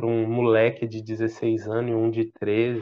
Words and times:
para 0.00 0.06
um 0.06 0.26
moleque 0.26 0.88
de 0.88 1.02
16 1.02 1.68
anos 1.68 1.90
e 1.90 1.94
um 1.94 2.10
de 2.10 2.32
13, 2.32 2.80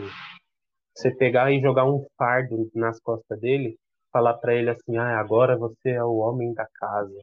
você 0.97 1.11
pegar 1.17 1.51
e 1.51 1.61
jogar 1.61 1.85
um 1.85 2.07
fardo 2.17 2.71
nas 2.73 3.01
costas 3.01 3.41
dele, 3.41 3.77
falar 4.13 4.35
para 4.35 4.55
ele 4.55 4.71
assim: 4.71 4.97
ah, 4.97 5.19
agora 5.19 5.59
você 5.59 5.91
é 5.91 6.05
o 6.05 6.19
homem 6.19 6.55
da 6.55 6.65
casa. 6.75 7.21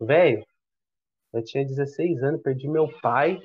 Velho, 0.00 0.44
eu 1.32 1.44
tinha 1.44 1.64
16 1.64 2.24
anos, 2.24 2.42
perdi 2.42 2.68
meu 2.68 2.88
pai, 3.00 3.38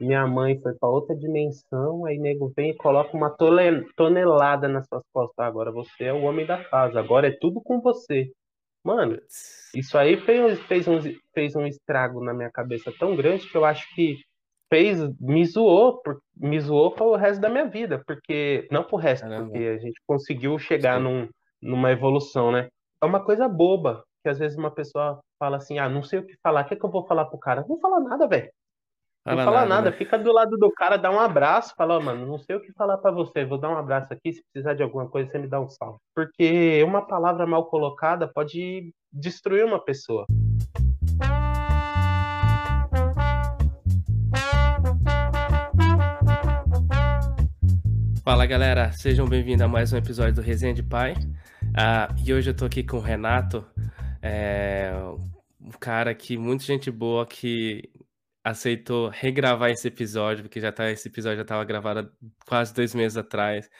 minha 0.00 0.26
mãe 0.26 0.58
foi 0.60 0.74
para 0.74 0.88
outra 0.88 1.14
dimensão, 1.14 2.04
aí 2.04 2.18
nego 2.18 2.52
vem 2.56 2.70
e 2.70 2.76
coloca 2.76 3.16
uma 3.16 3.30
tonelada 3.96 4.66
nas 4.66 4.88
suas 4.88 5.04
costas. 5.12 5.46
Agora 5.46 5.70
você 5.70 6.04
é 6.04 6.12
o 6.12 6.22
homem 6.22 6.46
da 6.46 6.64
casa, 6.64 6.98
agora 6.98 7.28
é 7.28 7.36
tudo 7.40 7.60
com 7.62 7.80
você. 7.80 8.28
Mano, 8.82 9.18
isso 9.74 9.96
aí 9.98 10.16
fez, 10.20 10.60
fez, 10.62 10.88
um, 10.88 10.98
fez 11.32 11.54
um 11.54 11.66
estrago 11.66 12.24
na 12.24 12.34
minha 12.34 12.50
cabeça 12.50 12.92
tão 12.98 13.14
grande 13.14 13.48
que 13.48 13.56
eu 13.56 13.64
acho 13.64 13.86
que 13.94 14.16
fez, 14.70 15.00
me 15.20 15.44
zoou, 15.44 16.00
me 16.36 16.60
zoou 16.60 16.90
para 16.90 17.06
o 17.06 17.16
resto 17.16 17.40
da 17.40 17.48
minha 17.48 17.66
vida, 17.66 18.02
porque, 18.06 18.68
não 18.70 18.84
pro 18.84 18.96
resto, 18.96 19.24
Caramba. 19.24 19.50
porque 19.50 19.64
a 19.64 19.78
gente 19.78 20.00
conseguiu 20.06 20.58
chegar 20.58 21.00
num, 21.00 21.28
numa 21.60 21.90
evolução, 21.90 22.52
né? 22.52 22.68
É 23.02 23.06
uma 23.06 23.24
coisa 23.24 23.48
boba, 23.48 24.04
que 24.22 24.28
às 24.28 24.38
vezes 24.38 24.58
uma 24.58 24.70
pessoa 24.70 25.20
fala 25.38 25.56
assim, 25.56 25.78
ah, 25.78 25.88
não 25.88 26.02
sei 26.02 26.18
o 26.18 26.26
que 26.26 26.36
falar, 26.42 26.64
o 26.64 26.68
que, 26.68 26.74
é 26.74 26.76
que 26.76 26.84
eu 26.84 26.90
vou 26.90 27.06
falar 27.06 27.26
pro 27.26 27.38
cara? 27.38 27.60
Não 27.62 27.68
vou 27.68 27.80
falar 27.80 28.00
nada, 28.00 28.26
velho. 28.26 28.50
Não 29.26 29.36
fala 29.44 29.60
nada, 29.60 29.68
nada. 29.68 29.90
Né? 29.90 29.96
fica 29.96 30.18
do 30.18 30.32
lado 30.32 30.56
do 30.56 30.70
cara, 30.72 30.96
dá 30.96 31.10
um 31.10 31.20
abraço, 31.20 31.74
fala, 31.76 31.98
oh, 31.98 32.00
mano, 32.00 32.26
não 32.26 32.38
sei 32.38 32.56
o 32.56 32.60
que 32.60 32.72
falar 32.72 32.96
para 32.98 33.10
você, 33.10 33.44
vou 33.44 33.58
dar 33.58 33.70
um 33.70 33.76
abraço 33.76 34.12
aqui, 34.12 34.32
se 34.32 34.42
precisar 34.52 34.74
de 34.74 34.82
alguma 34.82 35.08
coisa, 35.08 35.30
você 35.30 35.38
me 35.38 35.46
dá 35.46 35.60
um 35.60 35.68
salve. 35.68 35.98
Porque 36.14 36.82
uma 36.82 37.06
palavra 37.06 37.46
mal 37.46 37.66
colocada 37.66 38.26
pode 38.26 38.92
destruir 39.12 39.64
uma 39.64 39.82
pessoa. 39.82 40.26
Fala 48.28 48.44
galera, 48.44 48.92
sejam 48.92 49.26
bem-vindos 49.26 49.62
a 49.62 49.68
mais 49.68 49.90
um 49.90 49.96
episódio 49.96 50.34
do 50.34 50.42
Resenha 50.42 50.74
de 50.74 50.82
Pai. 50.82 51.14
Ah, 51.74 52.14
e 52.22 52.30
hoje 52.30 52.50
eu 52.50 52.54
tô 52.54 52.66
aqui 52.66 52.84
com 52.84 52.98
o 52.98 53.00
Renato, 53.00 53.66
é, 54.20 54.92
um 55.58 55.70
cara 55.80 56.14
que, 56.14 56.36
muita 56.36 56.62
gente 56.62 56.90
boa, 56.90 57.24
que 57.26 57.90
aceitou 58.44 59.08
regravar 59.08 59.70
esse 59.70 59.88
episódio, 59.88 60.44
porque 60.44 60.60
já 60.60 60.70
tá, 60.70 60.90
esse 60.90 61.08
episódio 61.08 61.38
já 61.38 61.42
estava 61.42 61.64
gravado 61.64 62.12
quase 62.46 62.74
dois 62.74 62.94
meses 62.94 63.16
atrás. 63.16 63.70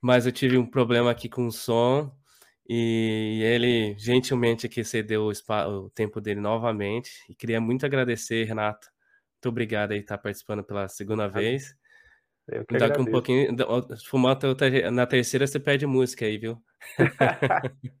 Mas 0.00 0.24
eu 0.24 0.30
tive 0.30 0.56
um 0.56 0.70
problema 0.70 1.10
aqui 1.10 1.28
com 1.28 1.48
o 1.48 1.50
som 1.50 2.16
e 2.68 3.40
ele 3.42 3.98
gentilmente 3.98 4.66
aqui 4.66 4.84
cedeu 4.84 5.28
o, 5.28 5.32
o 5.68 5.90
tempo 5.90 6.20
dele 6.20 6.40
novamente. 6.40 7.10
E 7.28 7.34
queria 7.34 7.60
muito 7.60 7.84
agradecer, 7.84 8.44
Renato. 8.44 8.86
Muito 9.34 9.48
obrigado 9.48 9.90
aí 9.90 9.98
por 9.98 10.04
estar 10.04 10.18
participando 10.18 10.62
pela 10.62 10.86
segunda 10.86 11.26
vez. 11.26 11.74
Eu 12.48 12.64
que 12.66 12.76
Daqui 12.76 13.00
um 13.00 13.06
pouquinho, 13.06 13.56
fumar 14.06 14.38
na 14.92 15.06
terceira 15.06 15.46
você 15.46 15.58
pede 15.58 15.86
música 15.86 16.26
aí, 16.26 16.36
viu? 16.36 16.62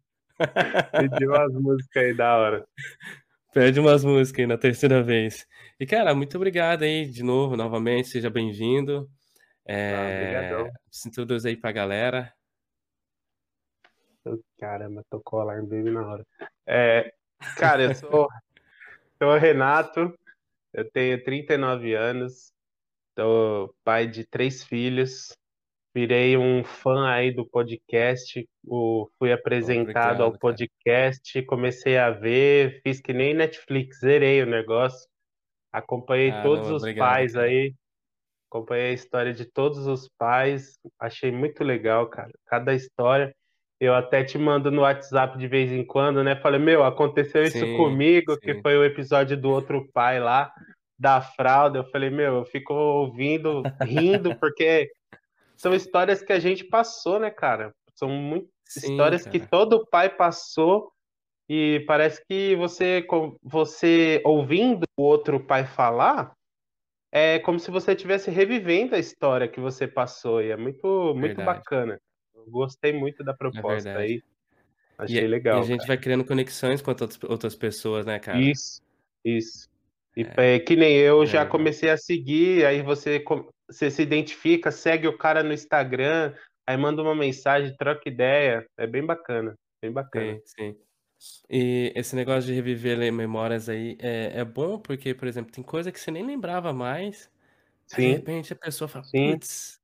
Pediu 0.92 1.30
umas 1.30 1.52
músicas 1.54 2.02
aí 2.02 2.14
da 2.14 2.36
hora. 2.36 2.66
Pede 3.52 3.80
umas 3.80 4.04
músicas 4.04 4.40
aí 4.40 4.46
na 4.46 4.58
terceira 4.58 5.02
vez. 5.02 5.46
E, 5.78 5.86
cara, 5.86 6.14
muito 6.14 6.36
obrigado 6.36 6.82
aí 6.82 7.06
de 7.08 7.22
novo, 7.22 7.56
novamente. 7.56 8.08
Seja 8.08 8.28
bem-vindo. 8.28 9.08
É... 9.66 10.44
Ah, 10.44 10.70
se 10.90 11.08
introduz 11.08 11.46
aí 11.46 11.56
pra 11.56 11.72
galera. 11.72 12.32
Caramba, 14.58 15.04
tocou 15.10 15.38
o 15.38 15.42
alarme 15.42 15.68
bem 15.68 15.82
na 15.84 16.06
hora. 16.06 16.26
É, 16.66 17.12
cara, 17.56 17.82
eu 17.82 17.94
sou, 17.94 18.28
sou 19.22 19.28
o 19.28 19.38
Renato, 19.38 20.18
eu 20.72 20.90
tenho 20.90 21.22
39 21.22 21.94
anos, 21.94 22.53
sou 23.18 23.74
pai 23.84 24.06
de 24.06 24.24
três 24.24 24.64
filhos, 24.64 25.36
virei 25.94 26.36
um 26.36 26.64
fã 26.64 27.08
aí 27.08 27.30
do 27.30 27.46
podcast, 27.46 28.46
o, 28.64 29.08
fui 29.18 29.32
apresentado 29.32 29.82
Obrigado, 29.82 30.22
ao 30.22 30.38
podcast, 30.38 31.32
cara. 31.32 31.46
comecei 31.46 31.96
a 31.96 32.10
ver, 32.10 32.80
fiz 32.82 33.00
que 33.00 33.12
nem 33.12 33.32
Netflix, 33.32 34.00
zerei 34.00 34.42
o 34.42 34.46
negócio, 34.46 35.08
acompanhei 35.72 36.30
ah, 36.30 36.42
todos 36.42 36.68
não, 36.68 36.76
os 36.76 36.82
obrigado, 36.82 37.08
pais 37.08 37.36
aí, 37.36 37.72
acompanhei 38.50 38.90
a 38.90 38.94
história 38.94 39.32
de 39.32 39.44
todos 39.44 39.86
os 39.86 40.08
pais, 40.18 40.78
achei 40.98 41.30
muito 41.30 41.62
legal, 41.62 42.08
cara, 42.08 42.32
cada 42.46 42.74
história. 42.74 43.34
Eu 43.80 43.92
até 43.92 44.22
te 44.22 44.38
mando 44.38 44.70
no 44.70 44.82
WhatsApp 44.82 45.36
de 45.36 45.48
vez 45.48 45.70
em 45.70 45.84
quando, 45.84 46.22
né? 46.22 46.36
Falei, 46.36 46.60
meu, 46.60 46.84
aconteceu 46.84 47.42
isso 47.42 47.58
sim, 47.58 47.76
comigo, 47.76 48.34
sim. 48.34 48.40
que 48.40 48.62
foi 48.62 48.78
o 48.78 48.84
episódio 48.84 49.36
do 49.36 49.50
outro 49.50 49.86
pai 49.92 50.20
lá, 50.20 50.50
da 51.04 51.20
fralda. 51.20 51.78
Eu 51.78 51.84
falei, 51.90 52.08
meu, 52.08 52.36
eu 52.36 52.44
fico 52.46 52.72
ouvindo, 52.72 53.62
rindo, 53.82 54.34
porque 54.40 54.90
são 55.54 55.74
histórias 55.74 56.22
que 56.22 56.32
a 56.32 56.38
gente 56.38 56.64
passou, 56.64 57.20
né, 57.20 57.30
cara? 57.30 57.74
São 57.94 58.08
muito 58.08 58.48
Sim, 58.66 58.92
histórias 58.92 59.24
cara. 59.24 59.38
que 59.38 59.46
todo 59.46 59.86
pai 59.86 60.08
passou 60.08 60.90
e 61.46 61.84
parece 61.86 62.24
que 62.26 62.56
você, 62.56 63.06
você 63.42 64.22
ouvindo 64.24 64.84
o 64.96 65.02
outro 65.02 65.38
pai 65.38 65.66
falar, 65.66 66.32
é 67.12 67.38
como 67.38 67.60
se 67.60 67.70
você 67.70 67.92
estivesse 67.92 68.30
revivendo 68.30 68.94
a 68.94 68.98
história 68.98 69.46
que 69.46 69.60
você 69.60 69.86
passou 69.86 70.40
e 70.40 70.50
é 70.50 70.56
muito, 70.56 71.14
muito 71.14 71.42
bacana. 71.44 72.00
Eu 72.34 72.46
gostei 72.46 72.94
muito 72.94 73.22
da 73.22 73.32
é 73.32 73.36
proposta 73.36 73.90
é 73.90 73.96
aí. 73.96 74.22
Achei 74.96 75.24
e, 75.24 75.26
legal. 75.26 75.58
E 75.58 75.60
a 75.60 75.64
gente 75.64 75.80
cara. 75.80 75.88
vai 75.88 75.98
criando 75.98 76.24
conexões 76.24 76.80
com 76.80 76.90
outras 77.28 77.54
pessoas, 77.54 78.06
né, 78.06 78.18
cara? 78.18 78.40
Isso, 78.40 78.80
isso. 79.22 79.68
E 80.16 80.26
é, 80.36 80.58
que 80.60 80.76
nem 80.76 80.96
eu 80.96 81.26
já 81.26 81.42
é. 81.42 81.46
comecei 81.46 81.90
a 81.90 81.96
seguir, 81.96 82.64
aí 82.64 82.82
você 82.82 83.22
você 83.68 83.90
se 83.90 84.02
identifica, 84.02 84.70
segue 84.70 85.08
o 85.08 85.16
cara 85.16 85.42
no 85.42 85.52
Instagram, 85.52 86.32
aí 86.66 86.76
manda 86.76 87.02
uma 87.02 87.14
mensagem, 87.14 87.74
troca 87.76 88.08
ideia. 88.08 88.66
É 88.76 88.86
bem 88.86 89.04
bacana, 89.04 89.54
bem 89.82 89.90
bacana. 89.90 90.38
Sim, 90.44 90.74
sim. 90.74 90.76
E 91.48 91.92
esse 91.96 92.14
negócio 92.14 92.42
de 92.42 92.52
reviver 92.52 92.98
memórias 93.12 93.68
aí 93.68 93.96
é, 94.00 94.40
é 94.40 94.44
bom 94.44 94.78
porque, 94.78 95.14
por 95.14 95.26
exemplo, 95.26 95.50
tem 95.50 95.64
coisa 95.64 95.90
que 95.90 95.98
você 95.98 96.10
nem 96.10 96.24
lembrava 96.24 96.72
mais. 96.72 97.30
Sim. 97.86 98.02
Aí, 98.02 98.08
de 98.08 98.16
repente 98.16 98.52
a 98.52 98.56
pessoa 98.56 98.86
fala, 98.88 99.04
putz, 99.10 99.80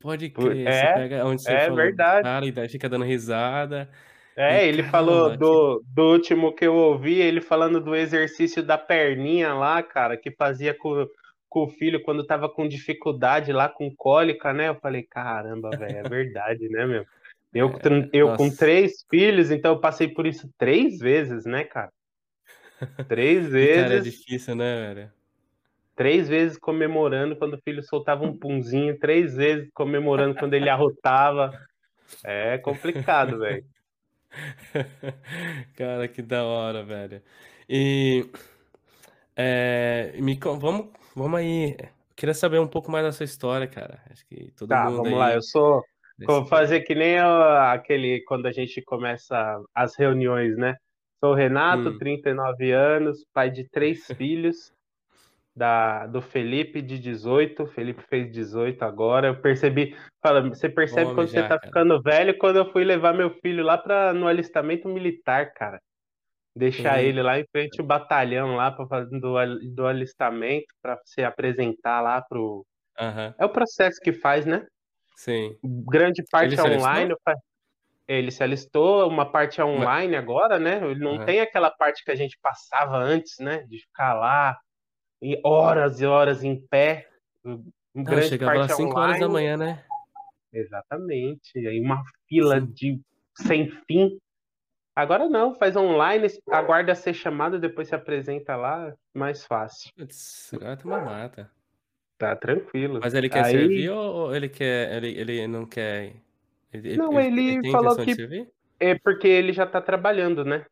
pode 0.00 0.30
crer. 0.30 0.66
É, 0.66 0.72
você 0.72 0.94
pega 0.94 1.24
onde 1.24 1.42
você 1.42 1.52
é 1.52 1.60
falou 1.60 1.76
verdade. 1.76 2.22
cara 2.22 2.46
e 2.46 2.52
daí 2.52 2.68
fica 2.68 2.88
dando 2.88 3.04
risada. 3.04 3.88
É, 4.36 4.68
ele 4.68 4.82
caramba, 4.82 4.90
falou 4.90 5.36
do, 5.36 5.84
do 5.88 6.12
último 6.12 6.54
que 6.54 6.66
eu 6.66 6.74
ouvi, 6.74 7.20
ele 7.20 7.40
falando 7.40 7.80
do 7.80 7.96
exercício 7.96 8.62
da 8.62 8.76
perninha 8.76 9.54
lá, 9.54 9.82
cara, 9.82 10.16
que 10.16 10.30
fazia 10.30 10.74
com 10.74 11.06
com 11.48 11.64
o 11.64 11.68
filho 11.68 12.02
quando 12.02 12.26
tava 12.26 12.50
com 12.50 12.68
dificuldade 12.68 13.50
lá, 13.50 13.66
com 13.66 13.90
cólica, 13.94 14.52
né? 14.52 14.68
Eu 14.68 14.74
falei, 14.74 15.02
caramba, 15.02 15.70
velho, 15.70 15.98
é 15.98 16.02
verdade, 16.02 16.68
né, 16.68 16.84
meu? 16.84 17.06
Eu, 17.54 17.70
é, 17.70 18.10
eu 18.12 18.36
com 18.36 18.50
três 18.50 19.06
filhos, 19.08 19.50
então 19.50 19.72
eu 19.72 19.80
passei 19.80 20.08
por 20.08 20.26
isso 20.26 20.50
três 20.58 20.98
vezes, 20.98 21.46
né, 21.46 21.64
cara? 21.64 21.90
Três 23.08 23.48
vezes. 23.48 23.82
Cara, 23.84 23.96
é 23.96 24.00
difícil, 24.00 24.54
né, 24.54 24.94
velho? 24.94 25.12
Três 25.94 26.28
vezes 26.28 26.58
comemorando 26.58 27.36
quando 27.36 27.54
o 27.54 27.62
filho 27.62 27.82
soltava 27.82 28.22
um 28.22 28.36
punzinho, 28.36 28.98
três 28.98 29.34
vezes 29.34 29.70
comemorando 29.72 30.34
quando 30.34 30.52
ele 30.52 30.68
arrotava. 30.68 31.58
É 32.22 32.58
complicado, 32.58 33.38
velho. 33.38 33.64
Cara, 35.76 36.08
que 36.08 36.22
da 36.22 36.44
hora, 36.44 36.82
velho. 36.82 37.22
E 37.68 38.26
é, 39.36 40.14
me, 40.18 40.38
vamos 40.38 40.88
Vamos 41.16 41.40
aí. 41.40 41.74
queria 42.14 42.34
saber 42.34 42.58
um 42.60 42.68
pouco 42.68 42.90
mais 42.90 43.02
da 43.02 43.10
sua 43.10 43.24
história, 43.24 43.66
cara. 43.66 43.98
Acho 44.10 44.26
que 44.26 44.52
todo 44.54 44.68
tá, 44.68 44.84
mundo 44.84 44.96
vamos 44.98 45.12
aí... 45.12 45.18
lá. 45.18 45.32
Eu 45.32 45.40
sou. 45.40 45.82
Vou 46.26 46.44
fazer 46.44 46.80
que 46.80 46.94
nem 46.94 47.18
aquele 47.18 48.22
quando 48.24 48.44
a 48.44 48.52
gente 48.52 48.82
começa 48.82 49.58
as 49.74 49.96
reuniões, 49.96 50.58
né? 50.58 50.76
Sou 51.18 51.32
o 51.32 51.34
Renato, 51.34 51.88
hum. 51.88 51.98
39 51.98 52.70
anos, 52.70 53.24
pai 53.32 53.50
de 53.50 53.64
três 53.64 54.06
filhos, 54.16 54.74
da, 55.56 56.06
do 56.06 56.20
Felipe 56.20 56.82
de 56.82 56.98
18. 56.98 57.66
Felipe 57.68 58.02
fez 58.08 58.30
18 58.30 58.82
agora. 58.82 59.28
Eu 59.28 59.40
percebi. 59.40 59.96
Fala, 60.22 60.46
você 60.46 60.68
percebe 60.68 61.04
Homem 61.04 61.14
quando 61.14 61.28
já, 61.28 61.42
você 61.42 61.48
tá 61.48 61.58
cara. 61.58 61.60
ficando 61.66 62.02
velho 62.02 62.36
quando 62.36 62.56
eu 62.56 62.70
fui 62.70 62.84
levar 62.84 63.14
meu 63.14 63.30
filho 63.40 63.64
lá 63.64 63.78
para 63.78 64.12
no 64.12 64.28
alistamento 64.28 64.88
militar, 64.88 65.52
cara 65.54 65.80
deixar 66.56 67.02
ele 67.02 67.22
lá 67.22 67.38
em 67.38 67.44
frente 67.52 67.78
ao 67.78 67.86
batalhão 67.86 68.56
lá 68.56 68.72
para 68.72 68.86
fazer 68.86 69.20
do, 69.20 69.34
do 69.74 69.86
alistamento 69.86 70.66
para 70.80 70.98
se 71.04 71.22
apresentar 71.22 72.00
lá 72.00 72.22
pro 72.22 72.64
uhum. 72.98 73.34
é 73.38 73.44
o 73.44 73.50
processo 73.50 74.00
que 74.00 74.12
faz 74.12 74.46
né 74.46 74.66
sim 75.16 75.54
grande 75.62 76.24
parte 76.30 76.54
ele 76.54 76.76
online 76.78 77.14
ele 78.08 78.30
se 78.30 78.42
alistou 78.42 79.06
uma 79.06 79.30
parte 79.30 79.60
é 79.60 79.64
online 79.64 80.14
Mas... 80.14 80.22
agora 80.22 80.58
né 80.58 80.80
ele 80.82 81.00
não 81.00 81.18
uhum. 81.18 81.24
tem 81.26 81.40
aquela 81.40 81.70
parte 81.70 82.02
que 82.02 82.10
a 82.10 82.16
gente 82.16 82.38
passava 82.40 82.96
antes 82.96 83.34
né 83.38 83.58
de 83.68 83.78
ficar 83.78 84.14
lá 84.14 84.56
e 85.22 85.40
horas 85.44 86.00
e 86.00 86.06
horas 86.06 86.44
em 86.44 86.60
pé 86.68 87.08
não, 87.44 88.22
chegava 88.22 88.64
às 88.64 88.72
5 88.72 88.98
horas 88.98 89.20
da 89.20 89.28
manhã 89.28 89.56
né 89.56 89.84
exatamente 90.52 91.58
aí 91.66 91.80
uma 91.80 92.02
fila 92.28 92.60
sim. 92.60 92.66
de 92.72 93.00
sem 93.36 93.70
fim 93.86 94.18
Agora 94.96 95.28
não, 95.28 95.54
faz 95.54 95.76
online, 95.76 96.26
aguarda 96.50 96.94
ser 96.94 97.12
chamado, 97.12 97.58
depois 97.58 97.86
se 97.86 97.94
apresenta 97.94 98.56
lá, 98.56 98.94
mais 99.14 99.44
fácil. 99.44 99.90
Agora 100.54 100.80
uma 100.82 101.00
mata. 101.02 101.50
Tá 102.16 102.34
tranquilo. 102.34 103.00
Mas 103.02 103.12
ele 103.12 103.28
quer 103.28 103.44
Aí 103.44 103.52
servir 103.52 103.90
ou 103.90 104.34
ele 104.34 104.48
quer 104.48 104.96
ele 104.96 105.20
ele 105.20 105.46
não 105.46 105.66
quer 105.66 106.14
ele 106.72 106.96
Não, 106.96 107.20
ele 107.20 107.56
ele 107.56 107.70
falou 107.70 107.94
que 107.94 108.48
é 108.80 108.98
porque 108.98 109.28
ele 109.28 109.52
já 109.52 109.66
tá 109.66 109.82
trabalhando, 109.82 110.44
né. 110.46 110.64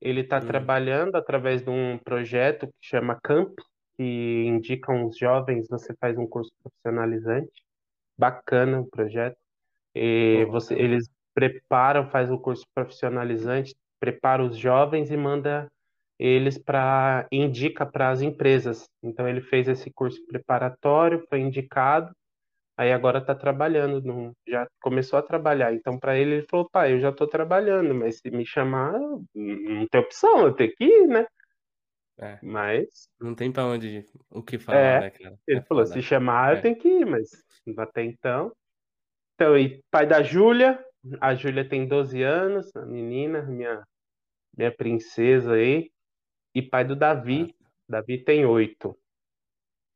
Ele 0.00 0.24
tá 0.24 0.38
Hum. 0.38 0.46
trabalhando 0.46 1.16
através 1.16 1.62
de 1.62 1.68
um 1.68 1.98
projeto 1.98 2.66
que 2.66 2.88
chama 2.88 3.18
Camp, 3.22 3.52
que 3.98 4.04
indica 4.46 4.92
uns 4.92 5.18
jovens, 5.18 5.68
você 5.70 5.94
faz 6.00 6.18
um 6.18 6.26
curso 6.28 6.52
profissionalizante, 6.62 7.52
bacana 8.18 8.80
o 8.80 8.86
projeto. 8.90 9.36
E 9.94 10.46
você 10.50 10.74
eles 10.74 11.08
preparam, 11.34 12.10
faz 12.10 12.30
o 12.30 12.38
curso 12.38 12.64
profissionalizante, 12.74 13.74
prepara 14.00 14.44
os 14.44 14.56
jovens 14.58 15.10
e 15.10 15.16
manda 15.16 15.68
eles 16.18 16.58
pra 16.58 17.26
indica 17.32 17.86
para 17.86 18.10
as 18.10 18.22
empresas. 18.22 18.86
Então 19.02 19.28
ele 19.28 19.40
fez 19.42 19.68
esse 19.68 19.92
curso 19.92 20.24
preparatório, 20.26 21.24
foi 21.30 21.40
indicado, 21.40 22.12
aí 22.78 22.92
agora 22.92 23.20
tá 23.24 23.34
trabalhando 23.34 24.02
num 24.02 24.32
já 24.48 24.66
começou 24.82 25.18
a 25.18 25.22
trabalhar. 25.22 25.74
Então 25.74 25.98
pra 25.98 26.16
ele, 26.18 26.36
ele 26.36 26.46
falou: 26.50 26.68
"Pai, 26.70 26.94
eu 26.94 27.00
já 27.00 27.12
tô 27.12 27.26
trabalhando, 27.28 27.94
mas 27.94 28.18
se 28.20 28.30
me 28.30 28.46
chamar, 28.46 28.92
não 29.34 29.86
tem 29.90 30.00
opção, 30.00 30.42
eu 30.46 30.54
tenho 30.54 30.72
que 30.76 30.84
ir, 30.84 31.06
né". 31.08 31.26
É, 32.20 32.42
Mas 32.42 33.08
não 33.20 33.34
tem 33.34 33.52
pra 33.52 33.66
onde 33.66 34.06
o 34.30 34.42
que 34.42 34.58
falar, 34.58 34.96
É, 34.96 34.98
né, 34.98 35.10
cara. 35.10 35.38
É 35.54 35.54
ele 35.54 35.62
falou: 35.62 35.86
"Se 35.86 36.02
chamar 36.02 36.52
eu 36.54 36.60
É. 36.60 36.60
tenho 36.60 36.76
que 36.76 36.88
ir", 36.88 37.06
mas 37.06 37.28
até 37.78 38.04
então 38.04 38.52
então 39.34 39.58
e 39.58 39.82
pai 39.90 40.06
da 40.06 40.22
Júlia, 40.22 40.84
a 41.20 41.34
Júlia 41.34 41.68
tem 41.68 41.86
12 41.88 42.22
anos, 42.22 42.74
a 42.76 42.86
menina, 42.86 43.42
minha 43.42 43.84
minha 44.56 44.72
princesa 44.76 45.54
aí, 45.54 45.90
e 46.54 46.62
pai 46.62 46.84
do 46.84 46.96
Davi, 46.96 47.54
Massa. 47.54 47.70
Davi 47.88 48.24
tem 48.24 48.46
8. 48.46 48.96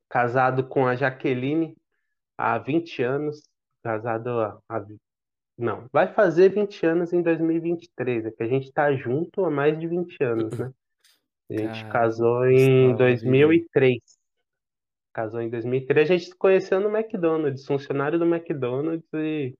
Casado 0.09 0.67
com 0.67 0.85
a 0.85 0.95
Jaqueline 0.95 1.75
há 2.37 2.57
20 2.59 3.03
anos, 3.03 3.41
casado 3.83 4.29
há 4.41 4.59
há 4.69 4.85
não, 5.57 5.87
vai 5.93 6.13
fazer 6.13 6.49
20 6.49 6.85
anos 6.85 7.13
em 7.13 7.21
2023, 7.21 8.25
é 8.25 8.31
que 8.31 8.43
a 8.43 8.47
gente 8.47 8.71
tá 8.73 8.93
junto 8.95 9.45
há 9.45 9.51
mais 9.51 9.79
de 9.79 9.87
20 9.87 10.17
anos, 10.23 10.57
né. 10.59 10.71
A 11.55 11.57
gente 11.61 11.83
Caramba, 11.83 11.89
casou 11.89 12.45
em 12.47 12.97
salva 12.97 13.05
a 13.07 13.11
vida 13.13 13.37
aí. 13.43 13.57
2003. 13.67 13.99
Casou 15.13 15.41
em 15.41 15.49
2003, 15.49 16.09
a 16.09 16.17
gente 16.17 16.29
se 16.29 16.35
conheceu 16.35 16.79
no 16.79 16.95
McDonald's, 16.95 17.65
funcionário 17.65 18.17
do 18.17 18.25
McDonald's 18.25 19.07
e 19.13 19.53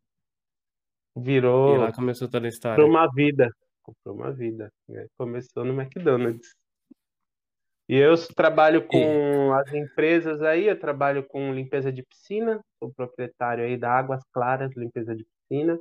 E 1.67 1.77
lá 1.77 1.91
virou 1.91 1.91
começou 1.91 2.27
toda 2.29 2.47
a 2.47 2.49
história. 2.49 2.83
uma 2.85 3.07
vida, 3.13 3.49
pra 4.03 4.13
uma 4.13 4.31
vida, 4.31 4.71
né, 4.89 5.07
começou 5.17 5.63
no 5.63 5.79
McDonald's. 5.79 6.55
E 7.87 7.95
eu 7.97 8.15
trabalho 8.33 8.81
E 8.81 8.87
com 8.87 9.53
as 9.53 9.73
empresas 9.73 10.41
aí, 10.41 10.67
eu 10.67 10.79
trabalho 10.79 11.23
com 11.27 11.53
limpeza 11.53 11.91
de 11.91 12.03
piscina, 12.03 12.59
sou 12.79 12.91
proprietário 12.93 13.63
aí 13.63 13.77
da 13.77 13.91
Águas 13.91 14.23
Claras 14.33 14.71
Limpeza 14.75 15.15
de 15.15 15.25
Piscina, 15.25 15.79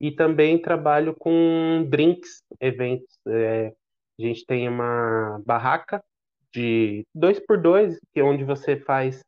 e 0.00 0.10
também 0.10 0.60
trabalho 0.60 1.14
com 1.14 1.86
drinks, 1.88 2.42
eventos, 2.60 3.18
eh, 3.28 3.72
a 4.18 4.22
gente 4.22 4.44
tem 4.46 4.68
uma 4.68 5.40
barraca 5.46 6.02
de 6.52 7.04
2 7.14 7.40
por 7.40 7.60
2, 7.60 7.98
que 8.12 8.20
é 8.20 8.24
onde 8.24 8.44
você 8.44 8.76
faz 8.76 9.22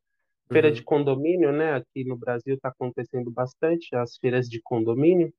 feira 0.52 0.72
de 0.72 0.80
Uhum. 0.80 0.86
condomínio, 0.86 1.52
né, 1.52 1.74
aqui 1.74 2.04
no 2.04 2.16
Brasil 2.16 2.58
tá 2.60 2.70
acontecendo 2.70 3.30
bastante 3.30 3.94
as 3.96 4.16
feiras 4.18 4.48
de 4.48 4.60
condomínio, 4.62 5.32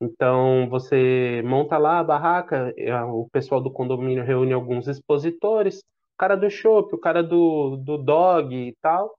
então 0.00 0.68
você 0.70 1.42
monta 1.44 1.78
lá 1.78 2.00
a 2.00 2.04
barraca, 2.04 2.74
o 3.12 3.28
pessoal 3.30 3.60
do 3.62 3.72
condomínio 3.72 4.24
reúne 4.24 4.52
alguns 4.54 4.88
expositores, 4.88 5.80
o 5.80 6.18
cara 6.18 6.36
do 6.36 6.50
chopp, 6.50 6.94
o 6.94 6.98
cara 6.98 7.22
do 7.22 7.76
do 7.78 7.98
dog 7.98 8.54
e 8.54 8.74
tal, 8.82 9.14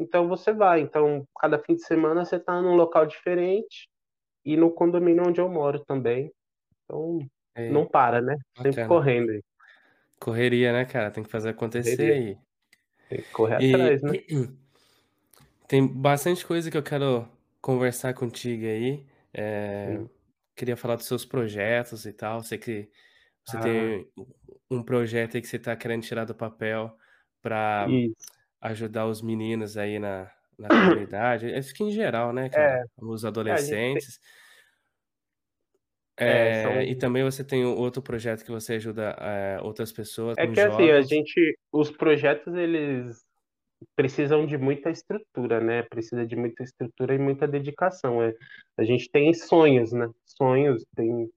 então 0.00 0.28
você 0.28 0.52
vai. 0.52 0.80
Então 0.82 1.24
cada 1.40 1.58
fim 1.58 1.74
de 1.76 1.84
semana 1.86 2.24
você 2.24 2.38
tá 2.40 2.60
num 2.62 2.76
local 2.76 3.06
diferente, 3.06 3.88
e 4.44 4.56
no 4.56 4.70
condomínio 4.72 5.24
onde 5.28 5.40
eu 5.40 5.48
moro 5.48 5.84
também, 5.86 6.32
então 6.84 7.18
É, 7.54 7.62
não 7.68 7.86
para, 7.88 8.20
né, 8.22 8.36
sempre 8.62 8.82
bacana. 8.82 8.86
correndo 8.86 9.30
aí. 9.32 9.42
Correria, 10.20 10.72
né, 10.72 10.84
cara, 10.84 11.10
tem 11.10 11.22
que 11.24 11.30
fazer 11.30 11.48
acontecer 11.50 12.02
Correria. 12.02 12.14
aí. 12.14 12.38
Tem 13.08 13.22
que 13.22 13.30
correr 13.30 13.56
E 13.56 13.58
atrás, 13.58 14.02
né. 14.02 14.14
tem 15.68 15.86
bastante 15.86 16.44
coisa 16.46 16.70
que 16.70 16.76
eu 16.76 16.82
quero 16.82 17.28
conversar 17.60 18.14
contigo 18.14 18.64
aí, 18.66 19.06
Sim. 19.84 20.10
queria 20.56 20.76
falar 20.76 20.96
dos 20.96 21.06
seus 21.06 21.24
projetos 21.24 22.06
e 22.06 22.12
tal, 22.12 22.42
sei 22.42 22.58
que 22.58 22.90
você 23.44 23.58
Ah. 23.58 23.60
tem 23.60 24.10
um 24.70 24.82
projeto 24.84 25.36
aí 25.36 25.42
que 25.42 25.48
você 25.48 25.58
tá 25.58 25.76
querendo 25.76 26.02
tirar 26.04 26.24
do 26.26 26.34
papel 26.34 26.96
Isso. 27.84 28.40
ajudar 28.60 29.06
os 29.06 29.22
meninos 29.22 29.76
aí 29.76 29.98
na 29.98 30.30
na 30.58 30.70
comunidade, 30.74 31.54
acho 31.54 31.72
que 31.74 31.82
em 31.82 31.90
geral, 31.90 32.34
né, 32.34 32.50
É, 32.52 32.58
cara, 32.66 32.82
os 32.98 33.24
é 33.46 33.62
tem 33.92 34.02
adolescentes. 34.04 34.18
É, 34.18 34.39
Eh, 36.20 36.84
e 36.84 36.88
são 36.90 36.98
também 36.98 37.24
você 37.24 37.42
tem 37.44 37.64
outro 37.64 38.02
projeto 38.02 38.44
que 38.44 38.50
você 38.50 38.74
ajuda, 38.74 39.16
eh, 39.18 39.58
outras 39.62 39.90
pessoas, 39.92 40.36
É 40.38 40.46
que 40.46 40.60
assim, 40.60 40.90
a 40.90 41.00
gente 41.02 41.58
os 41.72 41.90
projetos 41.90 42.54
eles 42.54 43.24
precisam 43.96 44.44
de 44.46 44.58
muita 44.58 44.90
estrutura, 44.90 45.60
né, 45.60 45.82
precisa 45.82 46.26
de 46.26 46.36
muita 46.36 46.62
estrutura 46.62 47.14
e 47.14 47.18
muita 47.18 47.48
dedicação, 47.48 48.22
eh, 48.22 48.34
a 48.78 48.84
gente 48.84 49.10
tem 49.10 49.32
sonhos, 49.32 49.92
né, 49.92 50.08
sonhos, 50.26 50.84
tem 50.94 51.30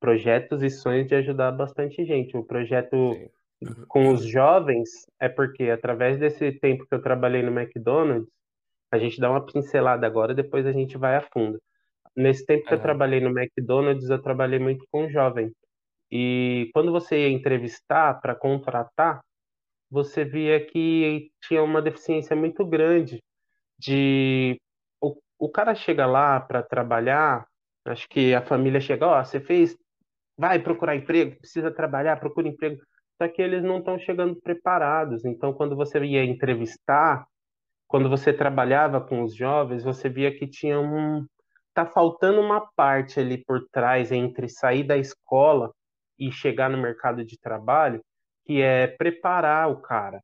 projetos 0.00 0.62
e 0.62 0.70
sonhos 0.70 1.06
de 1.06 1.14
ajudar 1.14 1.52
bastante 1.52 2.04
gente. 2.06 2.36
O 2.36 2.42
projeto 2.42 3.14
Sim. 3.14 3.84
com 3.88 4.10
os 4.12 4.24
jovens 4.24 4.88
é 5.20 5.28
porque 5.28 5.64
através 5.64 6.18
desse 6.18 6.52
tempo 6.52 6.86
que 6.86 6.94
eu 6.94 7.02
trabalhei 7.02 7.42
no 7.42 7.52
McDonald's, 7.58 8.26
a 8.92 8.98
gente 8.98 9.20
dá 9.20 9.30
uma 9.30 9.44
pincelada 9.44 10.06
agora, 10.06 10.34
depois 10.34 10.66
a 10.66 10.72
gente 10.72 10.96
vai 10.98 11.16
a 11.16 11.20
fundo. 11.20 11.60
Nesse 12.16 12.44
tempo 12.44 12.66
que 12.66 12.74
eu 12.74 12.80
Aham. 12.80 12.80
trabalhei 12.80 13.20
no 13.20 13.30
McDonald's, 13.30 14.10
eu 14.10 14.20
trabalhei 14.20 14.58
muito 14.58 14.84
com 14.90 15.08
jovem, 15.08 15.52
e 16.12 16.70
quando 16.74 16.92
você 16.92 17.20
ia 17.20 17.30
entrevistar 17.30 18.20
pra 18.20 18.34
contratar, 18.36 19.20
você 19.90 20.24
via 20.24 20.64
que 20.66 21.30
tinha 21.42 21.62
uma 21.62 21.82
deficiência 21.82 22.36
muito 22.36 22.66
grande 22.66 23.20
de 23.78 24.58
o 25.02 25.16
o 25.40 25.50
cara 25.50 25.74
chega 25.74 26.06
lá 26.06 26.40
pra 26.40 26.62
trabalhar, 26.62 27.46
acho 27.86 28.08
que 28.08 28.34
a 28.34 28.42
família 28.42 28.80
chega: 28.80 29.06
"Ó, 29.08 29.24
você 29.24 29.40
fez 29.40 29.76
vai 30.38 30.58
procurar 30.60 30.96
emprego, 30.96 31.36
precisa 31.38 31.70
trabalhar, 31.72 32.18
procura 32.20 32.48
emprego", 32.48 32.80
só 33.22 33.28
que 33.28 33.42
eles 33.42 33.62
não 33.64 33.78
estão 33.80 33.98
chegando 33.98 34.40
preparados, 34.40 35.24
então 35.26 35.52
quando 35.54 35.76
você 35.76 36.00
ia 36.04 36.24
entrevistar, 36.24 37.26
quando 37.88 38.08
você 38.10 38.32
trabalhava 38.32 39.00
com 39.00 39.22
os 39.24 39.34
jovens, 39.36 39.84
você 39.84 40.08
via 40.10 40.36
que 40.36 40.46
tinha 40.48 40.80
um 40.80 41.26
tá 41.74 41.86
faltando 41.86 42.40
uma 42.40 42.60
parte 42.76 43.20
ali 43.20 43.42
por 43.44 43.66
trás 43.72 44.12
entre 44.12 44.48
sair 44.48 44.84
da 44.84 44.96
escola 44.98 45.72
e 46.18 46.30
chegar 46.32 46.68
no 46.70 46.78
mercado 46.78 47.24
de 47.24 47.38
trabalho, 47.40 48.00
que 48.46 48.60
é 48.62 48.86
preparar 48.88 49.70
o 49.70 49.80
cara, 49.80 50.20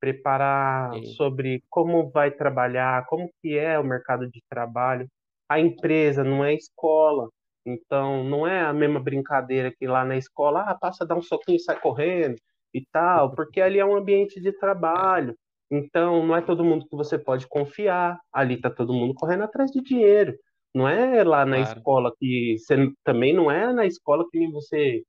preparar 0.00 0.92
Sim. 0.92 1.16
sobre 1.16 1.62
como 1.70 2.10
vai 2.10 2.30
trabalhar, 2.30 3.06
como 3.06 3.30
que 3.42 3.58
é 3.58 3.78
o 3.78 3.84
mercado 3.84 4.28
de 4.30 4.40
trabalho. 4.48 5.06
A 5.48 5.58
empresa 5.60 6.22
não 6.24 6.44
é 6.44 6.54
escola, 6.54 7.28
então 7.66 8.24
não 8.24 8.46
é 8.46 8.60
a 8.62 8.72
mesma 8.72 9.00
brincadeira 9.00 9.72
que 9.76 9.86
lá 9.86 10.04
na 10.04 10.16
escola: 10.16 10.62
"Ah, 10.68 10.74
passa, 10.78 11.06
dá 11.06 11.14
um 11.16 11.22
soquinho 11.22 11.56
e 11.56 11.60
sai 11.60 11.78
correndo", 11.80 12.36
e 12.74 12.84
tal, 12.92 13.34
porque 13.34 13.60
ali 13.60 13.78
é 13.80 13.84
um 13.84 13.96
ambiente 13.96 14.40
de 14.40 14.52
trabalho, 14.58 15.34
então 15.70 16.24
não 16.26 16.36
é 16.36 16.40
todo 16.42 16.64
mundo 16.64 16.86
que 16.88 16.96
você 16.96 17.18
pode 17.18 17.46
confiar, 17.48 18.18
ali 18.32 18.60
tá 18.60 18.70
todo 18.70 18.92
mundo 18.94 19.14
correndo 19.14 19.42
atrás 19.44 19.70
de 19.72 19.82
dinheiro, 19.82 20.34
não 20.74 20.88
é 20.88 21.24
lá 21.24 21.46
na 21.46 21.58
Claro. 21.58 21.86
escola 22.00 22.12
que 22.18 22.56
você 22.58 22.90
também 23.04 23.32
não 23.34 23.50
é 23.50 23.72
na 23.72 23.86
escola 23.86 24.24
que 24.30 24.48
você 24.52 25.02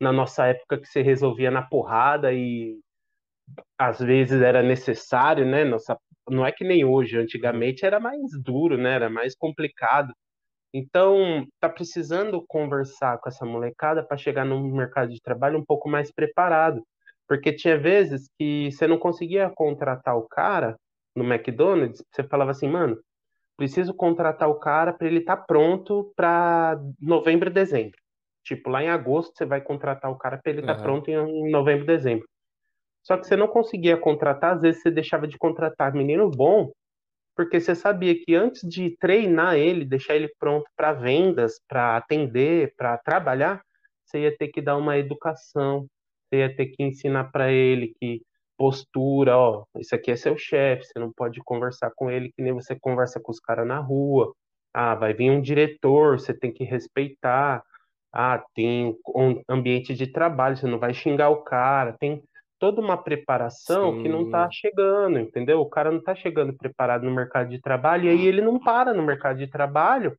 na 0.00 0.12
nossa 0.12 0.46
época 0.46 0.78
que 0.80 0.86
você 0.88 1.02
resolvia 1.02 1.50
na 1.50 1.62
porrada 1.62 2.32
e 2.32 2.78
às 3.78 4.00
vezes 4.00 4.42
era 4.42 4.62
necessário, 4.62 5.46
né, 5.46 5.64
nossa 5.64 5.96
não 6.30 6.46
é 6.46 6.52
que 6.52 6.64
nem 6.64 6.84
hoje, 6.84 7.18
antigamente 7.18 7.86
era 7.86 8.00
mais 8.00 8.20
duro, 8.44 8.78
né, 8.78 8.94
era 8.94 9.10
mais 9.10 9.36
complicado. 9.36 10.12
Então, 10.74 11.46
tá 11.60 11.68
precisando 11.70 12.44
conversar 12.48 13.18
com 13.20 13.28
essa 13.30 13.46
molecada 13.46 14.04
pra 14.06 14.16
chegar 14.18 14.44
no 14.46 14.62
mercado 14.74 15.10
de 15.12 15.20
trabalho 15.22 15.58
um 15.58 15.64
pouco 15.66 15.88
mais 15.90 16.12
preparado, 16.12 16.82
porque 17.28 17.52
tinha 17.54 17.78
vezes 17.78 18.28
que 18.38 18.70
você 18.72 18.86
não 18.88 18.98
conseguia 18.98 19.50
contratar 19.54 20.16
o 20.16 20.28
cara 20.28 20.76
no 21.16 21.24
McDonald's, 21.24 22.02
você 22.12 22.24
falava 22.24 22.52
assim: 22.52 22.68
"Mano, 22.68 22.98
preciso 23.58 23.94
contratar 23.94 24.48
o 24.50 24.60
cara 24.60 24.94
pra 24.94 25.08
ele 25.08 25.22
tá 25.22 25.36
pronto 25.36 26.12
pra 26.16 26.80
novembro, 27.02 27.50
dezembro", 27.50 27.98
tipo 28.44 28.70
lá 28.70 28.84
em 28.84 28.90
agosto 28.90 29.34
você 29.38 29.46
vai 29.46 29.62
contratar 29.62 30.12
o 30.12 30.18
cara 30.18 30.40
pra 30.42 30.52
ele 30.52 30.62
tá 30.64 30.74
Aham. 30.74 30.76
pronto 30.76 31.10
em 31.10 31.16
em 31.16 31.52
novembro, 31.52 31.86
dezembro. 31.86 32.26
Só 33.06 33.16
que 33.18 33.26
você 33.26 33.36
não 33.36 33.48
conseguia 33.48 33.96
contratar, 33.98 34.56
às 34.56 34.62
vezes 34.62 34.82
você 34.82 34.90
deixava 34.92 35.28
de 35.28 35.38
contratar 35.38 35.94
menino 35.94 36.30
bom, 36.30 36.70
porque 37.36 37.60
você 37.60 37.74
sabia 37.74 38.14
que 38.16 38.34
antes 38.36 38.62
de 38.68 38.96
treinar 38.98 39.56
ele, 39.56 39.84
deixar 39.86 40.16
ele 40.16 40.28
pronto 40.40 40.66
pra 40.76 40.92
vendas, 40.94 41.54
pra 41.68 41.96
atender, 41.98 42.74
pra 42.76 42.98
trabalhar, 42.98 43.62
você 44.06 44.20
ia 44.22 44.36
ter 44.36 44.48
que 44.48 44.62
dar 44.62 44.76
uma 44.78 44.98
educação, 44.98 45.86
você 46.30 46.40
ia 46.40 46.56
ter 46.56 46.66
que 46.68 46.82
ensinar 46.84 47.30
pra 47.32 47.52
ele 47.52 47.94
que 48.00 48.22
postura, 48.58 49.38
ó, 49.38 49.64
isso 49.78 49.94
aqui 49.94 50.10
é 50.10 50.16
seu 50.16 50.36
chefe, 50.36 50.84
você 50.84 50.98
não 50.98 51.12
pode 51.12 51.40
conversar 51.44 51.92
com 51.94 52.10
ele 52.10 52.32
que 52.32 52.42
nem 52.42 52.52
você 52.52 52.76
conversa 52.78 53.20
com 53.20 53.30
os 53.30 53.38
caras 53.38 53.66
na 53.66 53.78
rua. 53.78 54.34
Ah, 54.74 54.94
vai 54.94 55.14
vir 55.14 55.30
um 55.30 55.40
diretor, 55.40 56.18
você 56.18 56.34
tem 56.34 56.52
que 56.52 56.64
respeitar. 56.64 57.62
Ah, 58.12 58.42
tem 58.54 58.96
um 59.14 59.42
ambiente 59.48 59.94
de 59.94 60.06
trabalho, 60.06 60.56
você 60.56 60.66
não 60.66 60.78
vai 60.78 60.92
xingar 60.92 61.30
o 61.30 61.42
cara. 61.42 61.96
Tem 61.98 62.22
toda 62.58 62.80
uma 62.80 62.96
preparação 62.96 64.02
que 64.02 64.08
não 64.08 64.24
Sim. 64.24 64.50
chegando, 64.50 65.18
entendeu? 65.18 65.60
O 65.60 65.68
cara 65.68 65.90
não 65.90 65.98
está 65.98 66.14
chegando 66.14 66.52
preparado 66.52 67.04
no 67.04 67.14
mercado 67.14 67.48
de 67.48 67.60
trabalho 67.60 68.06
e 68.06 68.08
aí 68.08 68.26
ele 68.26 68.42
não 68.42 68.58
para 68.58 68.92
no 68.92 69.02
mercado 69.02 69.38
de 69.38 69.46
trabalho 69.46 70.16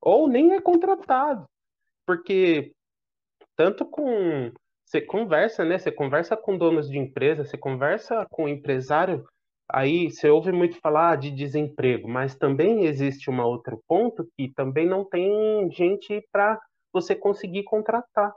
ou 0.00 0.26
nem 0.26 0.54
é 0.54 0.60
contratado, 0.60 1.44
porque 2.06 2.72
tanto 3.54 3.84
com 3.84 4.50
você 4.92 5.00
conversa, 5.00 5.64
né? 5.64 5.78
Você 5.78 5.90
conversa 5.90 6.36
com 6.36 6.58
donos 6.58 6.90
de 6.90 6.98
empresa, 6.98 7.44
você 7.44 7.56
conversa 7.56 8.26
com 8.30 8.46
empresário, 8.46 9.24
aí 9.68 10.10
você 10.10 10.28
ouve 10.28 10.52
muito 10.52 10.78
falar 10.80 11.16
de 11.16 11.30
desemprego, 11.30 12.06
mas 12.06 12.36
também 12.36 12.84
existe 12.84 13.30
um 13.30 13.40
outro 13.40 13.82
ponto 13.88 14.28
que 14.36 14.52
também 14.54 14.86
não 14.86 15.04
tem 15.08 15.70
gente 15.72 16.22
para 16.30 16.60
você 16.92 17.16
conseguir 17.16 17.64
contratar 17.64 18.34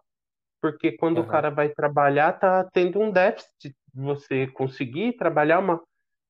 porque 0.66 0.94
quando 0.94 1.20
o 1.20 1.22
Aham. 1.22 1.32
cara 1.32 1.52
vai 1.52 1.70
trabalhar, 1.70 2.34
tá 2.34 2.68
tendo 2.74 3.00
um 3.00 3.12
déficit 3.12 3.52
de 3.62 3.76
você 3.94 4.48
conseguir 4.48 5.14
trabalhar 5.14 5.60
uma 5.60 5.80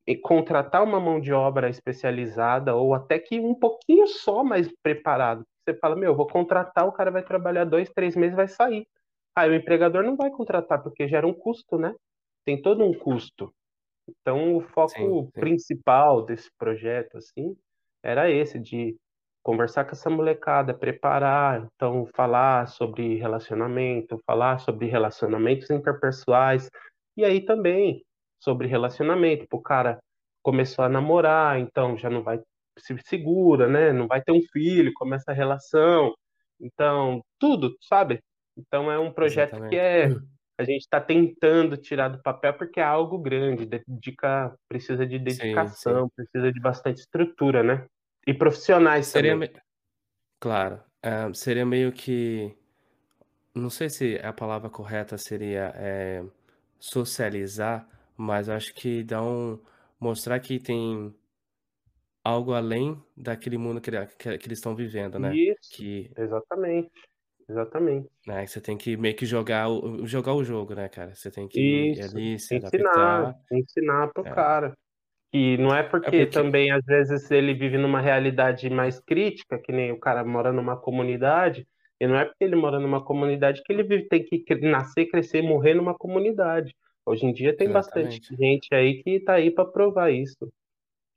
e 0.06 0.16
contratar 0.18 0.84
uma 0.84 1.00
mão 1.00 1.22
de 1.22 1.32
obra 1.32 1.70
especializada 1.70 2.76
ou 2.76 2.94
até 2.94 3.18
que 3.18 3.40
um 3.40 3.56
pouquinho 3.56 4.08
só 4.08 4.44
mais 4.44 4.70
preparado. 4.84 5.44
Você 5.64 5.74
fala, 5.80 5.96
meu, 5.96 6.14
vou 6.14 6.28
contratar, 6.28 6.86
o 6.86 6.92
cara 6.92 7.10
vai 7.10 7.24
trabalhar 7.24 7.64
dois, 7.64 7.90
três 7.90 8.16
meses, 8.16 8.36
vai 8.36 8.48
sair. 8.50 8.86
Aí 9.36 9.50
o 9.50 9.56
empregador 9.56 10.04
não 10.04 10.16
vai 10.16 10.30
contratar 10.32 10.82
porque 10.82 11.08
gera 11.08 11.28
um 11.28 11.34
custo, 11.34 11.78
né? 11.78 11.94
Tem 12.46 12.62
todo 12.62 12.84
um 12.84 12.94
custo. 12.94 13.54
Então, 14.08 14.56
o 14.58 14.62
Sim, 14.62 14.68
foco 14.74 15.32
sim. 15.34 15.40
principal 15.40 16.24
desse 16.26 16.50
projeto, 16.58 17.18
assim, 17.18 17.56
era 18.04 18.30
esse, 18.30 18.60
de 18.60 18.96
conversar 19.44 19.86
com 19.86 19.92
essa 19.92 20.10
molecada, 20.10 20.74
preparar, 20.74 21.68
então, 21.76 22.06
falar 22.16 22.68
sobre 22.68 23.16
relacionamento, 23.18 24.20
falar 24.26 24.60
sobre 24.60 24.88
relacionamentos 24.88 25.70
interpessoais, 25.70 26.70
e 27.18 27.24
aí 27.26 27.44
também 27.46 28.04
sobre 28.40 28.68
relacionamento, 28.68 29.48
o 29.52 29.62
cara 29.62 30.00
começou 30.44 30.86
a 30.86 30.90
namorar, 30.90 31.60
então 31.60 31.98
já 31.98 32.10
não 32.10 32.24
vai 32.24 32.40
se 32.78 32.96
segura, 33.06 33.68
né? 33.68 33.92
Não 33.94 34.08
vai 34.08 34.22
ter 34.22 34.32
um 34.32 34.42
filho, 34.52 34.92
começa 34.96 35.32
a 35.32 35.34
relação, 35.34 36.14
então, 36.60 37.22
tudo, 37.40 37.76
sabe? 37.82 38.22
Então, 38.58 38.92
é 38.92 39.00
um 39.00 39.12
projeto 39.14 39.60
que 39.68 39.76
Exatamente. 39.76 39.78
é 39.78 40.16
a 40.58 40.64
gente 40.64 40.82
está 40.82 41.02
tentando 41.02 41.76
tirar 41.78 42.08
do 42.10 42.22
papel 42.22 42.54
porque 42.58 42.80
é 42.80 42.84
algo 42.84 43.18
grande, 43.20 43.66
dedica, 43.66 44.56
precisa 44.70 45.06
de 45.06 45.20
Sim, 45.28 45.70
sim. 45.74 46.00
dedicação, 46.00 46.10
precisa 46.16 46.52
de 46.54 46.62
bastante 46.62 47.00
estrutura, 47.02 47.62
né? 47.62 47.88
E 48.26 48.34
profissionais 48.34 49.12
Seria 49.12 49.36
também. 49.36 49.36
me 49.36 49.52
claro, 50.40 50.84
hã, 51.04 51.34
seria 51.34 51.66
meio 51.66 51.94
que 51.94 52.58
não 53.56 53.70
sei 53.70 53.90
se 53.90 54.18
a 54.24 54.34
palavra 54.34 54.70
correta 54.70 55.18
seria, 55.18 55.74
eh, 55.76 56.24
socializar, 56.80 57.88
mas 58.18 58.50
acho 58.50 58.74
que 58.76 59.04
dá 59.04 59.24
um 59.24 59.60
mostrar 60.00 60.40
que 60.42 60.60
tem 60.60 61.16
algo 62.24 62.54
além 62.54 63.04
daquele 63.16 63.56
mundo 63.58 63.80
que 63.80 63.92
que 64.18 64.38
que 64.40 64.48
eles 64.48 64.58
estão 64.58 64.76
vivendo, 64.76 65.20
né. 65.20 65.40
Isso, 65.50 65.70
Que, 65.70 66.12
exatamente, 66.18 66.92
exatamente. 67.50 68.10
né, 68.28 68.46
você 68.48 68.60
tem 68.60 68.78
que 68.78 68.98
meio 68.98 69.16
que 69.16 69.26
jogar 69.26 69.70
o 69.70 70.06
jogar 70.08 70.34
o 70.34 70.44
jogo, 70.44 70.74
né, 70.76 70.90
cara. 70.90 71.14
Você 71.16 71.30
tem 71.32 71.48
que 71.48 71.60
Isso, 71.60 72.02
ali, 72.02 72.40
se 72.40 72.56
ensinar, 72.56 72.92
adaptar. 72.92 73.36
ensinar 73.52 74.08
pro 74.14 74.24
É. 74.24 74.30
cara. 74.30 74.74
E 75.34 75.58
não 75.58 75.76
é 75.76 75.84
É 76.04 76.12
porque 76.12 76.12
porque 76.12 76.26
também, 76.28 76.72
às 76.72 76.84
vezes, 76.86 77.30
ele 77.32 77.54
vive 77.54 77.78
numa 77.78 78.02
realidade 78.02 78.70
mais 78.70 79.00
crítica, 79.00 79.60
que 79.60 79.72
nem 79.72 79.92
o 79.92 80.00
cara 80.00 80.24
mora 80.26 80.54
numa 80.54 80.78
comunidade, 80.80 81.68
e 82.00 82.08
não 82.08 82.18
é 82.18 82.26
porque 82.26 82.44
ele 82.46 82.56
mora 82.56 82.80
numa 82.80 83.04
comunidade 83.04 83.62
que 83.64 83.74
ele 83.74 83.84
vive, 83.84 84.08
tem 84.08 84.24
que 84.26 84.44
nascer, 84.62 85.08
crescer 85.08 85.40
e 85.40 85.48
morrer 85.48 85.74
numa 85.76 85.96
comunidade. 85.98 86.76
Hoje 87.06 87.26
em 87.26 87.34
dia 87.34 87.56
tem 87.56 87.72
bastante 87.72 88.22
exatamente, 88.22 88.36
gente 88.38 88.74
aí 88.76 89.04
que 89.04 89.20
tá 89.22 89.34
aí 89.36 89.52
para 89.52 89.66
provar 89.66 90.12
isso. 90.12 90.52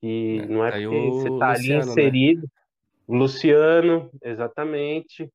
E 0.02 0.42
né. 0.42 0.46
não 0.48 0.64
é 0.64 0.72
Tá 0.72 0.78
porque 0.78 1.12
você 1.12 1.30
tá 1.38 1.50
ali 1.52 1.74
Luciano, 1.74 1.86
né. 1.86 1.88
inserido. 2.02 2.48
Luciano, 3.08 4.10
exatamente. 4.22 5.30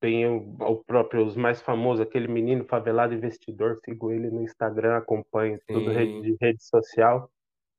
Tem 0.00 0.26
o, 0.26 0.56
o 0.60 0.84
próprio, 0.84 1.24
os 1.24 1.36
mais 1.36 1.60
famosos, 1.60 2.00
aquele 2.00 2.28
menino 2.28 2.64
favelado 2.64 3.14
investidor, 3.14 3.78
sigo 3.84 4.12
ele 4.12 4.30
no 4.30 4.42
Instagram, 4.42 4.96
acompanho 4.96 5.58
tudo 5.66 5.90
rede, 5.90 6.20
de 6.20 6.36
rede 6.40 6.62
social. 6.62 7.30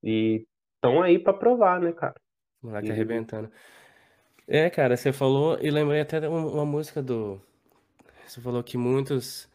E 0.04 0.46
estão 0.76 1.02
aí 1.02 1.20
para 1.20 1.34
provar, 1.34 1.80
né, 1.80 1.92
cara? 1.92 2.16
moleque 2.62 2.90
E 2.90 2.92
arrebentando. 2.92 3.52
É, 4.48 4.70
cara, 4.70 4.96
você 4.96 5.12
falou 5.12 5.58
e 5.62 5.70
lembrei 5.70 6.02
até 6.02 6.20
de 6.20 6.28
uma 6.28 6.40
uma 6.40 6.66
música 6.66 7.02
do 7.02 7.40
você 8.26 8.42
falou 8.42 8.64
que 8.64 8.78
muitos 8.78 9.50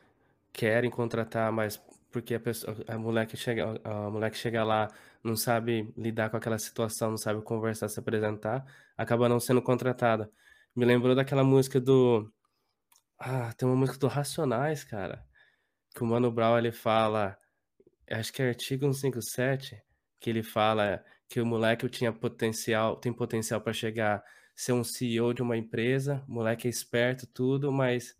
querem 0.53 0.91
contratar, 0.91 1.51
mas 1.51 1.77
porque 2.11 2.35
a 2.35 2.41
pessoa 2.41 2.77
a 2.87 2.99
moleque 2.99 3.37
chega 3.37 3.81
a 3.85 4.11
moleque 4.11 4.37
chega 4.37 4.63
lá, 4.65 4.89
não 5.25 5.37
sabe 5.37 5.93
lidar 5.97 6.31
com 6.31 6.37
aquela 6.37 6.59
situação, 6.59 7.11
não 7.11 7.17
sabe 7.17 7.43
conversar, 7.43 7.89
se 7.89 7.99
apresentar, 7.99 8.65
acaba 8.97 9.29
não 9.29 9.41
sendo 9.41 9.63
contratada. 9.63 10.31
Me 10.77 10.85
lembrou 10.85 11.15
daquela 11.15 11.45
música 11.45 11.81
do 11.81 12.31
ah, 13.23 13.53
tem 13.55 13.69
uma 13.69 13.77
música 13.77 13.99
do 13.99 14.09
Racionais, 14.09 14.85
cara, 14.85 15.25
que 15.95 16.03
o 16.03 16.07
Mano 16.07 16.31
Brown 16.31 16.59
ele 16.59 16.73
fala 16.73 17.39
Acho 18.11 18.33
que 18.33 18.43
é 18.43 18.49
artigo 18.49 18.93
157, 18.93 19.83
que 20.21 20.29
ele 20.29 20.43
fala 20.43 21.03
que 21.29 21.41
o 21.41 21.47
moleque 21.47 21.89
tinha 21.89 22.13
potencial 22.13 22.97
tem 22.97 23.13
potencial 23.13 23.61
para 23.61 23.73
chegar 23.73 24.23
ser 24.55 24.73
um 24.73 24.85
CEO 24.85 25.33
de 25.33 25.41
uma 25.41 25.57
empresa, 25.57 26.23
o 26.29 26.33
moleque 26.33 26.67
é 26.67 26.71
esperto, 26.71 27.27
tudo, 27.27 27.73
mas 27.73 28.15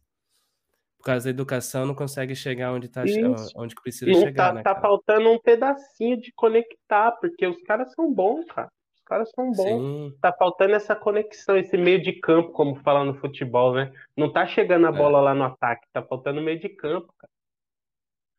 por 0.97 1.05
causa 1.05 1.25
da 1.25 1.31
educação 1.31 1.85
não 1.85 1.95
consegue 1.95 2.35
chegar 2.35 2.73
onde 2.73 2.89
tá 2.89 3.05
isso. 3.05 3.53
onde 3.55 3.75
precisa 3.75 4.11
Não 4.11 4.21
chegar, 4.21 4.49
tá, 4.49 4.55
né, 4.55 4.63
tá 4.63 4.71
cara. 4.71 4.81
faltando 4.81 5.31
um 5.31 5.39
pedacinho 5.39 6.19
de 6.19 6.33
conectar, 6.33 7.13
porque 7.13 7.47
os 7.47 7.61
caras 7.65 7.93
são 7.93 8.11
bons, 8.11 8.47
cara. 8.47 8.73
Os 9.13 9.17
caras 9.17 9.31
são 9.35 9.53
bons. 9.55 9.85
Sim, 9.85 10.15
Tá 10.21 10.33
faltando 10.33 10.75
essa 10.75 10.95
conexão, 10.97 11.57
esse 11.57 11.77
meio 11.77 12.01
de 12.03 12.13
campo, 12.21 12.53
como 12.53 12.77
fala 12.83 13.05
no 13.05 13.15
futebol, 13.15 13.75
né? 13.75 13.93
Não 14.17 14.33
tá 14.33 14.47
chegando 14.47 14.87
a 14.87 14.93
é, 14.93 14.93
bola 14.93 15.21
lá 15.21 15.35
no 15.35 15.45
ataque, 15.45 15.87
tá 15.93 16.03
faltando 16.03 16.41
meio 16.41 16.59
de 16.61 16.69
campo, 16.69 17.13
cara. 17.19 17.31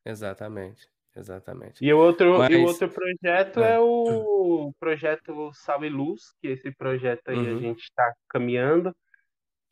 exatamente, 0.05 0.89
exatamente. 1.15 1.83
E 1.85 1.91
o 1.93 1.97
outro, 1.99 2.45
e 2.49 2.55
o 2.55 2.61
Mas 2.61 2.63
outro 2.63 2.89
projeto 2.89 3.61
hã, 3.61 3.63
é 3.63 3.77
o 3.79 4.71
projeto 4.79 5.51
Sal 5.53 5.83
e 5.83 5.89
Luz, 5.89 6.33
que 6.41 6.47
esse 6.47 6.71
projeto 6.73 7.27
aí 7.29 7.45
a 7.47 7.53
uhum, 7.53 7.55
gente 7.55 7.81
está 7.83 8.13
caminhando, 8.29 8.95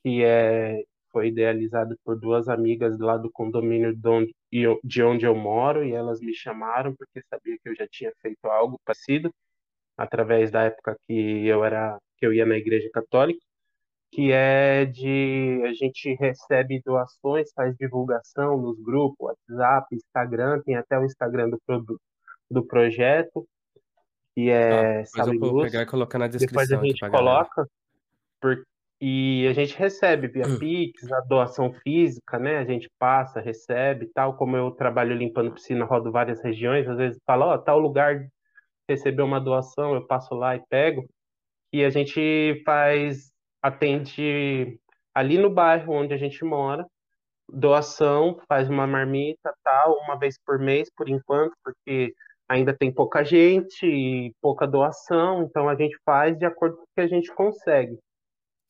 que 0.03 0.24
é, 0.24 0.84
foi 1.12 1.29
idealizado 1.29 1.96
por 2.05 2.20
duas 2.20 2.50
amigas 2.50 3.00
lá 3.00 3.17
do 3.17 3.31
condomínio 3.31 3.96
de 3.96 4.10
onde, 4.10 4.36
de 4.84 5.03
onde 5.03 5.25
eu 5.25 5.36
moro, 5.36 5.86
e 5.86 5.93
elas 5.93 6.22
me 6.22 6.34
chamaram 6.36 6.96
porque 6.96 7.22
sabia 7.29 7.58
que 7.63 7.70
eu 7.70 7.75
já 7.75 7.88
tinha 7.89 8.13
feito 8.22 8.46
algo 8.48 8.79
parecido, 8.86 9.34
através 10.01 10.51
da 10.51 10.63
época 10.63 10.98
que 11.08 11.46
eu 11.46 11.63
era, 11.63 11.98
que 12.17 12.25
eu 12.25 12.34
ia 12.34 12.46
na 12.46 12.58
igreja 12.58 12.89
católica, 12.91 13.39
que 14.12 14.31
é 14.31 14.86
de, 14.86 15.62
a 15.63 15.74
gente 15.74 16.13
recebe 16.15 16.81
doações, 16.86 17.51
faz 17.53 17.75
divulgação 17.77 18.58
nos 18.58 18.79
grupos, 18.81 19.17
WhatsApp, 19.20 19.96
Instagram, 19.96 20.62
tem 20.65 20.75
até 20.75 21.00
o 21.00 21.05
Instagram 21.05 21.50
do 21.50 21.60
produto, 21.65 22.01
do 22.50 22.65
projeto, 22.65 23.48
que 24.36 24.50
é 24.50 25.03
Luz. 25.50 25.72
pegar 25.72 25.84
e 25.84 25.86
colocar 25.86 26.20
na 26.20 26.27
Depois 26.27 26.72
a 26.72 26.75
descrição 26.75 26.86
gente 26.86 27.10
coloca 27.10 27.67
por, 28.41 28.63
e 29.00 29.48
a 29.48 29.53
gente 29.53 29.75
recebe 29.75 30.27
via 30.27 30.43
Pix, 30.60 31.12
a 31.12 31.22
doação 31.22 31.74
física, 31.74 32.38
né? 32.38 32.60
A 32.60 32.65
gente 32.65 32.88
passa, 33.00 33.39
recebe, 33.39 34.05
tal. 34.13 34.36
Como 34.36 34.55
eu 34.55 34.70
trabalho 34.70 35.15
limpando 35.15 35.51
piscina, 35.51 35.86
rodo 35.86 36.12
várias 36.12 36.39
regiões, 36.43 36.88
às 36.88 36.98
vezes 36.98 37.20
fala, 37.25 37.48
ó, 37.48 37.58
tal 37.58 37.79
lugar 37.79 38.27
recebeu 38.91 39.25
uma 39.25 39.39
doação, 39.41 39.95
eu 39.95 40.05
passo 40.07 40.36
lá 40.36 40.55
e 40.55 40.63
pego. 40.69 41.05
E 41.74 41.83
a 41.86 41.89
gente 41.89 42.62
faz, 42.65 43.31
atende 43.62 44.79
ali 45.15 45.38
no 45.38 45.50
bairro 45.50 45.93
onde 45.93 46.13
a 46.13 46.17
gente 46.17 46.43
mora, 46.45 46.86
doação, 47.50 48.39
faz 48.48 48.69
uma 48.69 48.88
marmita, 48.88 49.53
tal, 49.63 49.98
uma 50.03 50.17
vez 50.17 50.38
por 50.45 50.60
mês, 50.60 50.89
por 50.95 51.10
enquanto, 51.10 51.53
porque 51.63 52.13
ainda 52.50 52.75
tem 52.77 52.93
pouca 52.93 53.24
gente 53.24 53.86
e 53.86 54.33
pouca 54.41 54.67
doação, 54.67 55.43
então 55.43 55.69
a 55.69 55.75
gente 55.75 55.98
faz 56.05 56.38
de 56.38 56.45
acordo 56.45 56.77
com 56.77 56.83
o 56.83 56.88
que 56.95 57.01
a 57.01 57.07
gente 57.07 57.33
consegue, 57.33 57.98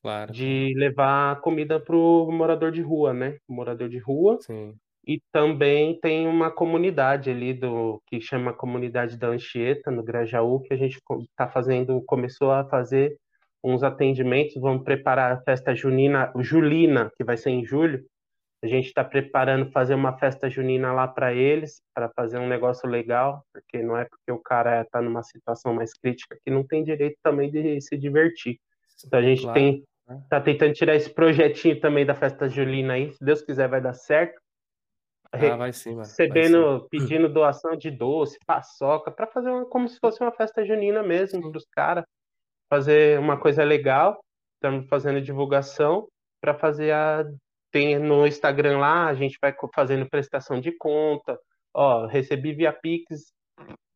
Claro, 0.03 0.33
claro. 0.33 0.33
de 0.33 0.73
levar 0.77 1.41
comida 1.41 1.79
para 1.79 1.95
o 1.95 2.31
morador 2.31 2.71
de 2.71 2.81
rua, 2.81 3.13
né? 3.13 3.37
Morador 3.47 3.89
de 3.89 3.99
rua. 3.99 4.39
Sim. 4.39 4.77
E 5.05 5.19
também 5.31 5.99
tem 5.99 6.27
uma 6.27 6.51
comunidade 6.51 7.29
ali 7.29 7.53
do 7.53 8.01
que 8.05 8.21
chama 8.21 8.53
Comunidade 8.53 9.17
da 9.17 9.29
Anchieta, 9.29 9.89
no 9.89 10.03
Grajaú, 10.03 10.61
que 10.61 10.73
a 10.73 10.77
gente 10.77 10.99
está 11.29 11.47
fazendo, 11.47 12.03
começou 12.05 12.51
a 12.51 12.63
fazer 12.65 13.17
uns 13.63 13.83
atendimentos, 13.83 14.55
vamos 14.59 14.83
preparar 14.83 15.31
a 15.31 15.41
festa 15.41 15.75
junina, 15.75 16.31
julina, 16.39 17.11
que 17.15 17.23
vai 17.23 17.37
ser 17.37 17.51
em 17.51 17.65
julho, 17.65 18.03
A 18.63 18.67
gente 18.67 18.87
está 18.87 19.03
preparando 19.03 19.71
fazer 19.71 19.95
uma 19.95 20.17
festa 20.19 20.47
junina 20.47 20.93
lá 20.93 21.07
para 21.07 21.33
eles, 21.33 21.81
para 21.95 22.09
fazer 22.09 22.37
um 22.37 22.47
negócio 22.47 22.87
legal, 22.87 23.43
porque 23.51 23.81
não 23.81 23.97
é 23.97 24.05
porque 24.05 24.31
o 24.31 24.37
cara 24.37 24.81
está 24.81 25.01
numa 25.01 25.23
situação 25.23 25.73
mais 25.73 25.93
crítica 25.93 26.37
que 26.43 26.51
não 26.51 26.63
tem 26.63 26.83
direito 26.83 27.17
também 27.23 27.49
de 27.49 27.81
se 27.81 27.97
divertir. 27.97 28.59
Então 29.05 29.19
a 29.19 29.23
gente 29.23 29.41
claro. 29.41 29.53
tem 29.55 29.83
tá 30.29 30.41
tentando 30.41 30.73
tirar 30.73 30.95
esse 30.95 31.09
projetinho 31.09 31.79
também 31.79 32.05
da 32.05 32.13
festa 32.13 32.47
julina 32.47 32.93
aí, 32.93 33.11
se 33.11 33.23
Deus 33.23 33.41
quiser 33.41 33.67
vai 33.67 33.81
dar 33.81 33.93
certo. 33.93 34.39
Ah, 35.31 35.55
vai 35.55 35.71
sim, 35.71 35.91
mano. 35.91 36.01
Recebendo, 36.01 36.87
pedindo 36.89 37.31
doação 37.31 37.75
de 37.75 37.89
doce, 37.89 38.37
paçoca, 38.45 39.09
para 39.09 39.27
fazer 39.27 39.49
uma, 39.49 39.65
como 39.65 39.87
se 39.87 39.97
fosse 39.99 40.21
uma 40.21 40.31
festa 40.31 40.65
junina 40.65 41.01
mesmo 41.01 41.49
para 41.49 41.57
os 41.57 41.65
caras, 41.71 42.05
fazer 42.69 43.19
uma 43.19 43.39
coisa 43.39 43.63
legal. 43.63 44.19
Estamos 44.55 44.87
fazendo 44.87 45.21
divulgação 45.21 46.07
para 46.41 46.53
fazer 46.53 46.91
a 46.91 47.25
tem 47.71 47.97
no 47.97 48.27
Instagram 48.27 48.79
lá, 48.79 49.07
a 49.07 49.13
gente 49.13 49.37
vai 49.41 49.55
fazendo 49.73 50.09
prestação 50.09 50.59
de 50.59 50.75
conta. 50.77 51.39
Ó, 51.73 52.05
recebi 52.05 52.53
via 52.53 52.73
Pix 52.73 53.31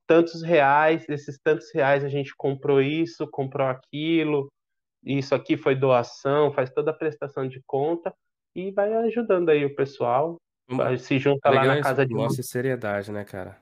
tantos 0.07 0.41
reais, 0.41 1.07
esses 1.09 1.37
tantos 1.43 1.73
reais 1.73 2.03
a 2.03 2.09
gente 2.09 2.33
comprou 2.37 2.81
isso, 2.81 3.27
comprou 3.29 3.67
aquilo, 3.67 4.49
isso 5.03 5.35
aqui 5.35 5.57
foi 5.57 5.75
doação, 5.75 6.53
faz 6.53 6.69
toda 6.71 6.91
a 6.91 6.93
prestação 6.95 7.47
de 7.47 7.61
conta 7.65 8.13
e 8.55 8.71
vai 8.71 8.93
ajudando 8.93 9.49
aí 9.49 9.65
o 9.65 9.75
pessoal. 9.75 10.37
Se 10.99 11.19
junta 11.19 11.49
lá 11.49 11.63
na 11.63 11.81
casa 11.81 12.05
de 12.05 12.13
Mostra 12.13 12.43
seriedade, 12.43 13.11
né, 13.11 13.23
cara? 13.23 13.57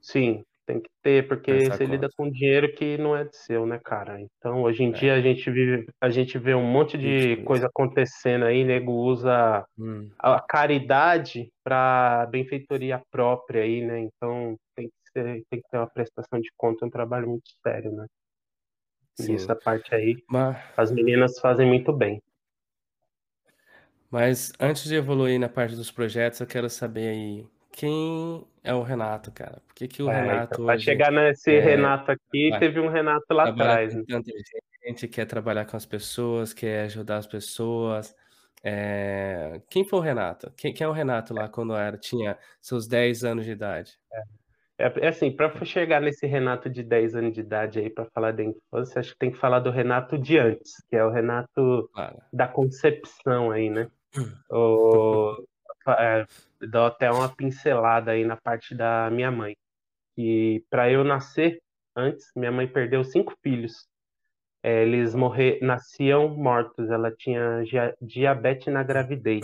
Sim, 0.00 0.44
tem 0.66 0.80
que 0.80 0.90
ter, 1.02 1.26
porque 1.26 1.50
Essa 1.50 1.72
você 1.72 1.84
conta. 1.84 1.90
lida 1.90 2.08
com 2.16 2.30
dinheiro 2.30 2.72
que 2.74 2.96
não 2.98 3.16
é 3.16 3.24
de 3.24 3.36
seu, 3.36 3.66
né, 3.66 3.80
cara? 3.82 4.20
Então, 4.20 4.62
hoje 4.62 4.82
em 4.82 4.90
é. 4.90 4.92
dia 4.92 5.14
a 5.14 5.20
gente 5.20 5.50
vive, 5.50 5.86
a 6.00 6.10
gente 6.10 6.38
vê 6.38 6.54
um 6.54 6.64
monte 6.64 6.96
de 6.96 7.38
coisa 7.38 7.66
acontecendo 7.66 8.44
aí, 8.44 8.64
nego 8.64 8.92
usa 8.92 9.64
hum. 9.78 10.10
a 10.18 10.40
caridade 10.40 11.50
para 11.62 12.26
benfeitoria 12.26 13.02
própria 13.10 13.62
aí, 13.62 13.84
né? 13.84 14.00
Então, 14.00 14.56
tem 14.74 14.88
que, 14.88 15.10
ser, 15.12 15.42
tem 15.50 15.60
que 15.60 15.68
ter 15.70 15.76
uma 15.76 15.90
prestação 15.90 16.40
de 16.40 16.50
conta, 16.56 16.84
é 16.84 16.88
um 16.88 16.90
trabalho 16.90 17.28
muito 17.28 17.50
sério, 17.62 17.92
né? 17.92 18.06
Sim. 19.16 19.32
E 19.32 19.34
essa 19.36 19.54
parte 19.54 19.94
aí, 19.94 20.16
Mas... 20.28 20.56
as 20.76 20.90
meninas 20.90 21.38
fazem 21.38 21.66
muito 21.66 21.92
bem. 21.92 22.20
Mas 24.14 24.52
antes 24.60 24.84
de 24.84 24.94
evoluir 24.94 25.40
na 25.40 25.48
parte 25.48 25.74
dos 25.74 25.90
projetos, 25.90 26.38
eu 26.38 26.46
quero 26.46 26.70
saber 26.70 27.08
aí 27.08 27.46
quem 27.72 28.46
é 28.62 28.72
o 28.72 28.80
Renato, 28.80 29.32
cara? 29.32 29.60
Por 29.66 29.74
que, 29.74 29.88
que 29.88 30.04
o 30.04 30.08
é, 30.08 30.20
Renato. 30.20 30.54
Então, 30.54 30.66
para 30.66 30.78
chegar 30.78 31.10
nesse 31.10 31.52
é, 31.52 31.58
Renato 31.58 32.12
aqui, 32.12 32.50
vai, 32.50 32.60
teve 32.60 32.78
um 32.78 32.88
Renato 32.88 33.34
lá 33.34 33.48
atrás. 33.48 33.92
Né? 33.92 34.04
tanta 34.06 34.30
gente 34.86 35.08
quer 35.08 35.24
trabalhar 35.24 35.64
com 35.64 35.76
as 35.76 35.84
pessoas, 35.84 36.52
quer 36.52 36.84
ajudar 36.84 37.16
as 37.16 37.26
pessoas. 37.26 38.14
É... 38.62 39.60
Quem 39.68 39.84
foi 39.84 39.98
o 39.98 40.02
Renato? 40.02 40.52
Quem, 40.56 40.72
quem, 40.72 40.84
é 40.84 40.88
o 40.88 40.92
Renato 40.92 41.34
lá 41.34 41.48
quando 41.48 41.74
era, 41.74 41.98
tinha 41.98 42.38
seus 42.62 42.86
10 42.86 43.24
anos 43.24 43.44
de 43.44 43.50
idade? 43.50 43.98
É, 44.78 44.86
é, 44.86 44.92
é 45.06 45.08
assim, 45.08 45.32
para 45.32 45.52
chegar 45.64 46.00
nesse 46.00 46.24
Renato 46.24 46.70
de 46.70 46.84
10 46.84 47.16
anos 47.16 47.34
de 47.34 47.40
idade 47.40 47.80
aí, 47.80 47.90
para 47.90 48.06
falar 48.14 48.32
da 48.32 48.44
infância, 48.44 49.00
acho 49.00 49.10
que 49.10 49.18
tem 49.18 49.32
que 49.32 49.38
falar 49.38 49.58
do 49.58 49.72
Renato 49.72 50.16
de 50.16 50.38
antes, 50.38 50.70
que 50.88 50.94
é 50.94 51.04
o 51.04 51.10
Renato 51.10 51.90
claro. 51.92 52.18
da 52.32 52.46
concepção 52.46 53.50
aí, 53.50 53.68
né? 53.68 53.90
O, 54.50 55.44
é, 55.98 56.26
dou 56.66 56.86
até 56.86 57.10
uma 57.10 57.28
pincelada 57.28 58.12
aí 58.12 58.24
na 58.24 58.36
parte 58.36 58.74
da 58.74 59.10
minha 59.10 59.30
mãe. 59.30 59.56
E 60.16 60.64
para 60.70 60.90
eu 60.90 61.04
nascer 61.04 61.60
antes, 61.96 62.30
minha 62.36 62.52
mãe 62.52 62.66
perdeu 62.66 63.04
cinco 63.04 63.34
filhos. 63.42 63.86
É, 64.62 64.82
eles 64.82 65.14
morrer, 65.14 65.58
nasciam 65.60 66.28
mortos. 66.28 66.90
Ela 66.90 67.12
tinha 67.12 67.62
diabetes 68.00 68.72
na 68.72 68.82
gravidez. 68.82 69.42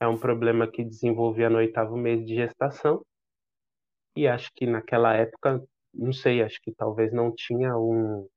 É 0.00 0.06
um 0.06 0.18
problema 0.18 0.66
que 0.66 0.84
desenvolvia 0.84 1.48
no 1.48 1.58
oitavo 1.58 1.96
mês 1.96 2.24
de 2.26 2.34
gestação. 2.34 3.04
E 4.16 4.26
acho 4.26 4.50
que 4.54 4.66
naquela 4.66 5.14
época, 5.14 5.62
não 5.94 6.12
sei, 6.12 6.42
acho 6.42 6.60
que 6.60 6.72
talvez 6.72 7.12
não 7.12 7.32
tinha 7.34 7.76
um, 7.76 8.28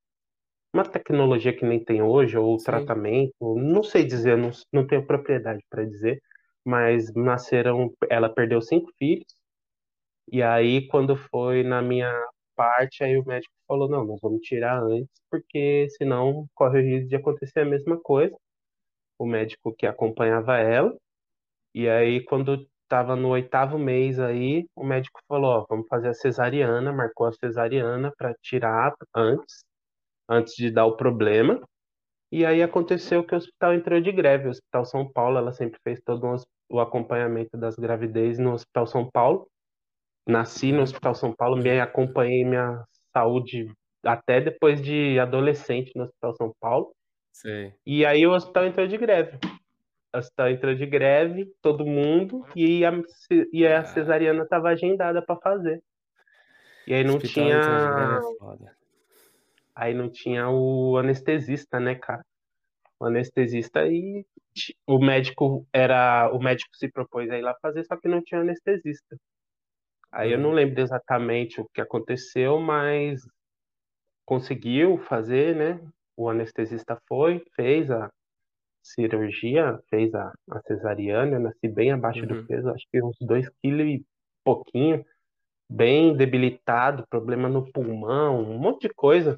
uma 0.76 0.84
tecnologia 0.84 1.56
que 1.56 1.66
nem 1.66 1.84
tem 1.84 2.02
hoje, 2.02 2.38
ou 2.38 2.60
Sim. 2.60 2.66
tratamento, 2.66 3.34
não 3.56 3.82
sei 3.84 4.06
dizer, 4.06 4.38
não, 4.38 4.52
não 4.74 4.86
tenho 4.86 5.06
propriedade 5.06 5.64
para 5.70 5.86
dizer, 5.86 6.22
mas 6.66 7.14
nasceram, 7.16 7.92
ela 8.10 8.30
perdeu 8.30 8.62
cinco 8.62 8.92
filhos, 8.98 9.26
e 10.32 10.42
aí 10.44 10.88
quando 10.88 11.16
foi 11.16 11.64
na 11.64 11.82
minha 11.82 12.12
parte, 12.56 13.04
aí 13.04 13.18
o 13.18 13.26
médico 13.26 13.54
falou, 13.68 13.90
não, 13.90 14.06
nós 14.06 14.20
vamos 14.22 14.42
tirar 14.42 14.82
antes, 14.82 15.10
porque 15.30 15.88
senão 15.98 16.48
corre 16.54 16.80
o 16.80 16.84
risco 16.84 17.10
de 17.10 17.16
acontecer 17.16 17.62
a 17.62 17.66
mesma 17.66 18.00
coisa. 18.02 18.36
O 19.20 19.26
médico 19.26 19.74
que 19.76 19.88
acompanhava 19.88 20.58
ela, 20.58 20.96
e 21.74 21.90
aí 21.90 22.24
quando 22.26 22.68
estava 22.84 23.16
no 23.16 23.30
oitavo 23.30 23.78
mês 23.80 24.20
aí, 24.20 24.68
o 24.76 24.86
médico 24.86 25.20
falou, 25.28 25.62
ó, 25.62 25.66
vamos 25.70 25.88
fazer 25.90 26.10
a 26.10 26.14
cesariana, 26.14 26.94
marcou 26.94 27.28
a 27.28 27.34
cesariana 27.34 28.14
para 28.18 28.34
tirar 28.42 28.94
antes, 29.16 29.65
antes 30.30 30.56
de 30.56 30.72
dar 30.72 30.86
o 30.86 30.96
problema. 30.96 31.62
E 32.32 32.46
aí 32.46 32.62
aconteceu 32.62 33.24
que 33.24 33.34
o 33.34 33.38
hospital 33.38 33.74
entrou 33.74 34.00
de 34.02 34.12
greve. 34.12 34.48
O 34.48 34.52
Hospital 34.52 34.86
São 34.86 35.12
Paulo, 35.12 35.38
ela 35.38 35.54
sempre 35.54 35.80
fez 35.84 36.02
todo 36.02 36.26
um, 36.26 36.36
o 36.70 36.80
acompanhamento 36.80 37.58
das 37.58 37.76
gravidez 37.76 38.38
no 38.40 38.54
Hospital 38.54 38.88
São 38.88 39.10
Paulo. 39.10 39.48
Nasci 40.28 40.72
no 40.72 40.82
Hospital 40.82 41.14
São 41.14 41.34
Paulo, 41.34 41.56
me 41.56 41.80
acompanhei 41.80 42.44
minha 42.44 42.84
saúde 43.14 43.72
até 44.04 44.42
depois 44.42 44.82
de 44.82 45.20
adolescente 45.20 45.92
no 45.96 46.04
Hospital 46.04 46.36
São 46.36 46.54
Paulo. 46.60 46.92
Sim. 47.32 47.72
E 47.86 48.06
aí 48.06 48.26
o 48.26 48.32
hospital 48.32 48.66
entrou 48.66 48.88
de 48.88 48.98
greve. 48.98 49.38
O 50.14 50.18
hospital 50.18 50.50
entrou 50.50 50.74
de 50.74 50.86
greve, 50.86 51.54
todo 51.62 51.86
mundo, 51.86 52.46
e 52.56 52.86
a, 52.86 52.92
e 53.52 53.68
a 53.68 53.84
cesariana 53.84 54.44
estava 54.44 54.70
agendada 54.70 55.22
para 55.22 55.36
fazer. 55.38 55.82
E 56.88 56.94
aí 56.94 57.04
não 57.04 57.18
hospital 57.18 57.44
tinha. 57.44 58.76
Aí 59.76 59.94
não 59.94 60.10
tinha 60.10 60.50
o 60.50 60.98
anestesista, 60.98 61.80
né, 61.80 61.96
cara? 61.96 62.24
O 63.00 63.06
anestesista 63.06 63.86
e 63.86 64.26
o 64.88 65.00
médico 65.00 65.68
era. 65.74 66.32
O 66.32 66.40
médico 66.40 66.76
se 66.76 66.90
propôs 66.90 67.30
a 67.30 67.38
ir 67.38 67.42
lá 67.42 67.54
fazer, 67.62 67.84
só 67.86 67.98
que 67.98 68.08
não 68.08 68.24
tinha 68.24 68.42
anestesista. 68.42 69.18
Aí 70.12 70.32
eu 70.32 70.40
não 70.40 70.50
uhum. 70.50 70.56
lembro 70.56 70.82
exatamente 70.82 71.60
o 71.60 71.68
que 71.74 71.82
aconteceu, 71.82 72.58
mas 72.58 73.22
conseguiu 74.26 74.98
fazer, 74.98 75.54
né? 75.56 75.80
O 76.16 76.30
anestesista 76.30 76.98
foi, 77.06 77.44
fez 77.54 77.92
a 77.92 78.10
cirurgia, 78.82 79.78
fez 79.90 80.14
a, 80.14 80.32
a 80.52 80.62
cesariana, 80.62 81.36
eu 81.36 81.40
nasci 81.42 81.68
bem 81.68 81.92
abaixo 81.92 82.22
uhum. 82.22 82.28
do 82.28 82.48
peso, 82.48 82.70
acho 82.70 82.86
que 82.90 83.04
uns 83.04 83.18
dois 83.20 83.50
quilos 83.62 83.86
e 83.86 84.06
pouquinho, 84.44 85.04
bem 85.70 86.16
debilitado, 86.16 87.06
problema 87.10 87.50
no 87.50 87.70
pulmão, 87.72 88.40
um 88.40 88.58
monte 88.58 88.88
de 88.88 88.94
coisa. 88.94 89.38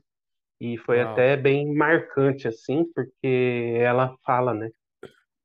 E 0.59 0.77
foi 0.77 1.01
Uau. 1.01 1.11
até 1.11 1.37
bem 1.37 1.73
marcante, 1.73 2.47
assim, 2.47 2.85
porque 2.93 3.77
ela 3.79 4.15
fala, 4.25 4.53
né? 4.53 4.69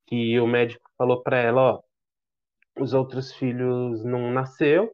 Que 0.07 0.39
o 0.41 0.47
médico 0.47 0.89
falou 0.97 1.23
para 1.23 1.39
ela, 1.39 1.75
ó, 1.75 1.83
os 2.79 2.95
outros 2.95 3.33
filhos 3.35 4.05
não 4.05 4.31
nasceu, 4.33 4.91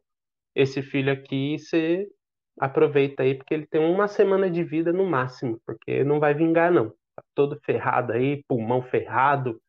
esse 0.53 0.81
filho 0.81 1.11
aqui 1.11 1.57
você 1.57 2.07
aproveita 2.59 3.23
aí, 3.23 3.35
porque 3.35 3.53
ele 3.53 3.65
tem 3.65 3.81
uma 3.81 4.07
semana 4.07 4.49
de 4.49 4.63
vida 4.63 4.91
no 4.91 5.05
máximo, 5.05 5.59
porque 5.65 6.03
não 6.03 6.19
vai 6.19 6.33
vingar, 6.33 6.71
não. 6.71 6.89
Tá 7.15 7.23
todo 7.33 7.59
ferrado 7.65 8.11
aí, 8.11 8.43
pulmão 8.47 8.81
ferrado, 8.81 9.61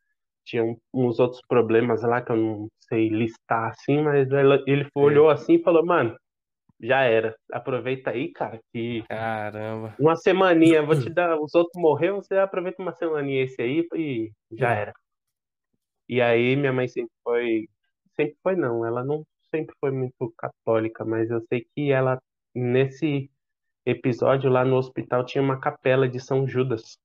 tinha 0.44 0.64
uns 0.92 1.20
outros 1.20 1.40
problemas 1.46 2.02
lá 2.02 2.20
que 2.20 2.32
eu 2.32 2.36
não 2.36 2.68
sei 2.80 3.08
listar 3.08 3.70
assim, 3.70 4.02
mas 4.02 4.28
ele 4.66 4.88
olhou 4.96 5.30
assim 5.30 5.54
e 5.54 5.62
falou, 5.62 5.86
mano, 5.86 6.16
já 6.80 7.02
era. 7.02 7.36
Aproveita 7.52 8.10
aí, 8.10 8.32
cara, 8.32 8.60
que. 8.72 9.02
Caramba. 9.08 9.94
Uma 9.98 10.16
semaninha, 10.16 10.82
vou 10.82 10.98
te 10.98 11.10
dar. 11.12 11.38
Os 11.38 11.54
outros 11.54 11.80
morreram, 11.80 12.22
você 12.22 12.36
aproveita 12.36 12.82
uma 12.82 12.92
semaninha 12.92 13.44
esse 13.44 13.60
aí 13.60 13.86
e 13.94 14.32
já 14.52 14.72
era. 14.72 14.92
E 16.08 16.20
aí 16.20 16.56
minha 16.56 16.72
mãe 16.72 16.88
sempre 16.88 17.12
foi. 17.22 17.68
Sempre 18.16 18.36
foi 18.42 18.56
não, 18.56 18.84
ela 18.84 19.04
não 19.04 19.24
sempre 19.50 19.74
foi 19.80 19.90
muito 19.90 20.32
católica, 20.36 21.04
mas 21.04 21.30
eu 21.30 21.40
sei 21.48 21.66
que 21.74 21.90
ela, 21.90 22.20
nesse 22.54 23.30
episódio 23.84 24.50
lá 24.50 24.64
no 24.64 24.76
hospital, 24.76 25.24
tinha 25.24 25.42
uma 25.42 25.60
capela 25.60 26.08
de 26.08 26.20
São 26.20 26.46
Judas. 26.46 26.98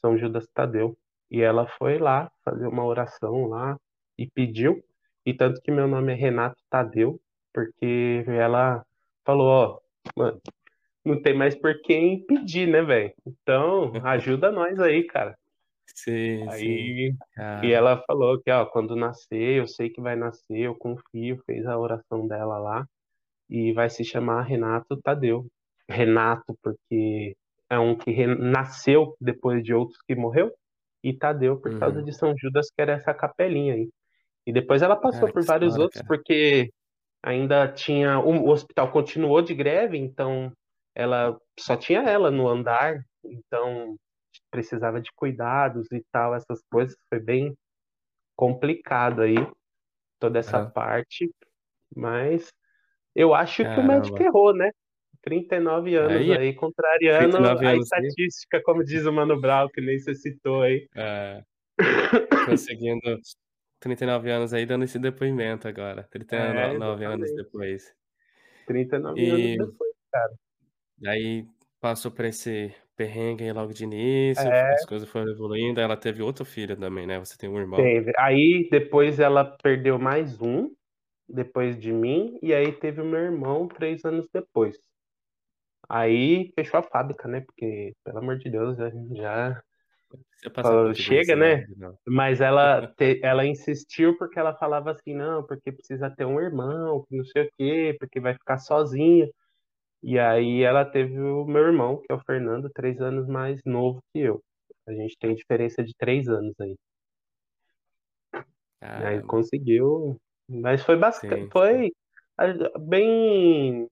São 0.00 0.16
Judas 0.16 0.46
Tadeu. 0.54 0.96
E 1.30 1.40
ela 1.40 1.66
foi 1.66 1.98
lá 1.98 2.30
fazer 2.44 2.66
uma 2.66 2.84
oração 2.84 3.46
lá 3.46 3.76
e 4.18 4.28
pediu. 4.28 4.82
E 5.24 5.34
tanto 5.34 5.60
que 5.60 5.70
meu 5.70 5.86
nome 5.86 6.12
é 6.12 6.16
Renato 6.16 6.60
Tadeu, 6.70 7.20
porque 7.52 8.24
ela 8.26 8.84
falou, 9.30 9.46
ó, 9.46 9.80
mano, 10.16 10.40
não 11.04 11.22
tem 11.22 11.34
mais 11.34 11.54
por 11.54 11.80
quem 11.82 12.24
pedir, 12.26 12.66
né, 12.66 12.82
velho? 12.82 13.12
Então, 13.24 13.92
ajuda 14.04 14.50
nós 14.50 14.78
aí, 14.80 15.04
cara. 15.04 15.36
Sim, 15.94 16.48
aí, 16.48 17.12
sim. 17.12 17.66
E 17.66 17.72
ela 17.72 18.02
falou 18.06 18.40
que, 18.40 18.50
ó, 18.50 18.66
quando 18.66 18.96
nascer, 18.96 19.58
eu 19.58 19.66
sei 19.66 19.88
que 19.88 20.00
vai 20.00 20.16
nascer, 20.16 20.58
eu 20.58 20.74
confio, 20.74 21.42
fez 21.46 21.66
a 21.66 21.78
oração 21.78 22.26
dela 22.26 22.58
lá, 22.58 22.86
e 23.48 23.72
vai 23.72 23.88
se 23.88 24.04
chamar 24.04 24.42
Renato 24.42 24.96
Tadeu. 25.00 25.46
Renato, 25.88 26.56
porque 26.62 27.36
é 27.68 27.78
um 27.78 27.96
que 27.96 28.26
nasceu 28.26 29.16
depois 29.20 29.62
de 29.62 29.74
outros 29.74 30.00
que 30.06 30.14
morreu, 30.14 30.52
e 31.02 31.12
Tadeu 31.12 31.56
por 31.56 31.72
uhum. 31.72 31.78
causa 31.78 32.02
de 32.02 32.12
São 32.12 32.34
Judas, 32.36 32.68
que 32.70 32.80
era 32.80 32.92
essa 32.92 33.14
capelinha 33.14 33.74
aí. 33.74 33.88
E 34.46 34.52
depois 34.52 34.82
ela 34.82 34.96
passou 34.96 35.20
Cara, 35.20 35.32
que 35.32 35.32
por 35.34 35.44
vários 35.44 35.72
história, 35.72 35.84
outros, 35.84 36.02
cara. 36.02 36.08
porque 36.08 36.70
ainda 37.22 37.68
tinha 37.68 38.18
o 38.18 38.48
hospital 38.48 38.90
continuou 38.90 39.42
de 39.42 39.54
greve, 39.54 39.98
então 39.98 40.52
ela 40.94 41.38
só 41.58 41.76
tinha 41.76 42.00
ela 42.00 42.30
no 42.30 42.48
andar, 42.48 43.04
então 43.24 43.96
precisava 44.50 45.00
de 45.00 45.10
cuidados 45.14 45.90
e 45.92 46.02
tal, 46.12 46.34
essas 46.34 46.62
coisas. 46.70 46.96
Foi 47.08 47.20
bem 47.20 47.56
complicado 48.36 49.22
aí, 49.22 49.36
toda 50.18 50.38
essa 50.38 50.64
parte, 50.66 51.30
mas 51.94 52.50
eu 53.14 53.34
acho 53.34 53.62
que 53.62 53.80
o 53.80 53.86
médico 53.86 54.16
Caramba. 54.16 54.38
errou, 54.38 54.54
né? 54.54 54.70
39 55.22 55.96
anos 55.96 56.12
Aí, 56.12 56.32
aí, 56.32 56.54
contrariando 56.54 57.32
39 57.32 57.66
a 57.66 57.70
aí 57.70 57.78
estatística, 57.78 58.62
como 58.62 58.82
diz 58.82 59.04
o 59.04 59.12
Mano 59.12 59.38
Brown, 59.38 59.68
que 59.68 59.80
nem 59.80 59.98
você 59.98 60.14
citou 60.14 60.62
aí. 60.62 60.88
É. 60.96 61.42
Conseguindo 62.46 63.18
39 63.80 64.30
anos 64.30 64.52
aí 64.54 64.66
dando 64.66 64.84
esse 64.84 64.98
depoimento 64.98 65.68
agora, 65.68 66.04
É, 66.32 66.72
39 66.72 67.04
anos 67.06 67.32
exatamente. 67.32 67.34
depois. 67.34 67.94
39 68.66 69.28
anos 69.30 69.52
E 69.52 69.58
depois, 69.58 69.94
cara. 70.10 70.34
daí 70.96 71.46
passou 71.80 72.10
por 72.12 72.24
esse 72.24 72.74
perrengue 72.96 73.44
aí 73.44 73.52
logo 73.52 73.72
de 73.72 73.84
início, 73.84 74.52
É, 74.52 74.72
as 74.72 74.84
coisas 74.84 75.08
foram 75.08 75.30
evoluindo, 75.32 75.80
aí 75.80 75.84
ela 75.84 75.96
teve 75.96 76.22
outro 76.22 76.44
filho 76.44 76.76
também, 76.78 77.06
né, 77.06 77.18
você 77.18 77.36
tem 77.36 77.48
um 77.48 77.58
irmão. 77.58 77.92
teve. 77.92 78.12
Aí 78.18 78.68
depois 78.70 79.18
ela 79.20 79.44
perdeu 79.62 79.98
mais 79.98 80.40
um, 80.40 80.70
depois 81.28 81.78
de 81.80 81.92
mim, 81.92 82.38
e 82.42 82.54
aí 82.54 82.72
teve 82.72 83.00
o 83.02 83.04
meu 83.06 83.20
irmão 83.20 83.68
3 83.68 84.04
anos 84.04 84.28
depois. 84.32 84.78
Aí 85.88 86.52
fechou 86.54 86.78
a 86.80 86.82
fábrica, 86.82 87.28
né? 87.28 87.40
Porque, 87.42 87.94
pelo 88.04 88.18
amor 88.18 88.38
de 88.38 88.50
Deus, 88.50 88.76
já 89.16 89.62
falou: 90.62 90.94
"Chega, 90.94 91.36
né, 91.36 91.64
né?" 91.66 91.66
não. 91.76 91.98
Mas 92.08 92.40
ela 92.40 92.86
te 92.96 93.20
ela 93.22 93.46
insistiu, 93.46 94.16
porque 94.18 94.38
ela 94.38 94.56
falava 94.56 94.92
assim: 94.92 95.14
"Não, 95.14 95.46
porque 95.46 95.72
precisa 95.72 96.10
ter 96.10 96.24
um 96.26 96.40
irmão, 96.40 97.04
que 97.08 97.16
não 97.16 97.24
sei 97.24 97.44
o 97.46 97.50
quê, 97.58 97.96
porque 97.98 98.20
vai 98.20 98.34
ficar 98.34 98.58
sozinha". 98.58 99.28
E 100.02 100.18
aí 100.18 100.62
ela 100.62 100.84
teve 100.84 101.18
o 101.20 101.46
meu 101.46 101.64
irmão, 101.64 101.98
que 102.00 102.12
é 102.12 102.14
o 102.16 102.20
Fernando, 102.26 102.70
3 102.74 103.00
anos 103.00 103.26
mais 103.28 103.60
novo 103.66 104.00
que 104.14 104.20
eu. 104.20 104.40
A 104.88 104.92
gente 104.92 105.16
tem 105.18 105.34
diferença 105.34 105.84
de 105.84 105.94
3 105.98 106.28
anos 106.28 106.54
aí. 106.60 106.76
Aí 108.96 109.22
Caramba. 109.22 109.24
conseguiu, 109.24 110.16
mas 110.48 110.82
foi 110.84 110.96
Sim, 111.20 111.52
sim. 111.52 111.52
foi 111.52 111.90
bem 112.88 113.88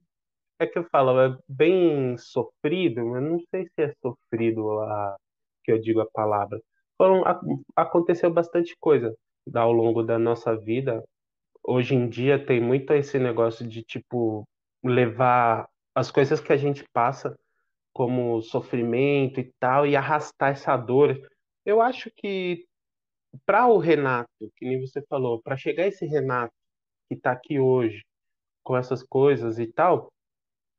é 0.60 0.66
que 0.66 0.78
eu 0.78 0.84
falo, 0.90 1.20
é 1.20 1.38
bem 1.48 2.16
sofrido, 2.18 3.04
mas 3.06 3.22
não 3.22 3.40
sei 3.50 3.64
se 3.66 3.82
é 3.82 3.92
sofrido 4.02 4.80
a 4.80 5.16
que 5.68 5.72
eu 5.72 5.78
digo 5.78 6.00
a 6.00 6.06
palavra. 6.06 6.62
Foram 6.96 7.22
aconteceu 7.76 8.32
bastante 8.32 8.74
coisa 8.80 9.14
ao 9.54 9.70
longo 9.70 10.02
da 10.02 10.18
nossa 10.18 10.56
vida. 10.56 11.04
Hoje 11.62 11.94
em 11.94 12.08
dia 12.08 12.42
tem 12.42 12.58
muito 12.58 12.90
esse 12.94 13.18
negócio 13.18 13.68
de, 13.68 13.82
tipo, 13.82 14.48
levar 14.82 15.68
as 15.94 16.10
coisas 16.10 16.40
que 16.40 16.54
a 16.54 16.56
gente 16.56 16.84
passa 16.90 17.38
como 17.92 18.40
sofrimento 18.40 19.40
e 19.40 19.52
tal, 19.60 19.86
e 19.86 19.94
arrastar 19.94 20.52
essa 20.52 20.74
dor. 20.74 21.20
Eu 21.66 21.82
acho 21.82 22.10
que 22.16 22.64
para 23.44 23.66
o 23.66 23.76
Renato, 23.76 24.30
que 24.56 24.64
nem 24.64 24.80
você 24.80 25.02
falou, 25.02 25.42
para 25.42 25.54
chegar 25.54 25.86
esse 25.86 26.06
Renato 26.06 26.54
que 27.08 27.14
está 27.14 27.32
aqui 27.32 27.60
hoje 27.60 28.02
com 28.64 28.74
essas 28.74 29.02
coisas 29.02 29.58
e 29.58 29.66
tal, 29.66 30.10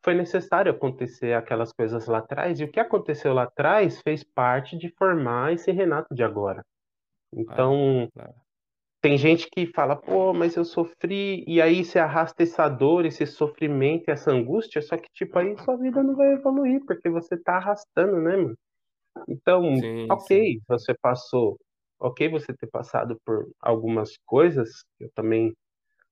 foi 0.04 0.14
necessário 0.14 0.72
acontecer 0.72 1.34
aquelas 1.34 1.72
coisas 1.74 2.08
lá 2.08 2.20
atrás, 2.20 2.60
e 2.60 2.64
o 2.64 2.72
que 2.72 2.80
aconteceu 2.80 3.34
lá 3.34 3.44
atrás 3.44 4.02
fez 4.02 4.24
parte 4.24 4.78
de 4.78 4.90
formar 4.98 5.54
esse 5.54 5.72
Renato 5.72 6.14
de 6.14 6.24
agora. 6.24 6.64
Então, 7.34 8.10
tem 9.02 9.18
gente 9.18 9.48
que 9.50 9.68
fala, 9.68 9.96
pô, 9.96 10.34
mas 10.34 10.56
eu 10.56 10.66
sofri, 10.66 11.44
e 11.48 11.62
aí 11.62 11.86
você 11.86 12.00
arrasta 12.00 12.44
essa 12.44 12.68
dor, 12.68 13.06
esse 13.06 13.26
sofrimento, 13.26 14.10
essa 14.10 14.32
angústia, 14.32 14.82
só 14.82 14.98
que, 14.98 15.08
tipo, 15.14 15.38
aí 15.40 15.58
sua 15.60 15.78
vida 15.78 16.04
não 16.04 16.16
vai 16.16 16.34
evoluir, 16.34 16.84
porque 16.86 17.10
você 17.10 17.38
tá 17.38 17.58
arrastando, 17.58 18.20
né, 18.20 18.36
mano? 18.36 18.58
Então, 19.28 19.76
sim, 19.78 20.08
ok, 20.10 20.54
sim. 20.54 20.62
você 20.68 20.94
passou, 21.02 21.58
ok 22.00 22.30
você 22.30 22.54
ter 22.54 22.68
passado 22.68 23.18
por 23.26 23.48
algumas 23.62 24.18
coisas, 24.26 24.84
eu 25.00 25.10
também, 25.14 25.54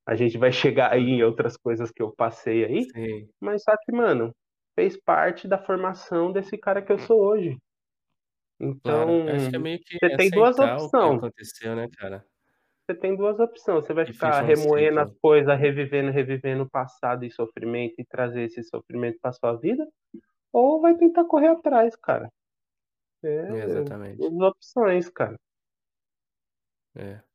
a 0.08 0.16
gente 0.16 0.38
vai 0.38 0.52
chegar 0.52 0.92
aí 0.94 1.04
em 1.04 1.24
outras 1.24 1.58
coisas 1.58 1.92
que 1.92 2.02
eu 2.02 2.14
passei 2.16 2.66
aí, 2.66 2.88
Sim, 2.94 3.30
mas 3.42 3.64
só 3.64 3.74
que, 3.84 3.92
mano, 3.92 4.34
fez 4.76 4.98
parte 5.00 5.48
da 5.48 5.58
formação 5.64 6.32
desse 6.32 6.58
cara 6.58 6.82
que 6.82 6.92
eu 6.92 7.00
sou 7.00 7.20
hoje. 7.22 7.58
Então, 8.60 9.10
é 9.30 9.38
você 10.00 10.18
tem 10.18 10.30
duas 10.32 10.58
opções. 10.58 11.18
aconteceu, 11.18 11.76
né, 11.76 11.88
cara. 11.98 12.26
Você 12.90 12.98
tem 12.98 13.16
duas 13.16 13.40
opções. 13.40 13.86
Você 13.86 13.94
vai 13.94 14.06
E 14.06 14.14
ficar 14.14 14.42
remoendo 14.42 15.00
as 15.02 15.12
coisas, 15.22 15.60
revivendo, 15.60 16.12
revivendo 16.12 16.64
o 16.64 16.70
passado 16.70 17.26
e 17.26 17.32
sofrimento 17.32 17.96
e 18.00 18.06
trazer 18.06 18.44
esse 18.44 18.64
sofrimento 18.64 19.20
para 19.22 19.34
sua 19.34 19.56
vida, 19.58 19.86
ou 20.54 20.82
vai 20.82 20.96
tentar 20.98 21.26
correr 21.26 21.50
atrás, 21.50 21.96
cara. 21.98 22.30
É, 23.24 23.54
Exatamente. 23.54 24.18
duas 24.18 24.52
opções, 24.52 25.10
cara. 25.10 25.38
É. 26.96 27.27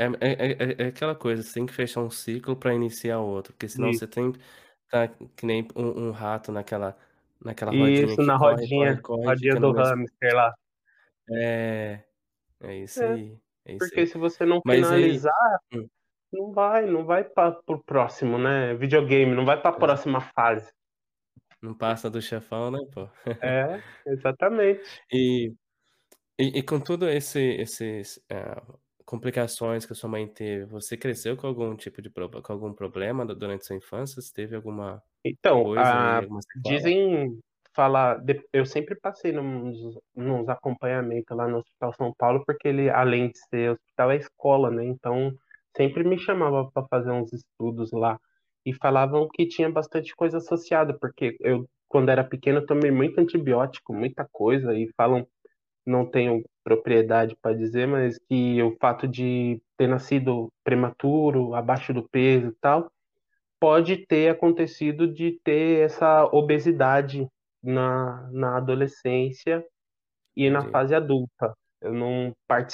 É 0.00 0.04
é 0.28 0.82
é 0.82 0.84
é 0.84 0.86
aquela 0.88 1.14
coisa, 1.14 1.42
você 1.42 1.54
tem 1.54 1.66
que 1.66 1.72
fechar 1.72 2.00
um 2.02 2.10
ciclo 2.10 2.56
para 2.56 2.74
iniciar 2.74 3.18
outro, 3.20 3.52
porque 3.52 3.68
senão 3.68 3.92
Isso. 3.92 4.00
você 4.00 4.06
tem 4.06 4.32
tá 4.88 5.08
que 5.08 5.46
nem 5.46 5.66
um 5.76 6.08
um 6.08 6.10
rato 6.12 6.52
naquela 6.52 6.98
naquela 7.44 7.72
rodinha 7.72 8.16
Isso, 8.16 8.22
que 8.22 8.30
na 8.30 8.36
corre, 8.38 8.68
corre, 8.68 8.96
rodinha, 8.96 9.00
corre 9.00 9.28
e 9.28 9.28
rodinha 9.28 9.56
do 9.56 9.72
hamster 9.72 10.34
lá. 10.34 10.52
é, 11.30 12.04
é 12.60 12.76
isso 12.78 13.04
É, 13.04 13.04
aí, 13.04 13.40
é 13.66 13.76
isso 13.76 13.94
porque 13.94 13.96
aí. 13.96 14.06
se 14.06 14.18
você 14.18 14.44
não 14.46 14.62
Mas 14.64 14.92
aí 14.92 15.18
finalizar, 15.18 15.34
hum, 15.74 15.88
não 16.32 16.52
vai, 16.52 16.86
não 16.86 17.04
vai 17.06 17.24
para 17.24 17.56
o 17.68 17.82
próximo, 17.84 18.38
né? 18.38 18.74
Videogame, 18.74 19.34
não 19.34 19.44
vai 19.46 19.60
para 19.60 19.70
a 19.70 19.78
exa 19.78 19.80
próxima 19.80 20.20
fase. 20.20 20.72
não 21.62 21.74
passa 21.74 22.10
do 22.10 22.20
chefão, 22.22 22.70
né, 22.70 22.78
pô. 22.92 23.08
É, 23.42 23.82
exatamente. 24.06 25.02
E 25.12 25.54
e 26.38 26.58
e 26.60 26.62
com 26.62 26.80
tudo 26.80 27.08
esse 27.08 27.40
esses, 27.40 28.20
ah, 28.30 28.62
complicações 29.10 29.84
que 29.84 29.92
a 29.92 29.96
sua 29.96 30.08
mãe 30.10 30.28
teve, 30.28 30.66
você 30.66 30.96
cresceu 30.96 31.36
com 31.36 31.46
algum 31.46 31.76
tipo 31.76 32.00
de 32.00 32.10
com 32.10 32.52
algum 32.52 32.72
problema 32.72 33.26
du 33.26 33.34
durante 33.34 33.66
sua 33.66 33.76
infância? 33.76 34.22
Você 34.22 34.32
teve 34.32 34.56
alguma 34.56 35.02
Então, 35.24 35.64
coisa 35.64 35.82
ah, 35.82 36.18
alguma 36.18 36.40
dizem 36.56 37.38
falar, 37.74 38.22
eu 38.52 38.64
sempre 38.66 38.94
passei 38.96 39.32
nos, 39.32 39.78
nos 40.14 40.48
acompanhamentos 40.48 41.36
lá 41.36 41.46
no 41.48 41.58
Hospital 41.58 41.92
São 41.94 42.14
Paulo, 42.16 42.42
porque 42.46 42.68
ele, 42.68 42.88
além 42.90 43.30
de 43.30 43.38
ser 43.48 43.72
hospital, 43.72 44.10
é 44.12 44.16
escola, 44.16 44.70
né? 44.70 44.84
Então, 44.84 45.32
sempre 45.76 46.04
me 46.04 46.18
chamava 46.18 46.70
para 46.72 46.86
fazer 46.88 47.10
uns 47.10 47.32
estudos 47.32 47.90
lá. 47.92 48.18
E 48.64 48.74
falavam 48.74 49.28
que 49.32 49.46
tinha 49.48 49.70
bastante 49.70 50.14
coisa 50.14 50.38
associada, 50.38 50.96
porque 50.98 51.36
eu, 51.40 51.66
quando 51.88 52.10
era 52.10 52.24
pequeno, 52.24 52.66
tomei 52.66 52.90
muito 52.90 53.18
antibiótico, 53.20 53.94
muita 53.94 54.26
coisa, 54.30 54.74
e 54.74 54.88
falam, 54.96 55.26
não 55.86 56.06
tenho 56.10 56.42
propriedade 56.70 57.36
para 57.42 57.56
dizer, 57.56 57.86
mas 57.88 58.16
que 58.28 58.62
o 58.62 58.76
fato 58.80 59.08
de 59.08 59.60
ter 59.76 59.88
nascido 59.88 60.48
prematuro, 60.62 61.54
abaixo 61.54 61.92
do 61.92 62.08
peso 62.08 62.48
e 62.48 62.54
tal 62.60 62.90
pode 63.60 64.06
ter 64.06 64.30
acontecido 64.30 65.06
de 65.12 65.38
ter 65.44 65.84
essa 65.84 66.24
obesidade 66.32 67.28
na, 67.62 68.28
na 68.32 68.56
adolescência 68.56 69.64
e 70.36 70.48
na 70.48 70.64
Entendi. 70.64 70.70
fase 70.70 70.94
adulta. 70.94 71.54
Eu 71.80 71.92
não 71.92 72.32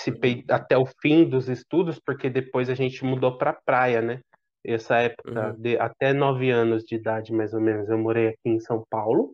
Uhum, 0.08 0.20
participei 0.20 0.44
até 0.48 0.76
o 0.78 0.86
fim 1.00 1.28
dos 1.28 1.48
estudos, 1.48 1.98
porque 1.98 2.30
depois 2.30 2.70
a 2.70 2.74
gente 2.74 3.04
mudou 3.04 3.36
para 3.38 3.52
praia, 3.52 4.00
né? 4.02 4.20
Essa 4.64 4.98
época, 4.98 5.52
uhum. 5.52 5.56
de 5.58 5.78
até 5.78 6.12
nove 6.12 6.50
anos 6.50 6.84
de 6.84 6.96
idade, 6.96 7.32
mais 7.32 7.54
ou 7.54 7.60
menos, 7.60 7.88
eu 7.88 7.98
morei 7.98 8.28
aqui 8.28 8.48
em 8.48 8.60
São 8.60 8.84
Paulo. 8.90 9.32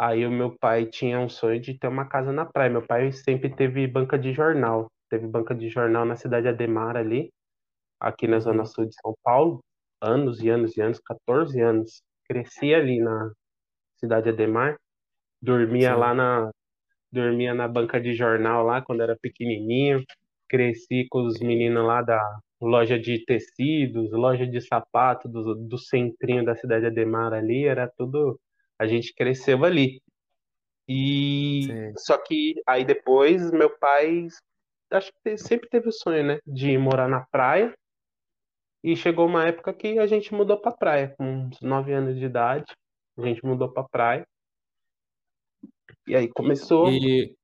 Aí 0.00 0.26
o 0.26 0.30
meu 0.32 0.56
pai 0.58 0.86
tinha 0.86 1.20
um 1.20 1.28
sonho 1.28 1.60
de 1.60 1.78
ter 1.78 1.88
uma 1.88 2.06
casa 2.08 2.32
na 2.32 2.46
praia. 2.46 2.70
Meu 2.70 2.86
pai 2.86 3.12
sempre 3.12 3.54
teve 3.54 3.86
banca 3.86 4.18
de 4.18 4.32
jornal. 4.32 4.88
Teve 5.10 5.26
banca 5.28 5.54
de 5.54 5.68
jornal 5.68 6.06
na 6.06 6.16
cidade 6.16 6.48
Ademar 6.48 6.96
ali 6.96 7.30
aqui 8.00 8.26
na 8.28 8.40
Zona 8.40 8.64
Uhum. 8.64 8.66
Sul 8.66 8.86
de 8.86 8.94
São 9.00 9.14
Paulo, 9.24 9.60
anos 10.02 10.42
e 10.42 10.48
anos 10.50 10.76
e 10.76 10.82
anos, 10.82 11.00
14 11.00 11.60
anos. 11.60 12.02
Cresci 12.26 12.74
ali 12.74 13.00
na 13.00 13.32
Cidade 13.98 14.30
Ademar, 14.30 14.76
dormia 15.42 15.94
lá 15.96 16.14
Sim, 16.14 16.16
na, 16.16 16.50
dormia 17.12 17.54
na 17.54 17.68
banca 17.68 18.00
de 18.00 18.14
jornal 18.14 18.64
lá 18.64 18.82
quando 18.82 19.02
era 19.02 19.16
pequenininho. 19.20 20.04
Cresci 20.48 21.06
com 21.10 21.24
os 21.26 21.40
meninos 21.40 21.86
lá 21.86 22.02
da 22.02 22.20
loja 22.60 22.98
de 22.98 23.24
tecidos, 23.24 24.12
loja 24.12 24.46
de 24.46 24.60
sapato 24.60 25.28
do, 25.28 25.54
do 25.56 25.78
centrinho 25.78 26.44
da 26.44 26.56
Cidade 26.56 26.86
Ademar 26.86 27.32
ali, 27.34 27.66
era 27.66 27.88
tudo. 27.98 28.38
A 28.80 28.86
gente 28.86 29.14
cresceu 29.14 29.64
ali. 29.64 30.00
E 30.88 31.64
Sei. 31.66 31.92
só 31.98 32.18
que 32.18 32.54
aí 32.66 32.84
depois 32.84 33.50
meu 33.52 33.70
pai 33.78 34.26
acho 34.90 35.12
que 35.22 35.36
sempre 35.38 35.68
teve 35.68 35.88
o 35.88 35.92
sonho, 35.92 36.24
né, 36.24 36.38
de 36.46 36.76
morar 36.78 37.08
na 37.08 37.24
praia 37.30 37.72
E 38.82 38.96
chegou 38.96 39.26
uma 39.26 39.46
época 39.46 39.74
que 39.74 39.98
a 39.98 40.06
gente 40.06 40.32
mudou 40.32 40.58
pra 40.60 40.72
praia, 40.72 41.14
com 41.16 41.24
uns 41.24 41.60
9 41.60 41.92
anos 41.92 42.18
de 42.18 42.24
idade. 42.24 42.72
A 43.18 43.22
gente 43.22 43.44
mudou 43.44 43.70
pra 43.70 43.84
praia. 43.84 44.26
E 46.06 46.16
aí 46.16 46.28
começou. 46.28 46.90
E 46.90 47.36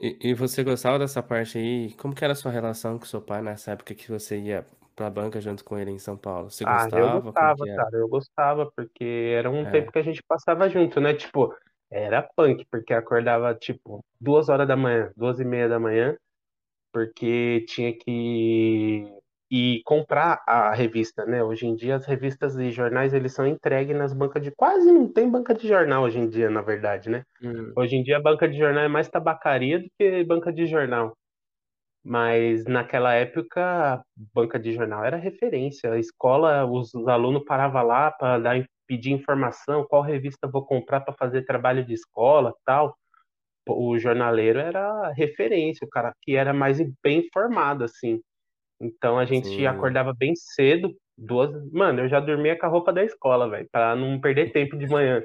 E 0.00 0.18
e 0.30 0.34
você 0.34 0.62
gostava 0.64 0.98
dessa 0.98 1.22
parte 1.22 1.58
aí? 1.58 1.94
Como 1.94 2.14
que 2.14 2.24
era 2.24 2.32
a 2.32 2.36
sua 2.36 2.52
relação 2.52 2.98
com 2.98 3.04
seu 3.04 3.22
pai 3.22 3.42
nessa 3.42 3.72
época 3.72 3.94
que 3.94 4.08
você 4.08 4.38
ia 4.38 4.66
pra 4.98 5.08
banca 5.10 5.40
junto 5.40 5.64
com 5.64 5.78
ele 5.78 5.90
em 5.92 5.98
São 5.98 6.16
Paulo? 6.18 6.50
Você 6.50 6.64
Ah, 6.64 6.88
eu 6.94 7.08
gostava? 7.08 7.22
Como 7.22 7.32
gostava, 7.32 7.66
cara, 7.74 7.96
eu 7.96 8.08
gostava, 8.08 8.70
porque 8.76 9.04
era 9.36 9.50
um 9.50 9.64
É. 9.64 9.68
tempo 9.68 9.92
que 9.92 9.98
a 9.98 10.02
gente 10.02 10.22
passava 10.22 10.68
junto, 10.68 11.00
né? 11.00 11.14
Tipo, 11.14 11.54
era 11.90 12.22
punk, 12.36 12.66
porque 12.70 12.92
acordava, 12.92 13.54
tipo, 13.54 14.04
duas 14.20 14.48
horas 14.48 14.66
da 14.68 14.76
manhã, 14.76 15.10
duas 15.16 15.38
e 15.40 15.44
meia 15.44 15.68
da 15.68 15.78
manhã, 15.78 16.16
porque 16.92 17.64
tinha 17.68 17.96
que 17.96 19.04
ir 19.50 19.82
comprar 19.84 20.42
a 20.46 20.74
revista, 20.74 21.26
né? 21.26 21.44
Hoje 21.44 21.66
em 21.66 21.76
dia 21.76 21.96
as 21.96 22.06
revistas 22.06 22.56
e 22.58 22.70
jornais 22.70 23.14
eles 23.14 23.34
são 23.34 23.46
entregues 23.46 23.96
nas 23.96 24.12
bancas 24.14 24.42
de 24.42 24.52
quase 24.52 24.92
não 24.92 25.12
tem 25.12 25.30
banca 25.30 25.54
de 25.54 25.68
jornal 25.68 26.04
hoje 26.04 26.18
em 26.20 26.28
dia, 26.28 26.50
na 26.50 26.62
verdade, 26.62 27.10
né? 27.10 27.24
Hum, 27.40 27.76
Hoje 27.76 27.96
em 27.96 28.02
dia 28.04 28.18
a 28.18 28.22
banca 28.22 28.48
de 28.48 28.58
jornal 28.58 28.84
é 28.84 28.88
mais 28.88 29.08
tabacaria 29.10 29.80
do 29.80 29.86
que 29.98 30.24
banca 30.24 30.52
de 30.52 30.66
jornal. 30.66 31.16
Mas 32.08 32.64
naquela 32.64 33.12
época, 33.12 33.60
a 33.60 34.02
banca 34.34 34.58
de 34.58 34.72
jornal 34.72 35.04
era 35.04 35.18
referência. 35.18 35.92
A 35.92 35.98
escola, 35.98 36.64
os, 36.64 36.94
os 36.94 37.06
alunos 37.06 37.44
paravam 37.44 37.86
lá 37.86 38.10
para 38.10 38.64
pedir 38.86 39.12
informação, 39.12 39.84
qual 39.86 40.00
revista 40.00 40.48
vou 40.48 40.64
comprar 40.64 41.02
para 41.02 41.12
fazer 41.12 41.44
trabalho 41.44 41.84
de 41.84 41.92
escola, 41.92 42.54
tal. 42.64 42.96
O 43.68 43.98
jornaleiro 43.98 44.58
era 44.58 45.12
referência, 45.12 45.84
o 45.84 45.90
cara 45.90 46.14
que 46.22 46.34
era 46.34 46.54
mais 46.54 46.78
bem 47.02 47.26
informado, 47.26 47.84
assim. 47.84 48.22
Então 48.80 49.18
a 49.18 49.26
gente 49.26 49.48
sim. 49.48 49.66
acordava 49.66 50.14
bem 50.14 50.34
cedo, 50.34 50.96
duas, 51.14 51.50
mano, 51.70 52.00
eu 52.00 52.08
já 52.08 52.20
dormia 52.20 52.58
com 52.58 52.64
a 52.64 52.70
roupa 52.70 52.90
da 52.90 53.04
escola, 53.04 53.50
velho, 53.50 53.68
para 53.70 53.94
não 53.94 54.18
perder 54.18 54.50
tempo 54.50 54.78
de 54.78 54.86
manhã, 54.86 55.22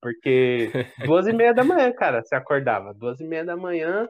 porque 0.00 0.70
duas 1.04 1.26
e 1.26 1.34
meia 1.34 1.52
da 1.52 1.64
manhã, 1.64 1.92
cara, 1.92 2.22
você 2.22 2.34
acordava, 2.34 2.94
duas 2.94 3.20
e 3.20 3.24
meia 3.24 3.44
da 3.44 3.58
manhã, 3.58 4.08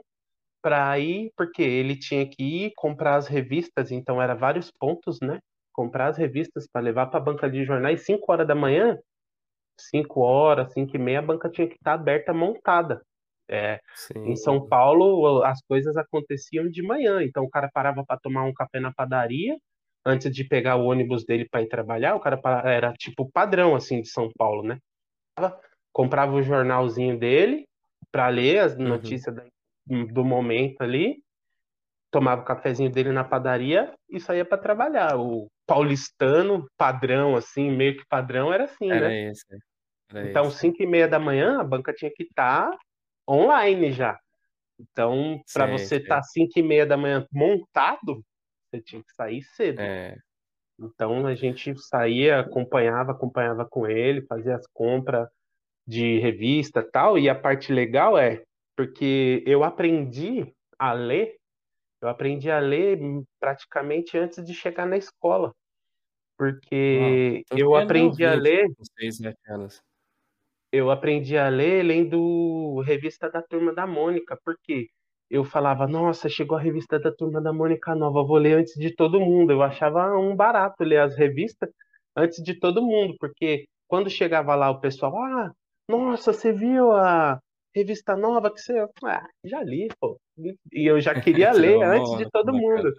para 0.64 0.98
ir, 0.98 1.30
porque 1.36 1.62
ele 1.62 1.94
tinha 1.94 2.26
que 2.26 2.42
ir 2.42 2.72
comprar 2.74 3.16
as 3.16 3.28
revistas, 3.28 3.90
então 3.90 4.20
era 4.22 4.34
vários 4.34 4.70
pontos, 4.70 5.18
né? 5.22 5.38
Comprar 5.74 6.08
as 6.08 6.16
revistas 6.16 6.66
para 6.72 6.80
levar 6.80 7.08
para 7.08 7.20
a 7.20 7.22
banca 7.22 7.50
de 7.50 7.66
jornais 7.66 8.06
5 8.06 8.32
horas 8.32 8.48
da 8.48 8.54
manhã, 8.54 8.98
5 9.78 10.22
horas, 10.22 10.72
5 10.72 10.96
e 10.96 10.98
meia, 10.98 11.18
a 11.18 11.22
banca 11.22 11.50
tinha 11.50 11.68
que 11.68 11.74
estar 11.74 11.92
aberta, 11.94 12.32
montada. 12.32 13.02
É, 13.50 13.78
em 14.24 14.34
São. 14.36 14.66
Paulo, 14.66 15.42
as 15.44 15.60
coisas 15.68 15.98
aconteciam 15.98 16.66
de 16.70 16.82
manhã, 16.82 17.22
então 17.22 17.44
o 17.44 17.50
cara 17.50 17.68
parava 17.70 18.02
para 18.06 18.18
tomar 18.18 18.44
um 18.44 18.54
café 18.54 18.80
na 18.80 18.90
padaria, 18.90 19.58
antes 20.06 20.32
de 20.32 20.44
pegar 20.44 20.76
o 20.76 20.86
ônibus 20.86 21.26
dele 21.26 21.46
para 21.50 21.60
ir 21.60 21.68
trabalhar, 21.68 22.14
o 22.14 22.20
cara 22.20 22.40
era 22.64 22.94
tipo 22.94 23.30
padrão 23.30 23.76
assim 23.76 24.00
de 24.00 24.08
São 24.08 24.30
Paulo, 24.38 24.62
né? 24.62 24.78
Comprava 25.92 26.32
o 26.32 26.42
jornalzinho 26.42 27.18
dele 27.18 27.64
para 28.10 28.28
ler 28.28 28.58
as 28.58 28.76
Uhum. 28.76 28.88
notícias 28.88 29.34
da- 29.34 29.44
do 29.86 30.24
momento 30.24 30.80
ali, 30.82 31.22
tomava 32.10 32.42
o 32.42 32.44
cafezinho 32.44 32.90
dele 32.90 33.10
na 33.10 33.24
padaria 33.24 33.92
e 34.08 34.20
saía 34.20 34.44
para 34.44 34.58
trabalhar. 34.58 35.18
O 35.18 35.50
paulistano 35.66 36.66
padrão, 36.76 37.36
assim, 37.36 37.70
meio 37.70 37.96
que 37.96 38.06
padrão, 38.08 38.52
era 38.52 38.64
assim, 38.64 38.90
Era 38.90 39.08
né? 39.08 39.30
esse, 39.30 39.44
era 40.10 40.30
Então, 40.30 40.46
esse. 40.46 40.58
cinco 40.58 40.82
e 40.82 40.86
meia 40.86 41.08
da 41.08 41.18
manhã, 41.18 41.60
a 41.60 41.64
banca 41.64 41.92
tinha 41.92 42.10
que 42.14 42.22
estar 42.22 42.70
online 43.28 43.92
já. 43.92 44.18
Então, 44.78 45.40
para 45.52 45.66
você 45.66 45.96
estar 45.96 46.16
tá 46.16 46.22
cinco 46.22 46.58
e 46.58 46.62
meia 46.62 46.86
da 46.86 46.96
manhã 46.96 47.26
montado, 47.32 48.24
você 48.70 48.80
tinha 48.80 49.02
que 49.02 49.12
sair 49.14 49.42
cedo. 49.42 49.80
É, 49.80 50.16
Então, 50.78 51.26
a 51.26 51.34
gente 51.34 51.74
saía, 51.78 52.40
acompanhava, 52.40 53.12
acompanhava 53.12 53.66
com 53.68 53.86
ele, 53.86 54.26
fazia 54.26 54.56
as 54.56 54.66
compras 54.72 55.28
de 55.86 56.18
revista 56.18 56.80
e 56.80 56.90
tal. 56.90 57.18
E 57.18 57.28
a 57.28 57.34
parte 57.34 57.72
legal 57.72 58.18
é 58.18 58.42
porque 58.76 59.42
eu 59.46 59.64
aprendi 59.64 60.52
a 60.78 60.92
ler 60.92 61.36
Eu 62.02 62.08
aprendi 62.08 62.50
a 62.50 62.58
ler 62.60 62.98
praticamente 63.40 64.18
antes 64.18 64.44
de 64.44 64.54
chegar 64.54 64.86
na 64.86 64.96
escola, 64.96 65.52
porque 66.36 67.42
Então 67.46 67.58
eu 67.58 67.74
aprendi 67.76 68.24
a 68.24 68.34
ler, 68.34 68.66
6, 68.98 69.16
7 69.18 69.38
anos. 69.50 69.80
eu 70.72 70.90
aprendi 70.90 71.36
a 71.38 71.48
ler 71.48 71.82
lendo 71.84 72.80
revista 72.82 73.30
da 73.30 73.40
Turma 73.42 73.72
da 73.72 73.86
Mônica, 73.86 74.36
porque 74.44 74.88
eu 75.30 75.44
falava, 75.44 75.86
nossa, 75.86 76.28
chegou 76.28 76.56
a 76.58 76.60
revista 76.60 76.98
da 76.98 77.12
Turma 77.12 77.40
da 77.40 77.52
Mônica 77.52 77.94
nova, 77.94 78.24
vou 78.24 78.36
ler 78.38 78.58
antes 78.58 78.74
de 78.74 78.94
todo 78.94 79.20
mundo. 79.20 79.52
Eu 79.52 79.62
achava 79.62 80.16
um 80.18 80.34
barato 80.36 80.84
ler 80.84 80.98
as 81.00 81.16
revistas 81.16 81.70
antes 82.16 82.42
de 82.42 82.58
todo 82.58 82.82
mundo, 82.82 83.14
porque 83.20 83.66
quando 83.88 84.10
chegava 84.10 84.54
lá 84.54 84.70
o 84.70 84.80
pessoal, 84.80 85.16
ah, 85.16 85.52
nossa, 85.88 86.32
você 86.32 86.52
viu 86.52 86.92
a 86.92 87.40
revista 87.74 88.16
nova 88.16 88.52
que 88.52 88.60
você, 88.60 88.78
ah, 89.04 89.26
já 89.44 89.62
li, 89.62 89.88
pô. 90.00 90.18
E 90.72 90.88
eu 90.90 91.00
já 91.00 91.14
queria 91.18 91.52
ler 91.52 91.82
antes 91.82 92.16
de 92.16 92.28
todo 92.30 92.52
molecada. 92.52 92.54
mundo. 92.54 92.92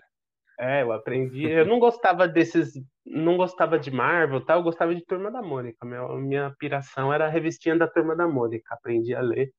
É, 0.60 0.84
eu 0.84 0.92
aprendi. 0.94 1.46
Eu 1.50 1.66
não 1.66 1.80
gostava 1.80 2.28
desses. 2.28 2.74
Não 3.06 3.38
gostava 3.38 3.80
de 3.80 3.92
Marvel, 3.92 4.46
tal, 4.46 4.60
eu 4.60 4.64
gostava 4.64 4.96
de 4.96 5.06
Turma 5.06 5.32
da 5.32 5.42
Mônica. 5.42 5.86
Minha, 5.86 6.08
minha 6.18 6.56
piração 6.60 7.14
era 7.14 7.26
a 7.26 7.30
revistinha 7.30 7.78
da 7.78 7.88
Turma 7.88 8.16
da 8.16 8.28
Mônica. 8.28 8.74
Aprendi 8.74 9.14
a 9.16 9.22
ler 9.22 9.52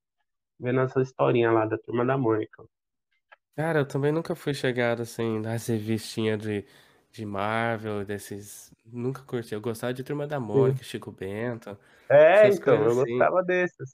vendo 0.60 0.80
essa 0.80 1.02
historinha 1.02 1.52
lá 1.52 1.66
da 1.66 1.78
Turma 1.78 2.04
da 2.06 2.18
Mônica. 2.18 2.64
Cara, 3.54 3.78
eu 3.80 3.88
também 3.88 4.12
nunca 4.12 4.34
fui 4.34 4.52
chegado, 4.54 5.00
assim, 5.02 5.38
nas 5.40 5.66
revistinhas 5.66 6.38
de 6.40 6.64
de 7.12 7.24
Marvel, 7.24 8.04
desses 8.04 8.70
nunca 8.84 9.22
curti. 9.22 9.54
Eu 9.54 9.60
gostava 9.60 9.94
de 9.94 10.04
Turma 10.04 10.26
da 10.26 10.38
Sim. 10.52 10.74
Mônica, 10.74 10.84
Chico 10.84 11.10
Bento, 11.10 11.78
É, 12.08 12.48
então, 12.50 12.84
eu 12.84 12.94
assim. 12.94 12.94
gostava 12.94 13.42
desses. 13.42 13.90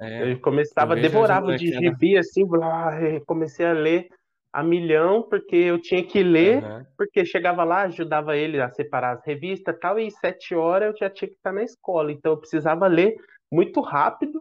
É, 0.00 0.22
Eu 0.22 0.30
eu 0.30 0.40
começava, 0.40 0.92
a 0.92 0.96
devorava 0.96 1.54
de 1.54 1.66
molecada 1.66 1.96
gibi 1.96 2.18
assim, 2.18 2.44
blá, 2.46 3.00
e 3.02 3.20
comecei 3.20 3.64
a 3.66 3.72
ler 3.72 4.08
a 4.52 4.62
milhão, 4.62 5.22
porque 5.22 5.56
eu 5.56 5.80
tinha 5.80 6.02
que 6.04 6.22
ler, 6.22 6.62
aham. 6.62 6.86
porque 6.96 7.24
chegava 7.24 7.64
lá, 7.64 7.82
ajudava 7.82 8.36
ele 8.36 8.60
a 8.60 8.70
separar 8.70 9.12
as 9.16 9.24
revistas 9.24 9.74
e 9.74 9.78
tal, 9.78 9.98
e 9.98 10.10
sete 10.10 10.54
horas 10.54 10.92
eu 10.94 10.98
já 10.98 11.10
tinha 11.10 11.28
que 11.28 11.34
estar 11.34 11.52
na 11.52 11.62
escola. 11.62 12.10
Então 12.12 12.32
eu 12.32 12.38
precisava 12.38 12.86
ler 12.86 13.14
muito 13.52 13.80
rápido 13.80 14.40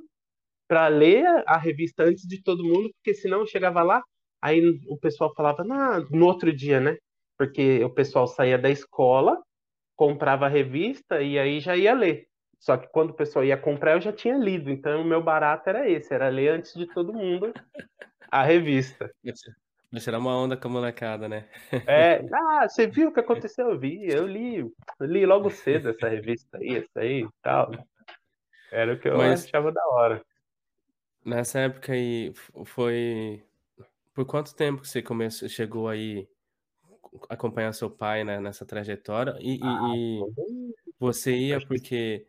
para 0.67 0.87
ler 0.87 1.25
a 1.47 1.57
revista 1.57 2.03
antes 2.03 2.27
de 2.27 2.41
todo 2.41 2.63
mundo, 2.63 2.89
porque 2.95 3.13
senão 3.13 3.39
eu 3.41 3.47
chegava 3.47 3.83
lá, 3.83 4.01
aí 4.41 4.61
o 4.87 4.97
pessoal 4.97 5.33
falava 5.35 5.63
nah, 5.63 5.99
no 6.11 6.25
outro 6.25 6.53
dia, 6.55 6.79
né? 6.79 6.97
Porque 7.37 7.83
o 7.83 7.89
pessoal 7.89 8.27
saía 8.27 8.57
da 8.57 8.69
escola, 8.69 9.37
comprava 9.95 10.45
a 10.45 10.49
revista 10.49 11.21
e 11.21 11.37
aí 11.39 11.59
já 11.59 11.75
ia 11.75 11.93
ler. 11.93 12.27
Só 12.59 12.77
que 12.77 12.87
quando 12.87 13.11
o 13.11 13.13
pessoal 13.15 13.45
ia 13.45 13.57
comprar, 13.57 13.93
eu 13.93 14.01
já 14.01 14.11
tinha 14.11 14.37
lido. 14.37 14.69
Então 14.69 15.01
o 15.01 15.05
meu 15.05 15.21
barato 15.21 15.69
era 15.69 15.89
esse, 15.89 16.13
era 16.13 16.29
ler 16.29 16.49
antes 16.49 16.73
de 16.73 16.85
todo 16.87 17.13
mundo 17.13 17.53
a 18.31 18.43
revista. 18.43 19.09
Pra 19.89 19.99
tirar 19.99 20.19
uma 20.19 20.35
onda 20.35 20.57
com 20.57 20.67
a 20.67 20.71
molecada, 20.71 21.29
né. 21.29 21.47
É, 21.87 22.21
ah, 22.33 22.67
você 22.67 22.87
viu 22.87 23.09
o 23.09 23.13
que 23.13 23.19
aconteceu? 23.19 23.69
Eu 23.69 23.79
vi, 23.79 24.05
eu 24.07 24.27
li, 24.27 24.59
eu 24.59 25.05
li 25.05 25.25
logo 25.25 25.49
cedo 25.49 25.89
essa 25.89 26.09
revista 26.09 26.57
aí, 26.57 26.77
essa 26.77 26.99
aí 26.99 27.21
e 27.21 27.29
tal. 27.41 27.71
Era 28.71 28.93
o 28.93 28.99
que 28.99 29.07
eu 29.07 29.17
Mas 29.17 29.45
achava 29.45 29.71
da 29.71 29.81
hora. 29.91 30.21
nessa 31.23 31.59
época 31.59 31.93
aí, 31.93 32.33
fo 32.33 32.65
foi 32.65 33.43
por 34.13 34.25
quanto 34.25 34.55
tempo 34.55 34.81
que 34.81 34.87
você 34.87 35.01
começou 35.01 35.49
chegou 35.49 35.87
aí 35.89 36.27
acompanhar 37.29 37.73
seu 37.73 37.89
pai, 37.89 38.23
né, 38.23 38.39
nessa 38.39 38.65
trajetória? 38.65 39.35
E 39.39 39.55
Ah, 39.61 39.93
e 39.95 40.19
e 40.19 40.83
você 40.99 41.35
ia 41.35 41.59
porque 41.65 42.27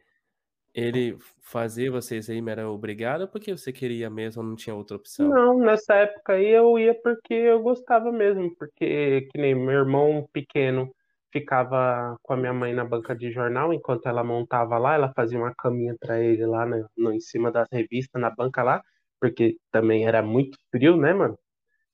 Ele 0.77 1.17
fazia 1.41 1.91
vocês 1.91 2.29
aí, 2.29 2.39
era 2.49 2.69
obrigado 2.71 3.23
ou 3.23 3.29
porque 3.29 3.51
você 3.57 3.73
queria 3.73 4.11
mesmo 4.11 4.43
ou 4.43 4.49
não 4.49 4.55
tinha 4.55 4.77
outra 4.77 4.97
opção? 4.97 5.31
Não, 5.31 5.59
nessa 5.59 5.95
época 5.95 6.35
aí 6.35 6.47
eu 6.49 6.79
ia 6.79 6.95
porque 7.03 7.33
eu 7.33 7.62
gostava 7.62 8.12
mesmo, 8.12 8.55
porque 8.57 9.23
que 9.33 9.39
nem 9.39 9.55
meu 9.55 9.71
irmão 9.81 10.29
pequeno 10.33 10.95
ficava 11.33 12.17
com 12.23 12.35
a 12.35 12.37
minha 12.37 12.53
mãe 12.53 12.75
na 12.75 12.85
banca 12.85 13.15
de 13.17 13.31
jornal 13.33 13.73
enquanto 13.73 14.07
ela 14.07 14.23
montava 14.23 14.77
lá, 14.79 14.95
ela 14.95 15.12
fazia 15.15 15.39
uma 15.39 15.55
caminha 15.55 15.97
para 15.99 16.21
ele 16.23 16.45
lá 16.47 16.67
no, 16.67 16.87
no- 16.97 17.12
em 17.12 17.21
cima 17.21 17.51
das 17.51 17.67
revistas 17.73 18.21
na 18.21 18.31
banca 18.31 18.62
lá, 18.62 18.83
porque 19.21 19.57
também 19.71 20.07
era 20.07 20.23
muito 20.23 20.59
frio, 20.71 20.97
né, 20.99 21.15
mano? 21.15 21.39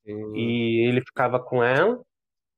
Sim. 0.04 0.34
E 0.34 0.86
ele 0.88 1.00
ficava 1.02 1.40
com 1.40 1.62
ela 1.62 2.00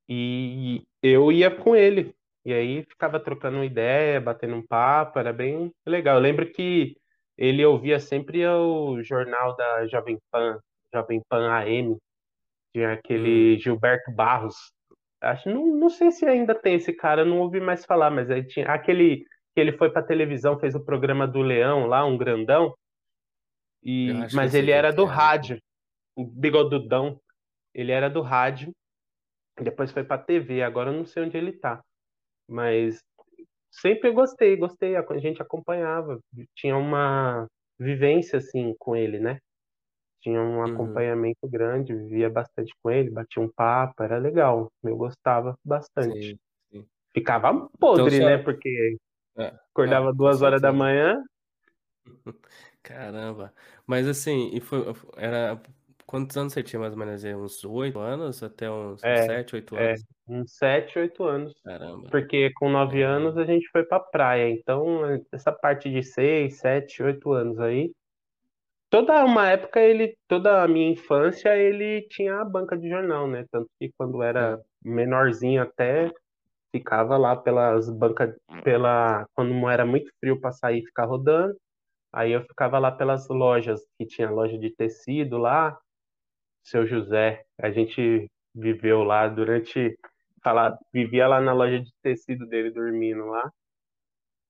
e 0.08 0.82
eu 1.02 1.32
ia 1.32 1.50
com 1.50 1.76
ele. 1.76 2.14
E 2.44 2.52
aí 2.52 2.84
ficava 2.84 3.18
trocando 3.18 3.56
uma 3.58 3.64
ideia, 3.64 4.20
batendo 4.20 4.56
um 4.56 4.66
papo, 4.66 5.18
era 5.18 5.32
bem 5.32 5.72
legal. 5.86 6.16
Eu 6.16 6.22
lembro 6.22 6.50
que 6.52 6.96
ele 7.38 7.64
ouvia 7.64 7.98
sempre 7.98 8.46
o 8.46 9.02
jornal 9.02 9.56
da 9.56 9.86
Jovem 9.86 10.18
Pan, 10.30 10.58
Jovem 10.92 11.22
Pan 11.28 11.50
AM, 11.50 11.96
tinha 12.72 12.90
Hum, 12.90 12.92
aquele 12.92 13.58
Gilberto 13.58 14.10
Barros. 14.12 14.56
Acho, 15.20 15.48
não, 15.48 15.66
não 15.66 15.88
sei 15.88 16.10
se 16.10 16.26
ainda 16.26 16.54
tem 16.54 16.74
esse 16.74 16.92
cara, 16.92 17.24
não 17.24 17.40
ouvi 17.40 17.60
mais 17.60 17.84
falar, 17.84 18.10
mas 18.10 18.30
aí 18.30 18.46
tinha 18.46 18.66
aquele 18.68 19.24
que 19.54 19.60
ele 19.60 19.72
foi 19.72 19.90
pra 19.90 20.02
televisão, 20.02 20.58
fez 20.58 20.74
o 20.74 20.84
programa 20.84 21.26
do 21.26 21.40
Leão 21.40 21.86
lá, 21.86 22.04
um 22.04 22.18
grandão, 22.18 22.74
e 23.82 24.12
mas 24.32 24.54
ele 24.54 24.70
era 24.70 24.92
do 24.92 25.04
é. 25.04 25.06
rádio, 25.06 25.58
o 26.16 26.26
bigodudão, 26.26 27.20
ele 27.72 27.92
era 27.92 28.10
do 28.10 28.20
rádio, 28.20 28.72
depois 29.60 29.92
foi 29.92 30.02
pra 30.02 30.18
TV, 30.18 30.62
agora 30.62 30.90
eu 30.90 30.96
não 30.96 31.06
sei 31.06 31.22
onde 31.22 31.36
ele 31.36 31.52
tá. 31.52 31.82
Mas 32.48 32.98
sempre 33.72 34.12
gostei, 34.12 34.56
gostei. 34.56 34.96
A 34.96 35.18
gente 35.18 35.42
acompanhava, 35.42 36.20
tinha 36.56 36.76
uma 36.76 37.46
vivência 37.78 38.38
assim 38.38 38.74
com 38.78 38.96
ele, 38.96 39.18
né? 39.20 39.38
tinha 40.22 40.40
um 40.40 40.62
Uhum. 40.64 40.64
acompanhamento 40.64 41.48
grande, 41.48 41.94
vivia 41.94 42.30
bastante 42.30 42.72
com 42.82 42.90
ele, 42.90 43.10
batia 43.10 43.42
um 43.42 43.50
papo, 43.52 44.02
era 44.02 44.18
legal, 44.18 44.68
eu 44.82 44.96
gostava 44.96 45.54
bastante. 45.64 46.16
Sim, 46.16 46.38
sim. 46.70 46.88
Ficava 47.14 47.68
Então 47.82 48.10
podre, 48.10 48.20
né, 48.20 48.38
sua 48.38 48.38
porque 48.38 48.96
é, 49.38 49.58
acordava 49.74 50.12
ah, 50.12 50.14
com 50.14 50.14
duas 50.14 50.42
horas 50.42 50.62
da 50.62 50.72
manhã. 50.72 51.22
Caramba. 52.82 53.54
Mas 53.86 54.06
assim, 54.06 54.50
e 54.54 54.60
foi 54.60 54.80
era 55.16 55.62
quantos 56.06 56.36
anos 56.36 56.52
você 56.52 56.62
tinha 56.62 56.80
mais 56.80 56.92
ou 56.92 56.98
menos? 56.98 57.24
Uns 57.24 57.64
8 57.64 57.98
anos 57.98 58.42
até 58.42 58.70
uns 58.70 59.02
É, 59.02 59.24
7, 59.24 59.54
8 59.54 59.76
é, 59.76 59.94
anos? 59.94 60.04
Uns 60.28 60.56
7, 60.56 60.98
8 60.98 61.24
anos. 61.24 61.54
Caramba. 61.62 62.10
Porque 62.10 62.52
com 62.54 62.70
nove 62.70 63.02
anos 63.02 63.36
É. 63.36 63.38
a 63.38 63.44
gente 63.44 63.68
foi 63.72 63.84
pra 63.84 64.00
praia, 64.00 64.50
então 64.50 65.00
essa 65.32 65.52
parte 65.52 65.90
de 65.90 66.02
6, 66.02 66.58
7, 66.58 67.02
8 67.02 67.32
anos 67.32 67.58
aí, 67.60 67.92
toda 68.90 69.24
uma 69.24 69.48
época 69.50 69.80
ele, 69.80 70.16
toda 70.28 70.62
a 70.62 70.68
minha 70.68 70.90
infância 70.90 71.56
ele 71.56 72.02
tinha 72.08 72.40
a 72.40 72.44
banca 72.44 72.76
de 72.76 72.88
jornal, 72.88 73.28
né? 73.28 73.44
Tanto 73.50 73.68
que 73.80 73.90
quando 73.98 74.22
era 74.22 74.60
Sim, 74.82 74.84
menorzinho 74.84 75.62
até 75.62 76.10
ficava 76.74 77.16
lá 77.18 77.36
pelas 77.36 77.90
bancas, 77.90 78.36
pela 78.64 79.26
quando 79.34 79.54
não 79.54 79.70
era 79.70 79.86
muito 79.86 80.10
frio 80.20 80.40
para 80.40 80.52
sair 80.52 80.80
e 80.82 80.86
ficar 80.86 81.06
rodando, 81.06 81.56
aí 82.12 82.32
eu 82.32 82.42
ficava 82.44 82.78
lá 82.78 82.92
pelas 82.92 83.28
lojas, 83.28 83.82
que 83.98 84.06
tinha 84.06 84.30
loja 84.30 84.58
de 84.58 84.70
tecido 84.76 85.38
lá, 85.38 85.78
Seu 86.64 86.86
José, 86.86 87.44
a 87.60 87.70
gente 87.70 88.26
viveu 88.54 89.02
lá 89.04 89.28
durante, 89.28 89.96
falar, 90.44 90.78
vivia 90.92 91.26
lá 91.28 91.40
na 91.40 91.52
loja 91.52 91.80
de 91.80 91.90
tecido 92.02 92.46
dele 92.46 92.70
dormindo 92.70 93.26
lá, 93.26 93.50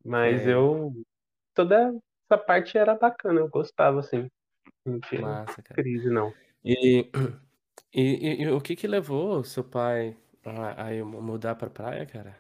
mas 0.05 0.43
sei. 0.43 0.53
eu 0.53 0.93
toda 1.55 1.95
essa 2.31 2.39
parte 2.43 2.77
era 2.77 2.95
bacana, 2.97 3.41
eu 3.41 3.49
gostava 3.49 4.01
assim, 4.01 4.29
não 4.85 5.01
tinha 5.01 5.23
Massa, 5.23 5.63
cara. 5.63 5.83
crise 5.83 6.11
não. 6.11 6.33
E 6.65 7.11
e 7.95 8.43
e 8.43 8.49
o 8.51 8.61
que 8.61 8.77
que 8.77 8.87
levou 8.87 9.45
seu 9.45 9.65
pai 9.65 10.17
a 10.45 10.89
a 10.89 11.05
mudar 11.05 11.55
pra 11.57 11.71
praia, 11.71 12.07
cara? 12.07 12.37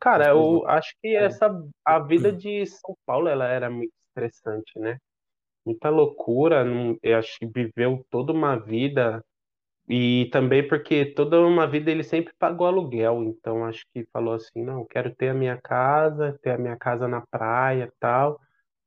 Cara, 0.00 0.28
eu 0.28 0.66
acho 0.66 0.94
que 1.02 1.08
vontades? 1.10 1.36
essa 1.36 1.68
a 1.84 1.98
vida 1.98 2.32
de 2.32 2.64
São 2.66 2.96
Paulo 3.06 3.28
ela 3.28 3.46
era 3.46 3.68
muito 3.70 3.92
estressante, 4.08 4.78
né? 4.78 4.98
Muita 5.66 5.90
loucura, 5.90 6.64
não, 6.64 6.96
eu 7.02 7.18
acho 7.18 7.38
que 7.38 7.46
viveu 7.46 8.04
toda 8.10 8.32
uma 8.32 8.56
vida 8.56 9.22
E 9.92 10.28
também 10.30 10.66
porque 10.68 11.04
toda 11.04 11.40
uma 11.40 11.66
vida 11.66 11.90
ele 11.90 12.04
sempre 12.04 12.32
pagou 12.38 12.68
aluguel, 12.68 13.24
então 13.24 13.64
acho 13.64 13.84
que 13.92 14.06
falou 14.12 14.34
assim, 14.34 14.62
não, 14.62 14.86
quero 14.86 15.12
ter 15.12 15.30
a 15.30 15.34
minha 15.34 15.60
casa, 15.60 16.38
ter 16.42 16.50
a 16.50 16.58
minha 16.58 16.76
casa 16.76 17.08
na 17.08 17.22
praia, 17.28 17.86
e 17.86 17.92
tal. 17.98 18.38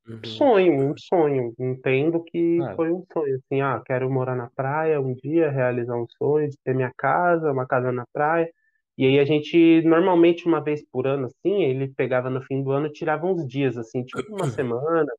Uhum. 0.07 0.23
Sonho, 0.25 0.73
um 0.91 0.97
sonho. 0.97 1.53
Entendo 1.59 2.23
que 2.23 2.57
Claro. 2.57 2.75
foi 2.77 2.91
um 2.93 3.03
sonho, 3.11 3.35
assim, 3.35 3.59
ah, 3.61 3.81
quero 3.85 4.09
morar 4.09 4.37
na 4.37 4.49
praia 4.55 5.01
um 5.01 5.13
dia, 5.13 5.51
realizar 5.51 5.97
um 5.97 6.07
sonho 6.17 6.49
de 6.49 6.57
ter 6.63 6.73
minha 6.73 6.91
casa, 6.97 7.51
uma 7.51 7.67
casa 7.67 7.91
na 7.91 8.05
praia. 8.13 8.49
E 8.97 9.05
aí 9.05 9.19
a 9.19 9.25
gente, 9.25 9.81
normalmente 9.83 10.45
uma 10.47 10.63
vez 10.63 10.85
por 10.89 11.05
ano, 11.05 11.25
assim, 11.25 11.63
ele 11.63 11.89
pegava 11.89 12.29
no 12.29 12.41
fim 12.43 12.63
do 12.63 12.71
ano, 12.71 12.87
e 12.87 12.93
tirava 12.93 13.25
uns 13.27 13.45
dias, 13.45 13.77
assim, 13.77 14.05
tipo 14.05 14.23
uma 14.33 14.47
semana, 14.47 15.11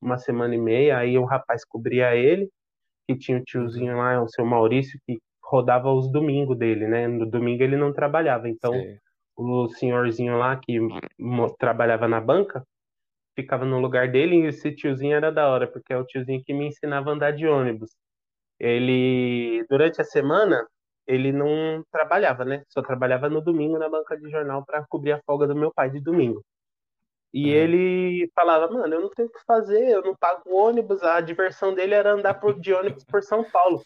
uma 0.00 0.18
semana 0.18 0.54
e 0.54 0.58
meia, 0.58 0.98
aí 0.98 1.18
o 1.18 1.24
rapaz 1.26 1.64
cobria 1.64 2.14
ele 2.16 2.48
que 3.08 3.16
tinha 3.16 3.38
o 3.38 3.44
tiozinho 3.44 3.96
lá, 3.96 4.22
o 4.22 4.28
seu 4.28 4.44
Maurício, 4.44 4.98
que 5.06 5.18
rodava 5.42 5.92
os 5.92 6.10
domingos 6.10 6.58
dele, 6.58 6.86
né? 6.86 7.06
No 7.06 7.24
domingo 7.24 7.62
ele 7.62 7.76
não 7.76 7.92
trabalhava, 7.92 8.48
então 8.48 8.72
Sei. 8.72 8.98
o 9.36 9.68
senhorzinho 9.68 10.36
lá 10.36 10.56
que 10.56 10.78
trabalhava 11.58 12.08
na 12.08 12.20
banca 12.20 12.64
ficava 13.36 13.64
no 13.64 13.78
lugar 13.78 14.10
dele 14.10 14.36
e 14.36 14.46
esse 14.46 14.74
tiozinho 14.74 15.14
era 15.14 15.30
da 15.30 15.48
hora, 15.48 15.70
porque 15.70 15.92
é 15.92 15.98
o 15.98 16.04
tiozinho 16.04 16.42
que 16.42 16.54
me 16.54 16.68
ensinava 16.68 17.10
a 17.10 17.12
andar 17.12 17.32
de 17.32 17.46
ônibus. 17.46 17.90
Ele, 18.58 19.64
durante 19.68 20.00
a 20.00 20.04
semana, 20.04 20.66
ele 21.06 21.30
não 21.30 21.84
trabalhava, 21.92 22.44
né? 22.44 22.62
Só 22.68 22.82
trabalhava 22.82 23.28
no 23.28 23.42
domingo 23.42 23.78
na 23.78 23.88
banca 23.88 24.16
de 24.18 24.30
jornal 24.30 24.64
para 24.64 24.84
cobrir 24.88 25.12
a 25.12 25.20
folga 25.24 25.46
do 25.46 25.54
meu 25.54 25.70
pai 25.72 25.90
de 25.90 26.00
domingo. 26.00 26.42
E 27.32 27.50
Aham. 27.50 27.58
ele 27.58 28.30
falava, 28.34 28.72
mano, 28.72 28.94
eu 28.94 29.00
não 29.02 29.10
tenho 29.10 29.28
o 29.28 29.32
que 29.32 29.44
fazer, 29.44 29.88
eu 29.88 30.02
não 30.02 30.14
pago 30.14 30.54
ônibus, 30.54 31.02
a 31.02 31.20
diversão 31.20 31.74
dele 31.74 31.94
era 31.94 32.12
andar 32.12 32.34
por, 32.34 32.58
de 32.58 32.72
ônibus 32.72 33.04
por 33.04 33.22
São 33.22 33.44
Paulo. 33.44 33.82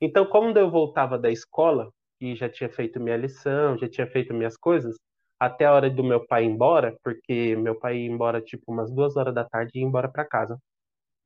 Então, 0.00 0.26
quando 0.26 0.56
eu 0.58 0.70
voltava 0.70 1.18
da 1.18 1.30
escola, 1.30 1.90
e 2.20 2.34
já 2.34 2.48
tinha 2.48 2.68
feito 2.68 3.00
minha 3.00 3.16
lição, 3.16 3.76
já 3.76 3.88
tinha 3.88 4.06
feito 4.06 4.32
minhas 4.32 4.56
coisas, 4.56 4.96
até 5.38 5.66
a 5.66 5.72
hora 5.72 5.90
do 5.90 6.04
meu 6.04 6.24
pai 6.26 6.44
ir 6.44 6.48
embora, 6.48 6.96
porque 7.02 7.56
meu 7.56 7.74
pai 7.74 7.98
ia 7.98 8.10
embora 8.10 8.40
tipo 8.40 8.72
umas 8.72 8.90
duas 8.90 9.16
horas 9.16 9.34
da 9.34 9.44
tarde 9.44 9.72
e 9.74 9.80
ia 9.80 9.84
embora 9.84 10.08
para 10.08 10.24
casa. 10.24 10.58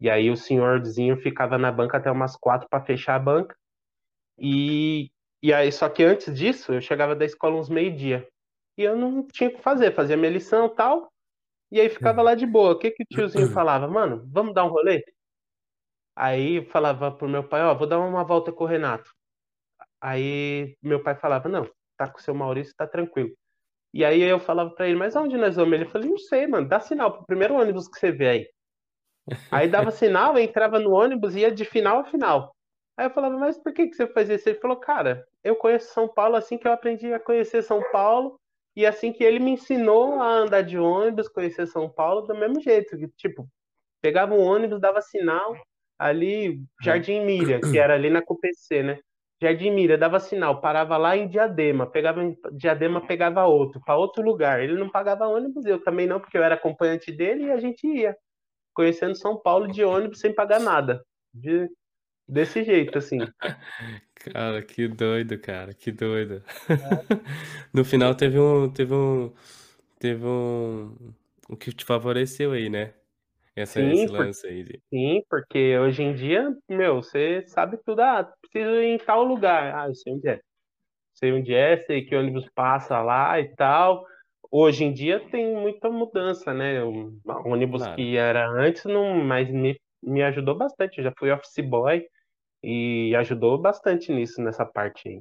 E 0.01 0.09
aí 0.09 0.31
o 0.31 0.37
senhorzinho 0.37 1.16
ficava 1.16 1.59
na 1.59 1.71
banca 1.73 1.99
até 1.99 2.11
umas 2.11 2.37
quatro 2.37 2.68
para 2.68 2.85
fechar 2.85 3.16
a 3.16 3.18
banca. 3.18 3.57
E, 4.38 5.11
e 5.42 5.53
aí, 5.53 5.71
só 5.73 5.88
que 5.88 6.05
antes 6.05 6.33
disso, 6.35 6.73
eu 6.73 6.81
chegava 6.81 7.14
da 7.16 7.25
escola 7.25 7.57
uns 7.57 7.68
meio-dia. 7.68 8.27
E 8.77 8.83
eu 8.83 8.97
não 8.97 9.27
tinha 9.27 9.51
o 9.51 9.53
que 9.53 9.62
fazer, 9.62 9.92
fazia 9.92 10.16
minha 10.16 10.31
lição 10.31 10.68
tal, 10.68 11.11
e 11.70 11.81
aí 11.81 11.88
ficava 11.88 12.22
lá 12.22 12.35
de 12.35 12.46
boa. 12.46 12.72
O 12.72 12.78
que 12.78 12.90
que 12.90 13.02
o 13.02 13.07
tiozinho 13.07 13.48
falava? 13.52 13.87
Mano, 13.88 14.24
vamos 14.33 14.54
dar 14.54 14.64
um 14.64 14.68
rolê? 14.68 15.02
Aí 16.16 16.64
falava 16.66 17.12
pro 17.12 17.28
meu 17.28 17.44
pai, 17.46 17.62
ó, 17.62 17.74
vou 17.74 17.87
dar 17.87 17.98
uma 18.00 18.24
volta 18.24 18.52
com 18.52 18.64
o 18.64 18.66
Renato. 18.66 19.11
Aí 20.00 20.76
meu 20.83 21.02
pai 21.02 21.14
falava, 21.14 21.48
não, 21.48 21.68
tá 21.96 22.09
com 22.09 22.18
o 22.18 22.22
seu 22.22 22.35
Maurício, 22.35 22.74
tá 22.76 22.87
tranquilo. 22.87 23.31
E 23.92 24.04
aí 24.04 24.20
eu 24.22 24.38
falava 24.40 24.70
pra 24.70 24.87
ele, 24.88 24.98
mas 24.98 25.16
aonde 25.16 25.37
nós 25.37 25.57
vamos? 25.57 25.74
Ele 25.74 25.87
falou, 25.87 26.09
não 26.09 26.18
sei, 26.18 26.46
mano, 26.46 26.68
dá 26.68 26.81
sinal 26.81 27.12
pro 27.12 27.26
primeiro 27.26 27.54
ônibus 27.54 27.88
que 27.88 27.98
você 27.98 28.12
vê 28.12 28.28
aí. 28.28 28.50
Aí 29.50 29.68
dava 29.68 29.90
sinal, 29.92 30.38
entrava 30.38 30.78
no 30.78 30.92
ônibus 30.92 31.35
e 31.35 31.40
ia 31.40 31.52
de 31.52 31.64
final 31.64 32.00
a 32.00 32.04
final. 32.04 32.54
Aí 32.96 33.07
eu 33.07 33.11
falava, 33.11 33.37
mas 33.38 33.57
por 33.57 33.72
que 33.72 33.87
que 33.87 33.94
você 33.94 34.07
faz 34.09 34.28
isso? 34.28 34.48
Ele 34.48 34.59
falou, 34.59 34.76
cara, 34.76 35.24
eu 35.44 35.57
conheço 35.57 35.92
São 35.92 36.09
Paulo 36.09 36.37
assim 36.37 36.59
que 36.59 36.66
eu 36.66 36.72
aprendi 36.72 37.12
a 37.12 37.20
conhecer 37.20 37.62
São 37.62 37.83
Paulo 37.92 38.38
e 38.79 38.87
assim 38.87 39.12
que 39.12 39.25
ele 39.25 39.41
me 39.41 39.51
ensinou 39.51 40.21
a 40.23 40.29
andar 40.29 40.62
de 40.62 40.79
ônibus, 40.79 41.29
conhecer 41.29 41.67
São 41.67 41.91
Paulo 41.91 42.23
do 42.23 42.33
mesmo 42.33 42.61
jeito. 42.61 42.97
que, 42.97 43.09
Tipo, 43.17 43.49
pegava 44.01 44.33
um 44.33 44.41
ônibus, 44.41 44.81
dava 44.81 45.03
sinal, 45.03 45.57
ali. 45.99 46.62
Jardim 46.81 47.25
Miriam, 47.25 47.59
que 47.61 47.77
era 47.77 47.95
ali 47.95 48.09
na 48.09 48.23
CUPC, 48.23 48.85
né? 48.85 49.01
Jardim 49.43 49.73
Miriam, 49.73 49.99
dava 49.99 50.21
sinal, 50.21 50.61
parava 50.61 50.97
lá 50.97 51.17
em 51.17 51.27
Diadema, 51.27 51.91
pegava 51.91 52.23
em 52.23 52.37
Diadema, 52.53 53.05
pegava 53.05 53.45
outro, 53.47 53.81
para 53.85 53.97
outro 53.97 54.23
lugar. 54.23 54.62
Ele 54.62 54.75
não 54.75 54.88
pagava 54.88 55.27
ônibus, 55.27 55.67
eu 55.67 55.83
também 55.83 56.07
não, 56.07 56.21
porque 56.21 56.38
eu 56.38 56.45
era 56.45 56.55
acompanhante 56.55 57.11
dele 57.11 57.47
e 57.47 57.51
a 57.51 57.59
gente 57.59 57.85
ia, 57.85 58.17
conhecendo 58.73 59.17
São 59.17 59.37
Paulo 59.37 59.67
de 59.67 59.83
ônibus 59.83 60.21
sem 60.21 60.33
pagar 60.33 60.61
nada. 60.61 61.03
De, 61.35 61.69
desse 62.29 62.64
jeito, 62.64 62.99
assim. 62.99 63.33
Cara, 64.14 64.62
que 64.62 64.88
doido, 64.88 65.38
cara, 65.41 65.73
que 65.75 65.93
doido. 65.93 66.43
No 67.73 67.85
final 67.85 68.14
teve 68.14 68.38
um 68.38 68.71
teve 68.73 68.95
um 68.95 69.33
teve 69.99 70.25
um 70.27 71.14
o 71.49 71.57
que 71.57 71.73
te 71.73 71.85
favoreceu 71.85 72.53
aí, 72.53 72.69
né, 72.71 72.95
essa 73.57 73.83
esse 73.83 74.07
Sim, 74.07 74.12
por, 74.14 74.27
lance 74.27 74.47
aí 74.47 74.64
de 74.64 74.83
sim, 74.93 75.23
porque 75.29 75.79
hoje 75.79 76.03
em 76.03 76.14
dia, 76.14 76.55
meu, 76.69 76.97
você 77.03 77.45
sabe 77.49 77.79
tudo, 77.85 78.01
ah, 78.03 78.25
preciso 78.43 78.71
ir 78.83 78.87
em 78.95 78.99
tal 78.99 79.25
lugar. 79.25 79.75
Ah, 79.75 79.88
eu 79.88 79.95
sei 79.95 80.14
onde 80.14 80.29
é. 80.29 80.41
sei 81.14 81.33
onde 81.33 81.55
é, 81.55 81.79
sei 81.87 82.05
que 82.05 82.17
ônibus 82.17 82.49
passa 82.55 83.01
lá 83.03 83.41
e 83.41 83.55
tal. 83.57 84.07
Hoje 84.51 84.85
em 84.85 84.93
dia 84.95 85.21
tem 85.31 85.55
muita 85.55 85.91
mudança, 85.91 86.55
né? 86.55 86.83
O 86.85 87.12
ônibus 87.47 87.83
claro, 87.83 87.97
que 87.97 88.17
era 88.17 88.49
antes 88.49 88.85
não, 88.87 89.14
mas 89.25 89.51
me, 89.51 89.81
me 90.03 90.23
ajudou 90.23 90.57
bastante. 90.57 90.99
Eu 90.99 91.05
já 91.05 91.12
fui 91.19 91.31
office 91.33 91.64
boy 91.64 92.07
e 92.62 93.14
ajudou 93.16 93.59
bastante 93.61 94.12
nisso, 94.12 94.42
nessa 94.42 94.64
parte 94.66 95.09
aí. 95.09 95.21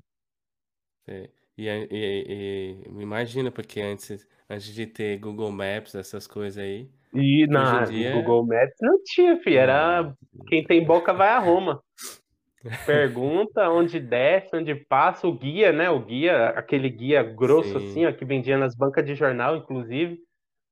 é. 1.08 1.30
E 1.58 1.68
e 1.68 2.84
e 2.88 3.02
imagina, 3.02 3.52
porque 3.52 3.82
antes 3.82 4.28
antes 4.50 4.74
de 4.74 4.86
ter 4.88 5.18
Google 5.20 5.52
Maps, 5.52 5.96
essas 5.96 6.28
coisas 6.28 6.58
aí, 6.64 6.90
E 7.14 7.46
na 7.48 7.86
dia 7.86 8.12
Google 8.12 8.46
Maps 8.46 8.76
não 8.82 9.02
tinha, 9.04 9.38
filho, 9.42 9.58
era 9.60 10.14
quem 10.48 10.64
tem 10.66 10.86
boca 10.86 11.14
vai 11.14 11.30
a 11.30 11.40
Roma. 11.40 11.82
Pergunta 12.86 13.70
onde 13.70 14.00
desce, 14.00 14.56
onde 14.56 14.74
passa, 14.74 15.28
o 15.28 15.38
guia, 15.38 15.72
né? 15.74 15.90
O 15.90 16.04
guia, 16.06 16.50
aquele 16.50 16.90
guia 16.90 17.22
grosso 17.22 17.78
assim, 17.78 18.06
sim, 18.06 18.06
ó, 18.06 18.14
que 18.14 18.24
vendia 18.26 18.58
nas 18.58 18.76
bancas 18.76 19.06
de 19.06 19.14
jornal, 19.16 19.58
inclusive. 19.58 20.20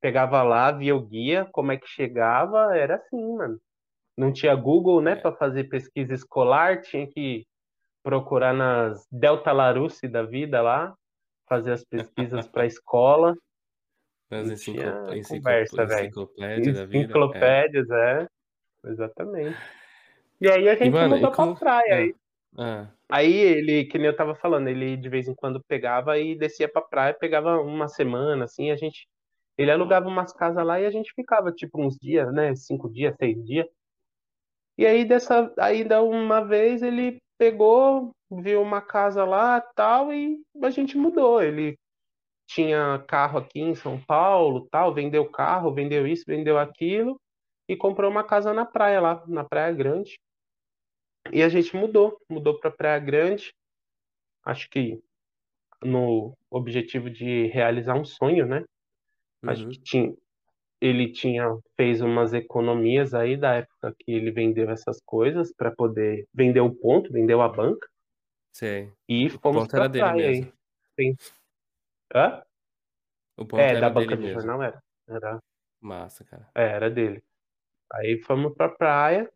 Pegava 0.01 0.41
lá, 0.43 0.71
via 0.71 0.95
o 0.95 1.01
guia, 1.05 1.45
como 1.51 1.71
é 1.73 1.77
que 1.77 1.87
chegava, 1.87 2.75
era 2.77 2.95
assim, 2.95 3.35
mano. 3.37 3.59
Não 4.17 4.31
tinha 4.31 4.55
Google, 4.55 5.01
né, 5.01 5.11
é, 5.11 5.15
para 5.15 5.35
fazer 5.35 5.65
pesquisa 5.65 6.13
escolar, 6.13 6.81
tinha 6.81 7.05
que 7.07 7.45
procurar 8.03 8.53
nas 8.53 9.05
Delta 9.11 9.51
Larousse 9.51 10.07
da 10.07 10.23
vida 10.23 10.61
lá, 10.61 10.95
fazer 11.49 11.73
as 11.73 11.83
pesquisas 11.83 12.47
para 12.47 12.63
a 12.63 12.67
escola. 12.67 13.35
nas 14.29 14.47
Não 14.47 14.53
enciclo 14.53 14.81
tinha 14.81 15.17
enciclo 15.17 15.37
conversa, 15.37 15.85
velho. 15.85 16.07
enciclopédia 16.07 16.73
da 16.73 16.85
vida, 16.85 16.95
é. 16.95 16.99
Enciclopédias, 16.99 17.89
é, 17.89 18.27
exatamente. 18.85 19.57
E 20.41 20.49
aí 20.49 20.69
a 20.69 20.75
gente 20.75 20.91
mudou 20.91 21.19
pra 21.19 21.31
como 21.31 21.55
praia. 21.55 21.95
hã, 21.95 21.97
Aí, 21.97 22.15
hã, 22.57 22.93
aí 23.09 23.33
ele, 23.33 23.85
que 23.85 23.97
nem 23.97 24.07
eu 24.07 24.15
tava 24.15 24.35
falando, 24.35 24.67
ele 24.67 24.97
de 24.97 25.09
vez 25.09 25.27
em 25.27 25.35
quando 25.35 25.63
pegava 25.63 26.17
e 26.19 26.37
descia 26.37 26.69
pra 26.71 26.81
praia, 26.81 27.13
pegava 27.13 27.59
uma 27.61 27.87
semana, 27.87 28.45
assim, 28.45 28.71
a 28.71 28.75
gente. 28.75 29.07
Ele 29.57 29.71
alugava 29.71 30.07
umas 30.07 30.33
casas 30.33 30.65
lá 30.65 30.81
e 30.81 30.85
a 30.85 30.91
gente 30.91 31.13
ficava, 31.15 31.49
tipo, 31.51 31.81
uns 31.81 31.97
dias, 31.97 32.31
né? 32.33 32.53
Cinco 32.55 32.89
dias, 32.91 33.15
seis 33.17 33.41
dias. 33.45 33.65
E 34.77 34.85
aí 34.85 35.05
dessa 35.05 35.53
ainda 35.57 36.01
uma 36.03 36.41
vez 36.41 36.81
ele 36.81 37.17
pegou, 37.37 38.11
viu 38.29 38.61
uma 38.61 38.81
casa 38.81 39.23
lá, 39.23 39.61
tal 39.61 40.13
e 40.13 40.41
a 40.61 40.69
gente 40.69 40.97
mudou. 40.97 41.41
Ele 41.41 41.77
tinha 42.47 43.03
carro 43.07 43.39
aqui 43.39 43.59
em 43.59 43.75
São 43.75 43.99
Paulo, 43.99 44.67
tal, 44.69 44.93
vendeu 44.93 45.29
carro, 45.29 45.73
vendeu 45.73 46.05
isso, 46.05 46.23
vendeu 46.27 46.57
aquilo 46.57 47.19
e 47.67 47.75
comprou 47.75 48.09
uma 48.09 48.23
casa 48.23 48.53
na 48.53 48.65
praia 48.65 49.01
lá, 49.01 49.23
na 49.27 49.43
Praia 49.43 49.73
Grande. 49.73 50.19
E 51.31 51.41
a 51.41 51.49
gente 51.49 51.75
mudou, 51.75 52.17
mudou 52.29 52.59
para 52.59 52.69
Praia 52.69 52.99
Grande. 52.99 53.51
Acho 54.43 54.69
que 54.69 55.01
no 55.83 56.33
objetivo 56.49 57.09
de 57.09 57.47
realizar 57.47 57.95
um 57.95 58.05
sonho, 58.05 58.45
né? 58.45 58.63
Uhum. 59.43 59.49
Acho 59.49 59.67
que 59.69 59.79
tinha, 59.79 60.15
ele 60.81 61.11
tinha 61.11 61.57
fez 61.75 62.01
umas 62.01 62.33
economias 62.33 63.13
aí 63.13 63.37
da 63.37 63.55
época 63.55 63.95
que 63.99 64.11
ele 64.11 64.31
vendeu 64.31 64.69
essas 64.69 65.01
coisas 65.05 65.53
para 65.53 65.71
poder 65.71 66.27
vender 66.33 66.61
o 66.61 66.73
ponto, 66.73 67.11
vendeu 67.11 67.41
a 67.41 67.49
banca. 67.49 67.87
Sei. 68.53 68.91
E 69.07 69.29
fomos 69.29 69.67
para 69.67 69.89
praia 69.89 70.29
aí. 70.29 70.53
Sim. 70.99 71.15
Hã? 72.13 72.41
O 73.37 73.45
ponto 73.45 73.61
é, 73.61 73.79
da 73.79 73.89
banca 73.89 74.15
do 74.15 74.29
jornal 74.29 74.63
era. 74.63 74.81
Era. 75.07 75.39
Massa, 75.81 76.23
cara. 76.23 76.49
É, 76.55 76.63
era 76.63 76.89
dele. 76.89 77.21
Aí 77.91 78.21
fomos 78.21 78.53
pra 78.53 78.69
praia. 78.69 79.29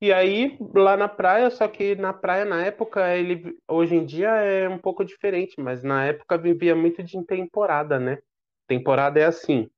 E 0.00 0.12
aí, 0.12 0.56
lá 0.74 0.96
na 0.96 1.08
praia, 1.08 1.50
só 1.50 1.66
que 1.66 1.96
na 1.96 2.12
praia, 2.12 2.44
na 2.44 2.64
época, 2.64 3.16
ele 3.16 3.58
hoje 3.66 3.96
em 3.96 4.06
dia 4.06 4.28
é 4.28 4.68
um 4.68 4.78
pouco 4.78 5.04
diferente, 5.04 5.60
mas 5.60 5.82
na 5.82 6.06
época 6.06 6.38
vivia 6.38 6.76
muito 6.76 7.02
de 7.02 7.24
temporada, 7.24 7.98
né? 7.98 8.18
Temporada 8.68 9.18
é 9.18 9.24
assim, 9.24 9.68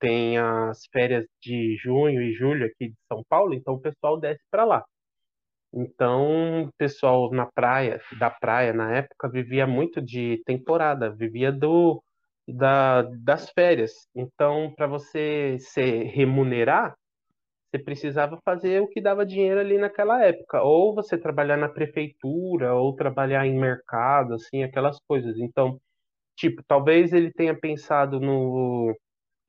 tem 0.00 0.38
as 0.38 0.86
férias 0.92 1.26
de 1.42 1.76
junho 1.82 2.22
e 2.22 2.32
julho 2.34 2.66
aqui 2.66 2.88
de 2.90 2.96
São 3.08 3.22
Paulo, 3.28 3.54
então 3.54 3.74
o 3.74 3.80
pessoal 3.80 4.18
desce 4.18 4.42
para 4.50 4.64
lá. 4.64 4.84
Então, 5.72 6.64
o 6.64 6.72
pessoal 6.76 7.30
na 7.32 7.46
praia, 7.46 8.00
da 8.18 8.30
praia 8.30 8.72
na 8.72 8.92
época, 8.96 9.28
vivia 9.30 9.66
muito 9.66 10.02
de 10.02 10.42
temporada, 10.44 11.10
vivia 11.10 11.52
do 11.52 12.02
da, 12.48 13.02
das 13.02 13.50
férias. 13.50 13.92
Então, 14.14 14.72
para 14.76 14.86
você 14.88 15.56
se 15.60 16.04
remunerar, 16.04 16.94
você 17.70 17.78
precisava 17.82 18.38
fazer 18.44 18.82
o 18.82 18.88
que 18.88 19.00
dava 19.00 19.24
dinheiro 19.26 19.60
ali 19.60 19.78
naquela 19.78 20.24
época, 20.24 20.62
ou 20.62 20.94
você 20.94 21.16
trabalhar 21.18 21.56
na 21.56 21.68
prefeitura, 21.68 22.74
ou 22.74 22.94
trabalhar 22.96 23.46
em 23.46 23.58
mercado, 23.58 24.34
assim, 24.34 24.64
aquelas 24.64 24.98
coisas. 25.08 25.38
Então, 25.38 25.80
tipo, 26.36 26.62
talvez 26.66 27.12
ele 27.12 27.32
tenha 27.32 27.58
pensado 27.58 28.20
no, 28.20 28.94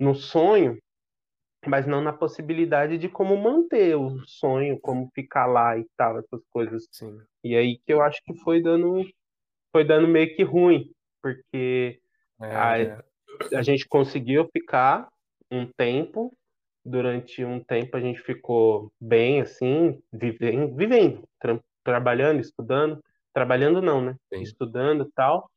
no 0.02 0.16
sonho, 0.16 0.80
mas 1.68 1.86
não 1.86 2.02
na 2.02 2.12
possibilidade 2.12 2.98
de 2.98 3.08
como 3.08 3.38
manter 3.38 3.96
o 3.96 4.20
sonho, 4.26 4.80
como 4.82 5.12
ficar 5.14 5.46
lá 5.46 5.78
e 5.78 5.86
tal, 5.96 6.18
essas 6.18 6.42
coisas. 6.50 6.88
Sim. 6.92 7.20
E 7.44 7.56
aí 7.56 7.78
que 7.78 7.94
eu 7.94 8.02
acho 8.02 8.20
que 8.26 8.34
foi 8.40 8.64
dando 8.64 9.08
foi 9.72 9.86
dando 9.86 10.08
meio 10.08 10.36
que 10.36 10.42
ruim, 10.42 10.92
porque 11.22 12.00
é, 12.42 12.56
a, 12.56 12.80
é. 12.80 13.04
a 13.56 13.62
gente 13.62 13.88
conseguiu 13.88 14.50
ficar 14.52 15.08
um 15.52 15.68
tempo 15.78 16.36
durante 16.84 17.46
um 17.46 17.64
tempo 17.64 17.96
a 17.96 18.02
gente 18.02 18.20
ficou 18.22 18.92
bem 19.00 19.40
assim, 19.40 20.02
vivendo, 20.12 20.76
vivendo 20.76 21.24
tra 21.40 21.60
trabalhando, 21.84 22.40
estudando, 22.40 23.00
trabalhando 23.34 23.82
não, 23.82 24.02
né? 24.02 24.16
Sim. 24.34 24.42
Estudando 24.42 25.12
tal. 25.16 25.50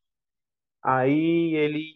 Aí 0.83 1.55
ele 1.55 1.91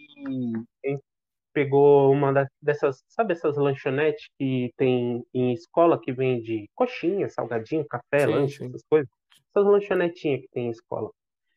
pegou 1.54 2.12
uma 2.12 2.48
dessas, 2.62 3.04
sabe 3.08 3.34
essas 3.34 3.58
lanchonetes 3.58 4.28
que 4.38 4.72
tem 4.78 5.24
em 5.34 5.54
escola 5.54 6.00
que 6.00 6.12
vende 6.12 6.70
coxinha, 6.76 7.30
salgadinho, 7.30 7.86
café, 7.88 8.26
sim, 8.26 8.26
lanche, 8.26 8.58
sim. 8.58 8.66
essas 8.68 8.84
coisas? 8.90 9.10
Essas 9.50 9.66
lanchonetinhas 9.66 10.42
que 10.42 10.48
tem 10.50 10.68
em 10.68 10.72
escola. 10.72 11.10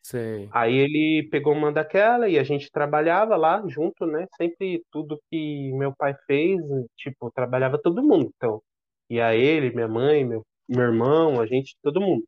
Sei. 0.05 0.49
Aí 0.51 0.75
ele 0.75 1.27
pegou 1.31 1.53
uma 1.53 1.71
daquela 1.71 2.27
e 2.27 2.37
a 2.37 2.43
gente 2.43 2.69
trabalhava 2.69 3.37
lá 3.37 3.63
junto, 3.67 4.05
né? 4.05 4.27
Sempre 4.35 4.83
tudo 4.91 5.21
que 5.31 5.71
meu 5.73 5.93
pai 5.95 6.13
fez, 6.27 6.59
tipo, 6.97 7.31
trabalhava 7.31 7.81
todo 7.81 8.03
mundo. 8.03 8.29
Então, 8.35 8.61
ia 9.09 9.33
ele, 9.33 9.73
minha 9.73 9.87
mãe, 9.87 10.25
meu, 10.25 10.45
meu 10.67 10.81
irmão, 10.81 11.39
a 11.39 11.45
gente, 11.45 11.77
todo 11.81 12.01
mundo. 12.01 12.25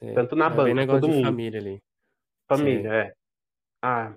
Sei. 0.00 0.14
Tanto 0.14 0.34
na 0.34 0.46
é 0.46 0.50
banca, 0.50 0.86
todo 0.86 1.08
mundo. 1.08 1.24
família 1.24 1.60
ali. 1.60 1.78
Família, 2.48 2.90
Sei. 2.90 2.98
é. 2.98 3.12
Ah, 3.80 4.14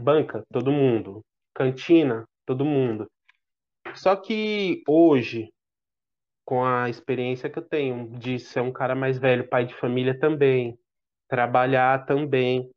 banca, 0.00 0.42
todo 0.50 0.72
mundo. 0.72 1.22
Cantina, 1.54 2.24
todo 2.46 2.64
mundo. 2.64 3.06
Só 3.94 4.16
que 4.16 4.82
hoje, 4.88 5.52
com 6.44 6.64
a 6.64 6.88
experiência 6.88 7.50
que 7.50 7.58
eu 7.58 7.62
tenho 7.62 8.10
de 8.18 8.38
ser 8.38 8.60
um 8.60 8.72
cara 8.72 8.94
mais 8.94 9.18
velho, 9.18 9.48
pai 9.48 9.66
de 9.66 9.74
família 9.74 10.18
também, 10.18 10.78
trabalhar 11.28 12.04
também. 12.06 12.70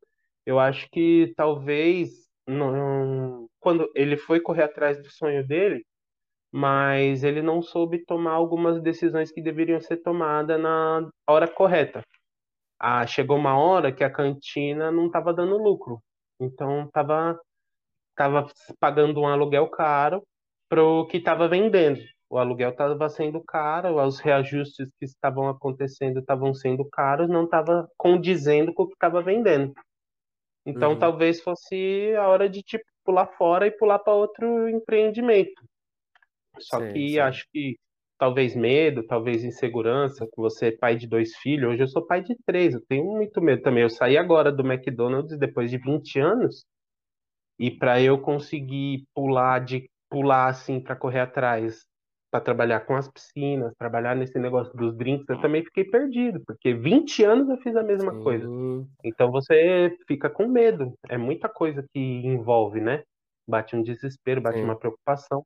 Eu 0.45 0.59
acho 0.59 0.89
que 0.91 1.33
talvez 1.35 2.25
não, 2.47 3.47
quando 3.59 3.91
ele 3.95 4.17
foi 4.17 4.39
correr 4.39 4.63
atrás 4.63 5.01
do 5.01 5.09
sonho 5.09 5.45
dele, 5.45 5.85
mas 6.51 7.23
ele 7.23 7.41
não 7.41 7.61
soube 7.61 8.05
tomar 8.05 8.31
algumas 8.31 8.81
decisões 8.81 9.31
que 9.31 9.41
deveriam 9.41 9.81
ser 9.81 9.97
tomadas 9.97 10.59
na 10.61 11.09
hora 11.27 11.47
correta. 11.47 12.01
Ah, 12.79 13.05
chegou 13.07 13.37
uma 13.37 13.57
hora 13.57 13.91
que 13.91 14.03
a 14.03 14.09
cantina 14.09 14.91
não 14.91 15.07
estava 15.07 15.33
dando 15.33 15.57
lucro, 15.57 16.01
então 16.39 16.85
estava 16.85 17.39
tava 18.15 18.47
pagando 18.79 19.21
um 19.21 19.27
aluguel 19.27 19.67
caro 19.69 20.23
para 20.69 20.83
o 20.83 21.05
que 21.05 21.17
estava 21.17 21.47
vendendo 21.47 21.99
o 22.29 22.37
aluguel 22.37 22.71
estava 22.71 23.07
sendo 23.09 23.41
caro, 23.41 24.01
os 24.03 24.19
reajustes 24.19 24.89
que 24.99 25.05
estavam 25.05 25.47
acontecendo 25.47 26.19
estavam 26.19 26.53
sendo 26.53 26.83
caros, 26.89 27.29
não 27.29 27.45
estava 27.45 27.89
condizendo 27.97 28.73
com 28.73 28.83
o 28.83 28.87
que 28.87 28.93
estava 28.93 29.21
vendendo. 29.21 29.73
Então 30.65 30.91
uhum. 30.91 30.99
talvez 30.99 31.41
fosse 31.41 32.13
a 32.17 32.27
hora 32.27 32.49
de 32.49 32.63
tipo 32.63 32.83
pular 33.03 33.27
fora 33.37 33.67
e 33.67 33.71
pular 33.71 33.99
para 33.99 34.13
outro 34.13 34.67
empreendimento. 34.67 35.63
Só 36.59 36.79
sim, 36.79 36.93
que 36.93 37.09
sim. 37.09 37.19
acho 37.19 37.45
que 37.53 37.77
talvez 38.17 38.55
medo, 38.55 39.05
talvez 39.05 39.43
insegurança, 39.43 40.25
que 40.25 40.37
você 40.37 40.67
é 40.67 40.77
pai 40.77 40.95
de 40.95 41.07
dois 41.07 41.35
filhos, 41.37 41.73
hoje 41.73 41.83
eu 41.83 41.87
sou 41.87 42.05
pai 42.05 42.23
de 42.23 42.35
três, 42.45 42.73
eu 42.73 42.81
tenho 42.87 43.05
muito 43.05 43.39
medo 43.41 43.61
também. 43.61 43.83
Eu 43.83 43.89
saí 43.89 44.17
agora 44.17 44.51
do 44.51 44.65
McDonald's 44.65 45.37
depois 45.37 45.69
de 45.69 45.77
20 45.77 46.19
anos, 46.19 46.65
e 47.59 47.71
para 47.71 48.01
eu 48.01 48.19
conseguir 48.19 49.05
pular 49.13 49.59
de 49.59 49.89
pular 50.09 50.47
assim 50.47 50.79
para 50.79 50.95
correr 50.95 51.21
atrás 51.21 51.85
para 52.35 52.41
trabalhar 52.41 52.81
com 52.81 52.97
as 52.97 53.09
piscinas, 53.09 53.73
trabalhar 53.77 54.13
nesse 54.13 54.37
negócio 54.37 54.75
dos 54.75 54.93
drinks, 54.97 55.25
eu 55.29 55.39
também 55.39 55.63
fiquei 55.63 55.85
perdido, 55.85 56.41
porque 56.45 56.73
20 56.73 57.23
anos 57.23 57.47
eu 57.47 57.55
fiz 57.59 57.73
a 57.77 57.83
mesma 57.83 58.11
Sim. 58.11 58.23
coisa. 58.23 58.45
Então 59.05 59.31
você 59.31 59.97
fica 60.05 60.29
com 60.29 60.45
medo. 60.45 60.93
É 61.07 61.17
muita 61.17 61.47
coisa 61.47 61.81
que 61.93 61.99
envolve, 61.99 62.81
né? 62.81 63.03
Bate 63.47 63.73
um 63.73 63.81
desespero, 63.81 64.41
bate 64.41 64.57
Sim. 64.57 64.65
uma 64.65 64.75
preocupação. 64.75 65.45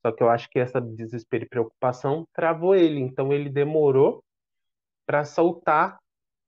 Só 0.00 0.10
que 0.10 0.22
eu 0.22 0.30
acho 0.30 0.48
que 0.48 0.58
essa 0.58 0.80
desespero 0.80 1.44
e 1.44 1.48
preocupação 1.48 2.26
travou 2.32 2.74
ele. 2.74 3.00
Então 3.00 3.30
ele 3.30 3.50
demorou 3.50 4.22
para 5.06 5.26
soltar 5.26 5.98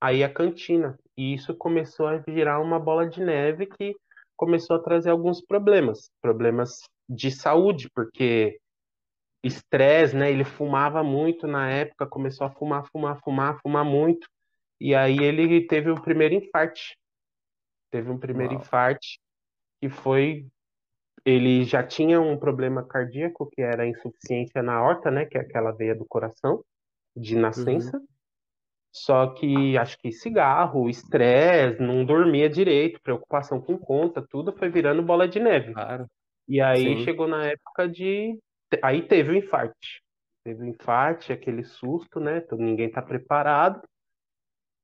aí 0.01 0.25
a 0.25 0.33
cantina. 0.33 0.97
E 1.15 1.35
isso 1.35 1.55
começou 1.55 2.07
a 2.07 2.17
virar 2.17 2.59
uma 2.59 2.81
bola 2.81 3.07
de 3.07 3.23
neve 3.23 3.67
que 3.67 3.95
começou 4.37 4.77
a 4.77 4.83
trazer 4.83 5.11
alguns 5.11 5.41
problemas, 5.41 6.11
problemas 6.21 6.81
de 7.09 7.31
saúde, 7.31 7.89
porque 7.95 8.59
estresse, 9.43 10.17
né? 10.17 10.31
Ele 10.31 10.45
fumava 10.45 11.03
muito 11.03 11.47
na 11.47 11.71
época, 11.71 12.07
começou 12.07 12.47
a 12.47 12.51
fumar, 12.51 12.85
fumar, 12.91 13.21
fumar, 13.23 13.59
fumar 13.61 13.85
muito. 13.85 14.27
E 14.81 14.95
aí 14.95 15.19
ele 15.19 15.67
teve 15.67 15.91
o 15.91 16.01
primeiro 16.01 16.35
infarte. 16.35 16.97
Teve 17.91 18.11
um 18.11 18.19
primeiro 18.19 18.55
Uau. 18.55 18.63
infarte 18.63 19.21
que 19.81 19.89
foi 19.89 20.47
ele 21.25 21.65
já 21.65 21.83
tinha 21.83 22.21
um 22.21 22.37
problema 22.39 22.85
cardíaco 22.85 23.49
que 23.51 23.63
era 23.63 23.87
insuficiência 23.87 24.63
na 24.63 24.75
aorta, 24.75 25.11
né, 25.11 25.25
que 25.25 25.39
é 25.39 25.41
aquela 25.41 25.73
veia 25.73 25.95
do 25.95 26.05
coração 26.05 26.63
de 27.17 27.35
nascença. 27.37 27.97
Uhum. 27.97 28.07
Só 28.95 29.27
que 29.29 29.77
acho 29.77 29.99
que 29.99 30.13
cigarro, 30.13 30.89
estresse, 30.89 31.83
não 31.83 32.05
dormia 32.05 32.49
direito, 32.49 33.01
preocupação 33.03 33.61
com 33.61 33.77
conta, 33.77 34.25
tudo 34.31 34.53
foi 34.53 34.69
virando 34.69 35.03
bola 35.03 35.27
de 35.27 35.41
neve. 35.41 35.75
Claro. 35.75 36.07
E 36.47 36.61
aí 36.61 36.99
Sim. 36.99 37.05
chegou 37.05 37.27
na 37.27 37.45
época 37.47 37.89
de 37.89 38.39
Aí 38.83 39.03
teve 39.03 39.33
o 39.33 39.37
infarte. 39.37 40.03
Teve 40.45 40.63
o 40.63 40.67
infarte, 40.67 41.33
aquele 41.33 41.65
susto, 41.65 42.21
né? 42.21 42.43
Ninguém 42.53 42.91
tá 42.91 43.01
preparado. 43.01 43.83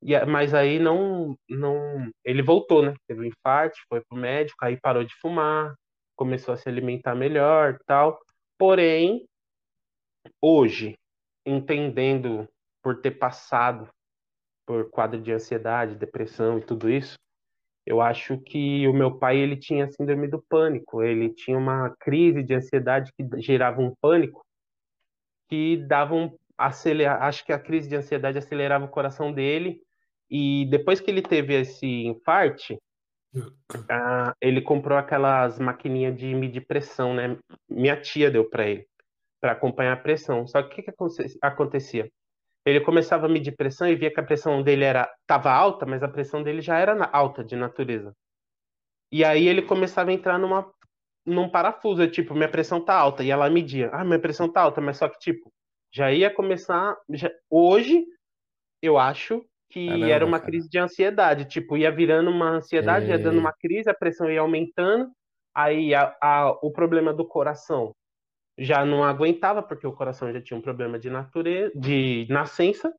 E, 0.02 0.18
mas 0.24 0.54
aí 0.54 0.78
não, 0.78 1.36
não. 1.48 2.10
Ele 2.24 2.42
voltou, 2.42 2.82
né? 2.82 2.94
Teve 3.06 3.20
o 3.20 3.26
infarte, 3.26 3.80
foi 3.88 4.00
pro 4.02 4.16
médico, 4.16 4.64
aí 4.64 4.78
parou 4.80 5.04
de 5.04 5.14
fumar, 5.16 5.74
começou 6.16 6.54
a 6.54 6.56
se 6.56 6.68
alimentar 6.68 7.14
melhor 7.14 7.78
tal. 7.86 8.18
Porém, 8.58 9.26
hoje, 10.40 10.94
entendendo 11.44 12.48
por 12.82 13.00
ter 13.00 13.12
passado 13.12 13.88
por 14.70 14.88
quadro 14.88 15.20
de 15.20 15.32
ansiedade, 15.32 15.96
depressão 15.96 16.56
e 16.56 16.62
tudo 16.62 16.88
isso, 16.88 17.18
eu 17.84 18.00
acho 18.00 18.38
que 18.38 18.86
o 18.86 18.92
meu 18.92 19.18
pai 19.18 19.36
ele 19.36 19.56
tinha 19.56 19.90
síndrome 19.90 20.28
do 20.28 20.40
pânico, 20.40 21.02
ele 21.02 21.28
tinha 21.34 21.58
uma 21.58 21.92
crise 21.98 22.44
de 22.44 22.54
ansiedade 22.54 23.12
que 23.12 23.42
gerava 23.42 23.80
um 23.80 23.92
pânico 24.00 24.46
que 25.48 25.76
dava 25.88 26.14
um, 26.14 26.32
acelera, 26.56 27.16
acho 27.16 27.44
que 27.44 27.52
a 27.52 27.58
crise 27.58 27.88
de 27.88 27.96
ansiedade 27.96 28.38
acelerava 28.38 28.84
o 28.84 28.90
coração 28.90 29.32
dele. 29.32 29.82
E 30.30 30.68
depois 30.70 31.00
que 31.00 31.10
ele 31.10 31.22
teve 31.22 31.52
esse 31.62 32.06
infarte, 32.06 32.78
ah, 33.90 34.32
ele 34.40 34.62
comprou 34.62 34.96
aquelas 34.96 35.58
maquininhas 35.58 36.16
de 36.16 36.32
medir 36.32 36.64
pressão, 36.64 37.12
né? 37.12 37.36
Minha 37.68 38.00
tia 38.00 38.30
deu 38.30 38.48
para 38.48 38.68
ele, 38.68 38.86
para 39.40 39.50
acompanhar 39.50 39.94
a 39.94 40.00
pressão. 40.00 40.46
Só 40.46 40.62
que 40.62 40.68
o 40.68 40.76
que, 40.76 40.92
que 40.92 40.92
acontecia? 41.42 42.08
Ele 42.64 42.80
começava 42.80 43.26
a 43.26 43.28
medir 43.28 43.56
pressão 43.56 43.88
e 43.88 43.96
via 43.96 44.12
que 44.12 44.20
a 44.20 44.22
pressão 44.22 44.62
dele 44.62 44.84
era 44.84 45.10
tava 45.26 45.50
alta, 45.50 45.86
mas 45.86 46.02
a 46.02 46.08
pressão 46.08 46.42
dele 46.42 46.60
já 46.60 46.78
era 46.78 47.08
alta 47.12 47.42
de 47.44 47.56
natureza. 47.56 48.14
E 49.12 49.24
aí 49.24 49.48
ele 49.48 49.62
começava 49.62 50.10
a 50.10 50.12
entrar 50.12 50.38
numa 50.38 50.70
num 51.26 51.48
parafuso, 51.50 52.08
tipo, 52.08 52.34
minha 52.34 52.48
pressão 52.50 52.82
tá 52.82 52.94
alta, 52.94 53.22
e 53.22 53.30
ela 53.30 53.48
media, 53.50 53.90
ah, 53.92 54.04
minha 54.04 54.18
pressão 54.18 54.50
tá 54.50 54.62
alta, 54.62 54.80
mas 54.80 54.96
só 54.96 55.08
que 55.08 55.18
tipo, 55.18 55.52
já 55.92 56.10
ia 56.10 56.32
começar, 56.32 56.96
já... 57.10 57.30
hoje 57.50 58.04
eu 58.82 58.98
acho 58.98 59.44
que 59.68 59.86
Caramba, 59.86 60.06
era 60.08 60.26
uma 60.26 60.38
cara. 60.38 60.50
crise 60.50 60.68
de 60.68 60.78
ansiedade, 60.78 61.44
tipo, 61.44 61.76
ia 61.76 61.92
virando 61.92 62.30
uma 62.30 62.50
ansiedade, 62.52 63.06
ia 63.06 63.18
dando 63.18 63.38
uma 63.38 63.52
crise, 63.52 63.90
a 63.90 63.94
pressão 63.94 64.30
ia 64.30 64.40
aumentando, 64.40 65.12
aí 65.54 65.94
a, 65.94 66.16
a, 66.22 66.50
o 66.62 66.72
problema 66.72 67.12
do 67.12 67.26
coração 67.26 67.94
já 68.58 68.84
não 68.84 69.02
aguentava, 69.02 69.62
porque 69.62 69.86
o 69.86 69.92
coração 69.92 70.32
já 70.32 70.40
tinha 70.40 70.56
um 70.56 70.62
problema 70.62 70.98
de 70.98 71.08
natureza, 71.08 71.72
de 71.74 72.26
nascença, 72.28 72.92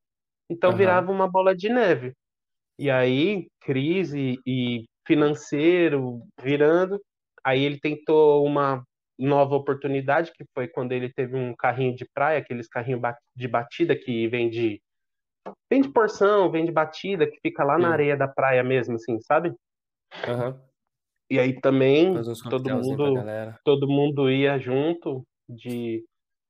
então 0.49 0.71
uhum. 0.71 0.77
virava 0.77 1.11
uma 1.11 1.27
bola 1.27 1.55
de 1.55 1.69
neve. 1.69 2.13
E 2.79 2.89
aí, 2.89 3.47
crise 3.61 4.39
e 4.45 4.85
financeiro 5.05 6.21
virando, 6.41 6.99
aí 7.43 7.63
ele 7.63 7.79
tentou 7.79 8.45
uma 8.45 8.83
nova 9.19 9.55
oportunidade, 9.55 10.31
que 10.33 10.43
foi 10.53 10.67
quando 10.67 10.93
ele 10.93 11.11
teve 11.13 11.35
um 11.35 11.55
carrinho 11.55 11.95
de 11.95 12.05
praia, 12.11 12.39
aqueles 12.39 12.67
carrinhos 12.67 13.01
de 13.35 13.47
batida 13.47 13.95
que 13.95 14.27
vende 14.27 14.81
vende 15.71 15.89
porção, 15.89 16.51
vende 16.51 16.71
batida, 16.71 17.25
que 17.25 17.39
fica 17.41 17.63
lá 17.63 17.75
Sim. 17.75 17.81
na 17.81 17.89
areia 17.89 18.17
da 18.17 18.27
praia 18.27 18.63
mesmo, 18.63 18.95
assim, 18.95 19.19
sabe? 19.21 19.49
Uhum. 20.27 20.59
E 21.29 21.39
aí 21.39 21.59
também 21.61 22.13
todo 22.49 22.69
mundo, 22.69 23.13
todo 23.63 23.87
mundo 23.87 24.29
ia 24.29 24.59
junto 24.59 25.25
de 25.51 26.03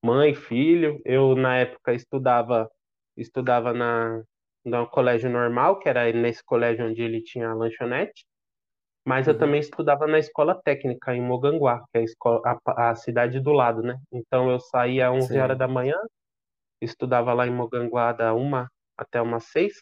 mãe, 0.04 0.34
filho. 0.36 1.02
Eu 1.06 1.36
na 1.36 1.58
época 1.58 1.94
estudava 1.94 2.70
estudava 3.18 3.74
na 3.74 4.24
no 4.64 4.88
colégio 4.88 5.30
normal, 5.30 5.80
que 5.80 5.90
era 5.90 6.12
nesse 6.14 6.44
colégio 6.44 6.86
onde 6.86 7.02
ele 7.02 7.22
tinha 7.22 7.50
a 7.50 7.54
lanchonete. 7.54 8.26
Mas 9.06 9.28
eu 9.28 9.34
uhum. 9.34 9.40
também 9.40 9.60
estudava 9.60 10.06
na 10.06 10.20
escola 10.20 10.54
técnica 10.62 11.16
em 11.16 11.22
Moganguá, 11.22 11.80
que 11.92 11.98
é 11.98 12.02
a, 12.02 12.04
escola, 12.04 12.42
a, 12.46 12.92
a 12.92 12.96
cidade 12.96 13.40
do 13.40 13.52
lado, 13.52 13.82
né? 13.82 14.00
Então 14.12 14.52
eu 14.52 14.60
saía 14.60 15.10
às 15.10 15.16
11 15.16 15.28
Sim. 15.28 15.40
horas 15.40 15.58
da 15.58 15.68
manhã, 15.68 15.98
estudava 16.80 17.34
lá 17.34 17.48
em 17.48 17.52
Moganguá 17.52 18.12
da 18.14 18.34
uma 18.36 18.70
até 18.96 19.20
umas 19.20 19.46
seis, 19.46 19.82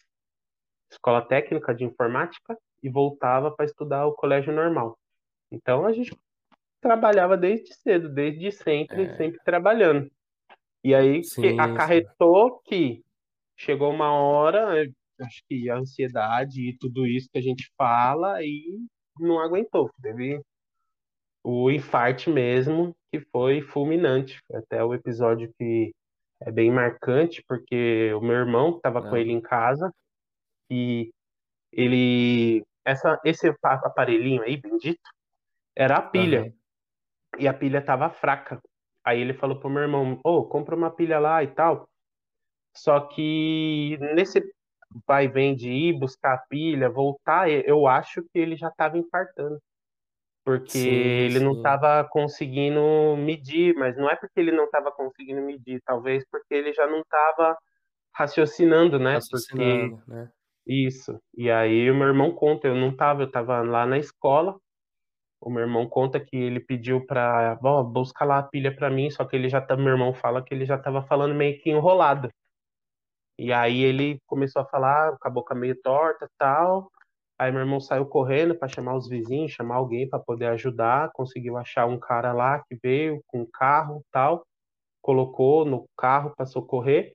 escola 0.90 1.20
técnica 1.20 1.74
de 1.74 1.84
informática, 1.84 2.56
e 2.82 2.88
voltava 2.88 3.50
para 3.50 3.66
estudar 3.66 4.06
o 4.06 4.14
colégio 4.14 4.52
normal. 4.52 4.98
Então 5.50 5.84
a 5.84 5.92
gente 5.92 6.16
trabalhava 6.80 7.36
desde 7.36 7.74
cedo, 7.74 8.08
desde 8.08 8.50
sempre, 8.50 9.04
é. 9.04 9.16
sempre 9.16 9.40
trabalhando. 9.44 10.10
E 10.82 10.94
aí 10.94 11.22
sim, 11.22 11.58
acarretou 11.60 12.50
sim. 12.50 12.60
que 12.64 13.04
chegou 13.56 13.90
uma 13.90 14.12
hora, 14.12 14.86
acho 15.20 15.42
que 15.48 15.68
a 15.68 15.76
ansiedade 15.76 16.68
e 16.68 16.76
tudo 16.78 17.06
isso 17.06 17.28
que 17.30 17.38
a 17.38 17.42
gente 17.42 17.70
fala, 17.76 18.42
e 18.42 18.80
não 19.18 19.38
aguentou. 19.38 19.90
Teve 20.00 20.40
o 21.44 21.70
infarte 21.70 22.30
mesmo, 22.30 22.94
que 23.12 23.20
foi 23.30 23.60
fulminante. 23.60 24.40
Até 24.52 24.82
o 24.82 24.94
episódio 24.94 25.52
que 25.58 25.92
é 26.40 26.50
bem 26.50 26.70
marcante, 26.70 27.44
porque 27.46 28.12
o 28.14 28.20
meu 28.20 28.36
irmão 28.36 28.76
estava 28.76 29.02
com 29.02 29.16
ele 29.16 29.32
em 29.32 29.40
casa 29.40 29.92
e 30.70 31.10
ele. 31.72 32.64
Essa, 32.82 33.20
esse 33.24 33.54
aparelhinho 33.62 34.42
aí, 34.42 34.56
bendito, 34.56 35.02
era 35.76 35.96
a 35.96 36.02
pilha. 36.02 36.44
Uhum. 36.44 36.59
E 37.38 37.46
a 37.48 37.54
pilha 37.54 37.82
tava 37.82 38.10
fraca. 38.10 38.60
Aí 39.04 39.20
ele 39.20 39.34
falou 39.34 39.58
pro 39.58 39.70
meu 39.70 39.82
irmão, 39.82 40.20
ô, 40.24 40.38
oh, 40.38 40.44
compra 40.44 40.76
uma 40.76 40.90
pilha 40.90 41.18
lá 41.18 41.42
e 41.42 41.48
tal. 41.48 41.88
Só 42.76 43.00
que 43.00 43.98
nesse 44.14 44.42
vai 45.06 45.28
vem 45.28 45.54
de 45.54 45.70
ir 45.70 45.98
buscar 45.98 46.34
a 46.34 46.42
pilha, 46.48 46.90
voltar, 46.90 47.48
eu 47.48 47.86
acho 47.86 48.22
que 48.22 48.38
ele 48.38 48.56
já 48.56 48.68
estava 48.68 48.98
infartando. 48.98 49.58
Porque 50.44 50.70
sim, 50.70 50.88
ele 50.88 51.38
sim. 51.38 51.44
não 51.44 51.52
estava 51.52 52.06
conseguindo 52.10 53.16
medir, 53.16 53.74
mas 53.76 53.96
não 53.96 54.10
é 54.10 54.16
porque 54.16 54.40
ele 54.40 54.52
não 54.52 54.64
estava 54.64 54.90
conseguindo 54.90 55.40
medir, 55.42 55.80
talvez 55.84 56.24
porque 56.30 56.54
ele 56.54 56.72
já 56.72 56.86
não 56.86 57.00
estava 57.00 57.56
raciocinando, 58.14 58.98
né? 58.98 59.14
Raciocinando, 59.14 59.96
porque... 59.96 60.10
né? 60.10 60.30
Isso. 60.66 61.20
E 61.36 61.50
aí 61.50 61.90
o 61.90 61.94
meu 61.94 62.08
irmão 62.08 62.32
conta, 62.32 62.68
eu 62.68 62.74
não 62.74 62.90
estava, 62.90 63.22
eu 63.22 63.26
estava 63.26 63.60
lá 63.62 63.86
na 63.86 63.98
escola. 63.98 64.56
O 65.40 65.50
meu 65.50 65.62
irmão 65.62 65.88
conta 65.88 66.20
que 66.20 66.36
ele 66.36 66.60
pediu 66.60 67.06
para, 67.06 67.58
ó, 67.62 67.82
busca 67.82 68.24
lá 68.24 68.38
a 68.38 68.42
pilha 68.42 68.74
para 68.74 68.90
mim, 68.90 69.10
só 69.10 69.24
que 69.24 69.34
ele 69.34 69.48
já 69.48 69.60
tá, 69.60 69.76
meu 69.76 69.88
irmão 69.88 70.12
fala 70.12 70.42
que 70.42 70.52
ele 70.52 70.66
já 70.66 70.76
estava 70.76 71.02
falando 71.02 71.34
meio 71.34 71.58
que 71.60 71.70
enrolado. 71.70 72.30
E 73.38 73.54
aí 73.54 73.82
ele 73.82 74.20
começou 74.26 74.60
a 74.60 74.66
falar 74.66 75.16
com 75.18 75.26
a 75.26 75.30
boca 75.30 75.54
meio 75.54 75.74
torta 75.80 76.28
tal. 76.36 76.90
Aí 77.38 77.50
meu 77.50 77.62
irmão 77.62 77.80
saiu 77.80 78.04
correndo 78.04 78.54
para 78.54 78.68
chamar 78.68 78.94
os 78.94 79.08
vizinhos, 79.08 79.52
chamar 79.52 79.76
alguém 79.76 80.06
para 80.06 80.18
poder 80.18 80.46
ajudar. 80.48 81.10
Conseguiu 81.14 81.56
achar 81.56 81.86
um 81.86 81.98
cara 81.98 82.34
lá 82.34 82.62
que 82.68 82.78
veio 82.82 83.22
com 83.26 83.40
um 83.40 83.48
carro 83.50 84.04
tal, 84.12 84.44
colocou 85.00 85.64
no 85.64 85.86
carro 85.96 86.34
para 86.36 86.44
socorrer. 86.44 87.14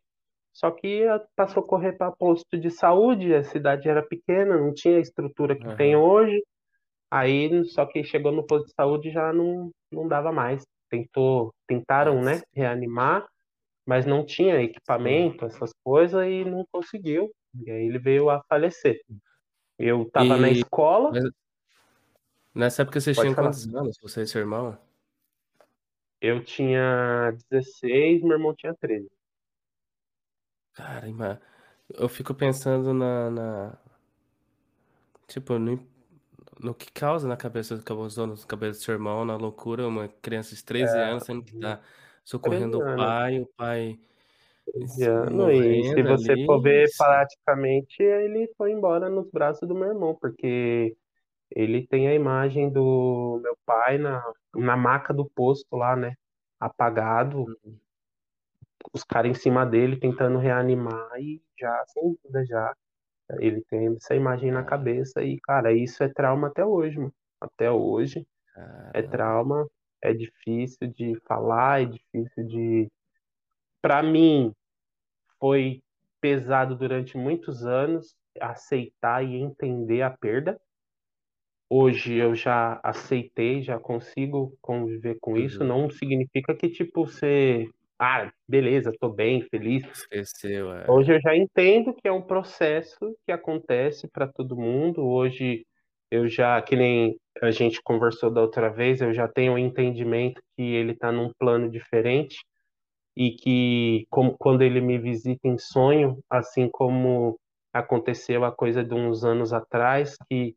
Só 0.52 0.72
que 0.72 1.04
para 1.36 1.48
socorrer 1.48 1.96
para 1.96 2.12
posto 2.12 2.58
de 2.58 2.72
saúde, 2.72 3.36
a 3.36 3.44
cidade 3.44 3.88
era 3.88 4.02
pequena, 4.02 4.58
não 4.58 4.74
tinha 4.74 4.98
a 4.98 5.02
estrutura 5.02 5.56
que 5.56 5.68
uhum. 5.68 5.76
tem 5.76 5.96
hoje. 5.96 6.42
Aí 7.10 7.64
só 7.66 7.86
que 7.86 8.04
chegou 8.04 8.32
no 8.32 8.46
posto 8.46 8.68
de 8.68 8.74
saúde 8.74 9.12
já 9.12 9.32
não, 9.32 9.72
não 9.92 10.08
dava 10.08 10.32
mais. 10.32 10.64
Tentou, 10.90 11.54
tentaram, 11.68 12.22
né, 12.22 12.42
reanimar, 12.54 13.26
mas 13.86 14.06
não 14.06 14.26
tinha 14.26 14.62
equipamento, 14.62 15.46
essas 15.46 15.72
coisas, 15.84 16.26
e 16.28 16.46
não 16.46 16.66
conseguiu. 16.72 17.32
E 17.66 17.72
aí 17.72 17.86
ele 17.88 18.00
veio 18.00 18.30
a 18.30 18.42
falecer. 18.50 19.00
Eu 19.80 20.04
estava 20.04 20.38
na 20.38 20.50
escola. 20.50 21.12
Mas 21.12 21.32
nessa 22.54 22.82
época 22.82 23.00
vocês 23.00 23.18
tinham 23.18 23.36
quantos 23.36 23.68
anos, 23.74 23.98
você 24.02 24.22
e 24.24 24.28
seu 24.28 24.42
irmão? 24.42 24.78
Eu 26.22 26.44
tinha 26.44 27.32
16, 27.50 28.22
meu 28.24 28.34
irmão 28.34 28.56
tinha 28.56 28.74
13. 28.74 29.10
Caramba, 30.74 31.42
eu 31.94 32.08
fico 32.10 32.34
pensando 32.34 32.94
na, 32.94 33.30
na- 33.32 33.78
tipo, 35.28 35.58
no, 35.60 35.80
no 36.60 36.74
que 36.74 36.92
causa 36.92 37.28
na 37.28 37.38
cabeça, 37.38 37.82
causou 37.84 38.28
na 38.28 38.36
cabeça 38.48 38.80
do 38.80 38.84
seu 38.84 38.94
irmão, 38.94 39.26
na 39.26 39.36
loucura, 39.36 39.88
uma 39.88 40.08
criança 40.08 40.56
de 40.56 40.64
13 40.64 40.96
É, 40.96 41.04
anos 41.04 41.24
tendo 41.24 41.44
que 41.44 41.56
estar 41.56 41.82
socorrendo 42.24 42.80
o 42.80 42.96
pai, 42.96 43.40
o 43.40 43.48
pai 43.56 44.00
anos. 45.04 45.54
E 45.54 45.84
se 45.90 46.04
você 46.04 46.32
ali, 46.32 46.46
for 46.46 46.62
ver 46.62 46.90
praticamente, 46.98 48.02
ele 48.02 48.52
foi 48.58 48.72
embora 48.72 49.10
nos 49.10 49.30
braços 49.30 49.68
do 49.68 49.76
meu 49.76 49.90
irmão, 49.90 50.16
porque 50.16 50.96
ele 51.52 51.86
tem 51.88 52.08
a 52.08 52.14
imagem 52.14 52.70
do 52.70 53.40
meu 53.44 53.58
pai 53.66 53.98
na, 53.98 54.24
na 54.56 54.76
maca 54.76 55.14
do 55.14 55.26
posto 55.30 55.76
lá, 55.76 55.96
né? 55.96 56.16
Apagado, 56.60 57.40
uhum. 57.40 57.78
os 58.94 59.04
caras 59.04 59.32
em 59.32 59.40
cima 59.40 59.66
dele 59.66 59.98
tentando 59.98 60.40
reanimar 60.40 61.10
e 61.20 61.42
já, 61.60 61.84
sem 61.88 62.04
dúvida, 62.04 62.46
já. 62.46 62.76
Ele 63.40 63.62
tem 63.70 63.96
essa 63.96 64.16
imagem 64.16 64.52
na 64.52 64.64
cabeça 64.64 65.24
e, 65.24 65.40
cara, 65.42 65.74
isso 65.74 66.04
é 66.04 66.10
trauma 66.10 66.48
até 66.48 66.64
hoje, 66.66 66.98
mano. 66.98 67.14
Até 67.42 67.70
hoje 67.72 68.26
é 68.94 69.02
trauma 69.02 69.68
é 70.02 70.14
difícil 70.14 70.88
de 70.88 71.20
falar, 71.28 71.82
é 71.82 71.86
difícil 71.86 72.46
de. 72.48 72.88
Para 73.82 74.02
mim, 74.04 74.54
foi 75.40 75.82
pesado 76.22 76.76
durante 76.76 77.18
muitos 77.18 77.66
anos 77.66 78.16
aceitar 78.40 79.24
e 79.24 79.36
entender 79.36 80.02
a 80.02 80.10
perda. 80.10 80.60
Hoje 81.70 82.14
eu 82.14 82.36
já 82.36 82.80
aceitei, 82.84 83.64
já 83.64 83.80
consigo 83.80 84.56
conviver 84.62 85.18
com 85.20 85.36
isso. 85.36 85.62
Uhum. 85.62 85.68
Não 85.68 85.90
significa 85.90 86.56
que, 86.56 86.70
tipo, 86.70 87.06
você. 87.06 87.68
Ah, 87.98 88.30
beleza, 88.48 88.92
tô 89.00 89.10
bem, 89.10 89.42
feliz. 89.44 89.86
Esqueceu, 89.86 90.72
é. 90.74 90.90
Hoje 90.90 91.14
eu 91.14 91.22
já 91.22 91.36
entendo 91.36 91.94
que 91.94 92.08
é 92.08 92.12
um 92.12 92.22
processo 92.22 93.16
que 93.26 93.32
acontece 93.32 94.08
para 94.10 94.28
todo 94.28 94.58
mundo. 94.58 95.02
Hoje 95.06 95.66
eu 96.12 96.28
já, 96.28 96.62
que 96.62 96.76
nem 96.76 97.18
a 97.42 97.52
gente 97.52 97.82
conversou 97.82 98.30
da 98.30 98.42
outra 98.42 98.70
vez, 98.70 99.02
eu 99.02 99.14
já 99.14 99.28
tenho 99.28 99.54
um 99.54 99.58
entendimento 99.58 100.42
que 100.56 100.64
ele 100.64 100.92
está 100.92 101.12
num 101.12 101.32
plano 101.40 101.70
diferente 101.70 102.38
e 103.16 103.32
que 103.32 104.06
como, 104.10 104.38
quando 104.38 104.62
ele 104.62 104.82
me 104.82 104.98
visita 104.98 105.48
em 105.48 105.58
sonho, 105.58 106.20
assim 106.30 106.70
como 106.70 107.40
aconteceu 107.74 108.44
a 108.44 108.52
coisa 108.52 108.84
de 108.84 108.94
uns 108.94 109.24
anos 109.24 109.54
atrás, 109.54 110.16
que 110.30 110.54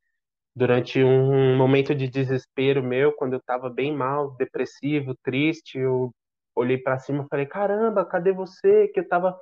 durante 0.57 1.03
um 1.03 1.57
momento 1.57 1.95
de 1.95 2.09
desespero 2.09 2.83
meu, 2.83 3.13
quando 3.13 3.35
eu 3.35 3.39
estava 3.39 3.71
bem 3.71 3.95
mal, 3.95 4.37
depressivo, 4.37 5.15
triste, 5.23 5.79
eu 5.79 6.11
olhei 6.59 6.79
para 6.79 6.99
cima 6.99 7.25
e 7.25 7.29
falei: 7.29 7.47
"Caramba, 7.47 8.05
cadê 8.05 8.33
você?" 8.33 8.89
Que 8.89 9.01
eu 9.01 9.05
estava 9.05 9.39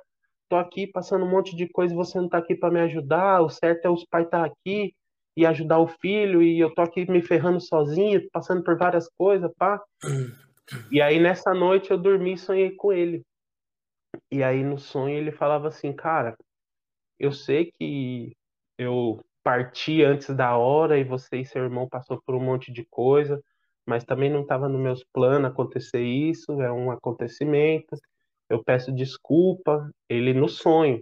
tô 0.49 0.55
aqui 0.55 0.87
passando 0.87 1.25
um 1.25 1.29
monte 1.29 1.55
de 1.55 1.67
coisa, 1.67 1.93
você 1.93 2.19
não 2.19 2.29
tá 2.29 2.37
aqui 2.37 2.55
para 2.55 2.71
me 2.71 2.79
ajudar, 2.81 3.41
o 3.41 3.49
certo 3.49 3.85
é 3.85 3.89
os 3.89 4.05
pais 4.05 4.25
estar 4.25 4.41
tá 4.41 4.45
aqui 4.45 4.93
e 5.35 5.45
ajudar 5.45 5.79
o 5.79 5.87
filho, 5.87 6.41
e 6.41 6.59
eu 6.59 6.73
tô 6.73 6.81
aqui 6.81 7.09
me 7.09 7.21
ferrando 7.21 7.59
sozinho, 7.61 8.27
passando 8.31 8.63
por 8.63 8.77
várias 8.77 9.07
coisas, 9.09 9.51
pá. 9.57 9.81
E 10.91 11.01
aí 11.01 11.17
nessa 11.17 11.53
noite 11.53 11.91
eu 11.91 11.97
dormi 11.97 12.33
e 12.33 12.37
sonhei 12.37 12.71
com 12.71 12.91
ele. 12.91 13.23
E 14.29 14.43
aí 14.43 14.61
no 14.61 14.77
sonho 14.77 15.15
ele 15.15 15.31
falava 15.31 15.69
assim, 15.69 15.93
cara, 15.93 16.35
eu 17.17 17.31
sei 17.31 17.71
que 17.71 18.35
eu 18.77 19.23
parti 19.41 20.03
antes 20.03 20.27
da 20.35 20.57
hora 20.57 20.99
e 20.99 21.05
você 21.05 21.37
e 21.37 21.45
seu 21.45 21.63
irmão 21.63 21.87
passou 21.87 22.21
por 22.25 22.35
um 22.35 22.39
monte 22.41 22.69
de 22.69 22.85
coisa, 22.85 23.41
mas 23.87 24.03
também 24.03 24.29
não 24.29 24.41
estava 24.41 24.67
nos 24.67 24.81
meus 24.81 25.03
planos 25.13 25.49
acontecer 25.49 26.03
isso, 26.03 26.61
é 26.61 26.71
um 26.71 26.91
acontecimento. 26.91 27.95
Eu 28.49 28.63
peço 28.63 28.91
desculpa, 28.91 29.89
ele 30.09 30.33
no 30.33 30.47
sonho. 30.47 31.01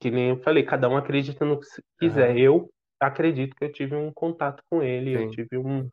Que 0.00 0.10
nem 0.10 0.30
eu 0.30 0.42
falei, 0.42 0.64
cada 0.64 0.88
um 0.88 0.96
acredita 0.96 1.44
no 1.44 1.60
que 1.60 1.66
quiser. 1.98 2.30
Uhum. 2.30 2.38
Eu 2.38 2.70
acredito 2.98 3.54
que 3.54 3.64
eu 3.64 3.72
tive 3.72 3.94
um 3.94 4.12
contato 4.12 4.62
com 4.70 4.82
ele, 4.82 5.16
Sim. 5.16 5.24
eu 5.24 5.30
tive 5.30 5.58
um 5.58 5.88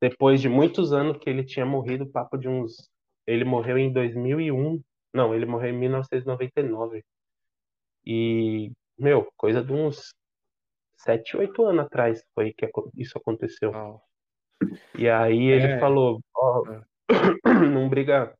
depois 0.00 0.40
de 0.40 0.48
muitos 0.48 0.92
anos 0.92 1.16
que 1.18 1.28
ele 1.28 1.42
tinha 1.42 1.64
morrido, 1.64 2.06
papo 2.06 2.36
de 2.36 2.48
uns 2.48 2.90
ele 3.26 3.44
morreu 3.44 3.76
em 3.76 3.92
2001. 3.92 4.80
Não, 5.12 5.34
ele 5.34 5.46
morreu 5.46 5.70
em 5.70 5.78
1999. 5.78 7.02
E, 8.04 8.70
meu, 8.96 9.28
coisa 9.36 9.64
de 9.64 9.72
uns 9.72 10.14
7, 10.98 11.36
8 11.36 11.64
anos 11.64 11.86
atrás 11.86 12.24
foi 12.34 12.52
que 12.52 12.70
isso 12.96 13.18
aconteceu. 13.18 13.72
Oh. 13.74 14.00
E 14.96 15.08
aí 15.08 15.46
ele 15.46 15.72
é. 15.72 15.78
falou, 15.78 16.20
ó, 16.34 16.62
oh, 16.62 17.08
não 17.70 17.88
briga, 17.88 18.34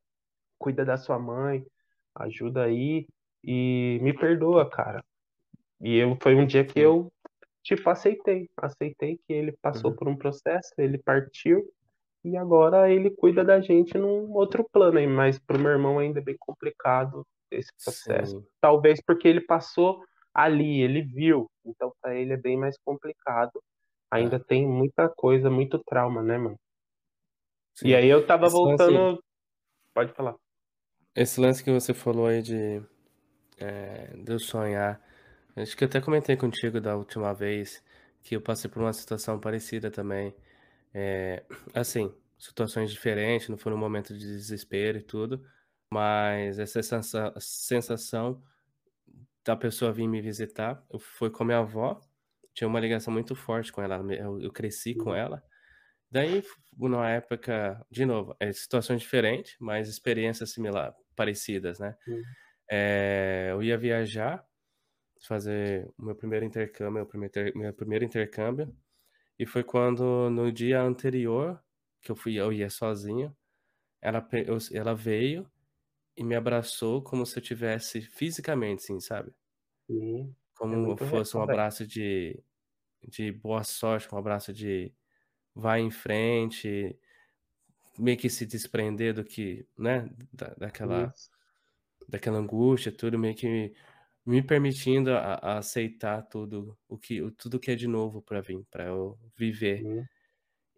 cuida 0.57 0.83
da 0.83 0.97
sua 0.97 1.19
mãe, 1.19 1.65
ajuda 2.15 2.63
aí 2.63 3.07
e 3.43 3.99
me 4.01 4.13
perdoa, 4.13 4.69
cara. 4.69 5.03
E 5.81 5.95
eu 5.95 6.17
foi 6.21 6.35
um 6.35 6.45
dia 6.45 6.65
que 6.65 6.79
eu 6.79 7.11
tipo 7.63 7.89
aceitei, 7.89 8.49
aceitei 8.57 9.19
que 9.27 9.33
ele 9.33 9.51
passou 9.61 9.91
uhum. 9.91 9.97
por 9.97 10.07
um 10.07 10.15
processo, 10.15 10.73
ele 10.77 10.97
partiu 10.97 11.63
e 12.23 12.35
agora 12.35 12.89
ele 12.89 13.11
cuida 13.11 13.43
da 13.43 13.59
gente 13.59 13.97
num 13.97 14.31
outro 14.31 14.67
plano 14.71 14.97
aí, 14.97 15.07
mas 15.07 15.37
pro 15.37 15.59
meu 15.59 15.71
irmão 15.71 15.99
ainda 15.99 16.19
é 16.19 16.23
bem 16.23 16.35
complicado 16.39 17.25
esse 17.51 17.71
processo. 17.83 18.39
Sim. 18.39 18.47
Talvez 18.59 19.01
porque 19.05 19.27
ele 19.27 19.41
passou 19.41 20.01
ali, 20.33 20.81
ele 20.81 21.01
viu, 21.01 21.49
então 21.65 21.91
para 22.01 22.15
ele 22.15 22.33
é 22.33 22.37
bem 22.37 22.57
mais 22.57 22.77
complicado. 22.83 23.61
Ainda 24.11 24.37
é. 24.37 24.39
tem 24.39 24.67
muita 24.67 25.09
coisa, 25.09 25.49
muito 25.49 25.79
trauma, 25.79 26.21
né, 26.21 26.37
mano? 26.37 26.59
Sim. 27.75 27.89
E 27.89 27.95
aí 27.95 28.07
eu 28.07 28.25
tava 28.25 28.47
Esse 28.47 28.55
voltando. 28.55 28.93
Lance... 28.93 29.21
Pode 29.93 30.13
falar. 30.13 30.35
Esse 31.15 31.39
lance 31.39 31.63
que 31.63 31.71
você 31.71 31.93
falou 31.93 32.27
aí 32.27 32.41
de, 32.41 32.81
é, 33.59 34.15
de 34.15 34.31
eu 34.31 34.39
sonhar. 34.39 35.01
Acho 35.55 35.75
que 35.75 35.83
eu 35.83 35.87
até 35.87 35.99
comentei 35.99 36.37
contigo 36.37 36.79
da 36.79 36.95
última 36.95 37.33
vez 37.33 37.83
que 38.21 38.35
eu 38.35 38.41
passei 38.41 38.69
por 38.69 38.81
uma 38.81 38.93
situação 38.93 39.39
parecida 39.39 39.89
também. 39.89 40.35
É, 40.93 41.43
assim, 41.73 42.13
situações 42.37 42.91
diferentes, 42.91 43.49
não 43.49 43.57
foi 43.57 43.73
um 43.73 43.77
momento 43.77 44.13
de 44.13 44.19
desespero 44.19 44.97
e 44.97 45.01
tudo, 45.01 45.43
mas 45.91 46.59
essa 46.59 46.81
sensação 47.39 48.43
da 49.43 49.55
pessoa 49.55 49.93
vir 49.93 50.07
me 50.07 50.21
visitar, 50.21 50.83
eu 50.91 50.99
fui 50.99 51.29
com 51.29 51.43
a 51.43 51.45
minha 51.45 51.59
avó, 51.59 52.01
tinha 52.57 52.67
uma 52.67 52.79
ligação 52.79 53.13
muito 53.13 53.35
forte 53.35 53.71
com 53.71 53.83
ela, 53.83 53.97
eu, 54.15 54.41
eu 54.41 54.51
cresci 54.51 54.95
com 54.95 55.13
ela. 55.13 55.43
Daí, 56.11 56.43
numa 56.75 57.09
época, 57.09 57.85
de 57.91 58.05
novo, 58.05 58.35
é 58.39 58.51
situações 58.51 59.01
diferentes, 59.01 59.55
mas 59.59 59.87
experiências 59.87 60.51
similares, 60.53 60.95
parecidas, 61.15 61.79
né? 61.79 61.95
É, 62.71 63.49
eu 63.51 63.63
ia 63.63 63.77
viajar, 63.77 64.43
fazer 65.27 65.93
o 65.97 66.05
meu 66.05 66.15
primeiro 66.15 66.45
intercâmbio, 66.45 66.93
meu 66.93 67.05
primeiro, 67.05 67.57
meu 67.59 67.73
primeiro 67.73 68.05
intercâmbio, 68.05 68.75
e 69.39 69.45
foi 69.45 69.63
quando 69.63 70.29
no 70.29 70.51
dia 70.51 70.81
anterior 70.81 71.63
que 72.01 72.11
eu 72.11 72.15
fui, 72.17 72.35
eu 72.35 72.53
ia 72.53 72.69
sozinho, 72.69 73.35
ela, 74.01 74.27
eu, 74.33 74.57
ela 74.73 74.95
veio 74.95 75.49
e 76.17 76.23
me 76.23 76.35
abraçou 76.35 77.03
como 77.03 77.25
se 77.25 77.39
eu 77.39 77.43
tivesse 77.43 78.01
fisicamente, 78.01 78.83
assim, 78.83 78.99
sabe? 78.99 79.33
Sim. 79.87 80.35
É 80.69 80.75
como 80.77 80.93
é 80.93 80.97
fosse 80.97 81.37
um 81.37 81.41
abraço 81.41 81.85
de, 81.87 82.43
de 83.07 83.31
boa 83.31 83.63
sorte, 83.63 84.13
um 84.13 84.17
abraço 84.17 84.53
de 84.53 84.93
vai 85.55 85.81
em 85.81 85.91
frente, 85.91 86.99
meio 87.97 88.17
que 88.17 88.29
se 88.29 88.45
desprender 88.45 89.13
do 89.13 89.23
que, 89.23 89.67
né, 89.77 90.09
da, 90.31 90.53
daquela, 90.55 91.13
daquela 92.09 92.37
angústia, 92.39 92.91
tudo 92.91 93.19
meio 93.19 93.35
que 93.35 93.73
me 94.25 94.43
permitindo 94.43 95.11
a, 95.13 95.35
a 95.35 95.57
aceitar 95.59 96.23
tudo 96.23 96.77
o 96.87 96.97
que, 96.99 97.21
tudo 97.33 97.59
que 97.59 97.71
é 97.71 97.75
de 97.75 97.87
novo 97.87 98.21
para 98.21 98.41
vir, 98.41 98.65
para 98.71 98.85
eu 98.87 99.19
viver. 99.37 99.89
Sim. 99.89 100.07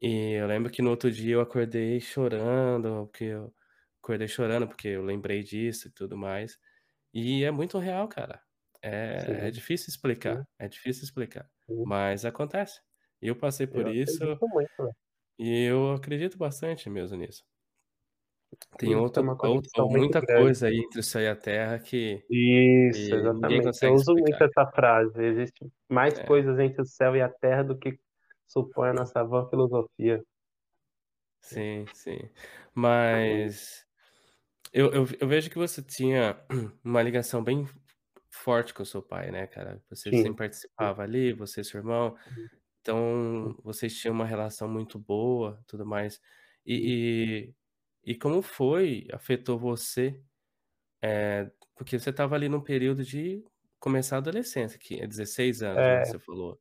E 0.01 0.33
eu 0.33 0.47
lembro 0.47 0.71
que 0.71 0.81
no 0.81 0.89
outro 0.91 1.11
dia 1.11 1.35
eu 1.35 1.41
acordei 1.41 1.99
chorando, 2.01 3.07
porque 3.07 3.25
eu 3.25 3.53
acordei 4.03 4.27
chorando 4.27 4.67
porque 4.67 4.89
eu 4.89 5.03
lembrei 5.03 5.43
disso 5.43 5.87
e 5.89 5.91
tudo 5.91 6.17
mais. 6.17 6.59
E 7.13 7.43
é 7.45 7.51
muito 7.51 7.79
real, 7.79 8.07
cara. 8.09 8.43
É, 8.81 9.47
é 9.47 9.51
difícil 9.51 9.89
explicar, 9.89 10.37
Sim. 10.37 10.43
é 10.57 10.67
difícil 10.67 11.03
explicar, 11.03 11.49
Sim. 11.67 11.83
mas 11.85 12.23
acontece. 12.25 12.79
Eu 13.21 13.35
passei 13.35 13.67
por 13.67 13.87
eu 13.87 13.93
isso 13.93 14.25
muito, 14.41 14.83
né? 14.83 14.91
e 15.37 15.63
eu 15.65 15.91
acredito 15.91 16.37
bastante 16.37 16.89
mesmo 16.89 17.17
nisso. 17.17 17.43
Tem 18.77 18.95
outra, 18.95 19.21
outra 19.23 19.83
muita 19.85 20.25
coisa 20.25 20.67
aí 20.67 20.79
entre 20.79 20.99
o 20.99 21.03
céu 21.03 21.21
e 21.21 21.27
a 21.27 21.35
terra 21.35 21.79
que, 21.79 22.23
Isso, 22.29 23.09
que 23.09 23.15
exatamente. 23.15 23.85
Eu 23.85 23.93
uso 23.93 24.13
muito 24.15 24.43
essa 24.43 24.65
frase. 24.71 25.23
Existe 25.23 25.71
mais 25.87 26.17
é. 26.17 26.25
coisas 26.25 26.57
entre 26.57 26.81
o 26.81 26.85
céu 26.85 27.15
e 27.15 27.21
a 27.21 27.29
terra 27.29 27.63
do 27.63 27.77
que 27.77 27.99
supõe 28.47 28.89
a 28.89 28.93
nossa 28.93 29.23
vã 29.23 29.47
filosofia. 29.49 30.23
Sim, 31.41 31.85
sim. 31.93 32.19
Mas 32.73 33.85
eu, 34.71 34.91
eu, 34.91 35.07
eu, 35.19 35.27
vejo 35.27 35.49
que 35.49 35.57
você 35.57 35.81
tinha 35.81 36.39
uma 36.83 37.01
ligação 37.01 37.43
bem 37.43 37.67
forte 38.39 38.73
com 38.73 38.83
o 38.83 38.85
seu 38.85 39.01
pai, 39.01 39.31
né, 39.31 39.47
cara? 39.47 39.81
Você 39.89 40.09
Sim. 40.09 40.17
sempre 40.17 40.37
participava 40.37 41.03
ali, 41.03 41.33
você 41.33 41.61
e 41.61 41.63
seu 41.63 41.79
irmão. 41.79 42.15
Então, 42.81 43.55
vocês 43.63 43.95
tinham 43.95 44.15
uma 44.15 44.25
relação 44.25 44.67
muito 44.67 44.97
boa, 44.97 45.61
tudo 45.67 45.85
mais. 45.85 46.21
E, 46.65 47.53
e, 48.05 48.11
e 48.11 48.15
como 48.15 48.41
foi, 48.41 49.07
afetou 49.11 49.59
você? 49.59 50.19
É, 51.01 51.49
porque 51.75 51.99
você 51.99 52.09
estava 52.09 52.35
ali 52.35 52.49
num 52.49 52.61
período 52.61 53.03
de 53.03 53.43
começar 53.79 54.15
a 54.15 54.19
adolescência, 54.19 54.79
que 54.79 54.99
é 54.99 55.07
16 55.07 55.63
anos, 55.63 55.77
né, 55.77 56.01
é, 56.01 56.05
você 56.05 56.19
falou. 56.19 56.59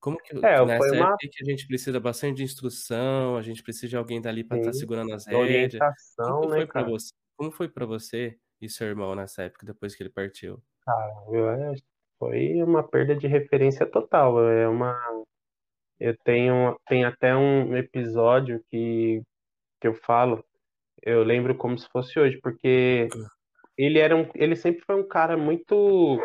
Como 0.00 0.16
que, 0.18 0.34
é, 0.36 0.64
nessa 0.64 0.94
uma... 0.94 1.16
que 1.18 1.42
a 1.42 1.44
gente 1.44 1.66
precisa 1.66 2.00
bastante 2.00 2.38
de 2.38 2.44
instrução, 2.44 3.36
a 3.36 3.42
gente 3.42 3.62
precisa 3.62 3.88
de 3.88 3.96
alguém 3.96 4.20
dali 4.20 4.42
para 4.42 4.58
estar 4.58 4.70
tá 4.70 4.76
segurando 4.76 5.12
as 5.12 5.26
rédeas. 5.26 5.82
Como 6.16 6.48
né, 6.48 6.56
foi 6.56 6.66
para 6.66 6.82
você? 6.84 7.14
Como 7.36 7.50
foi 7.52 7.68
para 7.68 7.86
você 7.86 8.38
e 8.60 8.68
seu 8.68 8.86
irmão 8.86 9.14
nessa 9.14 9.42
época, 9.42 9.66
depois 9.66 9.94
que 9.94 10.02
ele 10.02 10.10
partiu? 10.10 10.62
Cara, 10.88 11.74
foi 12.18 12.62
uma 12.62 12.82
perda 12.82 13.14
de 13.14 13.26
referência 13.26 13.84
total. 13.84 14.42
É 14.48 14.66
uma, 14.66 14.96
eu 16.00 16.16
tenho, 16.24 16.78
tem 16.88 17.04
até 17.04 17.36
um 17.36 17.76
episódio 17.76 18.64
que, 18.70 19.22
que 19.80 19.88
eu 19.88 19.94
falo, 19.94 20.44
eu 21.02 21.24
lembro 21.24 21.54
como 21.56 21.78
se 21.78 21.88
fosse 21.90 22.18
hoje, 22.18 22.38
porque 22.42 23.08
ele 23.76 23.98
era 23.98 24.16
um, 24.16 24.28
ele 24.34 24.56
sempre 24.56 24.82
foi 24.86 24.96
um 25.00 25.06
cara 25.08 25.36
muito 25.36 26.18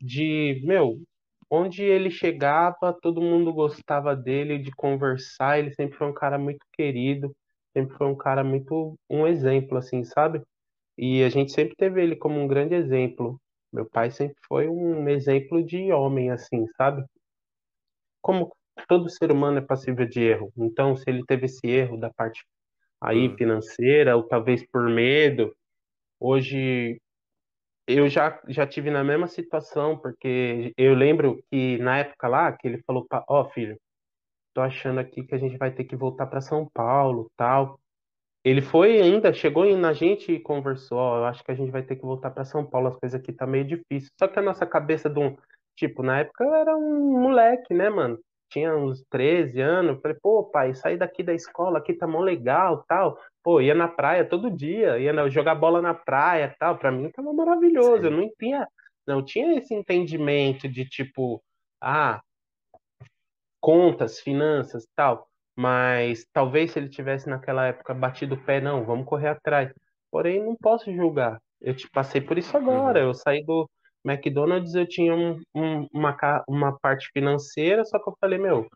de, 0.00 0.62
meu, 0.64 1.00
onde 1.50 1.82
ele 1.84 2.10
chegava, 2.10 2.92
todo 3.02 3.20
mundo 3.22 3.52
gostava 3.52 4.16
dele, 4.16 4.58
de 4.58 4.70
conversar, 4.72 5.58
ele 5.58 5.72
sempre 5.74 5.98
foi 5.98 6.08
um 6.08 6.14
cara 6.14 6.38
muito 6.38 6.64
querido, 6.72 7.34
sempre 7.76 7.96
foi 7.96 8.06
um 8.06 8.16
cara 8.16 8.44
muito 8.44 8.96
um 9.10 9.26
exemplo 9.26 9.78
assim, 9.78 10.04
sabe? 10.04 10.42
E 10.98 11.22
a 11.24 11.28
gente 11.28 11.52
sempre 11.52 11.76
teve 11.76 12.02
ele 12.02 12.16
como 12.16 12.40
um 12.40 12.48
grande 12.48 12.74
exemplo. 12.74 13.40
Meu 13.76 13.84
pai 13.84 14.10
sempre 14.10 14.38
foi 14.48 14.66
um 14.68 15.06
exemplo 15.06 15.62
de 15.62 15.92
homem 15.92 16.30
assim, 16.30 16.66
sabe? 16.78 17.04
Como 18.22 18.50
todo 18.88 19.10
ser 19.10 19.30
humano 19.30 19.58
é 19.58 19.60
passível 19.60 20.08
de 20.08 20.18
erro. 20.22 20.50
Então, 20.56 20.96
se 20.96 21.04
ele 21.06 21.22
teve 21.26 21.44
esse 21.44 21.66
erro 21.66 21.98
da 21.98 22.10
parte 22.10 22.42
aí 22.98 23.28
hum. 23.28 23.36
financeira, 23.36 24.16
ou 24.16 24.22
talvez 24.22 24.66
por 24.66 24.88
medo, 24.88 25.54
hoje 26.18 26.98
eu 27.86 28.08
já, 28.08 28.40
já 28.48 28.66
tive 28.66 28.90
na 28.90 29.04
mesma 29.04 29.26
situação, 29.26 29.98
porque 29.98 30.72
eu 30.74 30.94
lembro 30.94 31.44
que 31.50 31.76
na 31.76 31.98
época 31.98 32.28
lá, 32.28 32.52
que 32.52 32.66
ele 32.66 32.82
falou, 32.86 33.06
ó 33.28 33.42
oh, 33.42 33.50
filho, 33.50 33.78
tô 34.54 34.62
achando 34.62 35.00
aqui 35.00 35.22
que 35.22 35.34
a 35.34 35.38
gente 35.38 35.58
vai 35.58 35.70
ter 35.70 35.84
que 35.84 35.94
voltar 35.94 36.26
para 36.28 36.40
São 36.40 36.66
Paulo, 36.72 37.30
tal. 37.36 37.78
Ele 38.46 38.62
foi 38.62 39.00
ainda, 39.00 39.34
chegou 39.34 39.64
na 39.76 39.92
gente 39.92 40.30
e 40.30 40.38
conversou, 40.38 40.98
ó, 40.98 41.18
eu 41.18 41.24
acho 41.24 41.42
que 41.42 41.50
a 41.50 41.54
gente 41.54 41.72
vai 41.72 41.82
ter 41.82 41.96
que 41.96 42.02
voltar 42.02 42.30
para 42.30 42.44
São 42.44 42.64
Paulo, 42.64 42.88
as 42.88 42.96
coisas 42.96 43.20
aqui 43.20 43.32
tá 43.32 43.46
meio 43.46 43.64
difícil. 43.64 44.08
Só 44.18 44.28
que 44.28 44.38
a 44.38 44.42
nossa 44.42 44.64
cabeça 44.64 45.10
de 45.10 45.18
um, 45.18 45.36
tipo, 45.74 46.02
na 46.02 46.20
época 46.20 46.44
eu 46.44 46.54
era 46.54 46.76
um 46.76 47.20
moleque, 47.20 47.74
né, 47.74 47.90
mano? 47.90 48.18
Tinha 48.48 48.76
uns 48.76 49.02
13 49.10 49.60
anos, 49.60 50.00
falei, 50.00 50.16
pô, 50.22 50.44
pai, 50.44 50.74
sair 50.74 50.96
daqui 50.96 51.24
da 51.24 51.34
escola, 51.34 51.78
aqui 51.78 51.92
tá 51.92 52.06
mó 52.06 52.20
legal, 52.20 52.84
tal 52.86 53.18
pô, 53.46 53.60
ia 53.60 53.76
na 53.76 53.86
praia 53.86 54.28
todo 54.28 54.50
dia, 54.50 54.98
ia 54.98 55.30
jogar 55.30 55.54
bola 55.54 55.80
na 55.80 55.94
praia 55.94 56.52
tal. 56.58 56.76
Pra 56.76 56.90
mim 56.90 57.08
tava 57.12 57.32
maravilhoso. 57.32 57.98
Sim. 57.98 58.04
Eu 58.06 58.10
não 58.10 58.28
tinha, 58.36 58.68
não 59.06 59.24
tinha 59.24 59.56
esse 59.56 59.72
entendimento 59.72 60.68
de 60.68 60.84
tipo, 60.84 61.40
ah, 61.80 62.20
contas, 63.60 64.18
finanças 64.18 64.84
tal. 64.96 65.28
Mas 65.56 66.26
talvez 66.32 66.72
se 66.72 66.78
ele 66.78 66.88
tivesse 66.88 67.28
naquela 67.28 67.66
época 67.66 67.94
batido 67.94 68.34
o 68.34 68.44
pé, 68.44 68.60
não, 68.60 68.84
vamos 68.84 69.06
correr 69.06 69.28
atrás. 69.28 69.72
Porém, 70.10 70.44
não 70.44 70.54
posso 70.54 70.92
julgar. 70.92 71.40
Eu 71.60 71.74
te 71.74 71.88
passei 71.90 72.20
por 72.20 72.36
isso 72.36 72.56
agora. 72.56 73.00
Uhum. 73.00 73.06
Eu 73.08 73.14
saí 73.14 73.42
do 73.44 73.68
McDonald's, 74.04 74.74
eu 74.74 74.86
tinha 74.86 75.14
um, 75.14 75.40
um, 75.54 75.86
uma, 75.92 76.44
uma 76.48 76.78
parte 76.78 77.10
financeira, 77.12 77.84
só 77.84 77.98
que 77.98 78.08
eu 78.08 78.16
falei, 78.20 78.38
meu, 78.38 78.68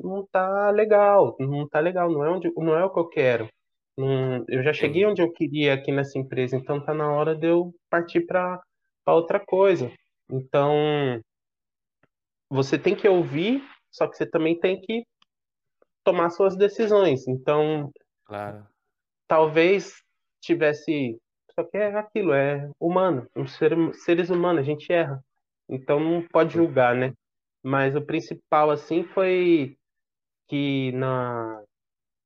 não 0.00 0.26
tá 0.30 0.70
legal, 0.70 1.36
não 1.38 1.68
tá 1.68 1.80
legal, 1.80 2.10
não 2.10 2.24
é, 2.24 2.30
onde, 2.30 2.50
não 2.56 2.74
é 2.74 2.84
o 2.84 2.90
que 2.90 2.98
eu 2.98 3.08
quero. 3.08 3.48
Não, 3.96 4.44
eu 4.48 4.62
já 4.62 4.72
cheguei 4.72 5.04
onde 5.06 5.22
eu 5.22 5.32
queria 5.32 5.74
aqui 5.74 5.92
nessa 5.92 6.18
empresa, 6.18 6.56
então 6.56 6.84
tá 6.84 6.94
na 6.94 7.12
hora 7.12 7.34
de 7.34 7.46
eu 7.46 7.72
partir 7.90 8.22
para 8.26 8.60
outra 9.06 9.38
coisa. 9.38 9.92
Então, 10.30 11.20
você 12.50 12.78
tem 12.78 12.96
que 12.96 13.08
ouvir, 13.08 13.62
só 13.90 14.08
que 14.08 14.16
você 14.16 14.26
também 14.26 14.58
tem 14.58 14.80
que 14.80 15.04
tomar 16.04 16.30
suas 16.30 16.56
decisões. 16.56 17.26
Então, 17.26 17.90
claro. 18.26 18.66
talvez 19.26 19.94
tivesse. 20.40 21.18
Só 21.54 21.64
que 21.64 21.76
é 21.76 21.94
aquilo, 21.96 22.32
é 22.32 22.68
humano, 22.80 23.28
um 23.36 23.46
ser, 23.46 23.72
seres 23.94 24.28
humanos, 24.28 24.60
a 24.60 24.64
gente 24.64 24.92
erra. 24.92 25.22
Então 25.68 25.98
não 26.00 26.20
pode 26.22 26.54
julgar, 26.54 26.94
né? 26.94 27.12
Mas 27.62 27.96
o 27.96 28.02
principal, 28.02 28.70
assim, 28.70 29.04
foi 29.04 29.76
que 30.48 30.92
na, 30.92 31.62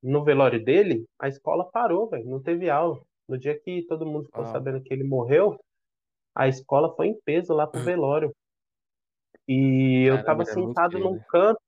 no 0.03 0.23
velório 0.23 0.63
dele, 0.63 1.05
a 1.19 1.27
escola 1.27 1.63
parou, 1.63 2.09
velho, 2.09 2.29
não 2.29 2.41
teve 2.41 2.69
aula. 2.69 2.99
No 3.27 3.37
dia 3.37 3.57
que 3.57 3.83
todo 3.83 4.05
mundo 4.05 4.25
ficou 4.25 4.43
ah. 4.43 4.47
sabendo 4.47 4.81
que 4.81 4.93
ele 4.93 5.03
morreu, 5.03 5.59
a 6.35 6.47
escola 6.47 6.93
foi 6.95 7.07
em 7.07 7.19
peso 7.23 7.53
lá 7.53 7.67
pro 7.67 7.79
hum. 7.79 7.83
velório. 7.83 8.33
E 9.47 10.03
eu 10.03 10.23
tava 10.23 10.43
é 10.43 10.45
sentado 10.45 10.99
num 10.99 11.19
canto, 11.29 11.61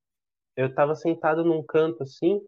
eu 0.56 0.74
tava 0.74 0.96
sentado 0.96 1.44
num 1.44 1.64
canto 1.64 2.04
assim, 2.04 2.42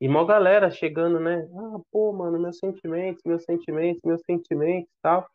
e 0.00 0.08
mó 0.08 0.24
galera 0.24 0.70
chegando, 0.70 1.20
né? 1.20 1.46
Ah, 1.54 1.78
pô, 1.92 2.12
mano, 2.12 2.40
meus 2.40 2.58
sentimentos, 2.58 3.22
meus 3.24 3.44
sentimentos, 3.44 4.00
meus 4.02 4.22
sentimentos 4.22 4.90
tal. 5.02 5.28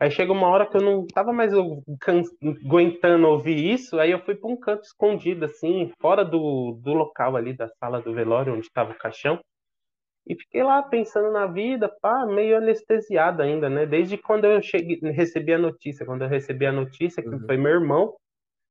Aí 0.00 0.10
chega 0.10 0.32
uma 0.32 0.48
hora 0.48 0.66
que 0.66 0.76
eu 0.76 0.80
não 0.80 1.06
tava 1.06 1.32
mais 1.32 1.52
aguentando 1.52 3.28
ouvir 3.28 3.72
isso, 3.72 4.00
aí 4.00 4.10
eu 4.10 4.24
fui 4.24 4.34
para 4.34 4.50
um 4.50 4.56
canto 4.56 4.82
escondido, 4.82 5.44
assim, 5.44 5.92
fora 6.00 6.24
do, 6.24 6.80
do 6.82 6.94
local 6.94 7.36
ali 7.36 7.52
da 7.52 7.68
sala 7.78 8.00
do 8.00 8.14
velório, 8.14 8.54
onde 8.54 8.66
estava 8.66 8.92
o 8.92 8.98
caixão. 8.98 9.38
E 10.26 10.34
fiquei 10.34 10.62
lá 10.62 10.82
pensando 10.82 11.30
na 11.30 11.46
vida, 11.46 11.88
pá, 12.00 12.24
meio 12.26 12.56
anestesiado 12.56 13.42
ainda, 13.42 13.68
né? 13.68 13.84
Desde 13.84 14.16
quando 14.16 14.46
eu 14.46 14.62
cheguei, 14.62 14.98
recebi 15.12 15.52
a 15.52 15.58
notícia, 15.58 16.06
quando 16.06 16.22
eu 16.22 16.28
recebi 16.28 16.66
a 16.66 16.72
notícia, 16.72 17.22
que 17.22 17.28
uhum. 17.28 17.46
foi 17.46 17.56
meu 17.56 17.72
irmão, 17.72 18.16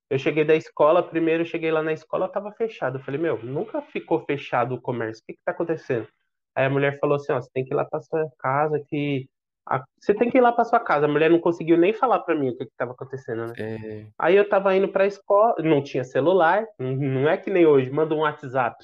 eu 0.10 0.18
cheguei 0.18 0.44
da 0.44 0.56
escola, 0.56 1.04
primeiro 1.04 1.44
eu 1.44 1.48
cheguei 1.48 1.72
lá 1.72 1.84
na 1.84 1.94
escola, 1.94 2.28
tava 2.28 2.52
fechado. 2.52 2.98
Eu 2.98 3.04
falei, 3.04 3.20
meu, 3.20 3.42
nunca 3.44 3.82
ficou 3.82 4.26
fechado 4.26 4.76
o 4.76 4.82
comércio, 4.82 5.22
o 5.22 5.26
que 5.26 5.34
que 5.34 5.44
tá 5.46 5.52
acontecendo? 5.52 6.08
Aí 6.56 6.66
a 6.66 6.70
mulher 6.70 7.00
falou 7.00 7.16
assim, 7.16 7.32
ó, 7.32 7.40
você 7.40 7.50
tem 7.54 7.64
que 7.64 7.74
ir 7.74 7.76
lá 7.76 7.86
pra 7.86 8.02
sua 8.02 8.28
casa 8.40 8.82
que 8.88 9.28
a, 9.68 9.84
você 10.00 10.16
tem 10.16 10.32
que 10.32 10.38
ir 10.38 10.42
lá 10.42 10.52
para 10.52 10.66
sua 10.66 10.80
casa. 10.80 11.06
A 11.06 11.10
mulher 11.10 11.30
não 11.30 11.40
conseguiu 11.40 11.78
nem 11.78 11.94
falar 11.94 12.20
para 12.20 12.36
mim 12.36 12.50
o 12.50 12.58
que 12.58 12.64
estava 12.64 12.92
acontecendo, 12.92 13.46
né? 13.46 13.54
É... 13.58 14.06
Aí 14.18 14.36
eu 14.36 14.50
tava 14.50 14.76
indo 14.76 14.90
para 14.90 15.04
a 15.04 15.08
escola, 15.08 15.56
não 15.60 15.84
tinha 15.84 16.04
celular, 16.04 16.66
não 16.80 17.30
é 17.30 17.38
que 17.38 17.52
nem 17.52 17.68
hoje, 17.68 17.92
manda 17.92 18.16
um 18.16 18.22
WhatsApp. 18.22 18.76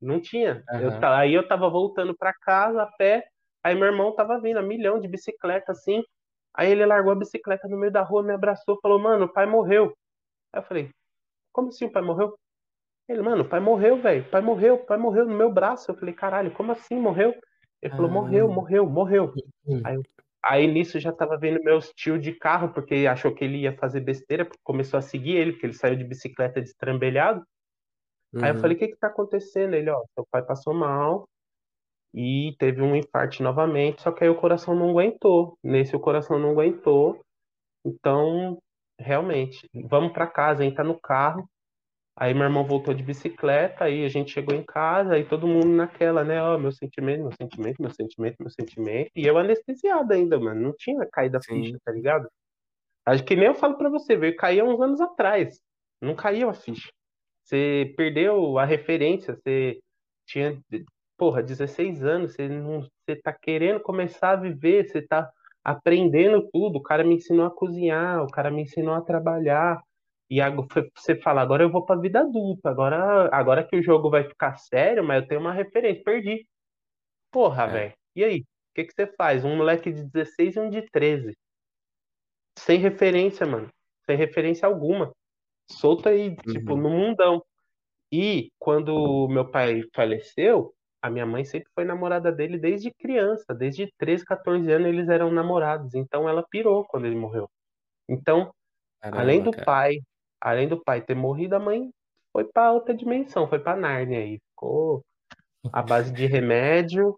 Não 0.00 0.20
tinha. 0.20 0.62
Uhum. 0.70 0.80
Eu, 0.80 1.08
aí 1.08 1.34
eu 1.34 1.46
tava 1.46 1.68
voltando 1.68 2.16
para 2.16 2.32
casa 2.32 2.82
a 2.82 2.86
pé, 2.86 3.24
aí 3.64 3.74
meu 3.74 3.86
irmão 3.86 4.14
tava 4.14 4.40
vindo, 4.40 4.58
a 4.58 4.62
milhão 4.62 5.00
de 5.00 5.08
bicicleta 5.08 5.72
assim. 5.72 6.02
Aí 6.54 6.70
ele 6.70 6.86
largou 6.86 7.12
a 7.12 7.16
bicicleta 7.16 7.66
no 7.66 7.78
meio 7.78 7.92
da 7.92 8.02
rua, 8.02 8.22
me 8.22 8.32
abraçou, 8.32 8.78
falou: 8.80 8.98
"Mano, 8.98 9.24
o 9.24 9.32
pai 9.32 9.46
morreu". 9.46 9.92
Aí 10.52 10.60
eu 10.60 10.64
falei: 10.64 10.90
"Como 11.52 11.68
assim 11.68 11.86
o 11.86 11.92
pai 11.92 12.02
morreu?" 12.02 12.36
Ele: 13.08 13.22
"Mano, 13.22 13.42
o 13.42 13.48
pai 13.48 13.60
morreu, 13.60 14.00
velho. 14.00 14.22
O 14.26 14.30
pai 14.30 14.40
morreu, 14.40 14.74
o 14.74 14.86
pai 14.86 14.98
morreu 14.98 15.26
no 15.26 15.36
meu 15.36 15.52
braço". 15.52 15.90
Eu 15.90 15.96
falei: 15.96 16.14
"Caralho, 16.14 16.52
como 16.52 16.72
assim 16.72 16.96
morreu?" 16.96 17.34
Ele 17.82 17.94
falou, 17.96 18.10
morreu, 18.10 18.48
ah. 18.48 18.54
morreu, 18.54 18.88
morreu. 18.88 19.34
Hum. 19.66 19.80
Aí, 19.84 19.98
aí 20.44 20.66
nisso 20.68 21.00
já 21.00 21.12
tava 21.12 21.36
vendo 21.36 21.62
meu 21.64 21.80
tio 21.80 22.16
de 22.16 22.32
carro, 22.32 22.72
porque 22.72 23.06
achou 23.10 23.34
que 23.34 23.44
ele 23.44 23.58
ia 23.58 23.76
fazer 23.76 24.00
besteira, 24.00 24.44
porque 24.44 24.60
começou 24.62 24.98
a 24.98 25.02
seguir 25.02 25.36
ele, 25.36 25.52
porque 25.52 25.66
ele 25.66 25.72
saiu 25.72 25.96
de 25.96 26.04
bicicleta 26.04 26.62
destrambelhado. 26.62 27.44
Uhum. 28.32 28.44
Aí 28.44 28.50
eu 28.50 28.54
uhum. 28.54 28.60
falei, 28.60 28.76
o 28.76 28.78
que 28.78 28.88
que 28.88 28.96
tá 28.96 29.08
acontecendo? 29.08 29.74
Ele, 29.74 29.90
ó, 29.90 30.00
seu 30.14 30.24
pai 30.30 30.42
passou 30.44 30.72
mal 30.72 31.28
e 32.14 32.54
teve 32.58 32.80
um 32.80 32.94
infarte 32.94 33.42
novamente, 33.42 34.02
só 34.02 34.12
que 34.12 34.22
aí 34.22 34.30
o 34.30 34.40
coração 34.40 34.76
não 34.76 34.90
aguentou. 34.90 35.58
Nesse 35.62 35.96
o 35.96 36.00
coração 36.00 36.38
não 36.38 36.50
aguentou. 36.50 37.20
Então, 37.84 38.58
realmente, 39.02 39.68
vamos 39.88 40.12
para 40.12 40.26
casa, 40.26 40.64
entra 40.64 40.84
no 40.84 40.98
carro. 41.00 41.48
Aí 42.16 42.34
meu 42.34 42.44
irmão 42.44 42.64
voltou 42.64 42.92
de 42.92 43.02
bicicleta, 43.02 43.84
aí 43.84 44.04
a 44.04 44.08
gente 44.08 44.32
chegou 44.32 44.54
em 44.54 44.62
casa, 44.62 45.14
aí 45.14 45.24
todo 45.24 45.46
mundo 45.46 45.68
naquela, 45.68 46.22
né? 46.22 46.42
Ó, 46.42 46.56
oh, 46.56 46.58
meu 46.58 46.70
sentimento, 46.70 47.22
meu 47.22 47.32
sentimento, 47.32 47.80
meu 47.80 47.90
sentimento, 47.90 48.36
meu 48.38 48.50
sentimento. 48.50 49.10
E 49.16 49.26
eu 49.26 49.38
anestesiado 49.38 50.12
ainda, 50.12 50.38
mano. 50.38 50.60
Não 50.60 50.74
tinha 50.76 51.06
caído 51.10 51.38
a 51.38 51.40
Sim. 51.40 51.62
ficha, 51.62 51.78
tá 51.82 51.90
ligado? 51.90 52.28
Acho 53.06 53.24
que 53.24 53.34
nem 53.34 53.46
eu 53.46 53.54
falo 53.54 53.76
pra 53.78 53.88
você, 53.88 54.16
veio 54.16 54.36
cair 54.36 54.60
há 54.60 54.64
uns 54.64 54.80
anos 54.80 55.00
atrás. 55.00 55.58
Não 56.00 56.14
caiu 56.14 56.50
a 56.50 56.54
ficha. 56.54 56.90
Você 57.44 57.92
perdeu 57.96 58.58
a 58.58 58.64
referência, 58.64 59.34
você 59.34 59.80
tinha, 60.26 60.60
porra, 61.16 61.42
16 61.42 62.04
anos, 62.04 62.34
você, 62.34 62.48
não, 62.48 62.82
você 62.82 63.16
tá 63.16 63.32
querendo 63.32 63.80
começar 63.80 64.32
a 64.32 64.36
viver, 64.36 64.88
você 64.88 65.02
tá 65.02 65.30
aprendendo 65.64 66.48
tudo. 66.52 66.78
O 66.78 66.82
cara 66.82 67.04
me 67.04 67.14
ensinou 67.16 67.46
a 67.46 67.50
cozinhar, 67.50 68.22
o 68.22 68.30
cara 68.30 68.50
me 68.50 68.62
ensinou 68.62 68.94
a 68.94 69.00
trabalhar. 69.00 69.82
E 70.30 70.38
você 70.96 71.14
fala, 71.16 71.42
agora 71.42 71.62
eu 71.62 71.70
vou 71.70 71.84
pra 71.84 71.96
vida 71.96 72.20
adulta, 72.20 72.70
agora, 72.70 73.28
agora 73.32 73.64
que 73.64 73.76
o 73.76 73.82
jogo 73.82 74.08
vai 74.08 74.24
ficar 74.24 74.56
sério, 74.56 75.04
mas 75.04 75.22
eu 75.22 75.28
tenho 75.28 75.40
uma 75.40 75.52
referência, 75.52 76.02
perdi. 76.02 76.46
Porra, 77.30 77.64
é. 77.64 77.68
velho. 77.68 77.94
E 78.16 78.24
aí? 78.24 78.40
O 78.40 78.74
que, 78.74 78.84
que 78.84 78.94
você 78.94 79.06
faz? 79.06 79.44
Um 79.44 79.56
moleque 79.56 79.92
de 79.92 80.04
16 80.04 80.56
e 80.56 80.60
um 80.60 80.70
de 80.70 80.82
13. 80.90 81.36
Sem 82.58 82.78
referência, 82.78 83.46
mano. 83.46 83.68
Sem 84.06 84.16
referência 84.16 84.66
alguma. 84.66 85.12
Solto 85.70 86.08
aí, 86.08 86.30
tipo, 86.30 86.48
uhum. 86.48 86.54
tipo, 86.54 86.76
no 86.76 86.90
mundão. 86.90 87.44
E 88.10 88.50
quando 88.58 89.28
meu 89.28 89.50
pai 89.50 89.82
faleceu, 89.94 90.74
a 91.02 91.10
minha 91.10 91.26
mãe 91.26 91.44
sempre 91.44 91.68
foi 91.74 91.84
namorada 91.84 92.30
dele 92.30 92.56
desde 92.58 92.92
criança, 92.92 93.52
desde 93.54 93.92
13, 93.98 94.24
14 94.24 94.70
anos 94.70 94.88
eles 94.88 95.08
eram 95.08 95.30
namorados. 95.30 95.94
Então 95.94 96.28
ela 96.28 96.44
pirou 96.48 96.84
quando 96.84 97.06
ele 97.06 97.16
morreu. 97.16 97.50
Então, 98.08 98.52
Caramba, 99.00 99.20
além 99.20 99.42
do 99.42 99.50
cara. 99.50 99.64
pai 99.64 99.98
além 100.42 100.68
do 100.68 100.82
pai 100.82 101.00
ter 101.00 101.14
morrido, 101.14 101.54
a 101.54 101.60
mãe 101.60 101.90
foi 102.32 102.44
para 102.44 102.72
outra 102.72 102.94
dimensão, 102.94 103.48
foi 103.48 103.60
para 103.60 103.78
Nárnia 103.78 104.18
aí. 104.18 104.40
Ficou 104.50 105.04
à 105.72 105.80
base 105.80 106.12
de 106.12 106.26
remédio. 106.26 107.16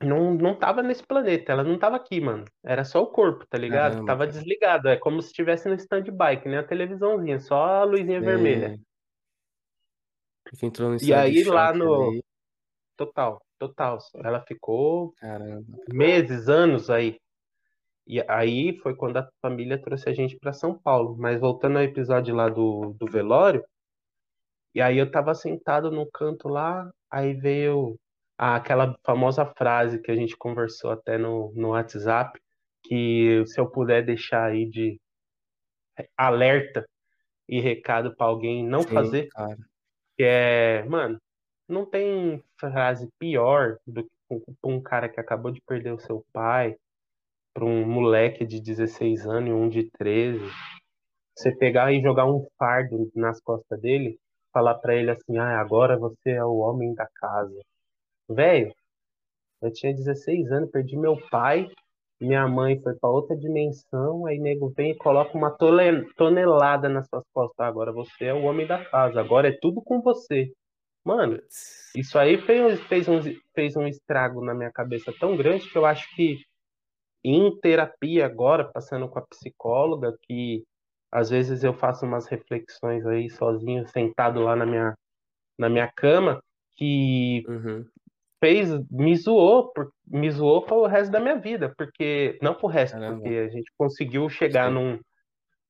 Não, 0.00 0.34
não 0.34 0.56
tava 0.56 0.82
nesse 0.82 1.04
planeta, 1.04 1.52
ela 1.52 1.62
não 1.62 1.78
tava 1.78 1.94
aqui, 1.94 2.20
mano. 2.20 2.44
Era 2.64 2.84
só 2.84 3.00
o 3.02 3.06
corpo, 3.06 3.46
tá 3.46 3.56
ligado? 3.56 3.92
Caramba, 3.92 4.06
tava 4.06 4.26
cara. 4.26 4.32
desligado. 4.32 4.88
É 4.88 4.96
como 4.96 5.20
se 5.20 5.28
estivesse 5.28 5.68
no 5.68 5.74
stand-by, 5.74 6.40
que 6.42 6.48
nem 6.48 6.58
a 6.58 6.66
televisãozinha, 6.66 7.38
só 7.38 7.64
a 7.64 7.84
luzinha 7.84 8.18
é. 8.18 8.20
vermelha. 8.20 8.80
Entrou 10.60 10.90
no 10.90 10.96
e 11.00 11.14
aí 11.14 11.44
lá 11.44 11.72
no. 11.72 12.10
Ali. 12.10 12.24
Total, 12.96 13.40
total. 13.58 13.98
Ela 14.16 14.40
ficou 14.40 15.12
Caramba. 15.18 15.64
meses, 15.92 16.48
anos 16.48 16.90
aí. 16.90 17.18
E 18.06 18.22
aí 18.28 18.76
foi 18.78 18.94
quando 18.96 19.18
a 19.18 19.28
família 19.40 19.80
trouxe 19.80 20.08
a 20.08 20.12
gente 20.12 20.36
para 20.38 20.52
São 20.52 20.78
Paulo. 20.78 21.16
Mas 21.18 21.40
voltando 21.40 21.78
ao 21.78 21.84
episódio 21.84 22.34
lá 22.34 22.48
do, 22.48 22.94
do 22.98 23.06
velório, 23.06 23.64
e 24.74 24.80
aí 24.80 24.98
eu 24.98 25.10
tava 25.10 25.34
sentado 25.34 25.90
no 25.90 26.10
canto 26.10 26.48
lá, 26.48 26.90
aí 27.10 27.34
veio 27.34 27.98
aquela 28.38 28.96
famosa 29.04 29.44
frase 29.46 30.00
que 30.00 30.10
a 30.10 30.16
gente 30.16 30.36
conversou 30.36 30.90
até 30.90 31.18
no, 31.18 31.52
no 31.54 31.70
WhatsApp, 31.70 32.40
que 32.82 33.44
se 33.46 33.60
eu 33.60 33.70
puder 33.70 34.04
deixar 34.04 34.46
aí 34.46 34.68
de 34.68 34.98
alerta 36.16 36.84
e 37.48 37.60
recado 37.60 38.16
para 38.16 38.26
alguém 38.26 38.66
não 38.66 38.80
Sim, 38.80 38.94
fazer, 38.94 39.28
cara. 39.28 39.56
que 40.16 40.24
é, 40.24 40.82
mano, 40.84 41.20
não 41.68 41.86
tem 41.86 42.42
frase 42.58 43.08
pior 43.18 43.78
do 43.86 44.04
que 44.04 44.10
um 44.64 44.80
cara 44.80 45.08
que 45.08 45.20
acabou 45.20 45.50
de 45.50 45.60
perder 45.62 45.92
o 45.92 46.00
seu 46.00 46.24
pai, 46.32 46.76
para 47.54 47.64
um 47.64 47.86
moleque 47.86 48.46
de 48.46 48.60
16 48.60 49.26
anos 49.26 49.50
e 49.50 49.52
um 49.52 49.68
de 49.68 49.90
13, 49.90 50.40
você 51.36 51.54
pegar 51.56 51.92
e 51.92 52.00
jogar 52.02 52.26
um 52.26 52.46
fardo 52.58 53.10
nas 53.14 53.40
costas 53.40 53.80
dele, 53.80 54.18
falar 54.52 54.74
para 54.76 54.94
ele 54.94 55.10
assim: 55.10 55.38
"Ah, 55.38 55.60
agora 55.60 55.98
você 55.98 56.30
é 56.30 56.44
o 56.44 56.56
homem 56.58 56.94
da 56.94 57.06
casa". 57.14 57.60
Velho, 58.28 58.72
eu 59.62 59.72
tinha 59.72 59.94
16 59.94 60.50
anos, 60.52 60.70
perdi 60.70 60.96
meu 60.96 61.16
pai, 61.30 61.68
minha 62.20 62.46
mãe 62.48 62.80
foi 62.80 62.94
para 62.94 63.10
outra 63.10 63.36
dimensão, 63.36 64.26
aí 64.26 64.38
nego 64.38 64.70
vem 64.70 64.92
e 64.92 64.96
coloca 64.96 65.36
uma 65.36 65.50
tonelada 66.16 66.88
nas 66.88 67.06
suas 67.08 67.24
costas. 67.32 67.60
Ah, 67.60 67.68
agora 67.68 67.92
você 67.92 68.26
é 68.26 68.34
o 68.34 68.44
homem 68.44 68.66
da 68.66 68.84
casa, 68.84 69.20
agora 69.20 69.48
é 69.48 69.58
tudo 69.60 69.82
com 69.82 70.00
você. 70.00 70.52
Mano, 71.04 71.38
isso 71.96 72.18
aí 72.18 72.38
fez, 72.42 72.80
fez, 72.82 73.08
um, 73.08 73.18
fez 73.54 73.76
um 73.76 73.86
estrago 73.86 74.44
na 74.44 74.54
minha 74.54 74.70
cabeça 74.70 75.12
tão 75.18 75.36
grande 75.36 75.68
que 75.68 75.76
eu 75.76 75.84
acho 75.84 76.06
que 76.14 76.38
em 77.24 77.58
terapia 77.60 78.26
agora, 78.26 78.64
passando 78.72 79.08
com 79.08 79.18
a 79.18 79.26
psicóloga, 79.26 80.16
que 80.22 80.64
às 81.12 81.30
vezes 81.30 81.64
eu 81.64 81.74
faço 81.74 82.06
umas 82.06 82.26
reflexões 82.28 83.06
aí 83.06 83.30
sozinho, 83.30 83.86
sentado 83.88 84.40
lá 84.42 84.56
na 84.56 84.66
minha, 84.66 84.94
na 85.58 85.68
minha 85.68 85.90
cama, 85.92 86.42
que 86.76 87.42
Uhum. 87.48 87.92
fez, 88.40 88.70
me 88.90 89.16
zoou, 89.16 89.72
me 90.06 90.30
zoou 90.30 90.62
para 90.62 90.76
o 90.76 90.86
resto 90.86 91.12
da 91.12 91.20
minha 91.20 91.36
vida, 91.38 91.74
porque, 91.76 92.38
não 92.42 92.54
pro 92.54 92.68
resto, 92.68 93.00
porque 93.06 93.28
Caramba. 93.28 93.28
a 93.30 93.48
gente 93.48 93.70
conseguiu 93.78 94.28
chegar 94.28 94.70
Sim. 94.70 94.74
num, 94.74 95.00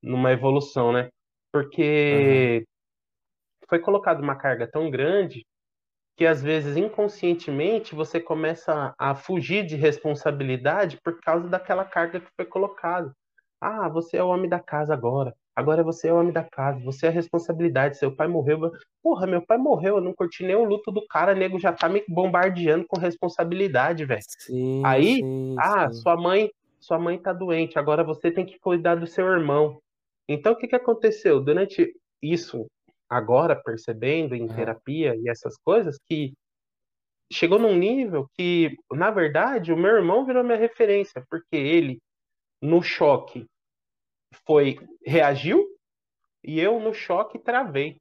numa 0.02 0.32
evolução, 0.32 0.92
né? 0.92 1.08
Porque 1.52 2.64
foi 3.72 3.78
colocada 3.78 4.20
uma 4.20 4.36
carga 4.36 4.66
tão 4.66 4.90
grande 4.90 5.46
que 6.14 6.26
às 6.26 6.42
vezes 6.42 6.76
inconscientemente 6.76 7.94
você 7.94 8.20
começa 8.20 8.94
a 8.98 9.14
fugir 9.14 9.64
de 9.64 9.76
responsabilidade 9.76 10.98
por 11.02 11.18
causa 11.22 11.48
daquela 11.48 11.82
carga 11.82 12.20
que 12.20 12.28
foi 12.36 12.44
colocada. 12.44 13.10
Ah, 13.58 13.88
você 13.88 14.18
é 14.18 14.22
o 14.22 14.28
homem 14.28 14.46
da 14.46 14.60
casa 14.60 14.92
agora. 14.92 15.34
Agora 15.56 15.82
você 15.82 16.08
é 16.08 16.12
o 16.12 16.20
homem 16.20 16.34
da 16.34 16.44
casa. 16.44 16.80
Você 16.80 17.06
é 17.06 17.08
a 17.08 17.12
responsabilidade. 17.12 17.96
Seu 17.96 18.14
pai 18.14 18.28
morreu. 18.28 18.70
Porra, 19.02 19.26
meu 19.26 19.40
pai 19.40 19.56
morreu. 19.56 19.96
Eu 19.96 20.02
não 20.02 20.12
curti 20.12 20.44
nem 20.44 20.54
o 20.54 20.64
luto 20.64 20.92
do 20.92 21.06
cara. 21.06 21.34
Nego 21.34 21.58
já 21.58 21.72
tá 21.72 21.88
me 21.88 22.04
bombardeando 22.06 22.84
com 22.86 23.00
responsabilidade, 23.00 24.04
velho. 24.04 24.20
Aí, 24.84 25.16
sim, 25.16 25.56
ah, 25.58 25.90
sim. 25.90 26.02
sua 26.02 26.14
mãe, 26.14 26.50
sua 26.78 26.98
mãe 26.98 27.18
tá 27.18 27.32
doente. 27.32 27.78
Agora 27.78 28.04
você 28.04 28.30
tem 28.30 28.44
que 28.44 28.58
cuidar 28.58 28.96
do 28.96 29.06
seu 29.06 29.26
irmão. 29.26 29.80
Então, 30.28 30.52
o 30.52 30.56
que 30.56 30.68
que 30.68 30.76
aconteceu? 30.76 31.40
Durante 31.40 31.90
isso, 32.20 32.66
agora 33.12 33.60
percebendo 33.62 34.34
em 34.34 34.46
Aham. 34.46 34.56
terapia 34.56 35.14
e 35.16 35.28
essas 35.28 35.56
coisas, 35.64 35.98
que 36.08 36.32
chegou 37.32 37.58
num 37.58 37.76
nível 37.76 38.28
que, 38.34 38.76
na 38.92 39.10
verdade, 39.10 39.72
o 39.72 39.76
meu 39.76 39.96
irmão 39.96 40.24
virou 40.24 40.44
minha 40.44 40.58
referência, 40.58 41.24
porque 41.30 41.56
ele, 41.56 42.00
no 42.60 42.82
choque, 42.82 43.46
foi 44.46 44.78
reagiu 45.06 45.64
e 46.44 46.60
eu, 46.60 46.80
no 46.80 46.92
choque, 46.94 47.38
travei. 47.38 47.98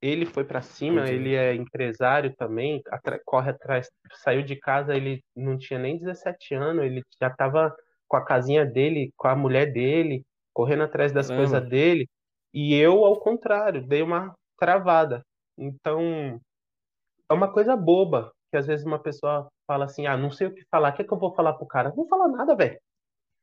Ele 0.00 0.26
foi 0.26 0.44
pra 0.44 0.60
cima, 0.60 1.00
Entendi. 1.00 1.14
ele 1.14 1.34
é 1.34 1.54
empresário 1.54 2.34
também, 2.36 2.82
atra- 2.90 3.20
corre 3.24 3.50
atrás, 3.50 3.88
saiu 4.16 4.42
de 4.42 4.54
casa, 4.56 4.94
ele 4.94 5.22
não 5.34 5.58
tinha 5.58 5.78
nem 5.78 5.98
17 5.98 6.54
anos, 6.54 6.84
ele 6.84 7.02
já 7.20 7.30
tava 7.30 7.74
com 8.06 8.16
a 8.16 8.24
casinha 8.24 8.64
dele, 8.64 9.10
com 9.16 9.26
a 9.28 9.34
mulher 9.34 9.72
dele, 9.72 10.22
correndo 10.52 10.84
atrás 10.84 11.12
das 11.12 11.30
coisas 11.30 11.66
dele, 11.68 12.06
e 12.56 12.74
eu, 12.74 13.04
ao 13.04 13.20
contrário, 13.20 13.86
dei 13.86 14.00
uma 14.00 14.34
travada. 14.58 15.22
Então, 15.58 16.40
é 17.28 17.34
uma 17.34 17.52
coisa 17.52 17.76
boba, 17.76 18.32
que 18.50 18.56
às 18.56 18.66
vezes 18.66 18.86
uma 18.86 18.98
pessoa 18.98 19.46
fala 19.66 19.84
assim, 19.84 20.06
ah, 20.06 20.16
não 20.16 20.30
sei 20.30 20.46
o 20.46 20.54
que 20.54 20.64
falar, 20.70 20.88
o 20.88 20.96
que 20.96 21.02
é 21.02 21.04
que 21.04 21.12
eu 21.12 21.18
vou 21.18 21.34
falar 21.34 21.52
pro 21.52 21.66
cara? 21.66 21.92
Não 21.94 22.08
fala 22.08 22.26
nada, 22.28 22.56
velho. 22.56 22.80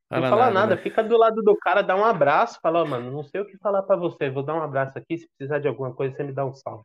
Não 0.09 0.17
Fala 0.17 0.29
fala 0.31 0.45
nada, 0.45 0.53
nada, 0.53 0.75
né? 0.77 0.81
fica 0.81 1.03
do 1.03 1.15
lado 1.15 1.43
do 1.43 1.55
cara, 1.57 1.83
dá 1.83 1.95
um 1.95 2.03
abraço, 2.03 2.59
fala, 2.59 2.81
ó, 2.81 2.85
mano, 2.87 3.11
não 3.11 3.23
sei 3.23 3.41
o 3.41 3.45
que 3.45 3.55
falar 3.59 3.83
pra 3.83 3.95
você, 3.95 4.31
vou 4.31 4.41
dar 4.41 4.55
um 4.55 4.63
abraço 4.63 4.97
aqui, 4.97 5.19
se 5.19 5.27
precisar 5.37 5.59
de 5.59 5.67
alguma 5.67 5.93
coisa, 5.93 6.15
você 6.15 6.23
me 6.23 6.33
dá 6.33 6.43
um 6.43 6.53
salve. 6.55 6.83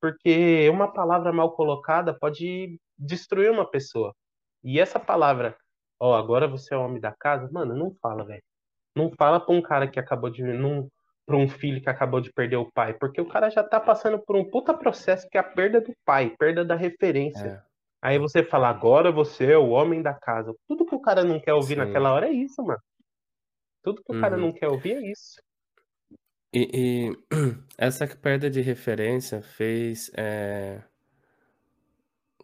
Porque 0.00 0.68
uma 0.70 0.92
palavra 0.92 1.32
mal 1.32 1.52
colocada 1.52 2.12
pode 2.12 2.80
destruir 2.98 3.52
uma 3.52 3.64
pessoa. 3.70 4.12
E 4.64 4.80
essa 4.80 4.98
palavra, 4.98 5.56
ó, 6.00 6.16
agora 6.16 6.48
você 6.48 6.74
é 6.74 6.76
o 6.76 6.84
homem 6.84 7.00
da 7.00 7.12
casa, 7.12 7.48
mano, 7.52 7.76
não 7.76 7.94
fala, 8.02 8.24
velho. 8.24 8.42
Não 8.96 9.10
fala 9.16 9.38
pra 9.38 9.54
um 9.54 9.62
cara 9.62 9.86
que 9.88 10.00
acabou 10.00 10.30
de. 10.30 10.42
Não, 10.42 10.88
pra 11.26 11.36
um 11.36 11.48
filho 11.48 11.80
que 11.80 11.88
acabou 11.88 12.20
de 12.20 12.32
perder 12.32 12.56
o 12.56 12.70
pai. 12.70 12.94
Porque 12.94 13.20
o 13.20 13.28
cara 13.28 13.50
já 13.50 13.62
tá 13.62 13.80
passando 13.80 14.18
por 14.18 14.36
um 14.36 14.44
puta 14.48 14.74
processo 14.74 15.28
que 15.28 15.38
é 15.38 15.40
a 15.40 15.44
perda 15.44 15.80
do 15.80 15.92
pai, 16.04 16.34
perda 16.38 16.64
da 16.64 16.76
referência. 16.76 17.46
É, 17.46 17.74
Aí 18.02 18.18
você 18.18 18.44
fala, 18.44 18.68
agora 18.68 19.10
você 19.10 19.52
é 19.52 19.58
o 19.58 19.70
homem 19.70 20.02
da 20.02 20.12
casa. 20.12 20.54
Tudo 20.68 20.84
que 20.84 20.94
o 20.94 21.00
cara 21.00 21.24
não 21.24 21.40
quer 21.40 21.54
ouvir 21.54 21.74
sim. 21.74 21.80
naquela 21.80 22.12
hora 22.12 22.28
é 22.28 22.32
isso, 22.32 22.62
mano. 22.62 22.80
Tudo 23.82 24.02
que 24.02 24.14
o 24.14 24.20
cara 24.20 24.36
Uhum. 24.36 24.42
não 24.42 24.52
quer 24.52 24.68
ouvir 24.68 24.92
é 24.92 25.10
isso. 25.10 25.40
E, 26.52 26.70
e 26.72 27.16
essa 27.78 28.06
perda 28.06 28.50
de 28.50 28.60
referência 28.60 29.42
fez, 29.42 30.10
é, 30.16 30.82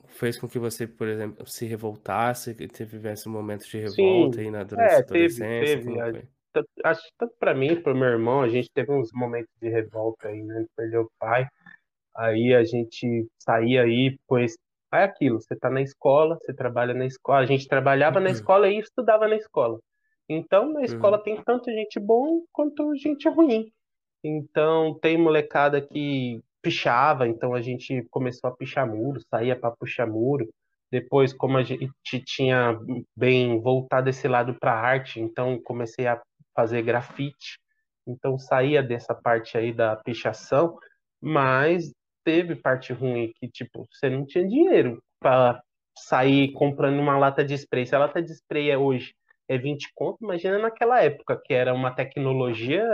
fez 0.06 0.38
com 0.38 0.48
que 0.48 0.58
você, 0.58 0.86
por 0.86 1.06
exemplo, 1.08 1.46
se 1.46 1.66
revoltasse, 1.66 2.54
que 2.54 2.66
tivesse 2.66 3.28
um 3.28 3.32
momento 3.32 3.66
de 3.66 3.78
revolta 3.78 4.38
Sim, 4.38 4.44
aí 4.44 4.50
na, 4.50 4.64
durante 4.64 4.94
é, 4.94 5.02
teve, 5.02 5.44
adolescência, 5.44 5.82
teve. 6.12 6.28
Acho 6.84 7.02
que 7.02 7.12
tanto 7.18 7.34
pra 7.38 7.54
mim, 7.54 7.80
pro 7.80 7.94
meu 7.94 8.08
irmão, 8.08 8.42
a 8.42 8.48
gente 8.48 8.70
teve 8.72 8.92
uns 8.92 9.10
momentos 9.12 9.52
de 9.60 9.68
revolta 9.68 10.28
aí, 10.28 10.42
né? 10.42 10.64
Perdeu 10.76 11.02
o 11.02 11.10
pai. 11.18 11.46
Aí 12.16 12.54
a 12.54 12.64
gente 12.64 13.26
saía 13.38 13.82
aí, 13.82 14.18
pois 14.26 14.56
é 14.92 15.04
aquilo, 15.04 15.40
você 15.40 15.56
tá 15.56 15.70
na 15.70 15.80
escola, 15.82 16.36
você 16.40 16.52
trabalha 16.52 16.92
na 16.94 17.06
escola, 17.06 17.40
a 17.40 17.46
gente 17.46 17.68
trabalhava 17.68 18.20
na 18.20 18.30
escola 18.30 18.68
e 18.68 18.78
estudava 18.78 19.28
na 19.28 19.36
escola. 19.36 19.78
Então, 20.28 20.72
na 20.72 20.82
escola 20.82 21.18
Uhum. 21.18 21.22
tem 21.22 21.42
tanto 21.44 21.70
gente 21.70 21.98
bom 22.00 22.42
quanto 22.52 22.94
gente 22.96 23.28
ruim. 23.28 23.72
Então, 24.22 24.98
tem 25.00 25.16
molecada 25.16 25.80
que 25.80 26.40
pichava, 26.62 27.26
então 27.26 27.54
a 27.54 27.62
gente 27.62 28.04
começou 28.10 28.50
a 28.50 28.56
pichar 28.56 28.86
muro, 28.86 29.20
saía 29.30 29.58
para 29.58 29.74
puxar 29.76 30.06
muro. 30.06 30.48
Depois, 30.90 31.32
como 31.32 31.56
a 31.56 31.62
gente 31.62 31.90
tinha 32.24 32.78
bem 33.16 33.60
voltado 33.60 34.10
esse 34.10 34.26
lado 34.28 34.54
para 34.58 34.72
arte, 34.74 35.20
então 35.20 35.60
comecei 35.62 36.06
a 36.06 36.20
fazer 36.60 36.82
grafite. 36.82 37.58
Então, 38.06 38.38
saía 38.38 38.82
dessa 38.82 39.14
parte 39.14 39.56
aí 39.56 39.72
da 39.72 39.96
pichação, 39.96 40.76
mas 41.20 41.90
teve 42.24 42.54
parte 42.54 42.92
ruim 42.92 43.32
que, 43.36 43.48
tipo, 43.48 43.86
você 43.90 44.10
não 44.10 44.26
tinha 44.26 44.46
dinheiro 44.46 45.02
para 45.18 45.62
sair 45.96 46.52
comprando 46.52 46.98
uma 46.98 47.16
lata 47.16 47.42
de 47.44 47.54
spray. 47.54 47.86
Se 47.86 47.94
a 47.94 47.98
lata 47.98 48.22
de 48.22 48.32
spray 48.32 48.70
é 48.70 48.76
hoje 48.76 49.14
é 49.48 49.58
20 49.58 49.90
conto, 49.94 50.18
imagina 50.22 50.58
naquela 50.58 51.02
época, 51.02 51.40
que 51.44 51.52
era 51.52 51.74
uma 51.74 51.90
tecnologia 51.90 52.86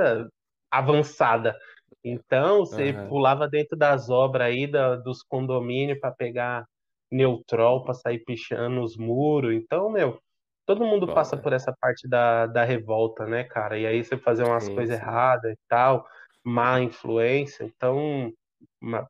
avançada. 0.71 1.57
Então, 2.05 2.61
você 2.61 2.93
Aham. 2.93 3.09
pulava 3.09 3.49
dentro 3.49 3.77
das 3.77 4.09
obras 4.09 4.47
aí, 4.49 4.67
da, 4.67 4.97
dos 4.97 5.23
condomínios, 5.23 5.99
para 5.99 6.13
pegar 6.13 6.65
neutrol, 7.11 7.85
para 7.85 7.95
sair 7.95 8.21
pichando 8.25 8.81
os 8.83 8.97
muros. 8.97 9.55
Então, 9.55 9.91
meu, 9.91 10.19
todo 10.67 10.85
mundo 10.85 11.07
Bom, 11.07 11.13
passa 11.13 11.37
é. 11.37 11.39
por 11.39 11.53
essa 11.53 11.75
parte 11.81 12.09
da, 12.09 12.47
da 12.47 12.65
revolta, 12.65 13.27
né, 13.27 13.45
cara? 13.45 13.79
E 13.79 13.87
aí 13.87 14.05
você 14.05 14.19
fazer 14.19 14.45
umas 14.45 14.69
Sim, 14.69 14.71
coisas 14.71 14.97
sim. 14.99 15.01
erradas 15.01 15.53
e 15.53 15.59
tal, 15.69 16.07
má 16.45 16.81
influência. 16.81 17.65
Então, 17.65 18.33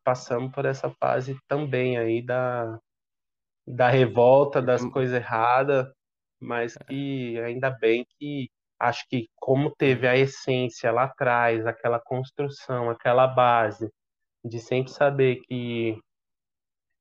passamos 0.03 0.51
por 0.53 0.65
essa 0.65 0.89
fase 0.99 1.37
também 1.47 1.97
aí 1.97 2.21
da, 2.25 2.79
da 3.67 3.89
revolta, 3.89 4.61
das 4.61 4.85
Então, 4.85 4.85
coisas 4.85 5.15
erradas, 5.15 5.87
mas 6.39 6.77
que 6.87 7.39
ainda 7.41 7.69
bem 7.69 8.05
que 8.19 8.49
acho 8.79 9.05
que 9.09 9.27
como 9.37 9.71
teve 9.75 10.07
hum, 10.07 10.09
a 10.09 10.17
essência 10.17 10.91
lá 10.91 11.05
atrás, 11.05 11.65
aquela 11.67 11.99
construção, 11.99 12.89
aquela 12.89 13.27
base 13.27 13.89
de 14.45 14.59
sempre 14.59 14.91
saber 14.91 15.37
que, 15.47 15.99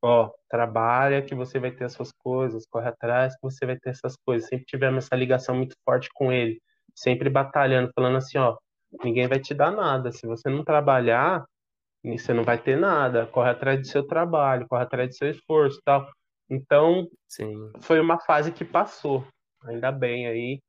ó, 0.02 0.30
trabalha 0.48 1.22
que 1.22 1.34
você 1.34 1.58
vai 1.58 1.70
ter 1.70 1.84
as 1.84 1.92
suas 1.92 2.12
coisas, 2.12 2.66
corre 2.66 2.88
atrás 2.88 3.34
que 3.34 3.42
você 3.42 3.66
vai 3.66 3.78
ter 3.78 3.90
essas 3.90 4.16
coisas. 4.16 4.48
Sempre 4.48 4.66
tivemos 4.66 5.04
essa 5.04 5.16
ligação 5.16 5.54
muito 5.56 5.74
forte 5.84 6.08
com 6.14 6.32
ele, 6.32 6.60
sempre 6.94 7.28
batalhando, 7.30 7.90
falando 7.94 8.16
assim, 8.16 8.38
ó, 8.38 8.56
ninguém 9.02 9.28
vai 9.28 9.40
te 9.40 9.54
dar 9.54 9.70
nada. 9.70 10.12
Se 10.12 10.26
você 10.26 10.48
não 10.48 10.64
trabalhar, 10.64 11.44
você 12.04 12.32
não 12.32 12.44
vai 12.44 12.58
ter 12.58 12.76
nada. 12.76 13.26
Corre 13.26 13.50
atrás 13.50 13.80
do 13.80 13.86
seu 13.86 14.06
trabalho, 14.06 14.66
corre 14.68 14.82
atrás 14.84 15.08
do 15.10 15.14
seu 15.16 15.30
esforço, 15.30 15.80
tal. 15.84 16.08
Então, 16.48 17.08
sim. 17.28 17.72
foi 17.80 17.98
uma 18.00 18.20
fase 18.20 18.52
que 18.52 18.64
passou. 18.64 19.26
Ainda 19.64 19.90
bem 19.90 20.26
aí, 20.28 20.60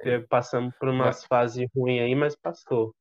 É. 0.00 0.18
passamos 0.20 0.74
por 0.78 0.88
Mas, 0.88 0.96
umas 1.00 1.24
fases 1.24 1.66
ruins 1.74 2.02
aí, 2.02 2.14
mas 2.14 2.36
passou. 2.36 2.94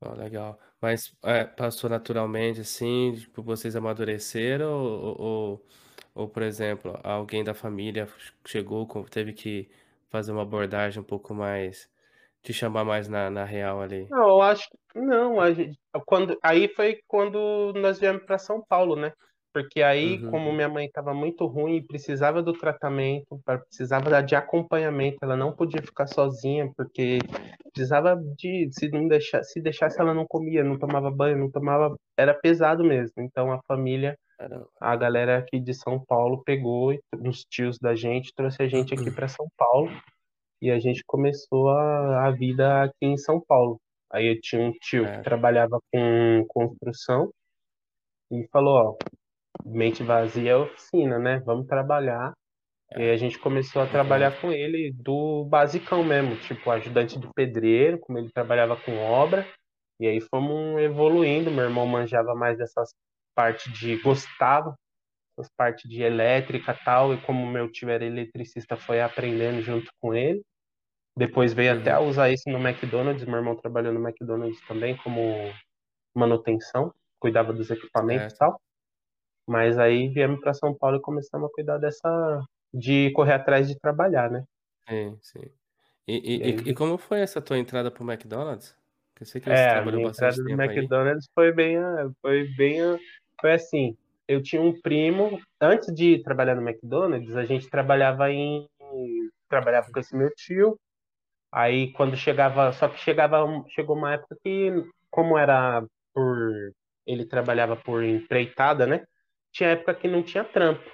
ó, 0.00 0.14
legal. 0.14 0.58
Mas 0.80 1.12
é, 1.24 1.44
passou 1.44 1.90
naturalmente, 1.90 2.60
assim, 2.60 3.12
tipo, 3.14 3.42
vocês 3.42 3.74
amadureceram 3.74 4.70
ou, 4.70 5.20
ou, 5.20 5.66
ou, 6.14 6.28
por 6.28 6.42
exemplo, 6.42 6.98
alguém 7.02 7.42
da 7.42 7.52
família 7.52 8.08
chegou, 8.46 8.86
teve 9.10 9.32
que 9.32 9.68
fazer 10.08 10.32
uma 10.32 10.42
abordagem 10.42 11.00
um 11.00 11.04
pouco 11.04 11.34
mais, 11.34 11.90
te 12.42 12.52
chamar 12.52 12.84
mais 12.84 13.08
na, 13.08 13.28
na 13.28 13.44
real 13.44 13.80
ali? 13.80 14.06
Não, 14.08 14.28
eu 14.28 14.42
acho 14.42 14.68
que 14.70 15.00
não, 15.00 15.40
a 15.40 15.52
gente, 15.52 15.78
quando, 16.06 16.38
aí 16.42 16.68
foi 16.68 17.00
quando 17.06 17.72
nós 17.74 17.98
viemos 17.98 18.22
para 18.24 18.38
São 18.38 18.62
Paulo, 18.62 18.94
né? 18.94 19.12
Porque 19.52 19.82
aí, 19.82 20.18
Uhum, 20.22 20.30
como 20.30 20.52
minha 20.52 20.68
mãe 20.68 20.86
estava 20.86 21.14
muito 21.14 21.46
ruim 21.46 21.76
e 21.76 21.86
precisava 21.86 22.42
do 22.42 22.52
tratamento, 22.52 23.40
precisava 23.68 24.22
de 24.22 24.36
acompanhamento, 24.36 25.18
ela 25.22 25.36
não 25.36 25.52
podia 25.52 25.82
ficar 25.82 26.06
sozinha, 26.06 26.70
porque 26.76 27.18
precisava 27.72 28.16
de, 28.36 28.68
se 28.72 28.88
não 28.90 29.08
deixar, 29.08 29.42
se 29.42 29.60
deixasse 29.60 30.00
ela 30.00 30.14
não 30.14 30.26
comia, 30.26 30.62
não 30.62 30.78
tomava 30.78 31.10
banho, 31.10 31.38
não 31.38 31.50
tomava, 31.50 31.96
era 32.16 32.34
pesado 32.34 32.84
mesmo. 32.84 33.22
Então 33.22 33.50
a 33.52 33.60
família 33.66 34.16
a 34.80 34.94
galera 34.96 35.38
aqui 35.38 35.58
de 35.58 35.74
São 35.74 35.98
Paulo 36.04 36.42
pegou 36.44 36.96
uns 37.14 37.44
tios 37.44 37.78
da 37.78 37.94
gente, 37.94 38.32
trouxe 38.34 38.62
a 38.62 38.68
gente 38.68 38.94
aqui 38.94 39.10
para 39.10 39.26
São 39.28 39.48
Paulo 39.56 39.90
e 40.62 40.70
a 40.70 40.78
gente 40.78 41.02
começou 41.06 41.70
a, 41.70 42.26
a 42.26 42.30
vida 42.30 42.84
aqui 42.84 43.06
em 43.06 43.16
São 43.16 43.40
Paulo. 43.40 43.80
Aí 44.10 44.26
eu 44.26 44.40
tinha 44.40 44.62
um 44.62 44.72
tio 44.72 45.04
que 45.04 45.10
É, 45.10 45.22
trabalhava 45.22 45.80
com 45.92 46.44
construção 46.48 47.32
e 48.30 48.46
falou, 48.52 48.74
ó, 48.76 48.96
mente 49.68 50.02
vazia 50.02 50.52
é 50.52 50.56
oficina, 50.56 51.18
né? 51.18 51.40
Vamos 51.44 51.66
trabalhar. 51.66 52.32
E 52.96 53.02
aí 53.02 53.10
a 53.10 53.16
gente 53.16 53.38
começou 53.38 53.82
a 53.82 53.86
trabalhar 53.86 54.40
com 54.40 54.50
ele 54.52 54.92
do 54.92 55.44
basicão 55.44 56.04
mesmo, 56.04 56.36
tipo 56.36 56.70
ajudante 56.70 57.18
de 57.18 57.28
pedreiro, 57.34 57.98
como 58.00 58.18
ele 58.18 58.30
trabalhava 58.32 58.76
com 58.76 58.96
obra. 58.98 59.46
E 60.00 60.06
aí 60.06 60.20
fomos 60.20 60.80
evoluindo. 60.80 61.50
Meu 61.50 61.64
irmão 61.64 61.86
manjava 61.86 62.34
mais 62.34 62.58
dessas 62.58 62.90
partes 63.34 63.72
de 63.72 63.96
gostava, 64.02 64.74
essas 65.38 65.50
partes 65.56 65.88
de 65.90 66.02
elétrica 66.02 66.72
e 66.72 66.84
tal. 66.84 67.14
E 67.14 67.20
como 67.22 67.46
meu 67.46 67.70
tio 67.70 67.90
era 67.90 68.04
eletricista, 68.04 68.76
foi 68.76 69.00
aprendendo 69.00 69.62
junto 69.62 69.90
com 70.00 70.14
ele. 70.14 70.42
Depois 71.16 71.52
veio 71.52 71.72
Uhum. 71.74 71.80
até 71.80 71.92
a 71.92 72.00
usar 72.00 72.30
isso 72.30 72.48
no 72.48 72.58
McDonald's. 72.58 73.24
Meu 73.26 73.36
irmão 73.38 73.56
trabalhou 73.56 73.92
no 73.92 74.00
McDonald's 74.06 74.60
também 74.66 74.96
como 74.96 75.52
manutenção, 76.14 76.92
cuidava 77.20 77.52
dos 77.52 77.70
equipamentos 77.70 78.34
e 78.34 78.36
Certo. 78.36 78.38
tal. 78.38 78.60
Mas 79.48 79.78
aí 79.78 80.08
viemos 80.08 80.40
para 80.40 80.54
São 80.54 80.74
Paulo 80.76 80.98
e 80.98 81.02
começamos 81.02 81.48
a 81.50 81.52
cuidar 81.54 81.78
dessa 81.78 82.42
de 82.74 83.10
correr 83.12 83.34
atrás 83.34 83.68
de 83.68 83.78
trabalhar, 83.78 84.30
né? 84.30 84.44
Sim, 84.88 85.18
sim. 85.22 85.40
E, 86.08 86.14
e, 86.36 86.36
E 86.36 86.44
aí, 86.44 86.70
e, 86.70 86.74
como 86.74 86.98
foi 86.98 87.20
essa 87.20 87.42
tua 87.42 87.58
entrada 87.58 87.90
pro 87.90 88.04
McDonald's? 88.10 88.76
Porque 89.12 89.24
eu 89.24 89.26
sei 89.28 89.40
que 89.40 89.48
você 89.48 89.66
é, 89.66 89.70
a 89.70 89.82
trabalhou 89.82 90.00
entrada 90.00 90.02
bastante 90.02 90.42
no 90.42 90.50
tempo 90.50 90.68
aí. 90.68 90.88
McDonald's 90.88 91.28
foi 91.34 91.52
bem, 91.52 91.76
a- 91.78 92.10
foi 92.20 92.44
bem, 92.56 92.80
a- 92.82 92.98
foi 93.40 93.52
assim. 93.54 93.96
Eu 94.26 94.42
tinha 94.42 94.60
um 94.60 94.78
primo, 94.80 95.38
antes 95.60 95.92
de 95.94 96.22
trabalhar 96.22 96.54
no 96.54 96.68
McDonald's, 96.68 97.34
a 97.36 97.44
gente 97.44 97.68
trabalhava 97.70 98.30
em, 98.30 98.68
trabalhava 99.48 99.90
com 99.92 100.00
esse 100.00 100.16
meu 100.16 100.30
tio. 100.34 100.78
Aí 101.52 101.92
quando 101.94 102.16
chegava, 102.16 102.72
só 102.72 102.88
que 102.88 102.98
chegava, 103.00 103.38
chegou 103.70 103.96
uma 103.96 104.14
época 104.14 104.36
que, 104.44 104.70
como 105.10 105.38
era 105.38 105.84
por, 106.14 106.72
ele 107.06 107.26
trabalhava 107.26 107.76
por 107.76 108.04
empreitada, 108.04 108.86
né? 108.86 109.04
Tinha 109.58 109.70
época 109.70 109.92
que 109.92 110.06
não 110.06 110.22
tinha 110.22 110.44
trampo. 110.44 110.88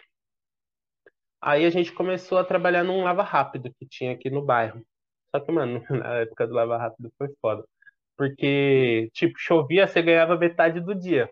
Aí 1.38 1.66
a 1.66 1.70
gente 1.70 1.92
começou 1.92 2.38
a 2.38 2.44
trabalhar 2.44 2.82
num 2.82 3.04
lava 3.04 3.22
rápido 3.22 3.70
que 3.78 3.86
tinha 3.86 4.12
aqui 4.12 4.30
no 4.30 4.42
bairro. 4.42 4.82
Só 5.30 5.38
que, 5.38 5.52
mano, 5.52 5.84
na 5.90 6.20
época 6.20 6.46
do 6.46 6.54
lava 6.54 6.78
rápido 6.78 7.12
foi 7.18 7.28
foda. 7.42 7.62
Porque, 8.16 9.10
tipo, 9.12 9.34
chovia, 9.38 9.86
você 9.86 10.00
ganhava 10.00 10.38
metade 10.38 10.80
do 10.80 10.94
dia. 10.94 11.28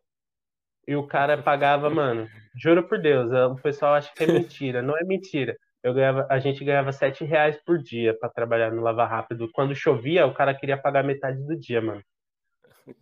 E 0.86 0.94
o 0.94 1.06
cara 1.06 1.42
pagava, 1.42 1.88
mano, 1.88 2.28
juro 2.54 2.86
por 2.86 3.00
Deus, 3.00 3.32
o 3.32 3.56
pessoal 3.62 3.94
acha 3.94 4.12
que 4.14 4.24
é 4.24 4.26
mentira. 4.26 4.82
Não 4.82 4.94
é 4.98 5.02
mentira. 5.02 5.56
Eu 5.82 5.94
ganhava, 5.94 6.26
a 6.28 6.38
gente 6.38 6.62
ganhava 6.62 6.92
sete 6.92 7.24
reais 7.24 7.56
por 7.64 7.78
dia 7.78 8.14
pra 8.18 8.28
trabalhar 8.28 8.70
no 8.70 8.82
lava 8.82 9.06
rápido. 9.06 9.48
Quando 9.52 9.74
chovia, 9.74 10.26
o 10.26 10.34
cara 10.34 10.54
queria 10.54 10.76
pagar 10.76 11.02
metade 11.02 11.42
do 11.46 11.58
dia, 11.58 11.80
mano. 11.80 12.02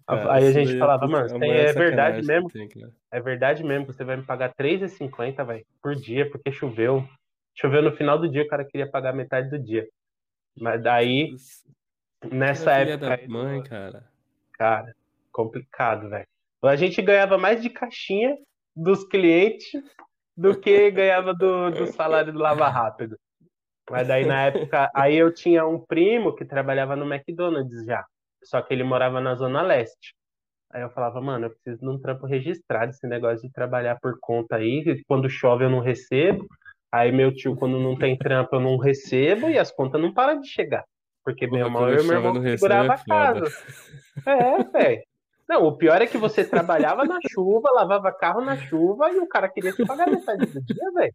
Cara, 0.06 0.34
Aí 0.34 0.46
a 0.46 0.52
gente 0.52 0.74
é 0.74 0.78
falava, 0.78 1.06
mano, 1.06 1.38
maior 1.38 1.54
é 1.54 1.72
verdade 1.72 2.26
mesmo? 2.26 2.50
tem. 2.50 2.68
É 3.10 3.20
verdade 3.20 3.64
mesmo 3.64 3.86
que 3.86 3.92
você 3.92 4.04
vai 4.04 4.16
me 4.16 4.22
pagar 4.22 4.52
R$3,50, 4.58 5.44
velho, 5.46 5.66
por 5.82 5.94
dia, 5.94 6.30
porque 6.30 6.52
choveu. 6.52 7.06
Choveu 7.54 7.82
no 7.82 7.92
final 7.92 8.18
do 8.18 8.28
dia, 8.28 8.42
o 8.42 8.48
cara 8.48 8.64
queria 8.64 8.90
pagar 8.90 9.12
metade 9.12 9.50
do 9.50 9.58
dia. 9.58 9.88
Mas 10.58 10.82
daí, 10.82 11.34
nessa 12.30 12.72
época 12.72 13.08
da 13.08 13.14
aí, 13.14 13.28
mãe, 13.28 13.62
cara. 13.62 14.04
cara, 14.52 14.94
complicado, 15.32 16.08
velho. 16.08 16.26
A 16.62 16.76
gente 16.76 17.00
ganhava 17.00 17.38
mais 17.38 17.62
de 17.62 17.70
caixinha 17.70 18.36
dos 18.76 19.04
clientes 19.04 19.70
do 20.36 20.58
que 20.58 20.90
ganhava 20.90 21.34
do, 21.34 21.70
do 21.70 21.86
salário 21.86 22.32
do 22.32 22.38
Lava 22.38 22.68
Rápido. 22.68 23.18
Mas 23.90 24.06
daí 24.06 24.24
na 24.24 24.46
época, 24.46 24.90
aí 24.94 25.16
eu 25.16 25.32
tinha 25.34 25.66
um 25.66 25.78
primo 25.78 26.34
que 26.34 26.44
trabalhava 26.44 26.94
no 26.94 27.12
McDonald's 27.12 27.84
já, 27.84 28.04
só 28.43 28.61
que 28.62 28.72
ele 28.72 28.84
morava 28.84 29.20
na 29.20 29.34
Zona 29.34 29.62
Leste. 29.62 30.14
Aí 30.72 30.82
eu 30.82 30.91
falava, 30.91 31.20
mano, 31.20 31.47
eu 31.47 31.51
preciso 31.51 31.80
de 31.80 31.88
um 31.88 31.99
trampo 31.99 32.26
registrado, 32.26 32.91
esse 32.91 33.07
negócio 33.07 33.43
de 33.47 33.53
trabalhar 33.53 33.99
por 34.01 34.16
conta 34.20 34.57
aí, 34.57 35.03
quando 35.07 35.28
chove 35.28 35.64
eu 35.64 35.70
não 35.70 35.80
recebo. 35.80 36.47
Aí 36.93 37.11
meu 37.11 37.34
tio, 37.34 37.57
quando 37.57 37.78
não 37.78 37.99
tem 37.99 38.16
trampo, 38.16 38.57
eu 38.57 38.61
não 38.61 38.76
recebo 38.76 39.49
e 39.49 39.59
as 39.59 39.70
contas 39.70 40.01
não 40.01 40.12
param 40.12 40.41
de 40.41 40.49
chegar. 40.49 40.84
Porque 41.24 41.47
meu 41.47 41.66
e 41.66 41.70
meu 41.70 41.88
irmão 41.91 42.32
recebe 42.32 42.59
segurava 42.59 42.93
é 42.93 42.97
a 42.97 43.05
casa. 43.05 43.45
É, 44.26 44.62
velho. 44.64 45.03
Não, 45.49 45.64
o 45.64 45.76
pior 45.76 46.01
é 46.01 46.07
que 46.07 46.16
você 46.16 46.45
trabalhava 46.45 47.05
na 47.05 47.18
chuva, 47.28 47.72
lavava 47.72 48.12
carro 48.12 48.41
na 48.41 48.57
chuva 48.57 49.11
e 49.11 49.18
o 49.18 49.26
cara 49.26 49.49
queria 49.49 49.72
te 49.72 49.84
pagar 49.84 50.09
metade 50.09 50.47
do 50.47 50.62
dia, 50.62 50.93
velho. 50.95 51.14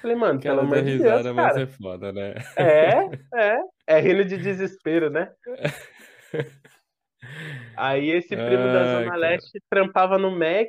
Falei, 0.00 0.16
mano, 0.16 0.40
pelo 0.40 0.56
Cara, 0.56 0.68
dá 0.68 0.74
amor 0.74 0.84
de 0.84 0.98
Deus, 0.98 1.00
risada, 1.02 1.34
mas 1.34 1.56
é 1.56 1.66
foda, 1.66 2.12
né? 2.12 2.34
É, 2.56 3.08
é. 3.34 3.58
É 3.86 4.00
rindo 4.00 4.24
de 4.24 4.36
desespero, 4.36 5.10
né? 5.10 5.30
Aí 7.76 8.10
esse 8.10 8.36
primo 8.36 8.64
da 8.64 8.80
Ai, 8.80 8.86
Zona 8.86 9.04
cara. 9.04 9.16
Leste 9.16 9.60
trampava 9.70 10.18
no 10.18 10.30
Mac. 10.30 10.68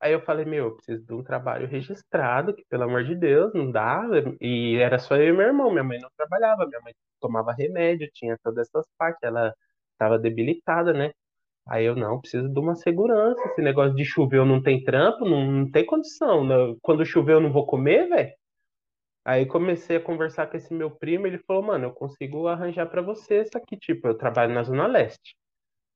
Aí 0.00 0.12
eu 0.12 0.20
falei, 0.22 0.44
meu, 0.44 0.64
eu 0.64 0.76
preciso 0.76 1.04
de 1.06 1.12
um 1.12 1.22
trabalho 1.22 1.68
registrado, 1.68 2.54
que 2.54 2.64
pelo 2.68 2.82
amor 2.82 3.04
de 3.04 3.14
Deus, 3.14 3.54
não 3.54 3.70
dá. 3.70 4.02
E 4.40 4.76
era 4.76 4.98
só 4.98 5.16
eu 5.16 5.28
e 5.28 5.36
meu 5.36 5.46
irmão, 5.46 5.70
minha 5.70 5.84
mãe 5.84 5.98
não 6.00 6.10
trabalhava, 6.16 6.66
minha 6.66 6.80
mãe 6.80 6.92
tomava 7.20 7.52
remédio, 7.52 8.10
tinha 8.12 8.36
todas 8.42 8.66
essas 8.66 8.84
partes, 8.98 9.22
ela 9.22 9.54
estava 9.92 10.18
debilitada, 10.18 10.92
né? 10.92 11.12
Aí 11.68 11.84
eu, 11.84 11.94
não, 11.94 12.20
preciso 12.20 12.48
de 12.48 12.58
uma 12.58 12.74
segurança. 12.74 13.40
Esse 13.46 13.62
negócio 13.62 13.94
de 13.94 14.04
chover 14.04 14.38
eu 14.38 14.44
não 14.46 14.60
tem 14.60 14.82
trampo, 14.82 15.24
não, 15.24 15.46
não 15.46 15.70
tem 15.70 15.86
condição. 15.86 16.44
né? 16.44 16.54
Quando 16.82 17.06
chover 17.06 17.34
eu 17.34 17.40
não 17.40 17.52
vou 17.52 17.64
comer, 17.64 18.08
velho. 18.08 18.32
Aí 19.24 19.46
comecei 19.46 19.96
a 19.96 20.02
conversar 20.02 20.48
com 20.48 20.56
esse 20.56 20.74
meu 20.74 20.90
primo, 20.90 21.26
ele 21.26 21.38
falou, 21.38 21.62
mano, 21.62 21.86
eu 21.86 21.92
consigo 21.92 22.48
arranjar 22.48 22.86
pra 22.90 23.00
você 23.00 23.42
isso 23.42 23.56
aqui, 23.56 23.76
tipo, 23.76 24.08
eu 24.08 24.18
trabalho 24.18 24.52
na 24.52 24.64
Zona 24.64 24.86
Leste. 24.86 25.36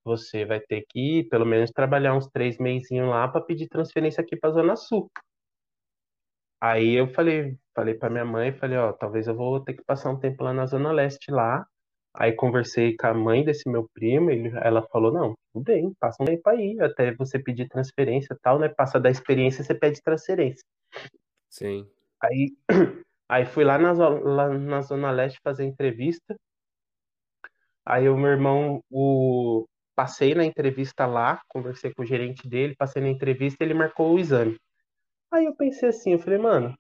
Você 0.05 0.45
vai 0.45 0.61
ter 0.61 0.85
que, 0.89 1.25
pelo 1.25 1.45
menos, 1.45 1.71
trabalhar 1.73 2.15
uns 2.15 2.29
três 2.29 2.59
meizinhos 2.59 3.09
lá 3.09 3.27
pra 3.27 3.41
pedir 3.41 3.69
transferência 3.69 4.23
aqui 4.23 4.37
pra 4.37 4.53
Zona 4.53 4.77
Sul. 4.77 5.11
Aí 6.61 6.95
eu 6.95 7.09
falei, 7.09 7.57
falei 7.75 7.95
pra 7.95 8.09
minha 8.09 8.25
mãe, 8.25 8.53
falei, 8.53 8.79
ó, 8.79 8.93
talvez 8.93 9.27
eu 9.27 9.35
vou 9.35 9.61
ter 9.61 9.75
que 9.75 9.85
passar 9.85 10.11
um 10.11 10.19
tempo 10.19 10.45
lá 10.45 10.53
na 10.53 10.67
Zona 10.67 10.93
Leste 10.93 11.31
lá. 11.31 11.67
Aí 12.15 12.33
conversei 12.33 12.97
com 12.97 13.09
a 13.09 13.15
mãe 13.15 13.45
desse 13.45 13.69
meu 13.69 13.87
primo, 13.93 14.31
ele, 14.31 14.51
ela 14.63 14.83
falou, 14.89 15.13
não, 15.13 15.35
tudo 15.53 15.65
bem, 15.65 15.93
passa 16.01 16.23
um 16.23 16.27
tempo 16.27 16.49
aí, 16.49 16.79
até 16.81 17.15
você 17.15 17.39
pedir 17.39 17.69
transferência 17.69 18.33
e 18.33 18.39
tal, 18.39 18.59
né? 18.59 18.69
Passa 18.71 18.99
da 18.99 19.11
experiência, 19.11 19.63
você 19.63 19.75
pede 19.75 20.01
transferência. 20.03 20.65
Sim. 21.51 21.87
Aí, 22.23 22.57
aí 23.29 23.45
fui 23.47 23.65
lá 23.65 23.79
na, 23.79 23.93
lá 23.93 24.49
na 24.49 24.83
Zona 24.83 25.11
Leste 25.11 25.41
fazer 25.43 25.65
entrevista. 25.65 26.37
Aí 27.85 28.09
o 28.09 28.17
meu 28.17 28.31
irmão, 28.31 28.83
o... 28.91 29.67
passei 29.95 30.35
na 30.35 30.45
entrevista 30.45 31.07
lá, 31.07 31.41
conversei 31.49 31.93
com 31.95 32.03
o 32.03 32.07
gerente 32.07 32.49
dele, 32.49 32.75
passei 32.77 33.01
na 33.03 33.09
entrevista 33.09 33.63
ele 33.63 33.75
marcou 33.75 34.15
o 34.15 34.19
exame. 34.19 34.59
Aí 35.31 35.45
eu 35.45 35.55
pensei 35.55 35.89
assim, 35.89 36.13
eu 36.13 36.19
falei, 36.19 36.39
mano, 36.39 36.77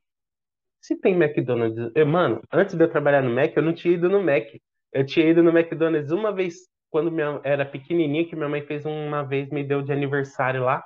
se 0.80 0.96
tem 0.96 1.14
McDonald's, 1.14 1.90
eu, 1.94 2.06
mano, 2.06 2.42
antes 2.52 2.74
de 2.74 2.82
eu 2.82 2.90
trabalhar 2.90 3.22
no 3.22 3.34
Mac, 3.34 3.56
eu 3.56 3.62
não 3.62 3.74
tinha 3.74 3.94
ido 3.94 4.08
no 4.08 4.22
Mac. 4.22 4.46
Eu 4.92 5.04
tinha 5.04 5.28
ido 5.28 5.42
no 5.42 5.56
McDonald's 5.56 6.10
uma 6.10 6.32
vez 6.32 6.68
quando 6.90 7.10
minha, 7.10 7.40
era 7.44 7.64
pequenininha, 7.66 8.26
que 8.26 8.36
minha 8.36 8.48
mãe 8.48 8.62
fez 8.62 8.86
uma 8.86 9.22
vez, 9.22 9.50
me 9.50 9.62
deu 9.62 9.82
de 9.82 9.92
aniversário 9.92 10.62
lá. 10.62 10.82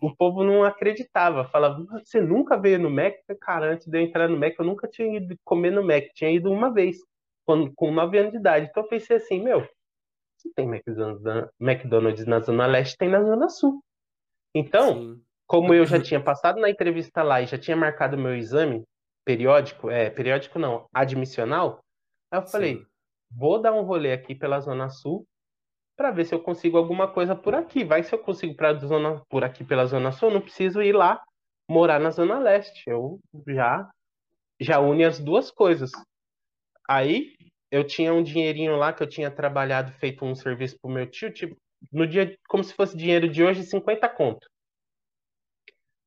O 0.00 0.14
povo 0.14 0.44
não 0.44 0.62
acreditava, 0.62 1.44
falava, 1.48 1.84
você 2.04 2.20
nunca 2.20 2.56
veio 2.56 2.78
no 2.78 2.90
Mac? 2.90 3.14
Falei, 3.26 3.40
Cara, 3.40 3.72
antes 3.72 3.86
de 3.86 3.98
eu 3.98 4.02
entrar 4.02 4.28
no 4.28 4.38
Mac, 4.38 4.54
eu 4.58 4.64
nunca 4.64 4.86
tinha 4.86 5.16
ido 5.16 5.36
comer 5.44 5.70
no 5.70 5.84
Mac, 5.84 6.04
tinha 6.14 6.30
ido 6.30 6.52
uma 6.52 6.72
vez, 6.72 6.98
quando, 7.44 7.72
com 7.74 7.90
9 7.90 8.18
anos 8.18 8.32
de 8.32 8.38
idade. 8.38 8.68
Então 8.70 8.84
eu 8.84 8.88
pensei 8.88 9.16
assim, 9.16 9.42
meu, 9.42 9.68
se 10.38 10.52
tem 10.54 10.68
McDonald's 11.60 12.26
na, 12.26 12.40
Zona 12.40 12.66
Leste, 12.66 12.96
tem 12.96 13.08
na 13.08 13.22
Zona 13.22 13.48
Sul. 13.48 13.82
Então, 14.54 14.94
Sim. 14.94 15.22
como 15.46 15.74
eu 15.74 15.84
já 15.84 16.00
tinha 16.00 16.22
passado 16.22 16.60
na 16.60 16.70
entrevista 16.70 17.22
lá 17.22 17.40
e 17.40 17.46
já 17.46 17.58
tinha 17.58 17.76
marcado 17.76 18.16
meu 18.16 18.34
exame 18.36 18.84
periódico, 19.24 19.90
é, 19.90 20.08
periódico 20.08 20.58
não, 20.58 20.86
admissional, 20.94 21.80
aí 22.30 22.38
eu 22.38 22.46
falei, 22.46 22.76
Sim. 22.76 22.86
vou 23.30 23.60
dar 23.60 23.72
um 23.72 23.82
rolê 23.82 24.12
aqui 24.12 24.34
pela 24.34 24.60
Zona 24.60 24.88
Sul 24.88 25.26
para 25.96 26.10
ver 26.10 26.24
se 26.24 26.34
eu 26.34 26.40
consigo 26.40 26.76
alguma 26.76 27.10
coisa 27.10 27.34
por 27.34 27.54
aqui. 27.54 27.84
Vai 27.84 28.02
se 28.02 28.14
eu 28.14 28.18
consigo 28.18 28.54
pra 28.54 28.74
zona, 28.74 29.22
por 29.28 29.42
aqui 29.42 29.64
pela 29.64 29.86
Zona 29.86 30.12
Sul, 30.12 30.30
não 30.30 30.40
preciso 30.40 30.82
ir 30.82 30.92
lá 30.92 31.22
morar 31.68 31.98
na 31.98 32.10
Zona 32.10 32.38
Leste. 32.38 32.82
Eu 32.86 33.18
já 33.48 33.90
já 34.60 34.80
une 34.80 35.04
as 35.04 35.18
duas 35.18 35.50
coisas. 35.50 35.90
Aí 36.88 37.34
eu 37.70 37.84
tinha 37.84 38.12
um 38.12 38.22
dinheirinho 38.22 38.76
lá 38.76 38.92
que 38.92 39.02
eu 39.02 39.08
tinha 39.08 39.30
trabalhado, 39.30 39.92
feito 39.92 40.24
um 40.24 40.34
serviço 40.34 40.78
pro 40.80 40.90
meu 40.90 41.06
tio, 41.06 41.32
tipo, 41.32 41.56
no 41.92 42.06
dia, 42.06 42.36
como 42.48 42.64
se 42.64 42.72
fosse 42.74 42.96
dinheiro 42.96 43.28
de 43.28 43.42
hoje, 43.44 43.62
50 43.64 44.08
conto. 44.08 44.46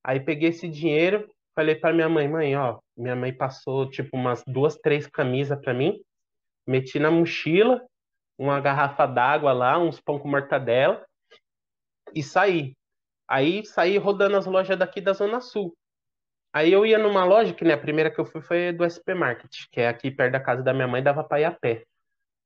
Aí 0.03 0.19
peguei 0.19 0.49
esse 0.49 0.67
dinheiro, 0.67 1.29
falei 1.55 1.75
pra 1.75 1.93
minha 1.93 2.09
mãe, 2.09 2.27
mãe, 2.27 2.55
ó, 2.55 2.79
minha 2.97 3.15
mãe 3.15 3.35
passou 3.35 3.89
tipo 3.89 4.15
umas 4.15 4.43
duas, 4.47 4.77
três 4.77 5.05
camisas 5.05 5.59
pra 5.59 5.73
mim, 5.73 6.01
meti 6.67 6.97
na 6.97 7.11
mochila, 7.11 7.85
uma 8.39 8.61
garrafa 8.61 9.05
d'água 9.05 9.51
lá, 9.51 9.77
uns 9.77 9.99
pão 9.99 10.17
com 10.17 10.29
mortadela 10.29 11.05
e 12.15 12.23
saí. 12.23 12.73
Aí 13.27 13.65
saí 13.65 13.97
rodando 13.97 14.37
as 14.37 14.45
lojas 14.45 14.79
daqui 14.79 15.01
da 15.01 15.11
Zona 15.11 15.41
Sul. 15.41 15.75
Aí 16.53 16.71
eu 16.71 16.85
ia 16.85 16.97
numa 16.97 17.25
loja, 17.25 17.53
que 17.53 17.65
né, 17.65 17.73
a 17.73 17.77
primeira 17.77 18.09
que 18.09 18.19
eu 18.19 18.25
fui 18.25 18.41
foi 18.41 18.71
do 18.71 18.83
SP 18.87 19.13
Market, 19.13 19.51
que 19.69 19.81
é 19.81 19.89
aqui 19.89 20.09
perto 20.09 20.31
da 20.31 20.39
casa 20.39 20.63
da 20.63 20.73
minha 20.73 20.87
mãe, 20.87 21.03
dava 21.03 21.23
pra 21.23 21.41
ir 21.41 21.43
a 21.43 21.51
pé. 21.51 21.83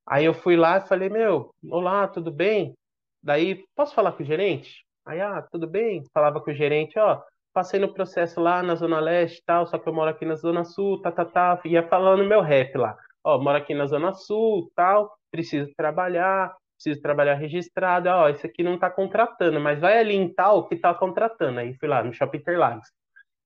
Aí 0.05 0.25
eu 0.25 0.33
fui 0.33 0.57
lá 0.57 0.77
e 0.77 0.87
falei, 0.87 1.09
meu, 1.09 1.53
olá, 1.69 2.07
tudo 2.07 2.31
bem? 2.31 2.75
Daí, 3.21 3.63
posso 3.75 3.93
falar 3.93 4.11
com 4.13 4.23
o 4.23 4.25
gerente? 4.25 4.83
Aí, 5.05 5.21
ah, 5.21 5.41
tudo 5.49 5.67
bem? 5.67 6.03
Falava 6.13 6.41
com 6.41 6.51
o 6.51 6.53
gerente, 6.53 6.97
ó, 6.99 7.21
passei 7.53 7.79
no 7.79 7.93
processo 7.93 8.41
lá 8.41 8.61
na 8.63 8.75
Zona 8.75 8.99
Leste 8.99 9.39
e 9.39 9.43
tal, 9.45 9.65
só 9.67 9.77
que 9.77 9.87
eu 9.87 9.93
moro 9.93 10.09
aqui 10.09 10.25
na 10.25 10.35
Zona 10.35 10.65
Sul, 10.65 11.01
tá, 11.01 11.11
tá, 11.11 11.23
tá. 11.23 11.61
Ia 11.63 11.87
falando 11.87 12.25
meu 12.25 12.41
rap 12.41 12.75
lá. 12.77 12.97
Ó, 13.24 13.39
moro 13.39 13.57
aqui 13.57 13.74
na 13.74 13.86
Zona 13.86 14.13
Sul, 14.13 14.71
tal, 14.76 15.17
preciso 15.32 15.71
trabalhar, 15.76 16.53
preciso 16.78 17.01
trabalhar 17.01 17.36
registrado. 17.36 18.09
Ó, 18.09 18.30
esse 18.30 18.45
aqui 18.45 18.63
não 18.63 18.78
tá 18.78 18.89
contratando, 18.89 19.59
mas 19.59 19.80
vai 19.80 19.97
ali 19.97 20.15
em 20.15 20.34
tal 20.34 20.67
que 20.67 20.76
tá 20.76 20.93
contratando. 20.93 21.59
Aí 21.59 21.74
fui 21.76 21.88
lá 21.88 22.03
no 22.03 22.13
Shopping 22.13 22.39
Interlagos. 22.39 22.88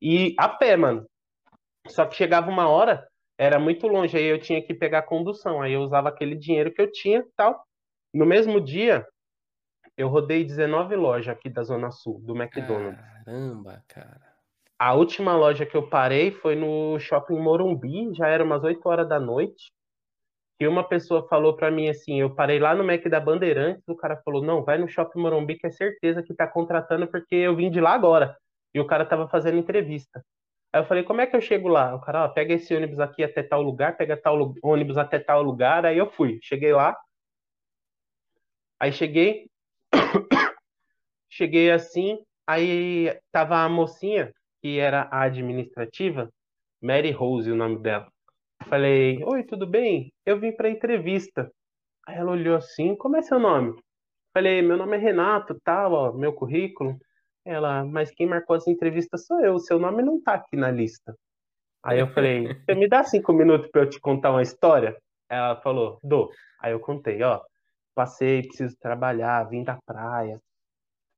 E 0.02 0.36
a 0.38 0.50
pé, 0.50 0.76
mano. 0.76 1.06
Só 1.88 2.06
que 2.06 2.16
chegava 2.16 2.50
uma 2.50 2.68
hora, 2.68 3.08
era 3.38 3.60
muito 3.60 3.88
longe, 3.88 4.18
aí 4.18 4.26
eu 4.26 4.40
tinha 4.40 4.62
que 4.62 4.74
pegar 4.74 5.04
condução. 5.04 5.62
Aí 5.62 5.74
eu 5.74 5.82
usava 5.82 6.10
aquele 6.10 6.36
dinheiro 6.36 6.74
que 6.74 6.82
eu 6.82 6.92
tinha 6.92 7.24
tal. 7.36 7.64
No 8.14 8.26
mesmo 8.26 8.60
dia, 8.60 9.08
eu 9.96 10.08
rodei 10.08 10.44
19 10.44 10.96
lojas 10.96 11.30
aqui 11.36 11.50
da 11.50 11.64
Zona 11.64 11.92
Sul, 11.92 12.20
do 12.22 12.36
McDonald's. 12.36 13.00
Caramba, 13.26 13.84
cara. 13.88 14.37
A 14.80 14.94
última 14.94 15.36
loja 15.36 15.66
que 15.66 15.76
eu 15.76 15.90
parei 15.90 16.32
foi 16.32 16.56
no 16.56 17.00
Shopping 17.00 17.40
Morumbi, 17.40 18.14
já 18.14 18.28
era 18.28 18.44
umas 18.44 18.64
8 18.64 18.88
horas 18.88 19.10
da 19.10 19.20
noite. 19.20 19.72
E 20.60 20.68
uma 20.68 20.88
pessoa 20.88 21.28
falou 21.28 21.56
para 21.56 21.72
mim 21.72 21.88
assim, 21.90 22.20
eu 22.20 22.34
parei 22.34 22.60
lá 22.60 22.74
no 22.76 22.84
Mac 22.84 23.04
da 23.08 23.20
Bandeirantes, 23.20 23.84
o 23.88 23.96
cara 23.96 24.22
falou, 24.24 24.44
não, 24.44 24.64
vai 24.64 24.78
no 24.78 24.88
Shopping 24.88 25.20
Morumbi 25.20 25.58
que 25.58 25.68
é 25.68 25.72
certeza 25.72 26.24
que 26.24 26.34
tá 26.34 26.48
contratando 26.48 27.08
porque 27.08 27.36
eu 27.36 27.56
vim 27.56 27.70
de 27.72 27.80
lá 27.82 27.94
agora. 27.94 28.38
E 28.74 28.80
o 28.80 28.88
cara 28.88 29.06
tava 29.06 29.28
fazendo 29.28 29.58
entrevista. 29.58 30.24
Aí 30.74 30.82
eu 30.82 30.86
falei, 30.86 31.04
como 31.04 31.22
é 31.22 31.28
que 31.28 31.36
eu 31.36 31.42
chego 31.42 31.68
lá? 31.68 31.96
O 31.96 32.02
cara, 32.02 32.26
ó, 32.26 32.30
pega 32.30 32.54
esse 32.54 32.76
ônibus 32.76 33.00
aqui 33.00 33.24
até 33.24 33.44
tal 33.44 33.62
lugar, 33.62 33.98
pega 33.98 34.18
tal 34.18 34.56
ônibus 34.64 34.98
até 34.98 35.20
tal 35.20 35.42
lugar. 35.44 35.86
Aí 35.86 35.98
eu 35.98 36.10
fui, 36.12 36.40
cheguei 36.44 36.74
lá. 36.74 36.96
Aí 38.80 38.92
cheguei, 38.92 39.50
cheguei 41.30 41.72
assim, 41.72 42.20
aí 42.46 43.18
tava 43.32 43.58
a 43.64 43.70
mocinha, 43.70 44.32
que 44.68 44.80
era 44.80 45.08
a 45.10 45.22
administrativa, 45.22 46.30
Mary 46.82 47.12
Rose, 47.12 47.50
o 47.50 47.56
nome 47.56 47.80
dela. 47.80 48.12
Falei, 48.66 49.24
oi, 49.24 49.42
tudo 49.46 49.66
bem? 49.66 50.12
Eu 50.26 50.42
vim 50.42 50.52
para 50.52 50.70
entrevista. 50.70 51.50
Aí 52.06 52.18
ela 52.18 52.34
olhou 52.34 52.58
assim, 52.58 52.94
como 52.94 53.16
é 53.16 53.22
seu 53.22 53.40
nome? 53.40 53.74
Falei, 54.34 54.62
meu 54.62 54.76
nome 54.76 54.98
é 54.98 55.00
Renato, 55.00 55.58
tal, 55.64 55.94
ó, 55.94 56.12
meu 56.12 56.34
currículo. 56.34 56.98
Ela, 57.46 57.86
mas 57.86 58.12
quem 58.12 58.28
marcou 58.28 58.58
as 58.58 58.68
entrevistas 58.68 59.26
sou 59.26 59.40
eu, 59.40 59.58
seu 59.58 59.80
nome 59.80 60.04
não 60.04 60.22
tá 60.22 60.34
aqui 60.34 60.58
na 60.58 60.70
lista. 60.70 61.16
Aí 61.82 62.00
eu 62.02 62.10
falei, 62.10 62.54
você 62.66 62.76
me 62.76 62.90
dá 62.90 63.06
cinco 63.06 63.32
minutos 63.32 63.72
para 63.72 63.84
eu 63.84 63.90
te 63.90 64.02
contar 64.02 64.32
uma 64.32 64.42
história? 64.42 64.98
Ela 65.30 65.56
falou, 65.62 65.98
dou. 66.04 66.30
Aí 66.60 66.74
eu 66.74 66.80
contei, 66.82 67.24
ó, 67.24 67.40
passei, 67.96 68.42
preciso 68.42 68.76
trabalhar, 68.82 69.46
vim 69.46 69.64
da 69.64 69.80
praia. 69.86 70.42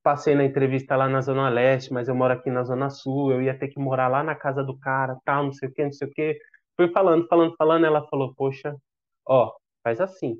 Passei 0.09 0.33
na 0.33 0.43
entrevista 0.43 0.95
lá 0.95 1.07
na 1.07 1.21
Zona 1.21 1.49
Leste, 1.49 1.93
mas 1.93 2.07
eu 2.07 2.15
moro 2.15 2.33
aqui 2.33 2.49
na 2.49 2.63
Zona 2.63 2.89
Sul, 2.89 3.31
eu 3.31 3.43
ia 3.43 3.55
ter 3.55 3.67
que 3.67 3.77
morar 3.77 4.07
lá 4.07 4.23
na 4.23 4.33
casa 4.33 4.63
do 4.63 4.75
cara, 4.75 5.15
tal, 5.23 5.43
não 5.43 5.53
sei 5.53 5.69
o 5.69 5.71
que, 5.71 5.83
não 5.83 5.91
sei 5.91 6.07
o 6.07 6.11
que. 6.11 6.35
Fui 6.75 6.87
falando, 6.91 7.27
falando, 7.27 7.55
falando, 7.55 7.85
ela 7.85 8.07
falou, 8.07 8.33
poxa, 8.33 8.75
ó, 9.23 9.53
faz 9.83 10.01
assim, 10.01 10.39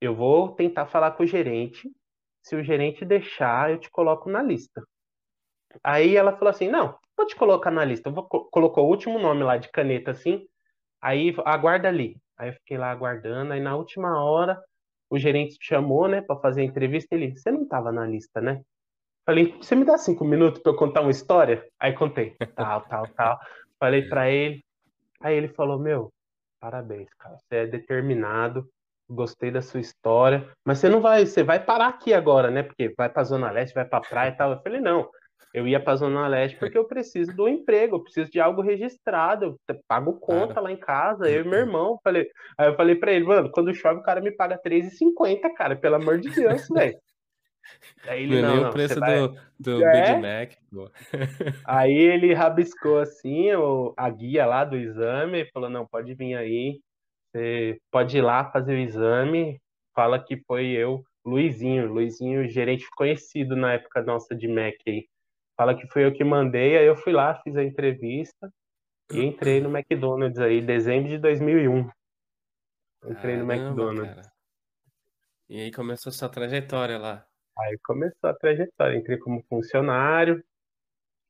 eu 0.00 0.14
vou 0.14 0.54
tentar 0.54 0.86
falar 0.86 1.10
com 1.10 1.22
o 1.22 1.26
gerente, 1.26 1.86
se 2.42 2.56
o 2.56 2.64
gerente 2.64 3.04
deixar, 3.04 3.72
eu 3.72 3.78
te 3.78 3.90
coloco 3.90 4.30
na 4.30 4.42
lista. 4.42 4.82
Aí 5.82 6.16
ela 6.16 6.34
falou 6.38 6.48
assim: 6.48 6.68
não, 6.70 6.98
vou 7.14 7.26
te 7.26 7.36
colocar 7.36 7.70
na 7.70 7.84
lista. 7.84 8.08
Eu 8.08 8.14
vou, 8.14 8.24
colocou 8.26 8.86
o 8.86 8.88
último 8.88 9.18
nome 9.18 9.42
lá 9.44 9.58
de 9.58 9.70
caneta 9.70 10.12
assim. 10.12 10.46
Aí 10.98 11.34
aguarda 11.44 11.88
ali. 11.88 12.16
Aí 12.38 12.48
eu 12.48 12.54
fiquei 12.54 12.78
lá 12.78 12.90
aguardando. 12.90 13.52
Aí 13.52 13.60
na 13.60 13.76
última 13.76 14.24
hora 14.24 14.58
o 15.10 15.18
gerente 15.18 15.58
chamou, 15.60 16.08
né, 16.08 16.22
para 16.22 16.40
fazer 16.40 16.62
a 16.62 16.64
entrevista. 16.64 17.14
Ele, 17.14 17.36
você 17.36 17.50
não 17.50 17.68
tava 17.68 17.92
na 17.92 18.06
lista, 18.06 18.40
né? 18.40 18.62
Falei, 19.26 19.54
você 19.56 19.74
me 19.74 19.84
dá 19.84 19.96
cinco 19.96 20.24
minutos 20.24 20.60
para 20.60 20.72
eu 20.72 20.76
contar 20.76 21.00
uma 21.00 21.10
história? 21.10 21.66
Aí 21.80 21.92
contei, 21.92 22.36
tal, 22.56 22.82
tal, 22.82 23.06
tal. 23.08 23.38
Falei 23.78 24.02
para 24.08 24.30
ele. 24.30 24.62
Aí 25.20 25.34
ele 25.34 25.48
falou, 25.48 25.78
meu, 25.78 26.12
parabéns, 26.60 27.08
cara. 27.14 27.36
Você 27.36 27.56
é 27.56 27.66
determinado. 27.66 28.68
Gostei 29.08 29.50
da 29.50 29.60
sua 29.60 29.80
história, 29.80 30.48
mas 30.64 30.78
você 30.78 30.88
não 30.88 30.98
vai, 30.98 31.26
você 31.26 31.42
vai 31.42 31.62
parar 31.62 31.88
aqui 31.88 32.14
agora, 32.14 32.50
né? 32.50 32.62
Porque 32.62 32.94
vai 32.96 33.06
para 33.06 33.22
Zona 33.22 33.50
Leste, 33.50 33.74
vai 33.74 33.84
para 33.84 34.00
praia 34.00 34.30
e 34.30 34.32
tal. 34.32 34.52
Eu 34.52 34.62
falei, 34.62 34.80
não, 34.80 35.10
eu 35.52 35.68
ia 35.68 35.78
para 35.78 35.96
Zona 35.96 36.26
Leste 36.26 36.58
porque 36.58 36.76
eu 36.76 36.86
preciso 36.86 37.30
do 37.36 37.46
emprego, 37.46 37.96
eu 37.96 38.02
preciso 38.02 38.30
de 38.30 38.40
algo 38.40 38.62
registrado, 38.62 39.60
eu 39.68 39.78
pago 39.86 40.18
conta 40.18 40.58
lá 40.58 40.72
em 40.72 40.76
casa, 40.76 41.30
eu 41.30 41.44
e 41.44 41.48
meu 41.48 41.60
irmão. 41.60 41.98
Falei, 42.02 42.26
aí 42.56 42.68
eu 42.68 42.76
falei 42.76 42.94
para 42.94 43.12
ele, 43.12 43.26
mano, 43.26 43.50
quando 43.50 43.74
chove 43.74 44.00
o 44.00 44.02
cara 44.02 44.22
me 44.22 44.30
paga 44.32 44.58
R$3,50, 44.64 45.52
cara, 45.54 45.76
pelo 45.76 45.96
amor 45.96 46.18
de 46.18 46.30
Deus, 46.30 46.66
velho. 46.68 46.98
Aí 48.06 48.22
ele, 48.24 48.42
não, 48.42 48.48
não, 48.48 48.56
nem 48.56 48.64
o 48.66 48.72
preço 48.72 49.00
vai... 49.00 49.18
do, 49.18 49.38
do 49.58 49.84
é? 49.84 49.92
Big 49.92 50.22
Mac, 50.22 50.52
pô. 50.70 50.90
Aí 51.64 51.94
ele 51.94 52.34
rabiscou 52.34 52.98
assim 52.98 53.52
o, 53.54 53.94
a 53.96 54.10
guia 54.10 54.46
lá 54.46 54.64
do 54.64 54.76
exame 54.76 55.42
e 55.42 55.50
falou, 55.50 55.70
não, 55.70 55.86
pode 55.86 56.14
vir 56.14 56.34
aí, 56.34 56.80
você 57.30 57.78
pode 57.90 58.16
ir 58.16 58.22
lá 58.22 58.50
fazer 58.50 58.74
o 58.74 58.78
exame, 58.78 59.60
fala 59.94 60.22
que 60.22 60.36
foi 60.46 60.66
eu, 60.66 61.02
Luizinho, 61.24 61.92
Luizinho, 61.92 62.48
gerente 62.48 62.86
conhecido 62.96 63.56
na 63.56 63.74
época 63.74 64.02
nossa 64.02 64.34
de 64.34 64.46
Mac 64.46 64.74
aí. 64.86 65.06
Fala 65.56 65.74
que 65.74 65.86
foi 65.86 66.04
eu 66.04 66.12
que 66.12 66.24
mandei, 66.24 66.76
aí 66.76 66.86
eu 66.86 66.96
fui 66.96 67.12
lá, 67.12 67.34
fiz 67.42 67.56
a 67.56 67.64
entrevista 67.64 68.52
e 69.12 69.22
entrei 69.22 69.60
no 69.60 69.74
McDonald's 69.74 70.38
aí, 70.38 70.60
dezembro 70.60 71.08
de 71.08 71.18
2001. 71.18 71.88
Entrei 73.06 73.36
no 73.36 73.50
McDonald's. 73.50 74.28
E 75.48 75.60
aí 75.60 75.70
começou 75.70 76.10
a 76.10 76.12
sua 76.12 76.28
trajetória 76.28 76.98
lá. 76.98 77.26
Aí 77.58 77.78
começou 77.84 78.30
a 78.30 78.34
trajetória, 78.34 78.96
entrei 78.96 79.18
como 79.18 79.42
funcionário, 79.48 80.42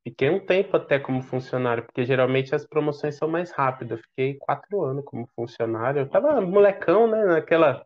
fiquei 0.07 0.31
um 0.31 0.45
tempo 0.45 0.77
até 0.77 0.99
como 0.99 1.23
funcionário, 1.23 1.85
porque 1.85 2.05
geralmente 2.05 2.55
as 2.55 2.67
promoções 2.67 3.17
são 3.17 3.29
mais 3.29 3.51
rápidas. 3.53 4.01
fiquei 4.03 4.37
quatro 4.39 4.83
anos 4.85 5.05
como 5.05 5.29
funcionário. 5.37 6.01
Eu 6.03 6.11
tava 6.11 6.41
molecão, 6.41 7.07
né, 7.09 7.25
naquela 7.25 7.85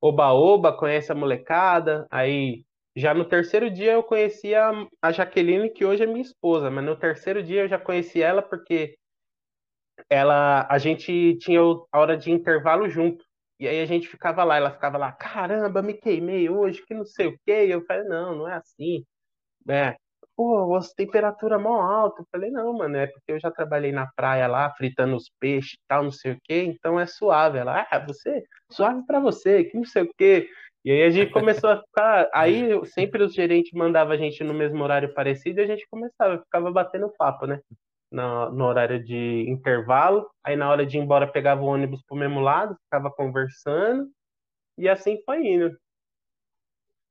oba-oba, 0.00 0.76
conhece 0.76 1.12
a 1.12 1.14
molecada, 1.14 2.06
aí 2.10 2.64
já 2.96 3.12
no 3.14 3.26
terceiro 3.26 3.70
dia 3.70 3.92
eu 3.92 4.02
conheci 4.02 4.54
a, 4.54 4.70
a 5.02 5.12
Jaqueline, 5.12 5.70
que 5.70 5.84
hoje 5.84 6.02
é 6.04 6.06
minha 6.06 6.22
esposa, 6.22 6.70
mas 6.70 6.84
no 6.84 6.96
terceiro 6.96 7.42
dia 7.42 7.62
eu 7.62 7.68
já 7.68 7.78
conheci 7.78 8.22
ela 8.22 8.42
porque 8.42 8.96
ela, 10.08 10.66
a 10.70 10.78
gente 10.78 11.36
tinha 11.38 11.60
a 11.60 11.98
hora 12.00 12.16
de 12.16 12.30
intervalo 12.30 12.88
junto. 12.88 13.25
E 13.58 13.66
aí 13.66 13.80
a 13.80 13.86
gente 13.86 14.08
ficava 14.08 14.44
lá, 14.44 14.56
ela 14.56 14.70
ficava 14.70 14.98
lá, 14.98 15.12
caramba, 15.12 15.82
me 15.82 15.94
queimei 15.94 16.48
hoje, 16.50 16.84
que 16.86 16.94
não 16.94 17.04
sei 17.06 17.28
o 17.28 17.38
quê. 17.44 17.66
E 17.66 17.70
eu 17.70 17.84
falei, 17.84 18.04
não, 18.04 18.36
não 18.36 18.48
é 18.48 18.54
assim. 18.54 19.04
É, 19.68 19.96
pô, 20.36 20.76
a 20.76 20.80
temperatura 20.96 21.58
mó 21.58 21.80
alta. 21.80 22.22
Eu 22.22 22.26
falei, 22.30 22.50
não, 22.50 22.72
mano, 22.74 22.96
é 22.96 23.06
porque 23.06 23.32
eu 23.32 23.40
já 23.40 23.50
trabalhei 23.50 23.92
na 23.92 24.06
praia 24.14 24.46
lá, 24.46 24.70
fritando 24.74 25.16
os 25.16 25.30
peixes 25.40 25.74
e 25.74 25.88
tal, 25.88 26.04
não 26.04 26.12
sei 26.12 26.32
o 26.32 26.38
quê, 26.44 26.62
então 26.64 27.00
é 27.00 27.06
suave. 27.06 27.58
Ela, 27.58 27.86
ah, 27.90 27.98
você, 27.98 28.44
suave 28.70 29.04
para 29.06 29.20
você, 29.20 29.64
que 29.64 29.76
não 29.76 29.84
sei 29.84 30.02
o 30.02 30.14
quê. 30.16 30.48
E 30.84 30.90
aí 30.92 31.02
a 31.02 31.10
gente 31.10 31.32
começou 31.32 31.70
a 31.70 31.82
ficar. 31.82 32.28
Aí 32.32 32.68
sempre 32.86 33.24
os 33.24 33.34
gerentes 33.34 33.72
mandavam 33.72 34.12
a 34.14 34.16
gente 34.16 34.44
no 34.44 34.54
mesmo 34.54 34.82
horário 34.84 35.12
parecido 35.14 35.60
e 35.60 35.64
a 35.64 35.66
gente 35.66 35.86
começava, 35.90 36.38
ficava 36.38 36.70
batendo 36.70 37.12
papo, 37.18 37.46
né? 37.46 37.60
No, 38.10 38.50
no 38.52 38.64
horário 38.64 39.02
de 39.02 39.44
intervalo. 39.48 40.28
Aí 40.44 40.56
na 40.56 40.70
hora 40.70 40.86
de 40.86 40.96
ir 40.96 41.00
embora 41.00 41.30
pegava 41.30 41.62
o 41.62 41.66
ônibus 41.66 42.02
pro 42.06 42.16
mesmo 42.16 42.40
lado, 42.40 42.76
ficava 42.84 43.10
conversando. 43.10 44.08
E 44.78 44.88
assim 44.88 45.20
foi 45.24 45.46
indo. 45.46 45.76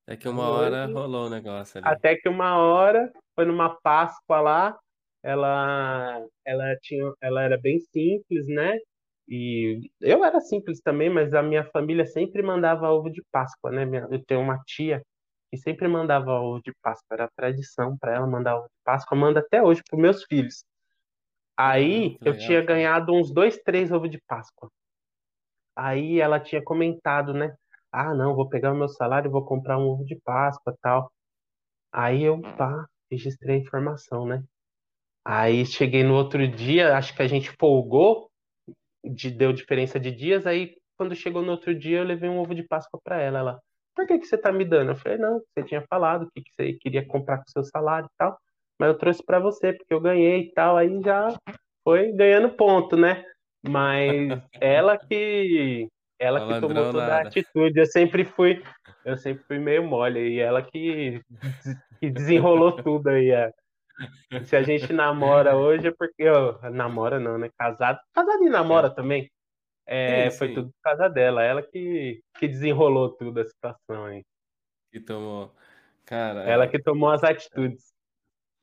Até 0.07 0.17
que 0.17 0.29
uma 0.29 0.49
hora 0.49 0.85
rolou 0.85 1.25
o 1.25 1.29
negócio 1.29 1.79
ali. 1.79 1.87
Até 1.87 2.15
que 2.15 2.29
uma 2.29 2.57
hora, 2.57 3.11
foi 3.33 3.45
numa 3.45 3.75
Páscoa 3.81 4.39
lá, 4.39 4.79
ela, 5.23 6.23
ela, 6.45 6.75
tinha, 6.81 7.11
ela 7.19 7.41
era 7.41 7.57
bem 7.57 7.79
simples, 7.79 8.47
né? 8.47 8.77
E 9.27 9.89
eu 9.99 10.23
era 10.23 10.39
simples 10.39 10.79
também, 10.81 11.09
mas 11.09 11.33
a 11.33 11.41
minha 11.41 11.63
família 11.71 12.05
sempre 12.05 12.43
mandava 12.43 12.91
ovo 12.91 13.09
de 13.09 13.23
Páscoa, 13.31 13.71
né? 13.71 13.83
Eu 14.11 14.23
tenho 14.23 14.41
uma 14.41 14.59
tia 14.65 15.01
que 15.49 15.57
sempre 15.57 15.87
mandava 15.87 16.39
ovo 16.39 16.61
de 16.63 16.71
Páscoa, 16.81 17.15
era 17.15 17.29
tradição 17.35 17.97
para 17.97 18.15
ela 18.15 18.27
mandar 18.27 18.57
ovo 18.57 18.67
de 18.67 18.83
Páscoa, 18.83 19.17
manda 19.17 19.39
até 19.39 19.63
hoje 19.63 19.81
para 19.89 19.99
meus 19.99 20.23
filhos. 20.25 20.63
Aí 21.57 22.17
ah, 22.21 22.25
eu 22.25 22.37
tinha 22.37 22.61
ganhado 22.61 23.13
uns 23.13 23.31
dois, 23.31 23.57
três 23.57 23.91
ovos 23.91 24.09
de 24.09 24.19
Páscoa. 24.27 24.69
Aí 25.75 26.19
ela 26.19 26.39
tinha 26.39 26.63
comentado, 26.63 27.33
né? 27.33 27.55
Ah, 27.91 28.13
não, 28.13 28.35
vou 28.35 28.49
pegar 28.49 28.73
o 28.73 28.77
meu 28.77 28.89
salário 28.89 29.29
e 29.29 29.31
vou 29.31 29.45
comprar 29.45 29.77
um 29.77 29.87
ovo 29.87 30.05
de 30.05 30.15
Páscoa 30.15 30.75
tal. 30.81 31.11
Aí 31.91 32.23
eu, 32.23 32.41
pá, 32.57 32.85
registrei 33.09 33.55
a 33.57 33.59
informação, 33.59 34.25
né? 34.25 34.43
Aí 35.23 35.65
cheguei 35.65 36.03
no 36.03 36.13
outro 36.13 36.47
dia, 36.47 36.97
acho 36.97 37.15
que 37.15 37.21
a 37.21 37.27
gente 37.27 37.51
folgou, 37.59 38.29
de, 39.03 39.31
deu 39.31 39.53
diferença 39.53 39.99
de 39.99 40.11
dias, 40.11 40.45
aí 40.45 40.75
quando 40.97 41.15
chegou 41.15 41.41
no 41.41 41.51
outro 41.51 41.73
dia 41.77 41.99
eu 41.99 42.03
levei 42.03 42.29
um 42.29 42.39
ovo 42.39 42.53
de 42.53 42.63
Páscoa 42.63 42.99
para 43.03 43.21
ela. 43.21 43.39
Ela, 43.39 43.59
por 43.95 44.05
que, 44.05 44.19
que 44.19 44.25
você 44.25 44.37
tá 44.37 44.51
me 44.51 44.65
dando? 44.65 44.91
Eu 44.91 44.95
falei, 44.95 45.17
não, 45.17 45.39
você 45.39 45.63
tinha 45.63 45.81
falado 45.87 46.29
que, 46.33 46.41
que 46.41 46.51
você 46.53 46.73
queria 46.73 47.05
comprar 47.07 47.37
com 47.37 47.47
seu 47.47 47.63
salário 47.63 48.07
e 48.07 48.17
tal, 48.17 48.37
mas 48.79 48.89
eu 48.89 48.97
trouxe 48.97 49.23
para 49.23 49.39
você 49.39 49.73
porque 49.73 49.93
eu 49.93 49.99
ganhei 49.99 50.41
e 50.41 50.53
tal, 50.53 50.77
aí 50.77 51.01
já 51.03 51.35
foi 51.83 52.11
ganhando 52.11 52.55
ponto, 52.55 52.95
né? 52.95 53.23
Mas 53.67 54.09
ela 54.59 54.97
que 54.97 55.87
ela 56.19 56.39
que 56.47 56.61
tomou 56.61 56.91
toda 56.91 57.17
a 57.17 57.21
atitude. 57.21 57.79
Eu 57.79 57.85
sempre 57.85 58.23
fui, 58.23 58.63
eu 59.03 59.17
sempre 59.17 59.43
fui 59.43 59.59
meio 59.59 59.83
mole 59.83 60.19
e 60.19 60.39
ela 60.39 60.61
que, 60.61 61.21
que 61.99 62.09
desenrolou 62.09 62.75
tudo 62.81 63.09
aí. 63.09 63.31
É. 63.31 63.51
Se 64.43 64.55
a 64.55 64.63
gente 64.63 64.91
namora 64.91 65.55
hoje 65.55 65.87
é 65.87 65.91
porque 65.91 66.29
oh, 66.29 66.69
namora 66.69 67.19
não, 67.19 67.37
né? 67.37 67.49
Casado, 67.57 67.99
casado 68.13 68.43
e 68.43 68.49
namora 68.49 68.87
é. 68.87 68.91
também. 68.91 69.29
É, 69.87 70.29
sim, 70.29 70.37
foi 70.37 70.47
sim. 70.47 70.53
tudo 70.55 70.69
por 70.69 70.81
causa 70.81 71.07
dela, 71.07 71.43
ela 71.43 71.61
que, 71.61 72.19
que 72.39 72.47
desenrolou 72.47 73.15
tudo 73.15 73.39
a 73.39 73.45
situação 73.45 74.05
aí. 74.05 74.23
Que 74.91 74.99
tomou, 74.99 75.53
cara. 76.05 76.43
Ela 76.43 76.67
que 76.67 76.81
tomou 76.81 77.09
as 77.11 77.23
atitudes. 77.23 77.94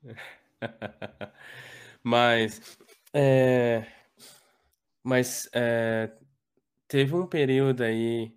mas, 2.03 2.79
é, 3.15 3.87
mas 5.03 5.49
é, 5.55 6.13
teve 6.89 7.15
um 7.15 7.27
período 7.27 7.83
aí, 7.83 8.35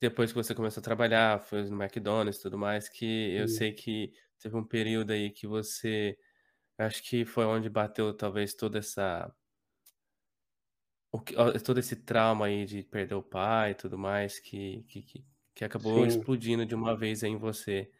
depois 0.00 0.32
que 0.32 0.36
você 0.36 0.54
começou 0.54 0.80
a 0.80 0.84
trabalhar, 0.84 1.40
foi 1.40 1.62
no 1.64 1.82
McDonald's 1.82 2.38
e 2.38 2.42
tudo 2.42 2.58
mais, 2.58 2.88
que 2.88 3.34
eu 3.34 3.48
sei 3.48 3.72
que 3.72 4.12
teve 4.38 4.56
um 4.56 4.64
período 4.64 5.12
aí 5.12 5.30
que 5.30 5.46
você, 5.46 6.18
acho 6.78 7.02
que 7.02 7.24
foi 7.24 7.44
onde 7.46 7.70
bateu 7.70 8.14
talvez 8.14 8.54
toda 8.54 8.78
essa, 8.78 9.34
o 11.10 11.20
que, 11.20 11.34
todo 11.64 11.78
esse 11.78 11.96
trauma 11.96 12.46
aí 12.46 12.64
de 12.64 12.82
perder 12.82 13.14
o 13.14 13.22
pai 13.22 13.72
e 13.72 13.74
tudo 13.74 13.98
mais, 13.98 14.38
que, 14.38 14.84
que, 14.88 15.24
que, 15.54 15.64
acabou 15.64 16.04
Sim. 16.04 16.06
explodindo 16.06 16.66
de 16.66 16.74
uma 16.74 16.96
vez 16.96 17.24
aí 17.24 17.30
em 17.30 17.36
você. 17.36 17.90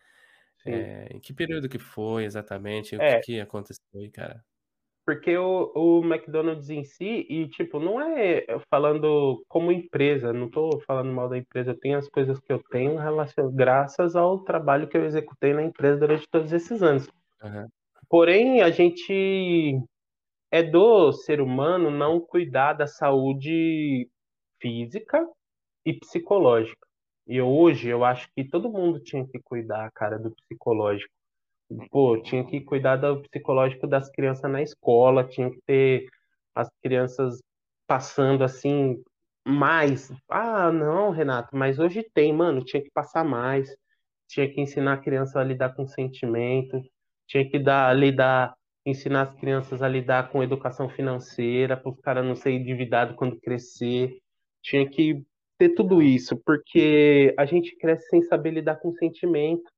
É, 0.70 1.08
em 1.14 1.18
que 1.18 1.32
período 1.32 1.68
que 1.68 1.78
foi 1.78 2.24
exatamente? 2.24 2.96
O 2.96 3.02
é. 3.02 3.20
que, 3.20 3.26
que 3.26 3.40
aconteceu 3.40 3.84
aí, 3.94 4.10
cara? 4.10 4.44
Porque 5.04 5.36
o, 5.38 5.72
o 5.74 6.04
McDonald's 6.04 6.68
em 6.68 6.84
si, 6.84 7.26
e 7.30 7.48
tipo, 7.48 7.80
não 7.80 8.00
é 8.00 8.44
falando 8.70 9.42
como 9.48 9.72
empresa, 9.72 10.34
não 10.34 10.48
estou 10.48 10.80
falando 10.80 11.10
mal 11.10 11.30
da 11.30 11.38
empresa, 11.38 11.70
eu 11.70 11.78
tenho 11.78 11.96
as 11.96 12.08
coisas 12.10 12.38
que 12.38 12.52
eu 12.52 12.62
tenho 12.70 12.98
relacion... 12.98 13.50
graças 13.50 14.14
ao 14.14 14.44
trabalho 14.44 14.86
que 14.86 14.96
eu 14.96 15.06
executei 15.06 15.54
na 15.54 15.62
empresa 15.62 16.00
durante 16.00 16.28
todos 16.30 16.52
esses 16.52 16.82
anos. 16.82 17.08
Uhum. 17.42 17.66
Porém, 18.08 18.60
a 18.60 18.70
gente 18.70 19.80
é 20.50 20.62
do 20.62 21.12
ser 21.12 21.40
humano 21.40 21.90
não 21.90 22.20
cuidar 22.20 22.72
da 22.72 22.86
saúde 22.86 24.08
física 24.60 25.26
e 25.86 25.94
psicológica. 25.94 26.87
E 27.28 27.40
hoje 27.42 27.88
eu 27.88 28.04
acho 28.04 28.28
que 28.34 28.44
todo 28.44 28.70
mundo 28.70 29.00
tinha 29.00 29.26
que 29.26 29.38
cuidar, 29.40 29.90
cara, 29.92 30.18
do 30.18 30.30
psicológico. 30.34 31.12
Pô, 31.90 32.20
tinha 32.22 32.44
que 32.44 32.60
cuidar 32.62 32.96
do 32.96 33.22
psicológico 33.22 33.86
das 33.86 34.10
crianças 34.10 34.50
na 34.50 34.62
escola, 34.62 35.24
tinha 35.28 35.50
que 35.50 35.60
ter 35.66 36.06
as 36.54 36.70
crianças 36.82 37.40
passando 37.86 38.42
assim 38.44 39.02
mais. 39.46 40.10
Ah, 40.30 40.72
não, 40.72 41.10
Renato, 41.10 41.56
mas 41.56 41.78
hoje 41.78 42.02
tem, 42.14 42.32
mano, 42.32 42.64
tinha 42.64 42.82
que 42.82 42.90
passar 42.90 43.24
mais, 43.24 43.68
tinha 44.28 44.48
que 44.52 44.60
ensinar 44.60 44.94
a 44.94 44.98
criança 44.98 45.40
a 45.40 45.44
lidar 45.44 45.74
com 45.74 45.86
sentimento, 45.86 46.82
tinha 47.26 47.48
que 47.48 47.58
dar, 47.58 47.94
lidar, 47.94 48.54
ensinar 48.86 49.22
as 49.22 49.34
crianças 49.34 49.82
a 49.82 49.88
lidar 49.88 50.30
com 50.30 50.42
educação 50.42 50.88
financeira, 50.88 51.76
para 51.76 51.90
os 51.90 52.00
caras 52.00 52.24
não 52.24 52.34
serem 52.34 52.60
endividados 52.60 53.16
quando 53.16 53.38
crescer, 53.40 54.18
tinha 54.62 54.88
que 54.88 55.24
ter 55.58 55.70
tudo 55.70 56.00
isso, 56.00 56.36
porque 56.44 57.34
a 57.36 57.44
gente 57.44 57.76
cresce 57.76 58.08
sem 58.08 58.22
saber 58.22 58.52
lidar 58.52 58.76
com 58.76 58.92
sentimento. 58.92 59.68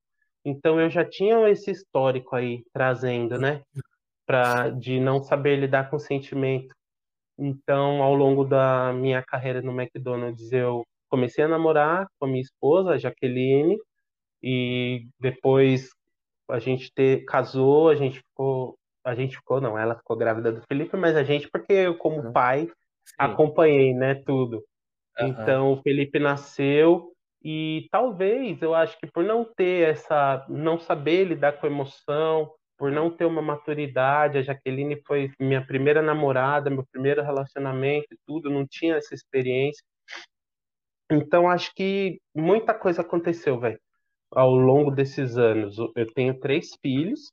Então 0.44 0.80
eu 0.80 0.90
já 0.90 1.04
tinha 1.04 1.48
esse 1.48 1.70
histórico 1.70 2.36
aí 2.36 2.62
trazendo, 2.72 3.38
né? 3.38 3.62
Pra, 4.26 4.68
de 4.70 5.00
não 5.00 5.22
saber 5.22 5.56
lidar 5.56 5.90
com 5.90 5.98
sentimento. 5.98 6.74
Então, 7.38 8.02
ao 8.02 8.14
longo 8.14 8.44
da 8.44 8.92
minha 8.92 9.22
carreira 9.22 9.62
no 9.62 9.72
McDonald's, 9.72 10.52
eu 10.52 10.84
comecei 11.08 11.42
a 11.42 11.48
namorar 11.48 12.06
com 12.18 12.26
a 12.26 12.28
minha 12.28 12.42
esposa, 12.42 12.90
a 12.90 12.98
Jaqueline, 12.98 13.78
e 14.42 15.06
depois 15.18 15.88
a 16.48 16.58
gente 16.58 16.92
ter, 16.94 17.24
casou, 17.24 17.88
a 17.88 17.94
gente 17.94 18.18
ficou, 18.18 18.76
a 19.04 19.14
gente 19.14 19.36
ficou, 19.36 19.60
não, 19.60 19.78
ela 19.78 19.96
ficou 19.96 20.16
grávida 20.16 20.52
do 20.52 20.62
Felipe, 20.68 20.96
mas 20.96 21.16
a 21.16 21.22
gente, 21.24 21.48
porque 21.50 21.72
eu, 21.72 21.96
como 21.96 22.32
pai, 22.32 22.66
Sim. 22.66 23.14
acompanhei, 23.18 23.94
né, 23.94 24.14
tudo. 24.26 24.62
Uhum. 25.20 25.28
Então, 25.28 25.72
o 25.72 25.82
Felipe 25.82 26.18
nasceu, 26.18 27.12
e 27.42 27.88
talvez 27.90 28.60
eu 28.60 28.74
acho 28.74 28.98
que 28.98 29.06
por 29.06 29.24
não 29.24 29.44
ter 29.44 29.88
essa, 29.88 30.44
não 30.48 30.78
saber 30.78 31.24
lidar 31.24 31.52
com 31.52 31.66
emoção, 31.66 32.52
por 32.76 32.90
não 32.90 33.10
ter 33.10 33.24
uma 33.24 33.42
maturidade, 33.42 34.38
a 34.38 34.42
Jaqueline 34.42 35.02
foi 35.06 35.30
minha 35.38 35.64
primeira 35.64 36.02
namorada, 36.02 36.70
meu 36.70 36.84
primeiro 36.90 37.22
relacionamento 37.22 38.08
tudo, 38.26 38.50
não 38.50 38.66
tinha 38.66 38.96
essa 38.96 39.14
experiência. 39.14 39.82
Então 41.10 41.48
acho 41.48 41.74
que 41.74 42.20
muita 42.34 42.72
coisa 42.72 43.02
aconteceu, 43.02 43.58
velho, 43.58 43.80
ao 44.30 44.54
longo 44.54 44.90
desses 44.90 45.36
anos. 45.36 45.76
Eu 45.96 46.12
tenho 46.14 46.38
três 46.38 46.70
filhos, 46.80 47.30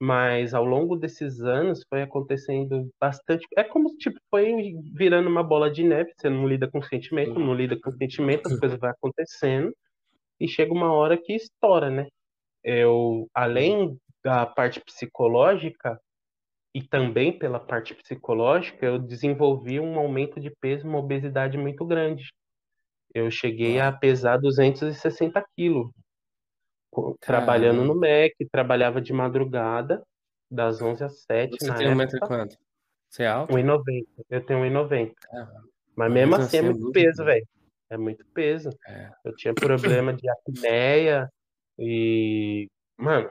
mas 0.00 0.54
ao 0.54 0.64
longo 0.64 0.96
desses 0.96 1.40
anos 1.42 1.84
foi 1.88 2.02
acontecendo 2.02 2.90
bastante. 2.98 3.46
É 3.56 3.62
como 3.62 3.94
tipo 3.98 4.18
foi 4.30 4.74
virando 4.94 5.28
uma 5.28 5.42
bola 5.42 5.70
de 5.70 5.84
neve. 5.84 6.12
Você 6.16 6.30
não 6.30 6.48
lida 6.48 6.70
com 6.70 6.82
sentimento, 6.82 7.38
não 7.38 7.54
lida 7.54 7.78
com 7.78 7.92
sentimento, 7.92 8.48
as 8.48 8.58
coisas 8.58 8.78
vão 8.80 8.90
acontecendo 8.90 9.72
e 10.40 10.48
chega 10.48 10.72
uma 10.72 10.92
hora 10.92 11.18
que 11.18 11.34
estoura, 11.34 11.90
né? 11.90 12.08
Eu, 12.64 13.28
além 13.34 13.98
da 14.24 14.46
parte 14.46 14.80
psicológica 14.80 16.00
e 16.74 16.82
também 16.82 17.36
pela 17.38 17.60
parte 17.60 17.94
psicológica, 17.94 18.86
eu 18.86 18.98
desenvolvi 18.98 19.80
um 19.80 19.98
aumento 19.98 20.40
de 20.40 20.50
peso, 20.60 20.86
uma 20.88 20.98
obesidade 20.98 21.58
muito 21.58 21.84
grande. 21.84 22.32
Eu 23.14 23.30
cheguei 23.30 23.80
a 23.80 23.92
pesar 23.92 24.38
260 24.38 25.44
quilos 25.56 25.90
trabalhando 27.20 27.84
no 27.84 27.94
Mac, 27.94 28.32
trabalhava 28.50 29.00
de 29.00 29.12
madrugada, 29.12 30.02
das 30.50 30.82
11 30.82 31.04
às 31.04 31.22
7 31.22 31.56
Você 31.60 31.74
tem 31.74 31.88
um 31.88 31.94
metro 31.94 32.16
e 32.16 32.20
quanto? 32.20 32.56
Você 33.08 33.22
é 33.22 33.28
alto? 33.28 33.54
1,90. 33.54 34.06
Eu 34.28 34.44
tenho 34.44 34.60
1,90. 34.60 35.14
Mas 35.96 36.12
mesmo 36.12 36.36
assim, 36.36 36.56
é, 36.56 36.60
é 36.60 36.62
muito 36.62 36.92
peso, 36.92 37.24
velho. 37.24 37.46
É 37.90 37.96
muito 37.96 38.24
peso. 38.32 38.70
É. 38.86 39.10
Eu 39.24 39.34
tinha 39.34 39.52
problema 39.52 40.12
de 40.12 40.28
apneia 40.28 41.28
e, 41.78 42.68
mano, 42.96 43.30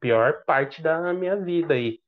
pior 0.00 0.44
parte 0.44 0.80
da 0.80 1.12
minha 1.12 1.36
vida 1.36 1.74
aí. 1.74 2.00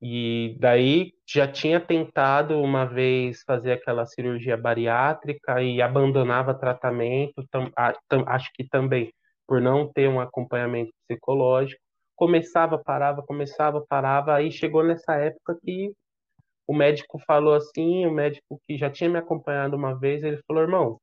E 0.00 0.56
daí 0.60 1.12
já 1.26 1.50
tinha 1.50 1.80
tentado 1.80 2.60
uma 2.60 2.84
vez 2.84 3.42
fazer 3.42 3.72
aquela 3.72 4.04
cirurgia 4.04 4.56
bariátrica 4.56 5.62
e 5.62 5.80
abandonava 5.80 6.54
tratamento, 6.54 7.46
tam, 7.50 7.72
tam, 8.08 8.24
acho 8.28 8.52
que 8.52 8.68
também 8.68 9.12
por 9.46 9.60
não 9.60 9.90
ter 9.92 10.08
um 10.08 10.20
acompanhamento 10.20 10.92
psicológico. 11.06 11.80
Começava, 12.16 12.78
parava, 12.78 13.22
começava, 13.22 13.84
parava. 13.88 14.34
Aí 14.34 14.50
chegou 14.50 14.82
nessa 14.84 15.14
época 15.16 15.58
que 15.62 15.92
o 16.66 16.74
médico 16.74 17.18
falou 17.26 17.54
assim, 17.54 18.06
o 18.06 18.12
médico 18.12 18.60
que 18.66 18.76
já 18.76 18.90
tinha 18.90 19.10
me 19.10 19.18
acompanhado 19.18 19.76
uma 19.76 19.94
vez, 19.98 20.22
ele 20.24 20.40
falou: 20.46 20.62
"Irmão, 20.62 21.00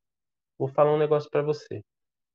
vou 0.58 0.68
falar 0.68 0.92
um 0.94 0.98
negócio 0.98 1.30
para 1.30 1.42
você. 1.42 1.82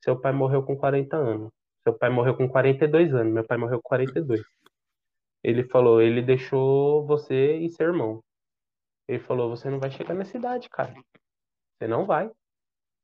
Seu 0.03 0.19
pai 0.19 0.31
morreu 0.33 0.63
com 0.63 0.77
40 0.77 1.17
anos. 1.17 1.51
Seu 1.83 1.97
pai 1.97 2.09
morreu 2.09 2.35
com 2.35 2.47
42 2.47 3.13
anos. 3.13 3.33
Meu 3.33 3.45
pai 3.45 3.57
morreu 3.57 3.81
com 3.81 3.89
42. 3.89 4.41
Ele 5.43 5.63
falou: 5.65 6.01
ele 6.01 6.21
deixou 6.21 7.05
você 7.05 7.57
e 7.57 7.69
seu 7.69 7.87
irmão. 7.87 8.21
Ele 9.07 9.19
falou: 9.19 9.49
você 9.49 9.69
não 9.69 9.79
vai 9.79 9.91
chegar 9.91 10.13
nessa 10.13 10.37
idade, 10.37 10.69
cara. 10.69 10.93
Você 11.77 11.87
não 11.87 12.05
vai. 12.05 12.31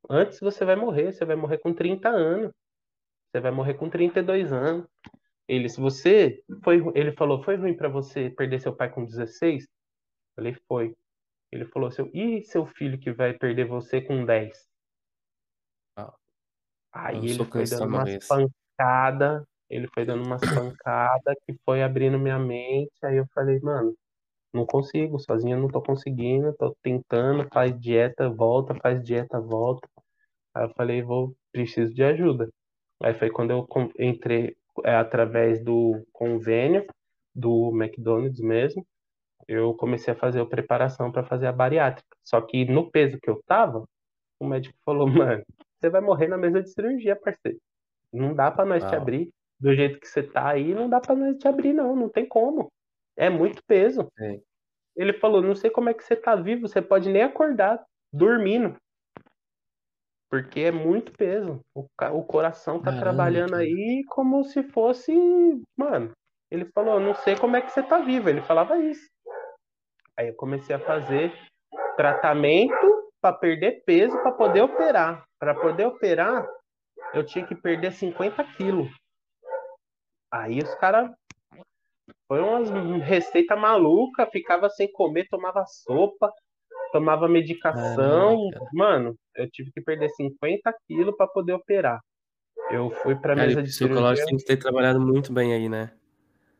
Antes 0.09 0.39
você 0.39 0.65
vai 0.65 0.75
morrer. 0.75 1.13
Você 1.13 1.25
vai 1.25 1.35
morrer 1.35 1.59
com 1.59 1.73
30 1.73 2.09
anos. 2.09 2.51
Você 3.35 3.41
vai 3.41 3.51
morrer 3.51 3.73
com 3.73 3.89
32 3.89 4.53
anos. 4.53 4.87
Ele, 5.45 5.67
se 5.67 5.81
você 5.81 6.41
foi, 6.63 6.81
ele 6.95 7.11
falou, 7.11 7.43
foi 7.43 7.57
ruim 7.57 7.75
para 7.75 7.89
você 7.89 8.29
perder 8.29 8.61
seu 8.61 8.73
pai 8.73 8.89
com 8.89 9.03
16? 9.03 9.63
Eu 9.63 9.69
falei, 10.37 10.55
foi. 10.69 10.95
Ele 11.51 11.65
falou, 11.65 11.91
seu, 11.91 12.09
e 12.13 12.41
seu 12.43 12.65
filho 12.65 12.97
que 12.97 13.11
vai 13.11 13.33
perder 13.33 13.67
você 13.67 13.99
com 13.99 14.23
10? 14.23 14.57
Ah, 15.97 16.13
Aí 16.93 17.27
ele 17.27 17.43
foi 17.43 17.67
dando 17.67 17.87
umas 17.87 18.17
pancadas, 18.25 19.43
ele 19.69 19.89
foi 19.93 20.05
dando 20.05 20.23
umas 20.25 20.39
pancadas 20.39 21.35
que 21.45 21.57
foi 21.65 21.83
abrindo 21.83 22.17
minha 22.17 22.39
mente. 22.39 22.93
Aí 23.03 23.17
eu 23.17 23.27
falei, 23.33 23.59
mano, 23.59 23.93
não 24.53 24.65
consigo, 24.65 25.19
sozinho 25.19 25.59
não 25.59 25.67
tô 25.67 25.81
conseguindo, 25.81 26.55
tô 26.55 26.73
tentando, 26.81 27.45
faz 27.53 27.77
dieta, 27.77 28.29
volta, 28.29 28.73
faz 28.75 29.03
dieta, 29.03 29.41
volta. 29.41 29.85
Aí 30.53 30.63
eu 30.63 30.73
falei, 30.75 31.03
vou, 31.03 31.35
preciso 31.51 31.93
de 31.93 32.01
ajuda. 32.01 32.49
Aí 33.01 33.13
foi 33.13 33.29
quando 33.29 33.51
eu 33.51 33.67
entrei 33.99 34.55
é, 34.83 34.95
através 34.95 35.63
do 35.63 36.05
convênio 36.11 36.85
do 37.33 37.71
McDonald's 37.75 38.39
mesmo, 38.39 38.85
eu 39.47 39.73
comecei 39.75 40.13
a 40.13 40.17
fazer 40.17 40.39
a 40.41 40.45
preparação 40.45 41.11
para 41.11 41.23
fazer 41.23 41.47
a 41.47 41.51
bariátrica. 41.51 42.15
Só 42.23 42.41
que 42.41 42.65
no 42.65 42.89
peso 42.89 43.19
que 43.21 43.29
eu 43.29 43.41
tava, 43.45 43.83
o 44.39 44.47
médico 44.47 44.75
falou, 44.83 45.07
mano, 45.07 45.43
você 45.79 45.89
vai 45.89 46.01
morrer 46.01 46.27
na 46.27 46.37
mesa 46.37 46.63
de 46.63 46.69
cirurgia, 46.71 47.15
parceiro. 47.15 47.59
Não 48.11 48.33
dá 48.33 48.49
para 48.49 48.65
nós 48.65 48.83
te 48.83 48.95
abrir. 48.95 49.29
Do 49.59 49.73
jeito 49.73 49.99
que 49.99 50.07
você 50.07 50.21
tá 50.23 50.49
aí, 50.49 50.73
não 50.73 50.89
dá 50.89 50.99
para 50.99 51.15
nós 51.15 51.37
te 51.37 51.47
abrir, 51.47 51.73
não. 51.73 51.95
Não 51.95 52.09
tem 52.09 52.27
como. 52.27 52.71
É 53.15 53.29
muito 53.29 53.63
peso. 53.65 54.07
Ele 54.95 55.13
falou, 55.13 55.41
não 55.41 55.55
sei 55.55 55.69
como 55.69 55.89
é 55.89 55.93
que 55.93 56.03
você 56.03 56.15
tá 56.15 56.35
vivo, 56.35 56.67
você 56.67 56.81
pode 56.81 57.09
nem 57.09 57.21
acordar 57.21 57.83
dormindo. 58.11 58.75
Porque 60.29 60.61
é 60.61 60.71
muito 60.71 61.11
peso. 61.11 61.61
O, 61.73 61.87
o 62.13 62.23
coração 62.23 62.79
tá 62.79 62.85
Caramba, 62.85 63.01
trabalhando 63.01 63.51
cara. 63.51 63.63
aí 63.63 64.03
como 64.09 64.43
se 64.43 64.63
fosse. 64.63 65.13
Mano, 65.77 66.11
ele 66.49 66.65
falou: 66.65 66.99
não 66.99 67.15
sei 67.15 67.35
como 67.35 67.55
é 67.55 67.61
que 67.61 67.71
você 67.71 67.83
tá 67.83 67.99
vivo. 67.99 68.29
Ele 68.29 68.41
falava 68.41 68.77
isso. 68.77 69.07
Aí 70.17 70.29
eu 70.29 70.35
comecei 70.35 70.75
a 70.75 70.79
fazer 70.79 71.33
tratamento 71.95 73.11
para 73.21 73.35
perder 73.35 73.83
peso 73.85 74.17
para 74.21 74.31
poder 74.31 74.61
operar. 74.61 75.25
Para 75.39 75.53
poder 75.53 75.85
operar, 75.85 76.47
eu 77.13 77.25
tinha 77.25 77.45
que 77.45 77.55
perder 77.55 77.91
50 77.91 78.43
quilos. 78.55 78.89
Aí 80.31 80.59
os 80.59 80.73
caras. 80.75 81.11
Foi 82.27 82.39
umas 82.39 82.69
receita 83.03 83.55
maluca, 83.55 84.25
ficava 84.25 84.67
sem 84.67 84.91
comer, 84.91 85.27
tomava 85.29 85.63
sopa, 85.67 86.31
tomava 86.91 87.27
medicação. 87.27 88.49
Caraca. 88.49 88.69
Mano, 88.73 89.15
eu 89.35 89.49
tive 89.49 89.71
que 89.71 89.81
perder 89.81 90.09
50 90.09 90.73
quilos 90.87 91.15
para 91.15 91.27
poder 91.27 91.53
operar. 91.53 91.99
Eu 92.71 92.89
fui 92.89 93.13
e 93.13 93.35
mesa 93.35 93.59
o 93.59 93.63
de 93.63 93.69
psicológico 93.69 94.15
cirurgia. 94.15 94.25
tem 94.25 94.37
que 94.37 94.45
ter 94.45 94.57
trabalhado 94.57 94.99
muito 94.99 95.31
bem 95.31 95.53
aí, 95.53 95.69
né? 95.69 95.91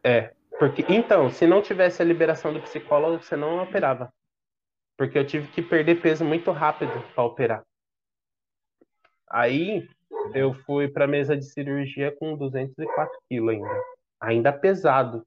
É, 0.03 0.33
porque 0.59 0.85
então, 0.87 1.29
se 1.29 1.47
não 1.47 1.61
tivesse 1.61 2.01
a 2.01 2.05
liberação 2.05 2.53
do 2.53 2.61
psicólogo, 2.61 3.23
você 3.23 3.35
não 3.35 3.63
operava. 3.63 4.13
Porque 4.97 5.17
eu 5.17 5.25
tive 5.25 5.47
que 5.47 5.61
perder 5.61 6.01
peso 6.01 6.23
muito 6.23 6.51
rápido 6.51 6.91
para 7.13 7.23
operar. 7.23 7.63
Aí 9.29 9.87
eu 10.33 10.53
fui 10.53 10.87
pra 10.87 11.07
mesa 11.07 11.35
de 11.35 11.43
cirurgia 11.43 12.15
com 12.17 12.37
204 12.37 13.19
quilos 13.27 13.55
ainda. 13.55 13.83
Ainda 14.21 14.53
pesado. 14.53 15.25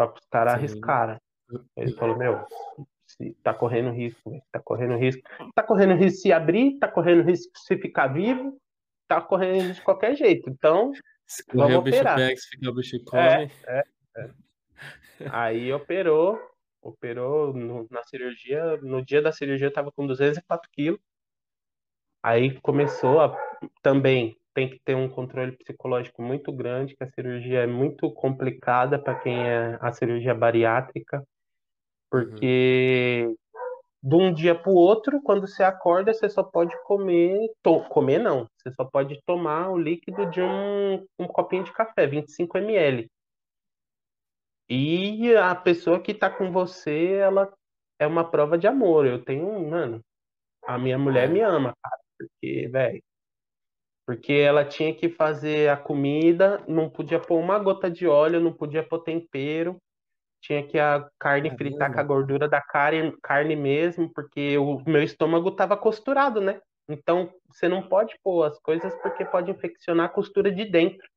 Só 0.00 0.08
que 0.08 0.20
os 0.20 0.26
caras 0.28 0.54
arriscaram. 0.54 1.18
Ele 1.76 1.92
falou, 1.92 2.16
meu, 2.16 2.44
se 3.06 3.34
tá 3.42 3.54
correndo 3.54 3.90
risco, 3.90 4.30
velho, 4.30 4.42
tá 4.52 4.60
correndo 4.60 4.96
risco. 4.96 5.22
Tá 5.54 5.62
correndo 5.62 5.94
risco 5.94 6.20
se 6.20 6.32
abrir, 6.32 6.78
tá 6.78 6.88
correndo 6.88 7.22
risco 7.22 7.52
se 7.56 7.76
ficar 7.78 8.08
vivo, 8.08 8.58
tá 9.08 9.20
correndo 9.20 9.68
risco 9.68 9.74
de 9.76 9.82
qualquer 9.82 10.16
jeito. 10.16 10.50
Então, 10.50 10.92
Se 11.26 11.44
correr 11.44 11.58
Vamos 11.62 11.78
o 11.78 11.82
bicho 11.82 11.96
operar. 11.98 12.16
pega, 12.16 12.36
se 12.36 12.48
ficar 12.48 12.70
o 12.70 12.74
bicho 12.74 13.04
come. 13.04 13.50
É, 13.66 13.84
aí 15.30 15.72
operou, 15.72 16.38
operou 16.82 17.52
no- 17.52 17.86
na 17.90 18.02
cirurgia. 18.04 18.76
No 18.78 19.04
dia 19.04 19.22
da 19.22 19.32
cirurgia 19.32 19.66
eu 19.68 19.72
tava 19.72 19.90
com 19.92 20.06
204 20.06 20.68
quilos. 20.72 21.00
Aí 22.22 22.60
começou 22.60 23.20
a 23.20 23.36
também 23.82 24.36
tem 24.52 24.70
que 24.70 24.80
ter 24.80 24.94
um 24.94 25.08
controle 25.08 25.52
psicológico 25.52 26.22
muito 26.22 26.50
grande, 26.52 26.96
que 26.96 27.04
a 27.04 27.10
cirurgia 27.10 27.60
é 27.60 27.66
muito 27.66 28.10
complicada 28.12 28.98
para 28.98 29.14
quem 29.20 29.46
é 29.46 29.76
a 29.80 29.92
cirurgia 29.92 30.34
bariátrica, 30.34 31.22
porque 32.10 33.34
de 34.02 34.14
um 34.14 34.32
dia 34.32 34.54
para 34.54 34.70
o 34.70 34.74
outro, 34.74 35.20
quando 35.22 35.48
você 35.48 35.62
acorda, 35.62 36.14
você 36.14 36.28
só 36.28 36.42
pode 36.42 36.72
comer, 36.84 37.50
comer 37.88 38.18
não, 38.18 38.48
você 38.56 38.72
só 38.72 38.84
pode 38.84 39.20
tomar 39.26 39.70
o 39.70 39.78
líquido 39.78 40.30
de 40.30 40.40
um, 40.40 41.04
um 41.18 41.26
copinho 41.26 41.64
de 41.64 41.72
café, 41.72 42.06
25 42.06 42.58
ml. 42.58 43.10
E 44.68 45.34
a 45.36 45.54
pessoa 45.54 46.00
que 46.00 46.14
tá 46.14 46.30
com 46.30 46.52
você, 46.52 47.14
ela 47.14 47.52
é 47.98 48.06
uma 48.06 48.28
prova 48.28 48.58
de 48.58 48.66
amor. 48.66 49.06
Eu 49.06 49.24
tenho, 49.24 49.68
mano, 49.68 50.00
a 50.64 50.78
minha 50.78 50.98
mulher 50.98 51.28
me 51.28 51.40
ama, 51.40 51.74
cara, 51.82 52.00
porque, 52.18 52.68
velho, 52.68 53.02
porque 54.06 54.32
ela 54.34 54.64
tinha 54.64 54.94
que 54.94 55.08
fazer 55.08 55.68
a 55.68 55.76
comida, 55.76 56.64
não 56.68 56.88
podia 56.88 57.18
pôr 57.18 57.38
uma 57.38 57.58
gota 57.58 57.90
de 57.90 58.06
óleo, 58.06 58.40
não 58.40 58.52
podia 58.52 58.86
pôr 58.86 59.00
tempero, 59.00 59.76
tinha 60.46 60.66
que 60.66 60.78
a 60.78 61.08
carne 61.18 61.50
Caramba. 61.50 61.58
fritar 61.58 61.92
com 61.92 62.00
a 62.00 62.04
gordura 62.04 62.48
da 62.48 62.60
carne, 62.60 63.12
carne 63.20 63.56
mesmo, 63.56 64.12
porque 64.12 64.56
o 64.56 64.80
meu 64.86 65.02
estômago 65.02 65.50
tava 65.50 65.76
costurado, 65.76 66.40
né? 66.40 66.60
Então, 66.88 67.32
você 67.48 67.68
não 67.68 67.82
pode 67.82 68.16
pôr 68.22 68.44
as 68.44 68.58
coisas 68.60 68.94
porque 69.02 69.24
pode 69.24 69.50
infeccionar 69.50 70.06
a 70.06 70.12
costura 70.12 70.52
de 70.52 70.64
dentro. 70.64 71.08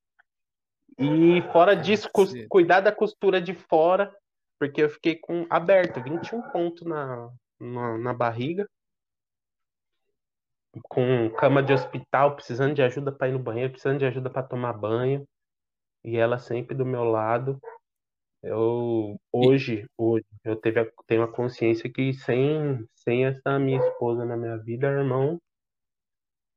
E 0.97 1.41
fora 1.53 1.75
disso, 1.75 2.09
cuidar 2.49 2.81
da 2.81 2.91
costura 2.91 3.39
de 3.39 3.53
fora, 3.53 4.13
porque 4.57 4.81
eu 4.81 4.89
fiquei 4.89 5.15
com 5.15 5.45
aberto, 5.49 6.01
21 6.01 6.41
pontos 6.49 6.85
na, 6.85 7.29
na, 7.59 7.97
na 7.99 8.13
barriga, 8.13 8.67
com 10.89 11.29
cama 11.37 11.61
de 11.61 11.71
hospital, 11.71 12.35
precisando 12.35 12.73
de 12.73 12.81
ajuda 12.81 13.11
para 13.11 13.29
ir 13.29 13.33
no 13.33 13.39
banheiro, 13.39 13.71
precisando 13.71 13.99
de 13.99 14.05
ajuda 14.05 14.29
para 14.29 14.43
tomar 14.43 14.73
banho, 14.73 15.23
e 16.03 16.17
ela 16.17 16.39
sempre 16.39 16.75
do 16.75 16.85
meu 16.85 17.03
lado. 17.03 17.59
Eu 18.41 19.19
hoje, 19.31 19.85
hoje, 19.97 20.25
eu 20.45 20.55
teve 20.55 20.79
a- 20.79 20.91
tenho 21.05 21.23
a 21.23 21.27
consciência 21.27 21.91
que 21.91 22.13
sem, 22.13 22.87
sem 22.95 23.25
essa 23.25 23.59
minha 23.59 23.79
esposa 23.79 24.23
na 24.25 24.37
minha 24.37 24.57
vida, 24.57 24.87
irmão, 24.87 25.41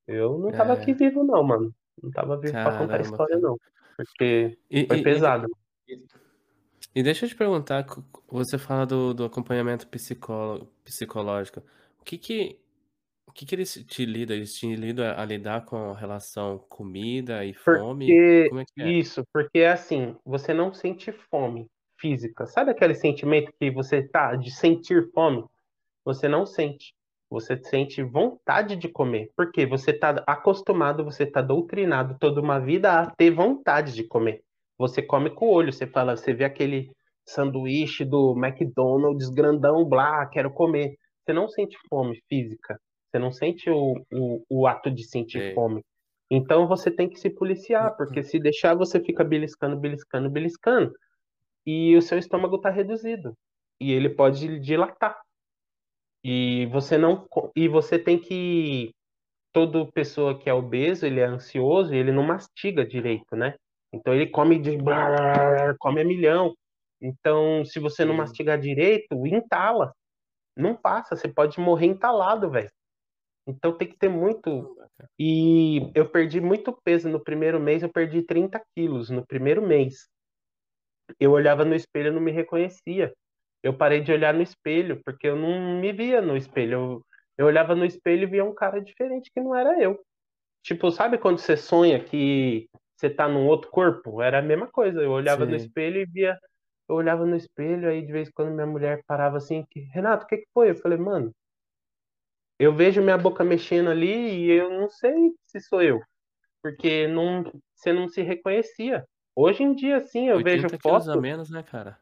eu 0.06 0.38
não 0.38 0.52
tava 0.52 0.72
É. 0.72 0.76
aqui 0.76 0.94
vivo 0.94 1.24
não, 1.24 1.42
mano. 1.42 1.74
Não 2.02 2.10
tava 2.10 2.36
vivo 2.38 2.52
pra 2.52 2.78
contar 2.78 2.98
a 2.98 3.02
história 3.02 3.38
não, 3.38 3.58
porque 3.96 4.56
E, 4.70 4.86
foi 4.86 4.98
e- 4.98 5.02
pesado. 5.02 5.48
e- 5.88 6.04
e 6.94 7.02
deixa 7.02 7.24
eu 7.24 7.28
te 7.28 7.36
perguntar, 7.36 7.84
você 8.28 8.58
fala 8.58 8.86
do, 8.86 9.12
do 9.12 9.24
acompanhamento 9.24 9.86
psicó- 9.88 10.66
psicológico. 10.84 11.60
O 12.00 12.04
que 12.04 12.16
que, 12.16 12.58
o 13.32 13.34
que 13.34 13.46
que 13.46 13.54
eles 13.54 13.82
te 13.88 14.04
lidam? 14.04 14.36
Eles 14.36 14.52
te 14.52 14.76
lidam 14.76 15.06
a, 15.16 15.24
lidar 15.24 15.64
com 15.64 15.92
a 15.92 15.96
relação 15.96 16.58
comida 16.68 17.42
e 17.46 17.54
fome? 17.54 18.06
Porque 18.06 18.48
Como 18.50 18.60
é 18.60 18.64
que 18.66 18.82
é? 18.82 18.90
isso, 18.90 19.24
porque 19.32 19.60
é 19.60 19.70
assim, 19.70 20.14
você 20.22 20.52
não 20.52 20.74
sente 20.74 21.10
fome 21.10 21.66
física. 21.98 22.44
Sabe 22.44 22.72
aquele 22.72 22.94
sentimento 22.94 23.50
que 23.58 23.70
você 23.70 24.06
tá 24.06 24.36
de 24.36 24.50
sentir 24.50 25.10
fome? 25.12 25.46
Você 26.04 26.28
não 26.28 26.44
sente. 26.44 26.94
Você 27.30 27.56
sente 27.56 28.02
vontade 28.02 28.76
de 28.76 28.86
comer. 28.86 29.30
Porque 29.34 29.64
você 29.64 29.94
tá 29.94 30.22
acostumado, 30.26 31.02
você 31.02 31.24
tá 31.24 31.40
doutrinado 31.40 32.18
toda 32.20 32.38
uma 32.38 32.60
vida 32.60 32.92
a 32.92 33.10
ter 33.12 33.30
vontade 33.30 33.94
de 33.94 34.04
comer. 34.04 34.42
Você 34.76 35.00
come 35.00 35.30
com 35.30 35.46
o 35.46 35.52
olho, 35.52 35.72
você 35.72 35.86
fala, 35.86 36.18
você 36.18 36.34
vê 36.34 36.44
aquele 36.44 36.90
sanduíche 37.24 38.04
do 38.04 38.36
McDonald's 38.36 39.30
grandão, 39.30 39.86
blá, 39.86 40.26
quero 40.26 40.52
comer. 40.52 40.98
Você 41.24 41.32
não 41.32 41.48
sente 41.48 41.78
fome 41.88 42.20
física. 42.28 42.78
Você 43.12 43.18
não 43.18 43.30
sente 43.30 43.68
o, 43.68 44.02
o, 44.10 44.42
o 44.48 44.66
ato 44.66 44.90
de 44.90 45.04
sentir 45.04 45.38
Sei. 45.38 45.54
fome. 45.54 45.84
Então 46.30 46.66
você 46.66 46.90
tem 46.90 47.10
que 47.10 47.20
se 47.20 47.28
policiar, 47.28 47.94
porque 47.94 48.22
se 48.22 48.38
deixar 48.38 48.74
você 48.74 48.98
fica 48.98 49.22
beliscando, 49.22 49.76
beliscando, 49.76 50.30
beliscando, 50.30 50.94
e 51.66 51.94
o 51.94 52.00
seu 52.00 52.18
estômago 52.18 52.56
está 52.56 52.70
reduzido. 52.70 53.36
E 53.78 53.92
ele 53.92 54.08
pode 54.08 54.58
dilatar. 54.60 55.20
E 56.24 56.66
você 56.72 56.96
não 56.96 57.28
e 57.54 57.68
você 57.68 57.98
tem 57.98 58.18
que 58.18 58.94
toda 59.52 59.84
pessoa 59.92 60.38
que 60.38 60.48
é 60.48 60.54
obeso, 60.54 61.04
ele 61.04 61.20
é 61.20 61.26
ansioso 61.26 61.94
e 61.94 61.98
ele 61.98 62.12
não 62.12 62.22
mastiga 62.22 62.86
direito, 62.86 63.36
né? 63.36 63.54
Então 63.92 64.14
ele 64.14 64.28
come 64.28 64.58
de 64.58 64.78
come 65.78 66.00
a 66.00 66.04
milhão. 66.04 66.54
Então, 66.98 67.62
se 67.66 67.78
você 67.78 68.06
não 68.06 68.14
mastigar 68.14 68.58
direito, 68.58 69.26
entala. 69.26 69.92
Não 70.56 70.74
passa, 70.74 71.14
você 71.14 71.28
pode 71.28 71.60
morrer 71.60 71.86
entalado, 71.86 72.48
velho. 72.48 72.70
Então 73.46 73.76
tem 73.76 73.88
que 73.88 73.96
ter 73.98 74.08
muito 74.08 74.76
e 75.18 75.90
eu 75.94 76.08
perdi 76.08 76.40
muito 76.40 76.72
peso 76.84 77.08
no 77.08 77.22
primeiro 77.22 77.60
mês, 77.60 77.82
eu 77.82 77.88
perdi 77.88 78.22
30 78.22 78.62
quilos 78.74 79.10
no 79.10 79.26
primeiro 79.26 79.60
mês. 79.60 80.08
Eu 81.18 81.32
olhava 81.32 81.64
no 81.64 81.74
espelho 81.74 82.08
e 82.08 82.12
não 82.12 82.20
me 82.20 82.30
reconhecia. 82.30 83.12
Eu 83.62 83.76
parei 83.76 84.00
de 84.00 84.12
olhar 84.12 84.32
no 84.34 84.42
espelho, 84.42 85.00
porque 85.04 85.28
eu 85.28 85.36
não 85.36 85.80
me 85.80 85.92
via 85.92 86.20
no 86.20 86.36
espelho. 86.36 86.72
Eu, 86.72 87.06
eu 87.38 87.46
olhava 87.46 87.74
no 87.74 87.84
espelho 87.84 88.24
e 88.24 88.30
via 88.30 88.44
um 88.44 88.54
cara 88.54 88.80
diferente 88.80 89.30
que 89.32 89.40
não 89.40 89.54
era 89.54 89.80
eu. 89.80 90.00
Tipo, 90.62 90.90
sabe 90.90 91.18
quando 91.18 91.38
você 91.38 91.56
sonha 91.56 92.02
que 92.02 92.68
você 92.96 93.10
tá 93.10 93.28
num 93.28 93.46
outro 93.46 93.70
corpo? 93.70 94.22
Era 94.22 94.38
a 94.38 94.42
mesma 94.42 94.68
coisa. 94.68 95.00
Eu 95.02 95.10
olhava 95.10 95.44
no 95.44 95.58
Sim. 95.58 95.66
espelho 95.66 96.00
e 96.00 96.06
via. 96.06 96.38
Eu 96.88 96.96
olhava 96.96 97.26
no 97.26 97.36
espelho, 97.36 97.88
aí 97.88 98.04
de 98.04 98.12
vez 98.12 98.28
em 98.28 98.32
quando 98.32 98.52
minha 98.52 98.66
mulher 98.66 99.02
parava 99.06 99.36
assim, 99.36 99.64
que, 99.70 99.80
Renato, 99.80 100.24
o 100.24 100.26
que 100.26 100.38
que 100.38 100.48
foi? 100.52 100.70
Eu 100.70 100.76
falei, 100.76 100.98
mano, 100.98 101.32
eu 102.62 102.74
vejo 102.74 103.02
minha 103.02 103.18
boca 103.18 103.44
mexendo 103.44 103.90
ali 103.90 104.44
e 104.44 104.50
eu 104.50 104.70
não 104.70 104.88
sei 104.88 105.32
se 105.46 105.60
sou 105.60 105.82
eu, 105.82 106.00
porque 106.62 107.06
não, 107.06 107.44
você 107.74 107.92
não 107.92 108.08
se 108.08 108.22
reconhecia. 108.22 109.06
Hoje 109.34 109.62
em 109.62 109.74
dia, 109.74 110.00
sim, 110.06 110.28
eu 110.28 110.42
vejo 110.42 110.64
80 110.64 110.78
quilos 110.78 111.08
a 111.08 111.12
foto, 111.12 111.22
menos, 111.22 111.50
né, 111.50 111.62
cara? 111.62 111.98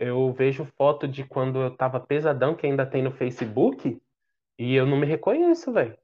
eu 0.00 0.32
vejo 0.32 0.64
foto 0.64 1.06
de 1.06 1.22
quando 1.24 1.60
eu 1.60 1.76
tava 1.76 2.00
pesadão, 2.00 2.54
que 2.54 2.66
ainda 2.66 2.86
tem 2.86 3.02
no 3.02 3.12
Facebook, 3.12 4.00
e 4.58 4.74
eu 4.74 4.86
não 4.86 4.96
me 4.96 5.06
reconheço, 5.06 5.70
velho. 5.70 5.96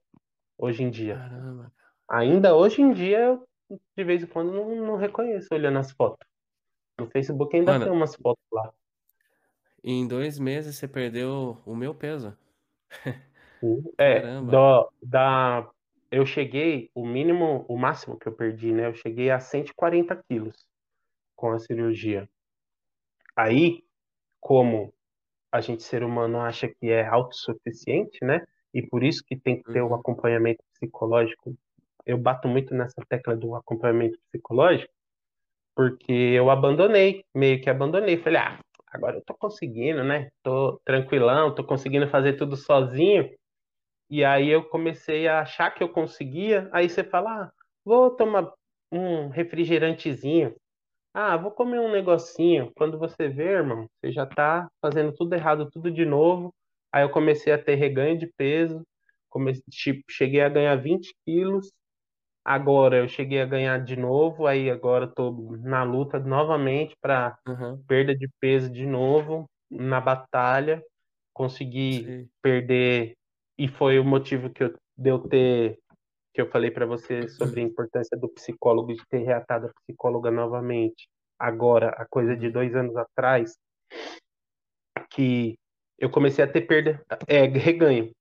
Hoje 0.58 0.82
em 0.82 0.90
dia. 0.90 1.16
Caramba. 1.16 1.72
Ainda 2.06 2.54
hoje 2.54 2.82
em 2.82 2.92
dia, 2.92 3.18
eu, 3.18 3.48
de 3.96 4.04
vez 4.04 4.22
em 4.22 4.26
quando, 4.26 4.52
não, 4.52 4.76
não 4.76 4.96
reconheço 4.96 5.48
olhando 5.50 5.78
as 5.78 5.90
fotos. 5.92 6.26
No 6.98 7.06
Facebook 7.06 7.56
ainda 7.56 7.72
Mano, 7.72 7.84
tem 7.86 7.94
umas 7.94 8.14
fotos 8.14 8.44
lá. 8.52 8.70
em 9.82 10.06
dois 10.06 10.38
meses 10.38 10.76
você 10.76 10.86
perdeu 10.86 11.58
o 11.64 11.74
meu 11.74 11.94
peso. 11.94 12.36
É, 13.98 14.20
Caramba. 14.20 14.52
do, 14.52 14.90
da, 15.02 15.70
eu 16.10 16.26
cheguei, 16.26 16.90
o 16.94 17.06
mínimo, 17.06 17.64
o 17.68 17.76
máximo 17.76 18.18
que 18.18 18.28
eu 18.28 18.32
perdi, 18.32 18.72
né? 18.72 18.86
Eu 18.86 18.94
cheguei 18.94 19.30
a 19.30 19.40
140 19.40 20.16
quilos 20.28 20.66
com 21.36 21.52
a 21.52 21.58
cirurgia. 21.58 22.28
Aí, 23.36 23.82
como 24.40 24.92
a 25.52 25.60
gente, 25.60 25.82
ser 25.82 26.02
humano, 26.04 26.40
acha 26.40 26.68
que 26.68 26.90
é 26.90 27.06
autossuficiente, 27.06 28.18
né? 28.24 28.44
e 28.74 28.82
por 28.86 29.02
isso 29.02 29.24
que 29.26 29.36
tem 29.36 29.62
que 29.62 29.72
ter 29.72 29.80
o 29.82 29.88
Uhum. 29.88 29.94
acompanhamento 29.94 30.62
psicológico. 30.74 31.56
Eu 32.04 32.18
bato 32.18 32.46
muito 32.48 32.74
nessa 32.74 33.02
tecla 33.08 33.34
do 33.36 33.54
acompanhamento 33.54 34.18
psicológico, 34.30 34.92
porque 35.74 36.12
eu 36.12 36.50
abandonei, 36.50 37.24
meio 37.34 37.60
que 37.60 37.70
abandonei. 37.70 38.18
Falei, 38.18 38.40
ah, 38.40 38.60
agora 38.96 39.16
eu 39.18 39.22
tô 39.24 39.34
conseguindo, 39.34 40.02
né? 40.04 40.30
Tô 40.42 40.80
tranquilão, 40.84 41.54
tô 41.54 41.64
conseguindo 41.64 42.08
fazer 42.08 42.34
tudo 42.34 42.56
sozinho. 42.56 43.30
E 44.10 44.24
aí 44.24 44.48
eu 44.48 44.64
comecei 44.68 45.28
a 45.28 45.40
achar 45.40 45.70
que 45.72 45.82
eu 45.82 45.88
conseguia. 45.88 46.68
Aí 46.72 46.88
você 46.88 47.04
fala, 47.04 47.44
ah, 47.44 47.52
vou 47.84 48.10
tomar 48.10 48.52
um 48.92 49.28
refrigerantezinho. 49.28 50.54
Ah, 51.14 51.36
vou 51.36 51.50
comer 51.50 51.80
um 51.80 51.90
negocinho. 51.90 52.72
Quando 52.76 52.98
você 52.98 53.28
vê, 53.28 53.44
irmão, 53.44 53.88
você 54.00 54.12
já 54.12 54.26
tá 54.26 54.68
fazendo 54.82 55.12
tudo 55.14 55.34
errado, 55.34 55.70
tudo 55.70 55.90
de 55.90 56.04
novo. 56.04 56.54
Aí 56.92 57.02
eu 57.04 57.10
comecei 57.10 57.52
a 57.52 57.58
ter 57.62 57.76
reganho 57.76 58.18
de 58.18 58.26
peso. 58.36 58.82
Comecei, 59.30 59.64
tipo, 59.70 60.04
cheguei 60.10 60.40
a 60.42 60.48
ganhar 60.48 60.76
20 60.76 61.14
quilos. 61.26 61.70
Agora 62.46 62.98
eu 62.98 63.08
cheguei 63.08 63.42
a 63.42 63.44
ganhar 63.44 63.84
de 63.84 63.96
novo. 63.96 64.46
Aí 64.46 64.70
agora 64.70 65.08
tô 65.08 65.32
na 65.62 65.82
luta 65.82 66.20
novamente 66.20 66.94
para 67.02 67.36
Aham. 67.44 67.82
perda 67.88 68.14
de 68.14 68.28
peso 68.40 68.70
de 68.70 68.86
novo, 68.86 69.46
na 69.68 70.00
batalha. 70.00 70.80
Consegui 71.34 72.04
Sei. 72.04 72.28
perder 72.40 73.14
e 73.58 73.66
foi 73.66 73.98
o 73.98 74.04
motivo 74.04 74.48
que 74.48 74.62
eu, 74.62 74.74
de 74.96 75.10
eu 75.10 75.18
ter 75.28 75.76
que 76.32 76.40
eu 76.40 76.48
falei 76.50 76.70
para 76.70 76.86
você 76.86 77.26
sobre 77.28 77.60
a 77.60 77.64
importância 77.64 78.16
do 78.16 78.28
psicólogo 78.28 78.94
de 78.94 79.02
ter 79.08 79.24
reatado 79.24 79.66
a 79.66 79.70
psicóloga 79.82 80.30
novamente 80.30 81.08
agora 81.38 81.88
a 81.90 82.06
coisa 82.08 82.36
de 82.36 82.46
Uhum. 82.46 82.52
dois 82.52 82.76
anos 82.76 82.94
atrás 82.96 83.54
que 85.10 85.56
eu 85.98 86.10
comecei 86.10 86.44
a 86.44 86.48
ter 86.48 86.62
perda 86.62 87.00
é, 87.26 87.46
reganho 87.46 88.12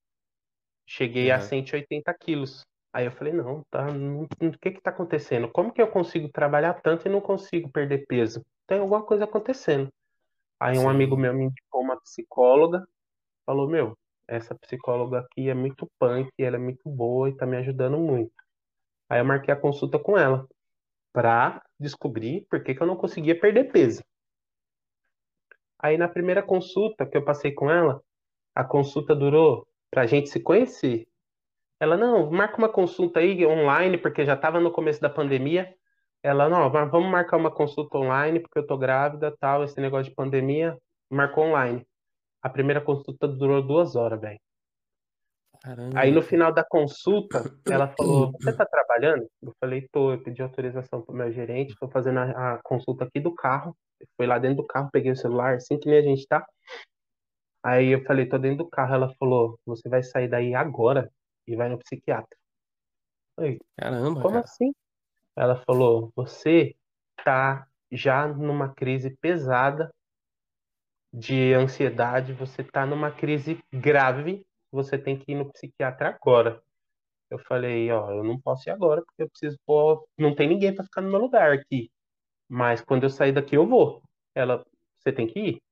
cheguei 0.88 1.30
a 1.30 1.36
Aham. 1.36 1.48
180 1.48 2.12
quilos 2.14 2.62
aí 2.96 3.06
eu 3.06 3.12
falei 3.12 3.32
não 3.32 3.62
tá 3.70 3.86
o 3.88 4.58
que 4.58 4.70
que 4.72 4.80
tá 4.80 4.90
acontecendo 4.90 5.48
como 5.50 5.72
que 5.72 5.82
eu 5.82 5.88
consigo 5.88 6.28
trabalhar 6.28 6.74
tanto 6.74 7.06
e 7.06 7.10
não 7.10 7.20
consigo 7.20 7.70
perder 7.70 8.06
peso 8.06 8.44
tem 8.66 8.78
alguma 8.78 9.02
coisa 9.02 9.24
acontecendo 9.24 9.88
aí 10.58 10.78
um 10.78 10.88
amigo 10.88 11.16
meu 11.16 11.34
me 11.34 11.44
indicou 11.44 11.82
uma 11.82 12.00
psicóloga 12.00 12.86
falou 13.44 13.68
meu 13.68 13.96
essa 14.28 14.54
psicóloga 14.56 15.20
aqui 15.20 15.48
é 15.48 15.54
muito 15.54 15.88
punk, 15.98 16.30
ela 16.38 16.56
é 16.56 16.58
muito 16.58 16.88
boa 16.88 17.28
e 17.28 17.36
tá 17.36 17.46
me 17.46 17.56
ajudando 17.56 17.98
muito. 17.98 18.32
Aí 19.08 19.20
eu 19.20 19.24
marquei 19.24 19.54
a 19.54 19.60
consulta 19.60 19.98
com 19.98 20.18
ela 20.18 20.46
pra 21.12 21.62
descobrir 21.78 22.44
por 22.50 22.62
que 22.62 22.74
que 22.74 22.82
eu 22.82 22.86
não 22.86 22.96
conseguia 22.96 23.38
perder 23.38 23.70
peso. 23.70 24.02
Aí 25.78 25.96
na 25.96 26.08
primeira 26.08 26.42
consulta 26.42 27.06
que 27.06 27.16
eu 27.16 27.24
passei 27.24 27.52
com 27.52 27.70
ela, 27.70 28.02
a 28.54 28.64
consulta 28.64 29.14
durou 29.14 29.66
pra 29.90 30.06
gente 30.06 30.28
se 30.28 30.40
conhecer. 30.40 31.06
Ela, 31.78 31.96
não, 31.96 32.30
marca 32.30 32.56
uma 32.56 32.68
consulta 32.70 33.20
aí 33.20 33.44
online, 33.44 33.98
porque 33.98 34.24
já 34.24 34.36
tava 34.36 34.58
no 34.58 34.72
começo 34.72 35.00
da 35.00 35.10
pandemia. 35.10 35.74
Ela, 36.22 36.48
não, 36.48 36.70
vamos 36.70 37.10
marcar 37.10 37.36
uma 37.36 37.50
consulta 37.50 37.98
online, 37.98 38.40
porque 38.40 38.58
eu 38.58 38.66
tô 38.66 38.78
grávida, 38.78 39.34
tal, 39.38 39.62
esse 39.62 39.78
negócio 39.80 40.10
de 40.10 40.14
pandemia. 40.14 40.76
Marcou 41.10 41.44
online. 41.44 41.86
A 42.42 42.48
primeira 42.48 42.80
consulta 42.80 43.28
durou 43.28 43.62
duas 43.62 43.94
horas, 43.94 44.20
velho. 44.20 44.40
Aí 45.94 46.12
no 46.12 46.22
final 46.22 46.52
da 46.52 46.64
consulta, 46.64 47.42
ela 47.66 47.88
falou: 47.88 48.32
Você 48.40 48.52
tá 48.52 48.64
trabalhando? 48.64 49.28
Eu 49.42 49.52
falei: 49.60 49.86
Tô, 49.92 50.12
eu 50.12 50.22
pedi 50.22 50.40
autorização 50.42 51.02
pro 51.02 51.14
meu 51.14 51.30
gerente, 51.32 51.76
tô 51.78 51.88
fazendo 51.88 52.20
a, 52.20 52.54
a 52.54 52.60
consulta 52.62 53.04
aqui 53.04 53.20
do 53.20 53.34
carro. 53.34 53.76
Eu 54.00 54.06
fui 54.16 54.26
lá 54.26 54.38
dentro 54.38 54.58
do 54.58 54.66
carro, 54.66 54.90
peguei 54.92 55.10
o 55.10 55.16
celular, 55.16 55.54
assim 55.54 55.78
que 55.78 55.88
nem 55.88 55.98
a 55.98 56.02
gente 56.02 56.26
tá. 56.26 56.46
Aí 57.62 57.88
eu 57.88 58.04
falei: 58.04 58.26
Tô 58.26 58.38
dentro 58.38 58.58
do 58.58 58.70
carro. 58.70 58.94
Ela 58.94 59.14
falou: 59.18 59.58
Você 59.66 59.88
vai 59.88 60.02
sair 60.02 60.28
daí 60.28 60.54
agora 60.54 61.10
e 61.46 61.56
vai 61.56 61.68
no 61.68 61.78
psiquiatra. 61.78 62.36
Falei: 63.34 63.60
Caramba, 63.76 64.20
Como 64.20 64.34
cara. 64.34 64.44
assim? 64.44 64.74
Ela 65.36 65.56
falou: 65.64 66.12
Você 66.16 66.74
tá 67.24 67.68
já 67.90 68.26
numa 68.26 68.72
crise 68.74 69.10
pesada 69.20 69.92
de 71.12 71.54
ansiedade, 71.54 72.32
você 72.32 72.62
tá 72.62 72.84
numa 72.84 73.10
crise 73.10 73.58
grave, 73.72 74.46
você 74.70 74.98
tem 74.98 75.18
que 75.18 75.32
ir 75.32 75.34
no 75.34 75.50
psiquiatra 75.52 76.10
agora. 76.10 76.62
Eu 77.30 77.38
falei, 77.38 77.90
ó, 77.90 78.12
eu 78.12 78.22
não 78.22 78.40
posso 78.40 78.68
ir 78.68 78.72
agora, 78.72 79.02
porque 79.02 79.22
eu 79.22 79.28
preciso 79.28 79.58
pôr. 79.66 80.06
Não 80.16 80.34
tem 80.34 80.48
ninguém 80.48 80.74
para 80.74 80.84
ficar 80.84 81.00
no 81.00 81.10
meu 81.10 81.18
lugar 81.18 81.52
aqui. 81.52 81.90
Mas 82.48 82.80
quando 82.80 83.04
eu 83.04 83.10
sair 83.10 83.32
daqui, 83.32 83.56
eu 83.56 83.66
vou. 83.66 84.02
Ela, 84.34 84.64
você 84.98 85.12
tem 85.12 85.26
que 85.26 85.40
ir. 85.40 85.62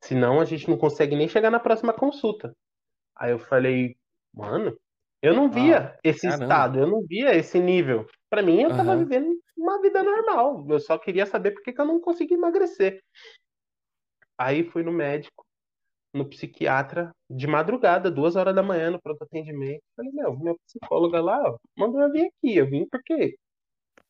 Senão 0.00 0.40
a 0.40 0.44
gente 0.44 0.68
não 0.68 0.76
consegue 0.76 1.14
nem 1.14 1.28
chegar 1.28 1.50
na 1.50 1.60
próxima 1.60 1.92
consulta. 1.92 2.56
Aí 3.14 3.30
eu 3.30 3.38
falei, 3.38 3.96
mano, 4.36 4.76
eu 5.22 5.34
não 5.34 5.50
via 5.50 5.98
esse 6.04 6.26
Caramba. 6.26 6.44
estado, 6.44 6.78
eu 6.78 6.86
não 6.86 7.02
via 7.02 7.34
esse 7.34 7.58
nível. 7.58 8.06
Para 8.30 8.42
mim, 8.42 8.60
eu 8.62 8.70
tava 8.70 8.92
Aham. 8.92 9.04
vivendo 9.04 9.36
uma 9.56 9.80
vida 9.80 10.02
normal. 10.02 10.66
Eu 10.68 10.78
só 10.80 10.98
queria 10.98 11.26
saber 11.26 11.52
por 11.52 11.62
que 11.62 11.72
que 11.72 11.80
eu 11.80 11.84
não 11.86 12.00
conseguia 12.00 12.36
emagrecer. 12.36 13.00
Aí 14.38 14.64
fui 14.64 14.82
no 14.82 14.92
médico, 14.92 15.44
no 16.14 16.28
psiquiatra, 16.28 17.12
de 17.30 17.46
madrugada, 17.46 18.10
duas 18.10 18.36
horas 18.36 18.54
da 18.54 18.62
manhã, 18.62 18.90
no 18.90 19.00
pronto 19.00 19.22
atendimento. 19.24 19.82
Falei, 19.96 20.12
meu, 20.12 20.38
minha 20.38 20.54
psicóloga 20.66 21.20
lá, 21.22 21.40
ó, 21.50 21.58
mandou 21.78 22.00
eu 22.02 22.12
vir 22.12 22.26
aqui. 22.28 22.56
Eu 22.56 22.68
vim 22.68 22.86
porque 22.90 23.36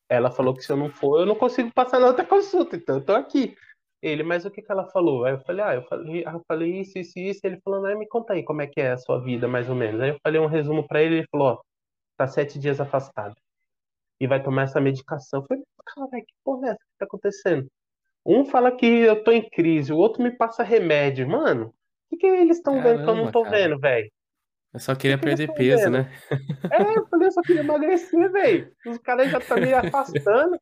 Ela 0.09 0.31
falou 0.31 0.55
que 0.55 0.63
se 0.63 0.73
eu 0.73 0.77
não 0.77 0.91
for, 0.91 1.21
eu 1.21 1.27
não 1.27 1.37
consigo 1.37 1.73
passar 1.73 2.01
na 2.01 2.09
outra 2.09 2.25
consulta, 2.25 2.77
então 2.77 2.97
eu 2.97 3.05
tô 3.05 3.15
aqui. 3.15 3.57
Ele, 4.03 4.23
mas 4.23 4.45
o 4.45 4.51
que 4.51 4.63
que 4.63 4.71
ela 4.71 4.87
falou? 4.91 5.25
Aí 5.25 5.33
eu 5.33 5.41
falei, 5.41 5.65
ah, 5.65 5.75
eu 5.75 5.83
falei, 5.83 6.25
ah, 6.27 6.33
eu 6.33 6.43
falei 6.47 6.81
isso, 6.81 6.99
isso, 6.99 7.19
isso. 7.19 7.41
Ele 7.45 7.61
falou, 7.65 7.81
não, 7.83 7.99
me 7.99 8.07
conta 8.07 8.35
aí 8.35 8.43
como 8.43 8.63
é 8.63 8.67
que 8.67 8.81
é 8.81 8.93
a 8.93 8.99
sua 8.99 9.21
vida, 9.21 9.49
mais 9.49 9.69
ou 9.69 9.75
menos. 9.75 10.01
Aí 10.01 10.11
eu 10.11 10.19
falei 10.23 10.41
um 10.41 10.47
resumo 10.47 10.87
pra 10.87 11.03
ele, 11.03 11.17
ele 11.17 11.27
falou, 11.31 11.49
ó, 11.49 11.61
tá 12.17 12.27
sete 12.27 12.59
dias 12.59 12.81
afastado 12.81 13.35
e 14.21 14.27
vai 14.27 14.43
tomar 14.43 14.63
essa 14.63 14.81
medicação. 14.81 15.41
Eu 15.41 15.47
falei, 15.47 15.65
caralho, 15.85 16.27
que 16.27 16.35
porra 16.45 16.69
é 16.69 16.71
essa 16.71 16.79
que 16.79 16.99
tá 16.99 17.05
acontecendo? 17.05 17.67
Um 18.25 18.45
fala 18.45 18.73
que 18.73 18.87
eu 18.87 19.23
tô 19.23 19.31
em 19.31 19.49
crise, 19.49 19.93
o 19.93 19.97
outro 19.97 20.23
me 20.23 20.31
passa 20.31 20.63
remédio. 20.63 21.29
Mano, 21.29 21.67
o 21.67 21.73
que 22.11 22.17
que 22.17 22.27
eles 22.27 22.59
estão 22.59 22.83
vendo 22.83 23.05
que 23.05 23.11
eu 23.11 23.17
não 23.17 23.31
tô 23.31 23.43
cara. 23.45 23.57
vendo, 23.57 23.79
velho? 23.79 24.11
Eu 24.75 24.81
só 24.81 24.95
queria 24.95 25.17
que 25.17 25.25
perder 25.25 25.55
peso, 25.55 25.85
vendo? 25.85 25.93
né? 25.93 26.13
É, 26.71 26.99
eu 26.99 27.07
falei, 27.07 27.29
eu 27.29 27.33
só 27.33 27.41
queria 27.41 27.63
emagrecer, 27.63 28.31
velho. 28.33 28.73
Os 28.87 28.99
caras 28.99 29.31
já 29.31 29.39
estão 29.39 29.57
me 29.59 29.73
afastando. 29.73 30.59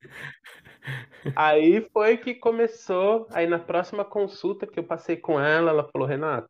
Aí 1.37 1.81
foi 1.91 2.19
que 2.19 2.35
começou. 2.35 3.27
Aí 3.31 3.47
na 3.47 3.59
próxima 3.59 4.05
consulta 4.05 4.67
que 4.67 4.79
eu 4.79 4.85
passei 4.85 5.17
com 5.17 5.41
ela, 5.41 5.71
ela 5.71 5.89
falou: 5.91 6.07
Renato, 6.07 6.49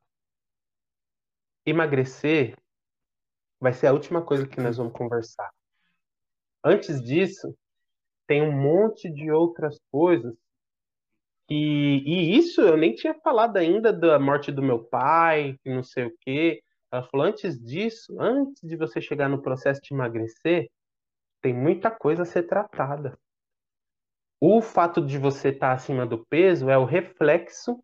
emagrecer 1.66 2.56
vai 3.60 3.72
ser 3.72 3.86
a 3.86 3.92
última 3.92 4.22
coisa 4.24 4.46
que 4.46 4.60
nós 4.60 4.76
vamos 4.76 4.92
conversar. 4.92 5.50
Antes 6.64 7.02
disso, 7.02 7.56
tem 8.26 8.42
um 8.42 8.52
monte 8.52 9.10
de 9.10 9.30
outras 9.30 9.78
coisas 9.90 10.34
que. 11.48 11.54
E 11.54 12.36
isso 12.36 12.60
eu 12.60 12.76
nem 12.76 12.94
tinha 12.94 13.14
falado 13.14 13.56
ainda 13.56 13.92
da 13.92 14.18
morte 14.18 14.50
do 14.50 14.62
meu 14.62 14.82
pai, 14.84 15.58
não 15.64 15.82
sei 15.82 16.06
o 16.06 16.16
quê. 16.20 16.62
Ela 16.90 17.02
falou: 17.04 17.26
antes 17.26 17.58
disso, 17.58 18.16
antes 18.20 18.62
de 18.62 18.76
você 18.76 19.00
chegar 19.00 19.28
no 19.28 19.42
processo 19.42 19.80
de 19.82 19.94
emagrecer, 19.94 20.68
tem 21.42 21.54
muita 21.54 21.90
coisa 21.90 22.22
a 22.22 22.26
ser 22.26 22.44
tratada. 22.44 23.18
O 24.40 24.60
fato 24.60 25.04
de 25.04 25.18
você 25.18 25.48
estar 25.48 25.72
acima 25.72 26.06
do 26.06 26.24
peso 26.26 26.68
é 26.68 26.76
o 26.76 26.84
reflexo 26.84 27.82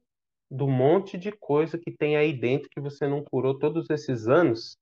do 0.51 0.66
monte 0.66 1.16
de 1.16 1.31
coisa 1.32 1.78
que 1.78 1.90
tem 1.90 2.16
aí 2.16 2.32
dentro 2.32 2.68
que 2.70 2.81
você 2.81 3.06
não 3.06 3.22
curou 3.22 3.59
todos 3.59 3.89
esses 3.89 4.27
anos. 4.28 4.77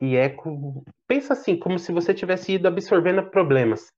E 0.00 0.16
é 0.16 0.28
como... 0.28 0.82
pensa 1.06 1.34
assim, 1.34 1.58
como 1.58 1.78
se 1.78 1.92
você 1.92 2.14
tivesse 2.14 2.52
ido 2.54 2.66
absorvendo 2.66 3.28
problemas 3.30 3.88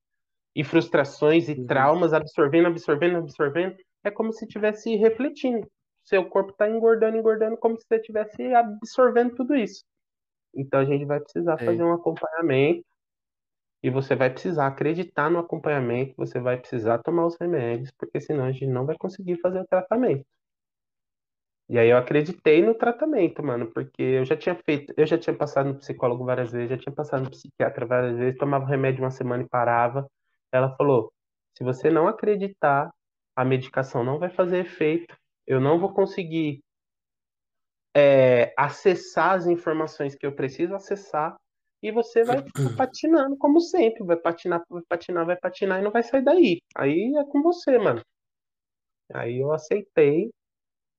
e 0.55 0.65
frustrações 0.65 1.49
e 1.49 1.53
Uhum. 1.53 1.67
traumas, 1.67 2.13
absorvendo, 2.13 2.67
absorvendo, 2.69 3.19
absorvendo. 3.19 3.77
É 4.05 4.11
como 4.11 4.33
se 4.33 4.47
tivesse 4.47 4.97
refletindo. 4.97 5.67
Seu 6.05 6.29
corpo 6.29 6.51
está 6.51 6.69
engordando, 6.69 7.17
engordando, 7.17 7.57
como 7.57 7.77
se 7.77 7.87
você 7.87 7.97
estivesse 7.97 8.53
absorvendo 8.53 9.37
tudo 9.37 9.55
isso. 9.55 9.85
Então 10.55 10.81
a 10.81 10.85
gente 10.85 11.05
vai 11.05 11.21
precisar 11.21 11.57
fazer 11.59 11.79
Sei. 11.79 11.87
um 11.87 11.93
acompanhamento 11.93 12.85
e 13.83 13.91
você 13.91 14.15
vai 14.17 14.31
precisar 14.31 14.67
acreditar 14.69 15.31
no 15.31 15.39
acompanhamento, 15.39 16.15
você 16.17 16.41
vai 16.41 16.59
precisar 16.59 16.99
tomar 16.99 17.27
os 17.27 17.37
remédios, 17.41 17.91
porque 17.99 18.21
senão 18.21 18.45
a 18.45 18.53
gente 18.53 18.67
não 18.67 18.87
vai 18.87 18.97
conseguir 18.97 19.41
fazer 19.41 19.61
o 19.61 19.67
tratamento. 19.67 20.25
E 21.69 21.79
aí 21.79 21.89
eu 21.89 21.97
acreditei 21.97 22.63
no 22.63 22.75
tratamento, 22.75 23.43
mano, 23.43 23.71
porque 23.73 24.03
eu 24.03 24.25
já 24.25 24.37
tinha 24.37 24.55
feito, 24.55 24.93
eu 24.97 25.07
já 25.07 25.17
tinha 25.19 25.35
passado 25.37 25.69
no 25.69 25.79
psicólogo 25.79 26.25
várias 26.25 26.53
vezes, 26.53 26.71
já 26.71 26.77
tinha 26.79 26.95
passado 26.95 27.25
no 27.25 27.31
psiquiatra 27.31 27.87
várias 27.87 28.17
vezes, 28.19 28.39
tomava 28.39 28.67
remédio 28.67 29.03
uma 29.03 29.11
semana 29.11 29.43
e 29.43 29.49
parava. 29.49 30.07
Ela 30.53 30.75
falou: 30.77 31.13
se 31.57 31.65
você 31.65 31.91
não 31.91 32.07
acreditar, 32.09 32.91
a 33.37 33.45
medicação 33.45 34.05
não 34.05 34.19
vai 34.19 34.31
fazer 34.31 34.59
efeito, 34.59 35.17
eu 35.47 35.61
não 35.61 35.79
vou 35.81 35.93
conseguir 35.95 36.63
é, 37.95 38.53
acessar 38.57 39.35
as 39.35 39.47
informações 39.47 40.15
que 40.15 40.27
eu 40.27 40.35
preciso 40.35 40.75
acessar, 40.75 41.37
e 41.83 41.91
você 41.91 42.25
vai 42.25 42.43
patinando 42.79 43.37
como 43.37 43.61
sempre, 43.61 44.05
vai 44.05 44.17
patinar, 44.17 44.63
vai 44.69 44.83
patinar, 44.89 45.27
vai 45.27 45.37
patinar 45.37 45.81
e 45.81 45.83
não 45.85 45.91
vai 45.91 46.03
sair 46.03 46.23
daí. 46.23 46.61
Aí 46.77 47.15
é 47.17 47.25
com 47.25 47.43
você, 47.43 47.79
mano. 47.79 48.01
Aí 49.13 49.39
eu 49.41 49.53
aceitei. 49.53 50.31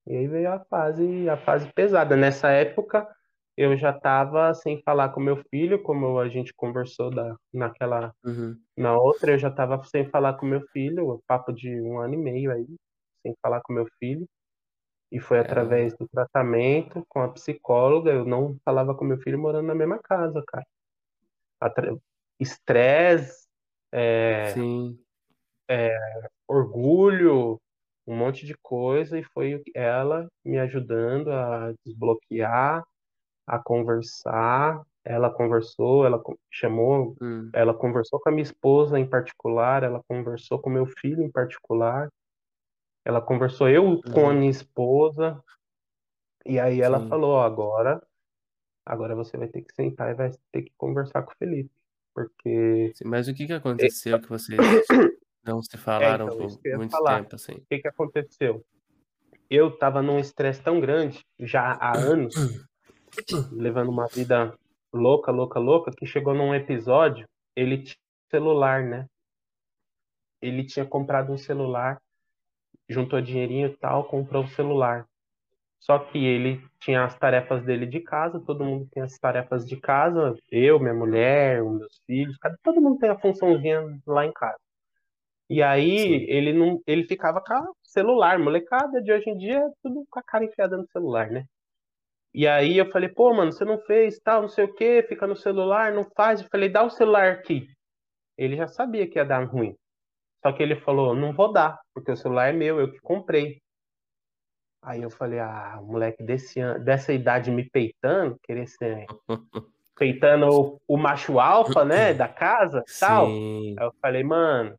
E 0.05 0.15
aí 0.17 0.27
veio 0.27 0.51
a 0.51 0.59
fase, 0.65 1.29
a 1.29 1.37
fase 1.37 1.71
pesada. 1.73 2.17
Nessa 2.17 2.49
época, 2.49 3.07
eu 3.55 3.77
já 3.77 3.91
estava 3.91 4.53
sem 4.53 4.81
falar 4.81 5.09
com 5.09 5.21
meu 5.21 5.37
filho, 5.49 5.81
como 5.81 6.19
a 6.19 6.27
gente 6.27 6.53
conversou 6.53 7.09
da, 7.09 7.35
naquela, 7.53 8.13
Uhum. 8.25 8.57
na 8.77 8.97
outra, 8.97 9.31
eu 9.31 9.39
já 9.39 9.47
estava 9.47 9.81
sem 9.85 10.09
falar 10.09 10.33
com 10.33 10.45
meu 10.45 10.61
filho, 10.73 11.21
papo 11.25 11.53
de 11.53 11.79
um 11.81 11.99
ano 11.99 12.15
e 12.15 12.17
meio 12.17 12.51
aí, 12.51 12.67
sem 13.21 13.33
falar 13.41 13.61
com 13.61 13.71
meu 13.71 13.87
filho. 13.97 14.27
E 15.13 15.19
foi 15.19 15.37
através 15.37 15.93
Caramba. 15.93 16.05
do 16.05 16.09
tratamento 16.09 17.05
com 17.07 17.21
a 17.21 17.29
psicóloga, 17.29 18.11
eu 18.11 18.25
não 18.25 18.57
falava 18.65 18.95
com 18.95 19.05
meu 19.05 19.19
filho 19.19 19.37
morando 19.37 19.67
na 19.67 19.75
mesma 19.75 19.99
casa, 19.99 20.43
cara. 20.47 20.65
Atra- 21.61 21.95
Estresse, 22.39 23.45
é, 23.91 24.51
Sim. 24.53 24.97
orgulho, 26.47 27.59
um 28.07 28.15
monte 28.15 28.43
de 28.43 28.55
coisa, 28.57 29.19
e 29.19 29.23
foi 29.23 29.61
ela 29.75 30.27
me 30.43 30.57
ajudando 30.57 31.31
a 31.31 31.73
desbloquear, 31.85 32.83
a 33.45 33.59
conversar. 33.59 34.81
Ela 35.05 35.29
conversou, 35.29 36.05
ela 36.07 36.19
chamou, 36.51 37.15
Hum. 37.21 37.51
ela 37.53 37.73
conversou 37.73 38.19
com 38.19 38.29
a 38.29 38.31
minha 38.31 38.43
esposa 38.43 38.97
em 38.99 39.07
particular, 39.07 39.83
ela 39.83 40.01
conversou 40.07 40.59
com 40.59 40.71
meu 40.71 40.87
filho 40.87 41.21
em 41.21 41.29
particular, 41.31 42.09
ela 43.05 43.21
conversou 43.21 43.69
eu 43.69 44.01
com 44.13 44.27
a 44.27 44.33
Uhum. 44.33 44.39
minha 44.39 44.51
esposa, 44.51 45.43
e 46.45 46.59
aí 46.59 46.81
ela 46.81 46.99
Sim. 46.99 47.09
falou, 47.09 47.31
ó, 47.31 47.43
agora, 47.43 48.01
agora 48.85 49.15
você 49.15 49.37
vai 49.37 49.47
ter 49.47 49.61
que 49.61 49.73
sentar 49.73 50.11
e 50.11 50.15
vai 50.15 50.31
ter 50.51 50.63
que 50.63 50.73
conversar 50.77 51.23
com 51.23 51.31
o 51.31 51.35
Felipe, 51.37 51.71
porque 52.13 52.91
Sim, 52.95 53.07
mas 53.07 53.27
o 53.27 53.33
que 53.33 53.45
que 53.45 53.53
é, 53.53 53.55
aconteceu 53.55 54.19
que 54.19 54.29
vocês 54.29 54.59
não 55.43 55.61
se 55.61 55.75
é, 55.75 55.79
falaram 55.79 56.27
então, 56.27 56.45
isso 56.45 56.59
por 56.61 56.77
muito 56.77 56.91
falar. 56.91 57.23
tempo, 57.23 57.35
assim? 57.35 57.53
O 57.53 57.65
que 57.69 57.79
que 57.79 57.87
aconteceu? 57.87 58.65
Eu 59.49 59.69
estava 59.69 60.01
num 60.01 60.19
estresse 60.19 60.61
tão 60.61 60.79
grande, 60.79 61.23
já 61.39 61.73
há 61.73 61.97
anos, 61.97 62.33
levando 63.51 63.89
uma 63.89 64.07
vida 64.07 64.57
louca, 64.91 65.31
louca, 65.31 65.59
louca, 65.59 65.91
que 65.91 66.05
chegou 66.05 66.33
num 66.33 66.53
episódio, 66.53 67.27
ele 67.55 67.83
tinha 67.83 67.97
celular, 68.29 68.83
né? 68.83 69.07
Ele 70.41 70.65
tinha 70.65 70.85
comprado 70.85 71.31
um 71.31 71.37
celular, 71.37 72.01
juntou 72.89 73.21
dinheirinho 73.21 73.67
e 73.67 73.77
tal, 73.77 74.05
comprou 74.05 74.43
o 74.43 74.47
celular. 74.49 75.05
Só 75.79 75.99
que 75.99 76.17
ele 76.17 76.61
tinha 76.79 77.03
as 77.03 77.17
tarefas 77.17 77.63
dele 77.63 77.85
de 77.85 77.99
casa, 77.99 78.39
todo 78.39 78.63
mundo 78.63 78.87
tem 78.91 79.03
as 79.03 79.17
tarefas 79.19 79.65
de 79.65 79.75
casa, 79.75 80.35
eu, 80.49 80.79
minha 80.79 80.93
mulher, 80.93 81.61
os 81.61 81.77
meus 81.77 82.01
filhos, 82.05 82.37
todo 82.63 82.81
mundo 82.81 82.99
tem 82.99 83.09
a 83.09 83.19
funçãozinha 83.19 83.81
lá 84.07 84.25
em 84.25 84.31
casa. 84.31 84.57
E 85.49 85.61
aí 85.61 85.99
Sim. 85.99 86.25
ele 86.29 86.53
não, 86.53 86.81
ele 86.87 87.03
ficava 87.03 87.41
com 87.41 87.53
o 87.53 87.75
celular, 87.83 88.39
molecada 88.39 89.01
de 89.01 89.11
hoje 89.11 89.29
em 89.29 89.37
dia, 89.37 89.59
é 89.59 89.69
tudo 89.83 90.05
com 90.09 90.19
a 90.19 90.23
cara 90.23 90.45
enfiada 90.45 90.77
no 90.77 90.87
celular, 90.87 91.29
né? 91.29 91.45
E 92.33 92.47
aí 92.47 92.77
eu 92.77 92.89
falei, 92.89 93.09
pô, 93.09 93.33
mano, 93.33 93.51
você 93.51 93.63
não 93.63 93.77
fez, 93.79 94.19
tal, 94.19 94.41
não 94.41 94.49
sei 94.49 94.65
o 94.65 94.73
quê, 94.73 95.05
fica 95.07 95.27
no 95.27 95.35
celular, 95.35 95.93
não 95.93 96.03
faz. 96.15 96.41
Eu 96.41 96.47
falei, 96.49 96.67
dá 96.67 96.81
o 96.83 96.89
celular 96.89 97.31
aqui. 97.31 97.67
Ele 98.37 98.55
já 98.57 98.67
sabia 98.67 99.07
que 99.07 99.19
ia 99.19 99.25
dar 99.25 99.43
ruim. 99.43 99.75
Só 100.43 100.51
que 100.51 100.61
ele 100.61 100.75
falou, 100.75 101.15
não 101.15 101.31
vou 101.33 101.51
dar, 101.51 101.79
porque 101.93 102.11
o 102.11 102.17
celular 102.17 102.49
é 102.49 102.53
meu, 102.53 102.79
eu 102.79 102.91
que 102.91 102.99
comprei. 102.99 103.61
Aí 104.81 105.01
eu 105.01 105.09
falei, 105.09 105.39
ah, 105.39 105.79
moleque 105.81 106.21
desse, 106.21 106.59
an- 106.59 106.79
dessa 106.79 107.13
idade 107.13 107.49
me 107.49 107.63
peitando, 107.69 108.37
querer 108.43 108.67
ser 108.67 109.05
peitando 109.95 110.47
o, 110.47 110.81
o 110.85 110.97
macho 110.97 111.39
alfa, 111.39 111.85
né, 111.85 112.13
da 112.13 112.27
casa, 112.27 112.83
tal. 112.99 113.27
Sim. 113.27 113.75
Aí 113.79 113.85
eu 113.85 113.93
falei, 114.01 114.23
mano, 114.23 114.77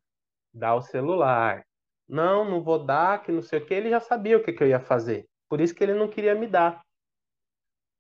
dá 0.53 0.75
o 0.75 0.83
celular. 0.83 1.65
Não, 2.07 2.45
não 2.45 2.63
vou 2.63 2.85
dar, 2.85 3.23
que 3.23 3.33
não 3.33 3.41
sei 3.41 3.59
o 3.59 3.65
que. 3.65 3.73
Ele 3.73 3.89
já 3.89 4.01
sabia 4.01 4.37
o 4.37 4.43
que, 4.45 4.53
que 4.53 4.63
eu 4.63 4.69
ia 4.69 4.81
fazer. 4.81 5.27
Por 5.49 5.59
isso 5.63 5.75
que 5.75 5.83
ele 5.83 5.95
não 5.95 6.09
queria 6.09 6.35
me 6.35 6.47
dar. 6.47 6.83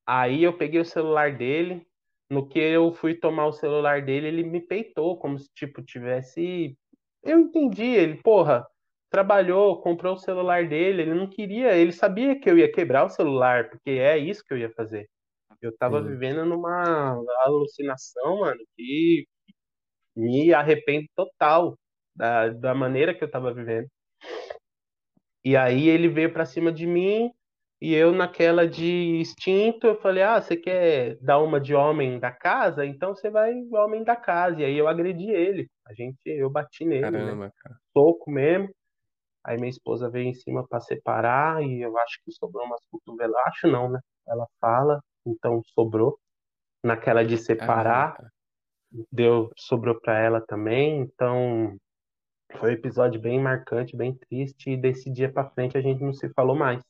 Aí 0.06 0.42
eu 0.42 0.52
peguei 0.56 0.80
o 0.80 0.84
celular 0.84 1.34
dele. 1.34 1.86
No 2.28 2.46
que 2.46 2.58
eu 2.58 2.92
fui 2.92 3.14
tomar 3.14 3.46
o 3.46 3.52
celular 3.52 4.02
dele, 4.02 4.26
ele 4.28 4.42
me 4.42 4.60
peitou, 4.60 5.16
como 5.18 5.38
se, 5.38 5.48
tipo, 5.54 5.82
tivesse. 5.82 6.76
Eu 7.24 7.40
entendi, 7.40 7.82
ele, 7.84 8.20
porra, 8.22 8.66
trabalhou, 9.10 9.80
comprou 9.80 10.14
o 10.14 10.18
celular 10.18 10.68
dele, 10.68 11.02
ele 11.02 11.14
não 11.14 11.28
queria, 11.28 11.74
ele 11.76 11.92
sabia 11.92 12.38
que 12.38 12.48
eu 12.50 12.58
ia 12.58 12.70
quebrar 12.70 13.04
o 13.04 13.08
celular, 13.08 13.70
porque 13.70 13.90
é 13.90 14.18
isso 14.18 14.44
que 14.44 14.52
eu 14.52 14.58
ia 14.58 14.70
fazer. 14.72 15.08
Eu 15.62 15.76
tava 15.78 16.02
Sim. 16.02 16.08
vivendo 16.10 16.44
numa 16.46 17.14
alucinação, 17.44 18.40
mano, 18.40 18.60
que 18.76 19.26
me 20.16 20.54
arrependo 20.54 21.06
total 21.16 21.78
da, 22.16 22.48
da 22.50 22.74
maneira 22.74 23.14
que 23.14 23.24
eu 23.24 23.30
tava 23.30 23.54
vivendo. 23.54 23.88
E 25.44 25.56
aí 25.56 25.88
ele 25.88 26.08
veio 26.08 26.32
pra 26.32 26.44
cima 26.46 26.72
de 26.72 26.86
mim 26.86 27.30
e 27.80 27.94
eu 27.94 28.12
naquela 28.12 28.66
de 28.66 28.84
instinto, 29.18 29.86
eu 29.86 30.00
falei: 30.00 30.22
"Ah, 30.22 30.40
você 30.40 30.56
quer 30.56 31.16
dar 31.20 31.38
uma 31.40 31.60
de 31.60 31.74
homem 31.74 32.18
da 32.18 32.32
casa? 32.32 32.84
Então 32.86 33.14
você 33.14 33.30
vai 33.30 33.52
homem 33.72 34.02
da 34.04 34.16
casa". 34.16 34.60
E 34.60 34.64
aí 34.64 34.76
eu 34.76 34.88
agredi 34.88 35.30
ele. 35.30 35.68
A 35.86 35.92
gente, 35.92 36.18
eu 36.24 36.48
bati 36.48 36.84
nele, 36.84 37.10
né? 37.10 37.10
Caramba, 37.10 37.52
cara. 37.58 37.76
Soco 37.92 38.30
mesmo. 38.30 38.70
Aí 39.44 39.56
minha 39.58 39.68
esposa 39.68 40.08
veio 40.08 40.26
em 40.26 40.34
cima 40.34 40.66
pra 40.66 40.80
separar 40.80 41.62
e 41.62 41.82
eu 41.82 41.96
acho 41.98 42.18
que 42.24 42.32
sobrou 42.32 42.64
umas 42.64 42.80
cotoveladas. 42.90 43.46
Acho 43.48 43.68
não, 43.68 43.90
né? 43.90 44.00
Ela 44.26 44.46
fala, 44.58 45.00
então 45.26 45.62
sobrou. 45.74 46.18
Naquela 46.82 47.22
de 47.22 47.36
Caramba, 47.36 47.44
separar, 47.44 48.16
cara. 48.16 48.32
deu, 49.12 49.50
sobrou 49.56 50.00
pra 50.00 50.18
ela 50.18 50.40
também. 50.40 51.00
Então 51.00 51.76
foi 52.58 52.70
um 52.70 52.74
episódio 52.74 53.20
bem 53.20 53.38
marcante, 53.38 53.96
bem 53.96 54.14
triste. 54.14 54.70
E 54.70 54.76
desse 54.78 55.10
dia 55.10 55.30
pra 55.30 55.50
frente 55.50 55.76
a 55.76 55.82
gente 55.82 56.02
não 56.02 56.14
se 56.14 56.28
falou 56.30 56.56
mais. 56.56 56.82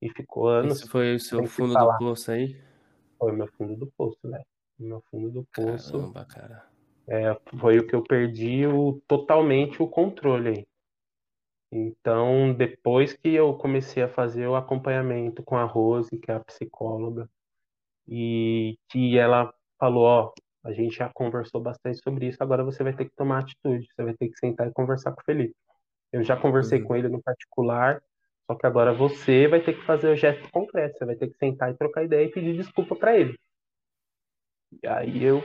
E 0.00 0.10
ficou 0.10 0.50
Esse 0.60 0.66
anos 0.66 0.80
foi 0.90 1.14
o 1.14 1.20
seu 1.20 1.38
sem 1.40 1.46
se 1.46 1.52
fundo 1.52 1.74
do 1.74 1.98
poço 1.98 2.30
aí? 2.30 2.58
Foi 3.18 3.32
o 3.32 3.36
meu 3.36 3.48
fundo 3.48 3.76
do 3.76 3.92
poço, 3.96 4.26
né? 4.26 4.42
Meu 4.78 5.02
fundo 5.10 5.30
do 5.30 5.46
poço 5.54 5.92
Caramba, 5.92 6.24
cara. 6.24 6.73
É, 7.08 7.34
foi 7.58 7.78
o 7.78 7.86
que 7.86 7.94
eu 7.94 8.02
perdi 8.02 8.66
o, 8.66 9.00
totalmente 9.06 9.82
o 9.82 9.88
controle 9.88 10.48
aí. 10.48 10.66
Então, 11.70 12.54
depois 12.54 13.12
que 13.14 13.34
eu 13.34 13.54
comecei 13.54 14.02
a 14.02 14.08
fazer 14.08 14.46
o 14.46 14.54
acompanhamento 14.54 15.42
com 15.42 15.56
a 15.56 15.64
Rose, 15.64 16.16
que 16.18 16.30
é 16.30 16.34
a 16.34 16.40
psicóloga, 16.40 17.28
e 18.06 18.78
que 18.88 19.18
ela 19.18 19.52
falou, 19.78 20.04
ó, 20.04 20.32
a 20.64 20.72
gente 20.72 20.96
já 20.96 21.10
conversou 21.12 21.60
bastante 21.60 21.98
sobre 22.02 22.28
isso, 22.28 22.42
agora 22.42 22.64
você 22.64 22.82
vai 22.82 22.94
ter 22.94 23.06
que 23.06 23.16
tomar 23.16 23.40
atitude, 23.40 23.88
você 23.94 24.04
vai 24.04 24.14
ter 24.14 24.28
que 24.28 24.38
sentar 24.38 24.68
e 24.68 24.72
conversar 24.72 25.12
com 25.12 25.20
o 25.20 25.24
Felipe. 25.24 25.54
Eu 26.12 26.22
já 26.22 26.36
conversei 26.36 26.80
Uhum. 26.80 26.86
com 26.86 26.96
ele 26.96 27.08
no 27.08 27.22
particular, 27.22 28.02
só 28.46 28.54
que 28.54 28.66
agora 28.66 28.92
você 28.94 29.48
vai 29.48 29.60
ter 29.60 29.74
que 29.74 29.84
fazer 29.84 30.10
o 30.10 30.16
gesto 30.16 30.48
concreto, 30.50 30.98
você 30.98 31.04
vai 31.04 31.16
ter 31.16 31.28
que 31.28 31.36
sentar 31.38 31.70
e 31.70 31.76
trocar 31.76 32.04
ideia 32.04 32.26
e 32.26 32.30
pedir 32.30 32.56
desculpa 32.56 32.94
para 32.94 33.18
ele. 33.18 33.38
E 34.82 34.86
aí 34.86 35.24
eu 35.24 35.42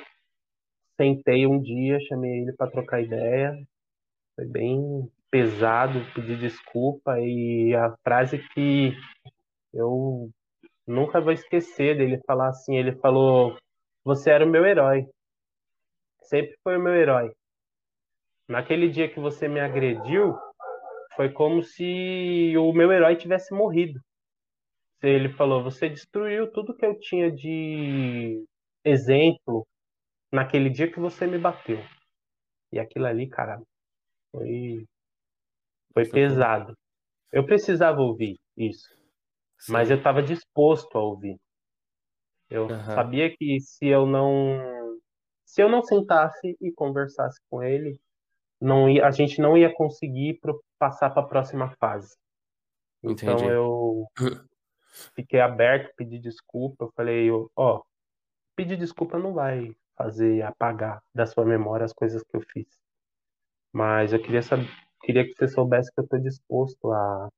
sentei 1.00 1.48
um 1.48 1.62
dia, 1.62 1.98
chamei 2.02 2.42
ele 2.42 2.52
para 2.52 2.70
trocar 2.70 3.02
ideia, 3.02 3.58
foi 4.36 4.46
bem 4.46 5.10
pesado 5.32 6.04
pedir 6.14 6.38
desculpa 6.38 7.18
e 7.20 7.74
a 7.74 7.96
frase 8.04 8.40
que 8.54 8.92
eu 9.74 10.30
nunca 10.86 11.22
vou 11.22 11.32
esquecer 11.32 11.98
dele 11.98 12.20
falar 12.28 12.50
assim, 12.50 12.76
ele 12.76 12.98
falou: 12.98 13.58
"Você 14.04 14.30
era 14.30 14.46
o 14.46 14.50
meu 14.50 14.66
herói. 14.66 15.08
Sempre 16.24 16.58
foi 16.62 16.78
o 16.78 16.84
meu 16.84 16.94
herói. 16.94 17.32
Naquele 18.48 18.90
dia 18.90 19.08
que 19.08 19.20
você 19.22 19.48
me 19.48 19.60
agrediu, 19.62 20.36
foi 21.16 21.32
como 21.32 21.64
se 21.64 22.54
o 22.58 22.74
meu 22.74 22.92
herói 22.92 23.16
tivesse 23.16 23.54
morrido." 23.54 24.02
Ele 25.02 25.30
falou: 25.30 25.64
"Você 25.64 25.88
destruiu 25.88 26.52
tudo 26.52 26.76
que 26.76 26.86
eu 26.86 27.00
tinha 27.00 27.32
de 27.32 28.44
exemplo 28.84 29.66
naquele 30.32 30.70
dia 30.70 30.92
que 30.92 31.00
você 31.00 31.28
me 31.28 31.38
bateu." 31.38 31.80
E 32.72 32.80
aquilo 32.80 33.06
ali, 33.06 33.28
cara, 33.28 33.62
foi 34.32 34.86
foi 35.94 36.06
Tocou. 36.06 36.12
pesado. 36.14 36.78
Eu 37.32 37.46
precisava 37.46 38.00
ouvir 38.02 38.40
isso, 38.58 38.88
mas 39.68 39.90
eu 39.90 39.96
Sim. 39.96 40.00
estava 40.00 40.24
disposto 40.24 40.98
a 40.98 41.02
ouvir. 41.02 41.38
Eu 42.50 42.70
Aham. 42.70 42.96
sabia 42.96 43.36
que 43.36 43.60
se 43.60 43.88
eu 43.88 44.06
não 44.06 44.98
se 45.46 45.62
eu 45.64 45.70
não 45.70 45.82
sentasse 45.82 46.56
e 46.62 46.72
conversasse 46.72 47.40
com 47.50 47.64
ele, 47.64 48.00
não 48.62 48.90
ia, 48.90 49.06
a 49.06 49.12
gente 49.12 49.42
não 49.42 49.58
ia 49.58 49.74
conseguir 49.74 50.40
pro, 50.40 50.64
passar 50.78 51.10
para 51.10 51.24
a 51.24 51.28
próxima 51.28 51.76
fase. 51.80 52.16
Então 53.04 53.40
Entendi. 53.40 53.46
eu 53.46 54.08
fiquei 55.16 55.40
aberto, 55.40 55.94
pedi 55.96 56.20
desculpa, 56.20 56.86
eu 56.86 56.92
falei, 56.96 57.30
ó, 57.56 57.82
pedir 58.56 58.78
desculpa 58.78 59.18
não 59.18 59.34
vai 59.34 59.76
fazer 60.00 60.42
apagar 60.44 61.04
da 61.14 61.28
sua 61.28 61.46
memória 61.46 61.86
as 61.86 61.94
coisas 61.94 62.24
que 62.24 62.38
eu 62.38 62.42
fiz. 62.42 62.68
Mas 63.74 64.14
eu 64.14 64.22
queria 64.22 64.42
saber, 64.42 64.68
queria 65.02 65.26
que 65.26 65.34
você 65.36 65.48
soubesse 65.50 65.94
que 65.94 66.00
eu 66.00 66.06
estou 66.06 66.20
disposto 66.20 66.92
a 66.94 67.30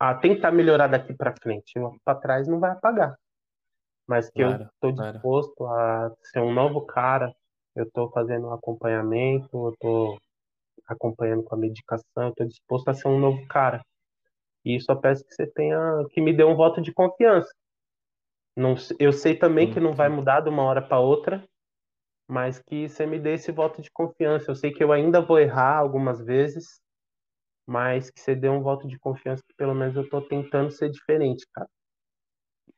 a 0.00 0.14
tentar 0.14 0.50
melhorar 0.50 0.88
daqui 0.88 1.14
para 1.14 1.34
frente. 1.42 1.74
Para 2.04 2.18
trás 2.18 2.48
não 2.48 2.58
vai 2.58 2.70
apagar, 2.72 3.16
mas 4.08 4.30
que 4.30 4.42
eu 4.42 4.50
Claro, 4.50 4.70
estou 4.74 4.92
claro. 4.94 5.18
disposto 5.22 5.66
a 5.66 6.10
ser 6.22 6.40
um 6.40 6.52
novo 6.52 6.86
cara. 6.86 7.34
Eu 7.76 7.84
estou 7.84 8.10
fazendo 8.10 8.48
um 8.48 8.52
acompanhamento, 8.54 9.48
eu 9.52 9.70
estou 9.70 10.18
acompanhando 10.86 11.44
com 11.44 11.54
a 11.54 11.58
medicação, 11.58 12.24
eu 12.24 12.30
estou 12.30 12.46
disposto 12.48 12.88
a 12.88 12.94
ser 12.94 13.08
um 13.08 13.18
novo 13.20 13.46
cara. 13.48 13.82
E 14.64 14.80
só 14.80 14.94
peço 14.96 15.24
que 15.24 15.34
você 15.34 15.46
tenha, 15.46 15.78
que 16.10 16.20
me 16.20 16.34
dê 16.36 16.44
um 16.44 16.56
voto 16.56 16.82
de 16.82 16.92
confiança. 16.92 17.50
Não, 18.56 18.74
eu 18.98 19.12
sei 19.12 19.36
também 19.36 19.66
Sim, 19.66 19.74
que 19.74 19.80
não 19.80 19.94
vai 19.94 20.08
mudar 20.08 20.40
de 20.40 20.48
uma 20.48 20.62
hora 20.64 20.82
para 20.82 20.98
outra, 21.00 21.44
mas 22.28 22.60
que 22.60 22.88
você 22.88 23.06
me 23.06 23.18
dê 23.18 23.34
esse 23.34 23.52
voto 23.52 23.82
de 23.82 23.90
confiança. 23.90 24.50
Eu 24.50 24.54
sei 24.54 24.72
que 24.72 24.82
eu 24.82 24.92
ainda 24.92 25.20
vou 25.20 25.38
errar 25.38 25.76
algumas 25.78 26.24
vezes, 26.24 26.80
mas 27.66 28.10
que 28.10 28.20
você 28.20 28.34
dê 28.34 28.48
um 28.48 28.62
voto 28.62 28.88
de 28.88 28.98
confiança 28.98 29.42
que 29.48 29.54
pelo 29.56 29.74
menos 29.74 29.96
eu 29.96 30.08
tô 30.08 30.20
tentando 30.22 30.70
ser 30.70 30.90
diferente, 30.90 31.46
cara. 31.54 31.68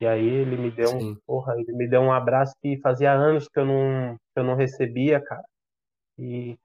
E 0.01 0.07
aí 0.07 0.27
ele 0.27 0.57
me 0.57 0.71
deu 0.71 0.91
um, 0.91 0.99
sim, 0.99 1.17
porra, 1.27 1.55
ele 1.59 1.73
me 1.73 1.89
deu 1.89 2.01
um 2.01 2.13
abraço 2.13 2.55
que 2.61 2.81
fazia 2.81 3.13
anos 3.13 3.49
que 3.49 3.59
eu 3.59 3.65
não, 3.65 4.17
que 4.17 4.41
eu 4.41 4.45
não 4.45 4.57
recebia, 4.57 5.21
cara. 5.23 5.45
E, 6.19 6.59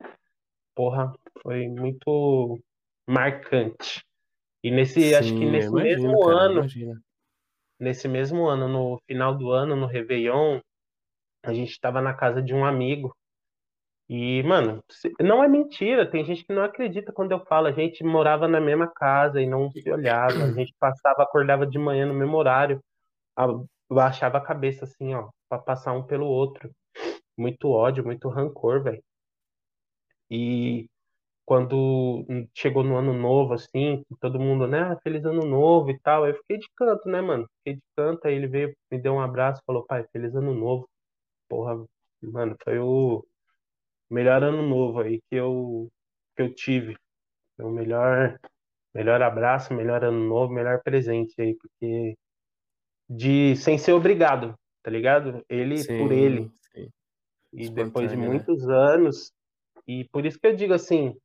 porra, 0.75 1.13
foi 1.41 1.67
muito 1.67 2.59
marcante. 3.07 4.03
E 4.63 4.71
nesse, 4.71 5.15
acho 5.15 5.34
que 5.35 5.45
sim, 5.45 5.51
nesse 5.51 5.69
imagino, 5.69 6.17
mesmo 6.17 6.25
cara, 6.25 6.63
ano. 6.63 6.67
Nesse 7.79 8.07
mesmo 8.07 8.47
ano, 8.47 8.67
no 8.67 8.99
final 9.07 9.35
do 9.35 9.51
ano, 9.51 9.75
no 9.75 9.85
Réveillon, 9.85 10.59
a 11.43 11.53
gente 11.53 11.71
estava 11.71 12.01
na 12.01 12.13
casa 12.13 12.41
de 12.41 12.53
um 12.53 12.65
amigo. 12.65 13.15
E, 14.09 14.41
mano, 14.43 14.81
não 15.19 15.43
é 15.43 15.47
mentira, 15.49 16.09
tem 16.09 16.23
gente 16.23 16.45
que 16.45 16.53
não 16.53 16.63
acredita 16.63 17.11
quando 17.11 17.33
eu 17.33 17.45
falo. 17.45 17.67
A 17.67 17.71
gente 17.71 18.03
morava 18.03 18.47
na 18.47 18.59
mesma 18.59 18.87
casa 18.87 19.41
e 19.41 19.47
não 19.47 19.69
se 19.71 19.89
olhava. 19.91 20.45
A 20.45 20.51
gente 20.53 20.73
passava, 20.79 21.23
acordava 21.23 21.67
de 21.67 21.77
manhã 21.77 22.05
no 22.05 22.13
mesmo 22.13 22.37
horário, 22.37 22.81
baixava 23.89 24.37
a 24.37 24.41
cabeça 24.41 24.85
assim, 24.85 25.13
ó, 25.13 25.29
pra 25.49 25.59
passar 25.59 25.93
um 25.93 26.03
pelo 26.03 26.25
outro. 26.25 26.71
Muito 27.37 27.69
ódio, 27.69 28.03
muito 28.05 28.29
rancor, 28.29 28.81
velho. 28.81 29.03
E 30.29 30.87
quando 31.48 32.26
chegou 32.53 32.84
no 32.84 32.98
ano 32.98 33.14
novo, 33.14 33.53
assim, 33.53 34.03
todo 34.19 34.38
mundo, 34.38 34.68
né, 34.68 34.82
ah, 34.82 34.99
feliz 35.02 35.24
ano 35.24 35.45
novo 35.45 35.90
e 35.90 35.98
tal, 35.99 36.28
eu 36.28 36.36
fiquei 36.36 36.57
de 36.57 36.68
canto, 36.76 37.07
né, 37.07 37.22
mano? 37.22 37.48
Fiquei 37.60 37.76
de 37.76 37.84
canto, 37.95 38.28
aí 38.28 38.34
ele 38.34 38.48
veio, 38.48 38.76
me 38.91 38.99
deu 38.99 39.14
um 39.14 39.22
abraço, 39.22 39.61
falou, 39.65 39.86
pai, 39.86 40.06
feliz 40.11 40.36
ano 40.36 40.53
novo. 40.53 40.90
Porra, 41.48 41.82
mano, 42.22 42.53
foi 42.61 42.78
o 42.80 43.26
melhor 44.10 44.44
ano 44.44 44.61
novo 44.61 44.99
aí 44.99 45.22
que 45.30 45.38
eu, 45.38 45.88
que 46.36 46.41
eu 46.44 46.53
tive. 46.53 46.98
Foi 47.56 47.65
o 47.65 47.72
melhor, 47.72 48.38
melhor 48.94 49.22
abraço, 49.22 49.74
melhor 49.74 50.03
ano 50.03 50.19
novo, 50.28 50.52
melhor 50.52 50.82
presente 50.84 51.34
aí, 51.41 51.56
porque 51.56 52.18
de, 53.10 53.56
sem 53.56 53.78
ser 53.78 53.94
obrigado, 53.94 54.53
tá 54.84 54.91
ligado? 54.91 55.41
Ele 55.48 55.82
por 55.98 56.11
ele. 56.11 56.49
Sim, 56.49 56.52
sim, 56.74 56.90
E 57.53 57.69
depois 57.69 58.11
de 58.11 58.18
né. 58.18 58.28
muitos 58.28 58.68
anos, 58.68 59.32
e 59.88 60.03
por 60.11 60.26
isso 60.26 60.38
que 60.38 60.48
eu 60.48 60.53
digo 60.53 60.74
assim, 60.74 61.15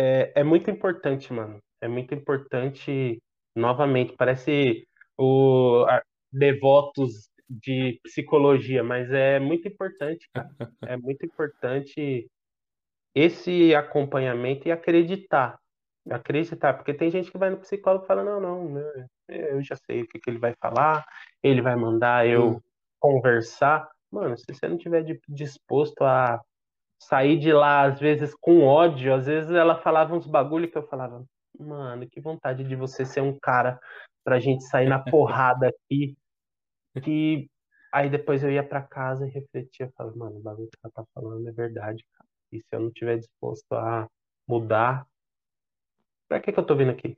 É, 0.00 0.32
é 0.40 0.44
muito 0.44 0.70
importante, 0.70 1.32
mano. 1.32 1.58
É 1.80 1.88
muito 1.88 2.14
importante, 2.14 3.20
novamente, 3.56 4.14
parece 4.16 4.86
o 5.18 5.84
a- 5.88 6.02
devotos 6.32 7.30
de 7.48 7.98
psicologia, 8.04 8.84
mas 8.84 9.10
é 9.10 9.40
muito 9.40 9.66
importante, 9.68 10.28
cara. 10.32 10.50
É 10.86 10.96
muito 11.02 11.24
importante 11.26 12.30
esse 13.14 13.74
acompanhamento 13.74 14.68
e 14.68 14.72
acreditar. 14.72 15.58
Acreditar, 16.10 16.74
porque 16.74 16.94
tem 16.94 17.10
gente 17.10 17.30
que 17.30 17.38
vai 17.38 17.50
no 17.50 17.58
psicólogo 17.60 18.04
e 18.04 18.08
fala, 18.08 18.24
não, 18.24 18.40
não, 18.40 18.70
né, 18.74 19.06
eu 19.28 19.62
já 19.62 19.76
sei 19.76 20.02
o 20.02 20.08
que 20.08 20.20
que 20.20 20.30
ele 20.30 20.38
vai 20.38 20.54
falar, 20.60 21.04
ele 21.42 21.62
vai 21.62 21.76
mandar 21.76 22.26
eu 22.26 22.62
conversar. 23.00 23.88
Mano, 24.10 24.36
se 24.38 24.44
você 24.48 24.68
não 24.68 24.78
tiver 24.78 25.02
di- 25.04 25.20
disposto 25.28 26.02
a 26.04 26.40
sair 26.98 27.38
de 27.38 27.52
lá, 27.52 27.82
às 27.82 27.98
vezes, 28.00 28.34
com 28.34 28.64
ódio. 28.64 29.14
Às 29.14 29.26
vezes 29.26 29.50
ela 29.50 29.80
falava 29.80 30.14
uns 30.14 30.26
bagulho 30.26 30.70
que 30.70 30.78
eu 30.78 30.86
falava, 30.88 31.24
mano, 31.58 32.08
que 32.08 32.20
vontade 32.20 32.64
de 32.64 32.76
você 32.76 33.04
ser 33.04 33.20
um 33.20 33.38
cara 33.38 33.78
pra 34.24 34.40
gente 34.40 34.64
sair 34.64 34.88
na 34.88 34.98
porrada 34.98 35.68
aqui. 35.68 36.16
Que 37.02 37.48
aí 37.92 38.10
depois 38.10 38.42
eu 38.42 38.50
ia 38.50 38.62
pra 38.62 38.82
casa 38.82 39.26
e 39.26 39.30
refletia, 39.30 39.90
falava, 39.96 40.16
mano, 40.16 40.36
o 40.38 40.42
bagulho 40.42 40.68
que 40.68 40.78
ela 40.82 40.92
tá 40.92 41.04
falando 41.14 41.48
é 41.48 41.52
verdade, 41.52 42.04
cara. 42.12 42.28
E 42.52 42.60
se 42.60 42.68
eu 42.72 42.80
não 42.80 42.90
tiver 42.90 43.18
disposto 43.18 43.72
a 43.72 44.08
mudar, 44.46 45.06
pra 46.28 46.40
que 46.40 46.52
que 46.52 46.58
eu 46.58 46.66
tô 46.66 46.74
vindo 46.76 46.90
aqui? 46.90 47.16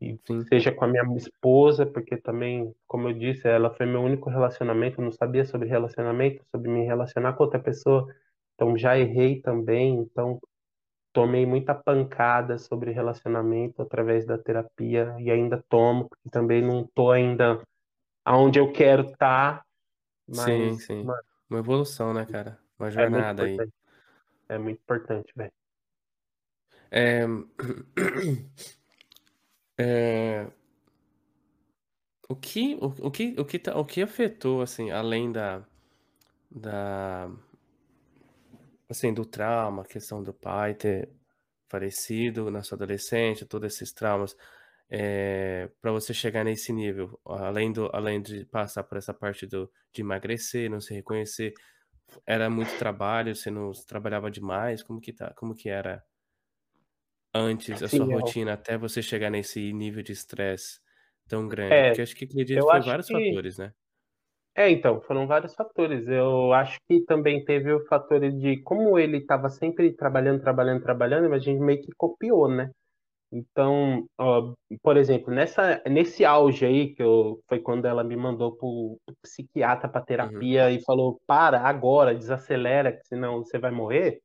E 0.00 0.18
sim, 0.26 0.44
seja 0.44 0.72
com 0.72 0.84
a 0.84 0.88
minha 0.88 1.02
esposa, 1.16 1.86
porque 1.86 2.16
também, 2.18 2.74
como 2.86 3.08
eu 3.08 3.14
disse, 3.14 3.48
ela 3.48 3.72
foi 3.74 3.86
meu 3.86 4.02
único 4.02 4.28
relacionamento, 4.28 5.00
eu 5.00 5.04
não 5.04 5.12
sabia 5.12 5.44
sobre 5.44 5.68
relacionamento, 5.68 6.44
sobre 6.50 6.70
me 6.70 6.84
relacionar 6.84 7.32
com 7.32 7.44
outra 7.44 7.58
pessoa, 7.58 8.06
então 8.56 8.76
já 8.76 8.98
errei 8.98 9.40
também, 9.42 9.94
então 10.00 10.40
tomei 11.12 11.46
muita 11.46 11.74
pancada 11.74 12.58
sobre 12.58 12.90
relacionamento 12.90 13.80
através 13.82 14.26
da 14.26 14.36
terapia 14.38 15.14
e 15.20 15.30
ainda 15.30 15.62
tomo, 15.68 16.08
porque 16.08 16.28
também 16.30 16.60
não 16.62 16.88
tô 16.94 17.10
ainda 17.12 17.62
aonde 18.24 18.58
eu 18.58 18.72
quero 18.72 19.10
estar, 19.10 19.62
sim, 20.32 20.34
mas, 20.34 20.78
sim. 20.78 21.04
mano, 21.04 21.22
Uma 21.48 21.60
evolução, 21.60 22.12
né, 22.12 22.26
cara, 22.26 22.58
uma 22.78 22.88
é 22.88 22.92
jornada 22.92 23.44
aí. 23.44 23.54
importante. 23.54 23.74
É 24.48 24.58
muito 24.58 24.78
importante, 24.80 25.32
velho. 25.36 25.52
Eh, 26.90 27.26
eh, 29.78 30.46
o 32.28 32.36
que 32.36 32.76
o 32.80 32.86
o 33.06 33.10
que 33.10 33.34
o 33.38 33.44
que 33.44 33.58
tá 33.58 33.78
o 33.78 33.84
que 33.84 34.02
afetou, 34.02 34.62
assim, 34.62 34.90
além 34.90 35.30
da 35.32 35.62
da 36.50 37.30
assim, 38.88 39.12
do 39.14 39.24
trauma, 39.26 39.82
a 39.82 39.86
questão 39.86 40.22
do 40.22 40.32
pai 40.34 40.74
ter 40.74 41.12
falecido 41.68 42.50
na 42.50 42.62
sua 42.62 42.76
adolescência, 42.76 43.46
todos 43.46 43.74
esses 43.74 43.92
traumas, 43.92 44.36
eh, 44.90 45.70
pra 45.80 45.92
você 45.92 46.14
chegar 46.14 46.44
nesse 46.44 46.72
nível, 46.72 47.20
além 47.26 47.72
do 47.72 47.90
além 47.94 48.22
de 48.22 48.44
passar 48.46 48.84
por 48.84 48.98
essa 48.98 49.14
parte 49.14 49.46
do 49.46 49.70
de 49.92 50.02
emagrecer, 50.02 50.70
não 50.70 50.80
se 50.80 50.94
reconhecer, 50.94 51.54
era 52.26 52.50
muito 52.50 52.76
trabalho, 52.76 53.34
você 53.36 53.50
não 53.50 53.72
trabalhava 53.86 54.30
demais? 54.30 54.82
Como 54.82 55.00
que 55.00 55.12
tá 55.14 55.32
como 55.34 55.54
que 55.56 55.68
era 55.70 56.04
antes 57.34 57.82
a 57.82 57.88
sua 57.88 58.04
eu, 58.06 58.06
rotina 58.06 58.54
até 58.54 58.76
você 58.78 59.00
chegar 59.02 59.30
nesse 59.30 59.72
nível 59.72 60.02
de 60.02 60.12
estresse 60.12 60.80
tão 61.28 61.46
grande? 61.48 61.82
é, 61.82 61.88
Porque 61.88 62.02
acho 62.02 62.16
que 62.16 62.24
acredito 62.24 62.64
que 62.64 62.70
foi 62.70 62.80
vários 62.82 63.08
que, 63.08 63.10
fatores, 63.10 63.58
né? 63.58 63.72
É, 64.56 64.70
então, 64.70 65.00
foram 65.02 65.26
vários 65.26 65.54
fatores. 65.54 66.06
Eu 66.08 66.52
acho 66.52 66.78
que 66.88 67.02
também 67.04 67.44
teve 67.44 67.72
o 67.72 67.84
fator 67.86 68.20
de 68.32 68.62
como 68.62 68.98
ele 68.98 69.18
estava 69.18 69.48
sempre 69.50 69.92
trabalhando, 69.94 70.40
trabalhando, 70.42 70.82
trabalhando, 70.82 71.32
a 71.34 71.38
gente 71.38 71.60
meio 71.60 71.80
que 71.82 71.92
copiou, 71.96 72.48
né? 72.48 72.70
Então, 73.32 74.06
ó, 74.18 74.54
por 74.82 74.96
exemplo, 74.96 75.32
nessa, 75.34 75.82
nesse 75.88 76.24
auge 76.24 76.64
aí, 76.66 76.94
que 76.94 77.02
eu, 77.02 77.40
foi 77.48 77.60
quando 77.60 77.86
ela 77.86 78.04
me 78.04 78.16
mandou 78.16 78.56
pro, 78.56 78.98
pro 79.06 79.16
psiquiatra 79.22 79.88
para 79.88 80.00
Uhum. 80.00 80.06
terapia 80.06 80.70
e 80.70 80.82
falou: 80.84 81.20
para 81.26 81.60
agora, 81.62 82.14
desacelera, 82.14 82.98
senão 83.04 83.44
você 83.44 83.58
vai 83.58 83.70
morrer. 83.72 84.20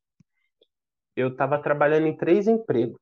Eu 1.16 1.30
estava 1.30 1.62
trabalhando 1.62 2.08
em 2.08 2.16
três 2.18 2.48
empregos. 2.48 3.00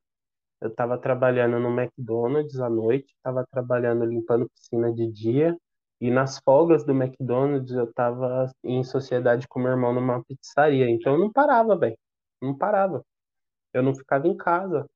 Eu 0.60 0.70
estava 0.70 0.98
trabalhando 0.98 1.58
no 1.60 1.70
McDonald's 1.70 2.60
à 2.60 2.70
noite, 2.70 3.12
estava 3.16 3.46
trabalhando 3.50 4.04
limpando 4.04 4.48
piscina 4.50 4.92
de 4.94 5.10
dia, 5.12 5.56
e 6.00 6.10
nas 6.10 6.38
folgas 6.38 6.84
do 6.84 6.92
McDonald's 6.92 7.72
eu 7.72 7.84
estava 7.84 8.50
em 8.64 8.82
sociedade 8.82 9.46
com 9.46 9.60
meu 9.60 9.72
irmão 9.72 9.92
numa 9.92 10.24
pizzaria. 10.24 10.88
Então 10.88 11.14
eu 11.14 11.18
não 11.18 11.30
parava, 11.30 11.76
velho. 11.76 11.98
Não 12.40 12.56
parava. 12.56 13.04
Eu 13.72 13.82
não 13.82 13.94
ficava 13.94 14.26
em 14.26 14.36
casa. 14.36 14.86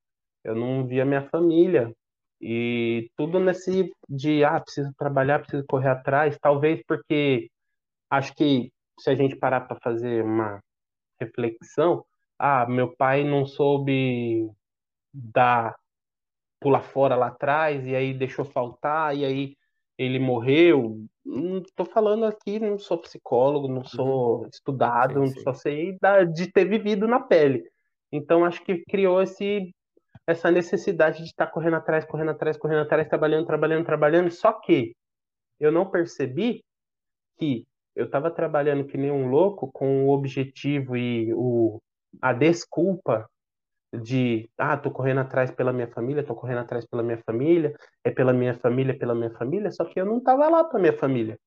Eu 0.43 0.55
não 0.55 0.85
via 0.87 1.05
minha 1.05 1.29
família. 1.29 1.93
E 2.41 3.09
tudo 3.15 3.39
nesse 3.39 3.91
de, 4.09 4.43
ah, 4.43 4.59
preciso 4.59 4.91
trabalhar, 4.97 5.39
preciso 5.39 5.65
correr 5.67 5.89
atrás. 5.89 6.37
Talvez 6.41 6.81
porque 6.87 7.49
acho 8.09 8.33
que 8.35 8.71
se 8.99 9.09
a 9.09 9.15
gente 9.15 9.35
parar 9.35 9.61
para 9.61 9.77
fazer 9.81 10.23
uma 10.23 10.59
reflexão, 11.19 12.03
ah, 12.39 12.65
meu 12.67 12.95
pai 12.95 13.23
não 13.23 13.45
soube 13.45 14.49
dar, 15.13 15.75
pular 16.59 16.81
fora 16.81 17.15
lá 17.15 17.27
atrás, 17.27 17.85
e 17.85 17.95
aí 17.95 18.13
deixou 18.13 18.45
faltar, 18.45 19.15
e 19.15 19.25
aí 19.25 19.55
ele 19.97 20.19
morreu. 20.19 21.05
Não 21.25 21.61
tô 21.75 21.85
falando 21.85 22.25
aqui, 22.25 22.59
não 22.59 22.77
sou 22.77 22.97
psicólogo, 22.99 23.67
não 23.67 23.77
Uhum. 23.77 23.83
sou 23.85 24.47
estudado, 24.47 25.25
Sim, 25.27 25.33
sim. 25.33 25.41
só 25.41 25.53
sei 25.53 25.97
da, 26.01 26.23
de 26.23 26.51
ter 26.51 26.65
vivido 26.65 27.07
na 27.07 27.19
pele. 27.19 27.63
Então 28.11 28.45
acho 28.45 28.63
que 28.63 28.83
criou 28.85 29.21
esse 29.21 29.73
essa 30.27 30.49
necessidade 30.51 31.19
de 31.19 31.25
estar 31.25 31.47
correndo 31.47 31.75
atrás, 31.75 32.05
correndo 32.05 32.31
atrás, 32.31 32.57
correndo 32.57 32.81
atrás, 32.81 33.07
trabalhando, 33.07 33.45
trabalhando, 33.45 33.85
trabalhando. 33.85 34.31
Só 34.31 34.53
que 34.53 34.95
eu 35.59 35.71
não 35.71 35.89
percebi 35.89 36.63
que 37.37 37.65
eu 37.95 38.05
estava 38.05 38.31
trabalhando 38.31 38.85
que 38.85 38.97
nem 38.97 39.11
um 39.11 39.27
louco 39.29 39.71
com 39.71 40.05
o 40.05 40.09
objetivo 40.11 40.97
e 40.97 41.33
o, 41.33 41.79
a 42.21 42.33
desculpa 42.33 43.27
de, 43.95 44.49
ah, 44.57 44.77
tô 44.77 44.91
correndo 44.91 45.21
atrás 45.21 45.51
pela 45.51 45.73
minha 45.73 45.87
família, 45.87 46.23
tô 46.23 46.35
correndo 46.35 46.59
atrás 46.59 46.85
pela 46.85 47.03
minha 47.03 47.17
família, 47.17 47.75
é 48.03 48.11
pela 48.11 48.33
minha 48.33 48.53
família, 48.53 48.97
pela 48.97 49.15
minha 49.15 49.31
família, 49.31 49.71
só 49.71 49.85
que 49.85 49.99
eu 49.99 50.05
não 50.05 50.17
estava 50.17 50.47
lá 50.49 50.63
para 50.63 50.79
minha 50.79 50.97
família. 50.97 51.37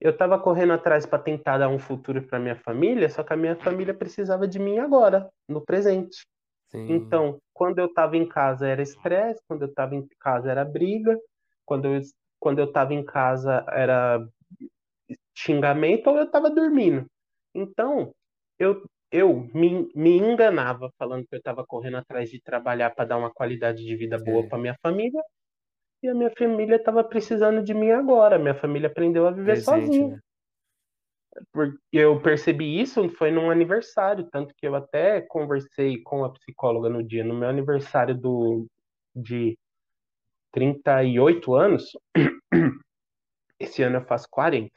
Eu 0.00 0.10
estava 0.10 0.38
correndo 0.38 0.72
atrás 0.72 1.06
para 1.06 1.18
tentar 1.18 1.58
dar 1.58 1.68
um 1.68 1.78
futuro 1.78 2.22
para 2.22 2.38
minha 2.38 2.56
família, 2.56 3.08
só 3.08 3.22
que 3.22 3.32
a 3.32 3.36
minha 3.36 3.56
família 3.56 3.94
precisava 3.94 4.46
de 4.46 4.58
mim 4.58 4.78
agora, 4.78 5.28
no 5.48 5.64
presente. 5.64 6.26
Sim. 6.68 6.92
Então, 6.92 7.38
quando 7.54 7.78
eu 7.78 7.86
estava 7.86 8.16
em 8.16 8.28
casa 8.28 8.66
era 8.66 8.82
estresse, 8.82 9.40
quando 9.48 9.62
eu 9.62 9.68
estava 9.68 9.94
em 9.94 10.06
casa 10.20 10.50
era 10.50 10.64
briga, 10.64 11.18
quando 11.64 11.86
eu 11.86 12.00
quando 12.38 12.58
eu 12.58 12.66
estava 12.66 12.92
em 12.92 13.04
casa 13.04 13.64
era 13.68 14.24
xingamento 15.34 16.08
ou 16.08 16.16
eu 16.16 16.24
estava 16.24 16.50
dormindo. 16.50 17.06
Então, 17.54 18.14
eu, 18.58 18.84
eu 19.10 19.48
me, 19.54 19.88
me 19.94 20.16
enganava 20.16 20.90
falando 20.98 21.26
que 21.26 21.34
eu 21.34 21.38
estava 21.38 21.64
correndo 21.64 21.98
atrás 21.98 22.30
de 22.30 22.40
trabalhar 22.40 22.90
para 22.90 23.04
dar 23.04 23.18
uma 23.18 23.32
qualidade 23.32 23.84
de 23.84 23.96
vida 23.96 24.18
boa 24.18 24.46
para 24.48 24.58
minha 24.58 24.76
família. 24.82 25.22
E 26.02 26.08
a 26.08 26.14
minha 26.14 26.30
família 26.36 26.76
estava 26.76 27.02
precisando 27.02 27.62
de 27.62 27.72
mim 27.72 27.90
agora. 27.90 28.38
Minha 28.38 28.54
família 28.54 28.88
aprendeu 28.88 29.26
a 29.26 29.30
viver 29.30 29.52
Presente, 29.52 29.86
sozinha. 29.86 30.08
Né? 30.08 30.20
Porque 31.52 31.78
eu 31.92 32.20
percebi 32.20 32.80
isso 32.80 33.08
foi 33.10 33.30
num 33.30 33.50
aniversário, 33.50 34.28
tanto 34.30 34.54
que 34.56 34.66
eu 34.66 34.74
até 34.74 35.20
conversei 35.20 36.00
com 36.02 36.24
a 36.24 36.32
psicóloga 36.32 36.88
no 36.88 37.02
dia, 37.02 37.24
no 37.24 37.34
meu 37.34 37.48
aniversário 37.48 38.14
do, 38.14 38.66
de 39.14 39.58
38 40.52 41.54
anos. 41.54 41.90
Esse 43.60 43.82
ano 43.82 43.96
eu 43.96 44.04
faço 44.06 44.26
40. 44.30 44.70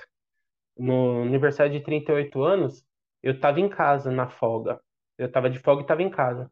No 0.77 1.23
aniversário 1.23 1.72
de 1.72 1.84
38 1.84 2.41
anos, 2.43 2.84
eu 3.23 3.33
estava 3.33 3.59
em 3.59 3.69
casa 3.69 4.11
na 4.11 4.29
folga. 4.29 4.79
Eu 5.17 5.27
estava 5.27 5.49
de 5.49 5.59
folga 5.59 5.81
e 5.81 5.83
estava 5.83 6.01
em 6.01 6.09
casa. 6.09 6.49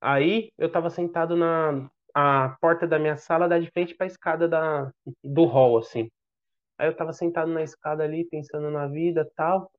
Aí 0.00 0.50
eu 0.58 0.66
estava 0.66 0.90
sentado 0.90 1.36
na 1.36 1.88
a 2.18 2.56
porta 2.62 2.86
da 2.86 2.98
minha 2.98 3.18
sala 3.18 3.46
dá 3.46 3.58
de 3.58 3.70
frente 3.70 3.94
para 3.94 4.06
a 4.06 4.08
escada 4.08 4.48
da, 4.48 4.90
do 5.22 5.44
hall, 5.44 5.76
assim. 5.76 6.08
Aí 6.78 6.86
eu 6.86 6.92
estava 6.92 7.12
sentado 7.12 7.52
na 7.52 7.62
escada 7.62 8.04
ali, 8.04 8.24
pensando 8.24 8.70
na 8.70 8.86
vida 8.86 9.30
tal, 9.36 9.70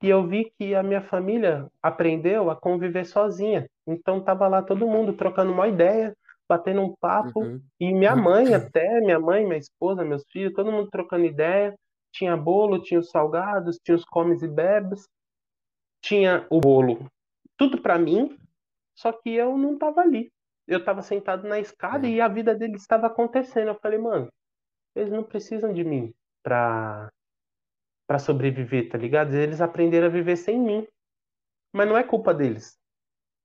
e 0.00 0.08
eu 0.08 0.24
vi 0.24 0.52
que 0.56 0.72
a 0.72 0.84
minha 0.84 1.02
família 1.02 1.66
aprendeu 1.82 2.48
a 2.48 2.54
conviver 2.54 3.04
sozinha. 3.04 3.68
Então 3.84 4.22
tava 4.22 4.46
lá 4.46 4.62
todo 4.62 4.86
mundo 4.86 5.14
trocando 5.14 5.52
uma 5.52 5.66
ideia, 5.66 6.14
batendo 6.48 6.80
um 6.80 6.94
papo, 7.00 7.40
uhum. 7.40 7.60
e 7.80 7.92
minha 7.92 8.14
mãe 8.14 8.54
até, 8.54 9.00
minha 9.00 9.18
mãe, 9.18 9.44
minha 9.44 9.58
esposa, 9.58 10.04
meus 10.04 10.22
filhos, 10.30 10.54
todo 10.54 10.70
mundo 10.70 10.88
trocando 10.90 11.24
ideia. 11.24 11.74
Tinha 12.12 12.36
bolo, 12.36 12.82
tinha 12.82 13.00
os 13.00 13.10
salgados, 13.10 13.78
tinha 13.84 13.96
os 13.96 14.04
comes 14.04 14.42
e 14.42 14.48
bebes, 14.48 15.08
tinha 16.00 16.46
o 16.50 16.60
bolo, 16.60 17.10
tudo 17.56 17.80
para 17.80 17.98
mim, 17.98 18.38
só 18.94 19.12
que 19.12 19.30
eu 19.30 19.56
não 19.56 19.78
tava 19.78 20.00
ali. 20.00 20.32
Eu 20.66 20.84
tava 20.84 21.02
sentado 21.02 21.48
na 21.48 21.58
escada 21.58 22.06
é. 22.06 22.10
e 22.10 22.20
a 22.20 22.28
vida 22.28 22.54
deles 22.54 22.82
estava 22.82 23.06
acontecendo. 23.06 23.68
Eu 23.68 23.74
falei, 23.74 23.98
mano, 23.98 24.32
eles 24.94 25.10
não 25.10 25.22
precisam 25.22 25.72
de 25.72 25.82
mim 25.82 26.14
pra, 26.42 27.10
pra 28.06 28.18
sobreviver, 28.18 28.88
tá 28.88 28.96
ligado? 28.96 29.34
Eles 29.34 29.60
aprenderam 29.60 30.06
a 30.06 30.10
viver 30.10 30.36
sem 30.36 30.58
mim. 30.58 30.86
Mas 31.72 31.88
não 31.88 31.96
é 31.96 32.02
culpa 32.02 32.34
deles. 32.34 32.78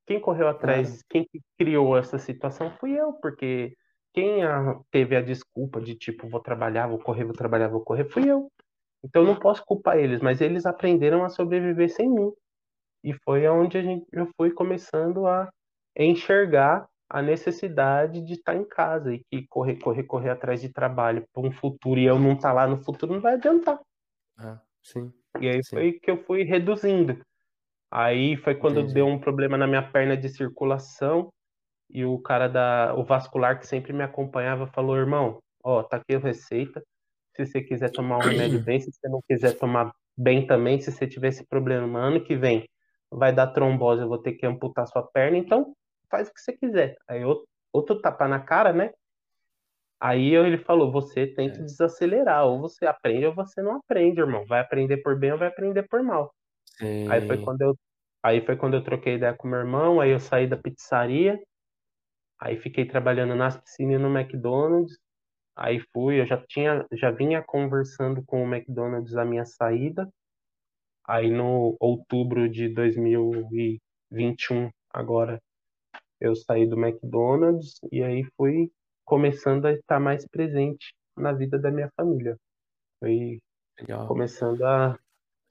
Quem 0.06 0.20
correu 0.20 0.48
atrás, 0.48 1.00
é. 1.00 1.04
quem 1.10 1.28
criou 1.58 1.98
essa 1.98 2.20
situação 2.20 2.72
fui 2.78 2.92
eu, 2.92 3.14
porque 3.14 3.76
quem 4.14 4.44
a, 4.44 4.80
teve 4.92 5.16
a 5.16 5.22
desculpa 5.22 5.82
de 5.82 5.96
tipo, 5.96 6.30
vou 6.30 6.40
trabalhar, 6.40 6.88
vou 6.88 7.00
correr, 7.00 7.24
vou 7.24 7.34
trabalhar, 7.34 7.68
vou 7.68 7.82
correr, 7.82 8.06
fui 8.06 8.30
eu. 8.30 8.52
Então 9.04 9.24
não 9.24 9.38
posso 9.38 9.64
culpar 9.66 9.98
eles, 9.98 10.22
mas 10.22 10.42
eles 10.42 10.66
aprenderam 10.66 11.24
a 11.24 11.30
sobreviver 11.30 11.90
sem 11.90 12.10
mim. 12.10 12.32
E 13.06 13.14
foi 13.24 13.48
onde 13.48 13.78
a 13.78 13.84
gente, 13.84 14.04
eu 14.12 14.28
fui 14.36 14.50
começando 14.50 15.28
a 15.28 15.48
enxergar 15.96 16.88
a 17.08 17.22
necessidade 17.22 18.20
de 18.20 18.34
estar 18.34 18.56
em 18.56 18.68
casa 18.68 19.14
e 19.14 19.24
que 19.30 19.46
correr, 19.48 19.76
correr, 19.76 20.04
correr 20.06 20.32
atrás 20.32 20.60
de 20.60 20.70
trabalho 20.70 21.24
para 21.32 21.48
um 21.48 21.52
futuro 21.52 22.00
e 22.00 22.06
eu 22.06 22.18
não 22.18 22.34
estar 22.34 22.48
tá 22.48 22.54
lá 22.54 22.68
no 22.68 22.84
futuro 22.84 23.14
não 23.14 23.22
vai 23.22 23.36
adiantar. 23.36 23.80
Ah, 24.40 24.60
sim. 24.82 25.14
E 25.40 25.48
aí 25.48 25.64
sim. 25.64 25.76
foi 25.76 25.92
que 25.94 26.10
eu 26.10 26.18
fui 26.24 26.42
reduzindo. 26.42 27.22
Aí 27.92 28.36
foi 28.38 28.56
quando 28.56 28.80
Entendi. 28.80 28.96
deu 28.96 29.06
um 29.06 29.20
problema 29.20 29.56
na 29.56 29.68
minha 29.68 29.84
perna 29.84 30.18
de 30.18 30.28
circulação 30.28 31.30
e 31.88 32.04
o 32.04 32.18
cara 32.18 32.48
da 32.48 32.96
o 32.98 33.04
vascular 33.04 33.60
que 33.60 33.68
sempre 33.68 33.94
me 33.94 34.02
acompanhava 34.02 34.66
falou: 34.66 34.98
"Irmão, 34.98 35.38
ó, 35.64 35.84
tá 35.84 35.98
aqui 35.98 36.16
a 36.16 36.20
receita. 36.20 36.82
Se 37.36 37.46
você 37.46 37.62
quiser 37.62 37.92
tomar 37.92 38.18
um 38.18 38.22
remédio 38.22 38.60
bem, 38.64 38.80
se 38.80 38.92
você 38.92 39.08
não 39.08 39.22
quiser 39.30 39.56
tomar 39.60 39.92
bem 40.18 40.48
também, 40.48 40.82
se 40.82 40.92
você 40.92 41.06
tiver 41.06 41.28
esse 41.28 41.46
problema 41.46 42.00
ano 42.00 42.24
que 42.24 42.36
vem, 42.36 42.66
vai 43.16 43.34
dar 43.34 43.48
trombose, 43.48 44.02
eu 44.02 44.08
vou 44.08 44.18
ter 44.18 44.34
que 44.34 44.46
amputar 44.46 44.88
sua 44.88 45.04
perna, 45.04 45.38
então 45.38 45.74
faz 46.10 46.28
o 46.28 46.34
que 46.34 46.42
você 46.42 46.54
quiser. 46.54 46.96
Aí 47.08 47.24
outro, 47.24 47.48
outro 47.74 48.02
tapa 48.02 48.28
na 48.28 48.40
cara, 48.40 48.74
né? 48.74 48.92
Aí 50.00 50.36
ele 50.36 50.58
falou, 50.58 50.92
você 50.92 51.26
tem 51.26 51.52
que 51.52 51.60
é. 51.60 51.64
desacelerar, 51.64 52.46
ou 52.46 52.60
você 52.60 52.86
aprende 52.86 53.26
ou 53.26 53.34
você 53.34 53.62
não 53.62 53.78
aprende, 53.78 54.20
irmão. 54.20 54.46
Vai 54.46 54.60
aprender 54.60 54.98
por 54.98 55.18
bem 55.18 55.32
ou 55.32 55.38
vai 55.38 55.48
aprender 55.48 55.84
por 55.84 56.04
mal. 56.04 56.34
Sim. 56.78 57.10
Aí 57.10 57.26
foi 57.26 57.38
quando 57.38 57.62
eu 57.62 57.78
aí 58.22 58.44
foi 58.44 58.58
quando 58.58 58.74
eu 58.74 58.84
troquei 58.84 59.16
ideia 59.16 59.34
com 59.34 59.48
meu 59.48 59.60
irmão, 59.60 60.02
aí 60.02 60.10
eu 60.10 60.20
saí 60.20 60.48
da 60.48 60.58
pizzaria, 60.58 61.40
aí 62.40 62.58
fiquei 62.58 62.84
trabalhando 62.86 63.36
nas 63.36 63.56
piscinas 63.56 64.02
no 64.02 64.16
McDonald's. 64.16 64.98
Aí 65.56 65.80
fui, 65.94 66.20
eu 66.20 66.26
já 66.26 66.38
tinha 66.38 66.86
já 66.92 67.12
vinha 67.12 67.42
conversando 67.42 68.24
com 68.26 68.44
o 68.44 68.54
McDonald's 68.54 69.16
a 69.16 69.24
minha 69.24 69.46
saída. 69.46 70.10
Aí 71.08 71.30
no 71.30 71.78
outubro 71.80 72.50
de 72.50 72.70
2021, 72.70 74.70
agora 74.92 75.40
eu 76.20 76.36
saí 76.36 76.68
do 76.68 76.80
McDonald's 76.80 77.80
e 77.92 78.04
aí 78.04 78.24
fui 78.36 78.72
começando 79.04 79.66
a 79.66 79.72
estar 79.72 80.00
mais 80.00 80.28
presente 80.28 80.94
na 81.16 81.32
vida 81.32 81.60
da 81.60 81.70
minha 81.70 81.90
família. 81.96 82.38
Foi 83.00 83.40
Legal. 83.80 84.08
começando 84.08 84.64
a 84.64 84.98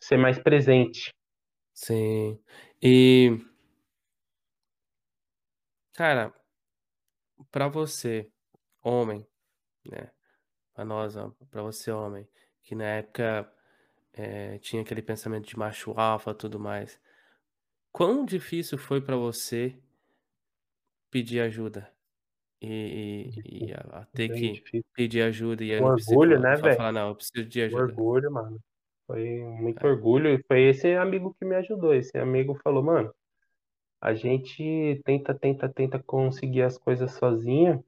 ser 0.03 0.17
mais 0.17 0.39
presente. 0.39 1.13
Sim. 1.73 2.39
E 2.83 3.39
cara, 5.93 6.33
para 7.51 7.69
você, 7.69 8.29
homem, 8.83 9.27
né? 9.87 10.11
Para 10.75 10.85
nós, 10.85 11.15
para 11.51 11.63
você, 11.63 11.93
homem, 11.93 12.27
que 12.63 12.75
na 12.75 12.85
época 12.85 13.51
é, 14.17 14.59
tinha 14.59 14.83
aquele 14.83 15.03
pensamento 15.03 15.47
de 15.47 15.59
macho 15.59 15.93
alfa, 15.97 16.35
tudo 16.35 16.59
mais. 16.59 16.99
Quão 17.93 18.25
difícil 18.25 18.79
foi 18.79 19.01
para 19.01 19.17
você 19.17 19.77
pedir 21.11 21.41
ajuda. 21.41 21.93
E, 22.61 23.31
e, 23.45 23.67
e 23.67 23.73
a, 23.75 24.01
a 24.01 24.07
ter 24.07 24.29
que 24.31 24.53
difícil. 24.53 24.85
pedir 24.95 25.23
ajuda 25.23 25.63
e 25.63 25.79
no 25.79 25.89
orgulho, 25.89 26.41
né, 26.41 26.57
velho? 26.57 26.77
falar, 26.77 26.93
não, 26.93 27.09
eu 27.09 27.15
preciso 27.15 27.47
de 27.47 27.63
ajuda. 27.63 27.83
orgulho, 27.83 28.33
mano. 28.33 28.59
Foi 29.07 29.39
muito 29.41 29.87
é. 29.87 29.91
orgulho 29.91 30.31
e 30.31 30.43
foi 30.49 30.63
esse 30.63 30.95
amigo 30.95 31.35
que 31.39 31.45
me 31.45 31.57
ajudou. 31.57 31.93
Esse 31.93 32.17
amigo 32.17 32.55
falou, 32.63 32.83
mano, 32.83 33.15
a 34.01 34.15
gente 34.15 35.01
tenta, 35.05 35.35
tenta, 35.35 35.69
tenta 35.69 36.03
conseguir 36.03 36.63
as 36.63 36.79
coisas 36.79 37.13
sozinha 37.13 37.85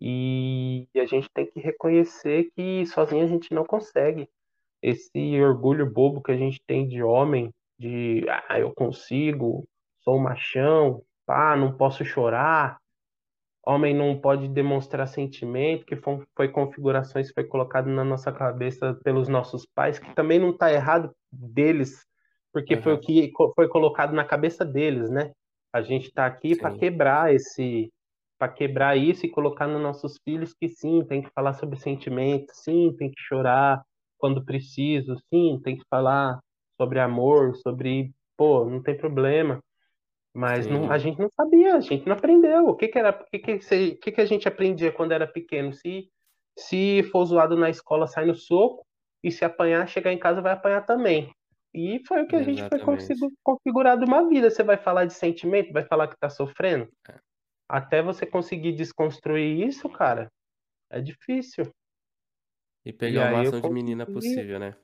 e 0.00 0.86
a 0.94 1.06
gente 1.06 1.28
tem 1.34 1.46
que 1.46 1.58
reconhecer 1.58 2.50
que 2.54 2.86
sozinho 2.86 3.24
a 3.24 3.26
gente 3.26 3.52
não 3.52 3.64
consegue. 3.64 4.28
Esse 4.82 5.40
orgulho 5.40 5.90
bobo 5.90 6.22
que 6.22 6.32
a 6.32 6.36
gente 6.36 6.60
tem 6.66 6.86
de 6.86 7.02
homem, 7.02 7.50
de 7.78 8.24
ah, 8.28 8.58
eu 8.58 8.72
consigo, 8.74 9.66
sou 10.02 10.18
machão, 10.18 11.02
ah, 11.26 11.56
não 11.56 11.76
posso 11.76 12.04
chorar, 12.04 12.78
homem 13.66 13.94
não 13.94 14.18
pode 14.18 14.48
demonstrar 14.48 15.06
sentimento, 15.06 15.84
que 15.84 15.96
foi, 15.96 16.24
foi 16.34 16.48
configurações 16.48 17.28
que 17.28 17.34
foi 17.34 17.44
colocado 17.44 17.88
na 17.88 18.02
nossa 18.02 18.32
cabeça 18.32 18.94
pelos 19.04 19.28
nossos 19.28 19.66
pais, 19.66 19.98
que 19.98 20.14
também 20.14 20.38
não 20.38 20.50
está 20.50 20.72
errado 20.72 21.14
deles, 21.30 22.06
porque 22.52 22.74
uhum. 22.76 22.82
foi 22.82 22.92
o 22.94 23.00
que 23.00 23.30
foi 23.54 23.68
colocado 23.68 24.14
na 24.14 24.24
cabeça 24.24 24.64
deles, 24.64 25.10
né? 25.10 25.32
A 25.70 25.82
gente 25.82 26.06
está 26.06 26.24
aqui 26.24 26.56
para 26.56 26.74
quebrar 26.78 27.34
esse, 27.34 27.92
para 28.38 28.48
quebrar 28.48 28.96
isso 28.96 29.26
e 29.26 29.30
colocar 29.30 29.66
nos 29.66 29.82
nossos 29.82 30.18
filhos 30.24 30.54
que 30.54 30.68
sim, 30.68 31.04
tem 31.04 31.20
que 31.20 31.30
falar 31.30 31.52
sobre 31.52 31.78
sentimento, 31.78 32.46
sim, 32.54 32.94
tem 32.96 33.10
que 33.10 33.20
chorar 33.20 33.82
quando 34.18 34.44
preciso, 34.44 35.16
sim, 35.32 35.60
tem 35.62 35.76
que 35.76 35.84
falar 35.88 36.38
sobre 36.76 37.00
amor, 37.00 37.56
sobre, 37.56 38.12
pô, 38.36 38.64
não 38.64 38.82
tem 38.82 38.96
problema. 38.96 39.62
Mas 40.34 40.66
não, 40.66 40.90
a 40.90 40.98
gente 40.98 41.18
não 41.18 41.30
sabia, 41.34 41.76
a 41.76 41.80
gente 41.80 42.06
não 42.06 42.14
aprendeu. 42.14 42.68
O 42.68 42.76
que, 42.76 42.88
que 42.88 42.98
era, 42.98 43.10
o 43.10 43.24
que, 43.30 43.38
que, 43.38 43.54
o 43.54 43.98
que, 43.98 44.12
que 44.12 44.20
a 44.20 44.26
gente 44.26 44.46
aprendia 44.46 44.92
quando 44.92 45.12
era 45.12 45.26
pequeno? 45.26 45.72
Se, 45.72 46.08
se 46.56 47.02
for 47.10 47.24
zoado 47.24 47.56
na 47.56 47.70
escola, 47.70 48.06
sai 48.06 48.26
no 48.26 48.34
soco, 48.34 48.86
e 49.22 49.30
se 49.30 49.44
apanhar, 49.44 49.88
chegar 49.88 50.12
em 50.12 50.18
casa 50.18 50.40
vai 50.40 50.52
apanhar 50.52 50.84
também. 50.84 51.32
E 51.74 52.00
foi 52.06 52.22
o 52.22 52.26
que 52.26 52.36
a 52.36 52.42
gente 52.42 52.62
foi 52.68 52.78
configurado 53.42 54.04
uma 54.06 54.28
vida. 54.28 54.50
Você 54.50 54.62
vai 54.62 54.76
falar 54.76 55.04
de 55.04 55.12
sentimento, 55.12 55.72
vai 55.72 55.84
falar 55.84 56.08
que 56.08 56.18
tá 56.18 56.30
sofrendo. 56.30 56.88
É. 57.08 57.18
Até 57.68 58.02
você 58.02 58.24
conseguir 58.24 58.72
desconstruir 58.72 59.66
isso, 59.66 59.88
cara, 59.88 60.30
é 60.90 61.00
difícil. 61.00 61.70
E 62.88 62.92
pegar 62.92 63.30
e 63.30 63.34
o 63.34 63.36
máximo 63.36 63.60
de 63.60 63.70
menina 63.70 64.06
possível, 64.06 64.58
né? 64.58 64.74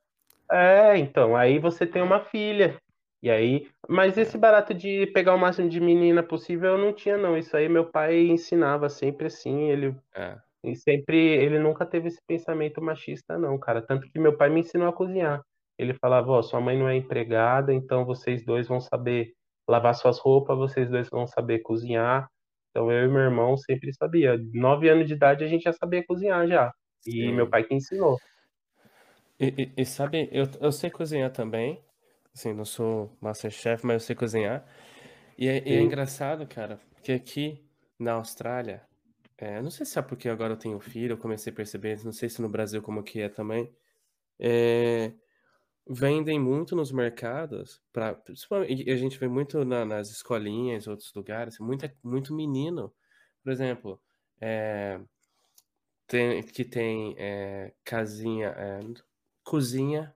É, 0.51 0.99
então, 0.99 1.35
aí 1.35 1.59
você 1.59 1.87
tem 1.87 2.03
uma 2.03 2.21
filha. 2.21 2.77
E 3.23 3.31
aí, 3.31 3.67
mas 3.89 4.19
esse 4.19 4.37
barato 4.37 4.75
de 4.75 5.07
pegar 5.07 5.35
o 5.35 5.39
máximo 5.39 5.71
de 5.71 5.81
menina 5.81 6.23
possível 6.23 6.73
eu 6.73 6.79
não 6.79 6.93
tinha 6.93 7.17
não. 7.17 7.39
Isso 7.39 7.57
aí 7.57 7.67
meu 7.67 7.87
pai 7.87 8.27
ensinava 8.27 8.91
sempre 8.91 9.29
assim, 9.29 9.71
ele 9.71 9.97
é. 10.15 10.37
e 10.63 10.77
sempre 10.77 11.17
ele 11.17 11.59
nunca 11.59 11.87
teve 11.87 12.09
esse 12.09 12.21
pensamento 12.27 12.83
machista 12.83 13.39
não, 13.39 13.59
cara. 13.59 13.81
Tanto 13.81 14.11
que 14.11 14.19
meu 14.19 14.37
pai 14.37 14.51
me 14.51 14.61
ensinou 14.61 14.87
a 14.87 14.93
cozinhar. 14.93 15.41
Ele 15.79 15.95
falava, 15.95 16.31
ó, 16.33 16.43
sua 16.43 16.61
mãe 16.61 16.79
não 16.79 16.87
é 16.87 16.95
empregada, 16.97 17.73
então 17.73 18.05
vocês 18.05 18.45
dois 18.45 18.69
vão 18.69 18.81
saber 18.83 19.33
lavar 19.67 19.95
suas 19.95 20.19
roupas, 20.19 20.59
vocês 20.59 20.91
dois 20.91 21.09
vão 21.09 21.27
saber 21.27 21.61
cozinhar. 21.61 22.29
Então 22.71 22.93
eu 22.93 23.07
e 23.07 23.09
meu 23.09 23.23
irmão 23.23 23.57
sempre 23.57 23.91
sabia. 23.95 24.39
Nove 24.53 24.91
anos 24.91 25.09
de 25.09 25.15
idade 25.15 25.43
a 25.43 25.49
gente 25.49 25.63
já 25.63 25.73
sabia 25.73 26.05
cozinhar 26.07 26.47
já. 26.47 26.71
E 27.07 27.33
meu 27.33 27.49
pai 27.49 27.65
que 27.65 27.75
ensinou. 27.75 28.19
E, 29.39 29.73
e, 29.77 29.83
e 29.83 29.85
sabe, 29.87 30.29
eu, 30.33 30.47
eu 30.61 30.73
sei 30.73 30.91
cozinhar 30.91 31.31
também. 31.33 31.83
Assim, 32.35 32.53
não 32.53 32.65
sou 32.65 33.17
masterchef, 33.21 33.85
mas 33.87 33.95
eu 33.95 34.01
sei 34.01 34.17
cozinhar. 34.17 34.65
E 35.39 35.49
é, 35.49 35.69
e 35.69 35.75
é 35.77 35.83
engraçado, 35.83 36.47
cara, 36.47 36.81
porque 36.95 37.13
aqui 37.13 37.65
na 37.99 38.15
Austrália, 38.15 38.83
é, 39.39 39.63
não 39.63 39.71
sei 39.71 39.87
se 39.87 39.99
é 39.99 40.03
porque 40.03 40.29
agora 40.29 40.55
eu 40.55 40.59
tenho 40.59 40.81
filho, 40.81 41.15
eu 41.15 41.19
comecei 41.19 41.53
a 41.53 41.57
perceber, 41.57 42.05
não 42.05 42.13
sei 42.13 42.29
se 42.29 42.43
no 42.43 42.49
Brasil 42.49 42.83
como 42.83 43.03
que 43.03 43.21
é 43.21 43.29
também. 43.29 43.73
É, 44.41 45.13
vendem 45.89 46.39
muito 46.41 46.75
nos 46.77 46.93
mercados, 46.93 47.83
pra, 47.93 48.15
principalmente, 48.15 48.85
e 48.89 48.91
a 48.91 48.97
gente 48.97 49.19
vê 49.19 49.29
muito 49.29 49.65
na- 49.65 49.85
nas 49.85 50.11
escolinhas, 50.11 50.87
outros 50.87 51.13
lugares, 51.15 51.59
muito, 51.59 51.91
muito 52.03 52.35
menino. 52.35 52.93
Por 53.43 53.53
exemplo, 53.53 54.01
é, 54.41 55.01
tem, 56.07 56.43
que 56.43 56.65
tem 56.65 57.15
é, 57.19 57.75
casinha, 57.85 58.49
é, 58.49 58.81
cozinha, 59.45 60.15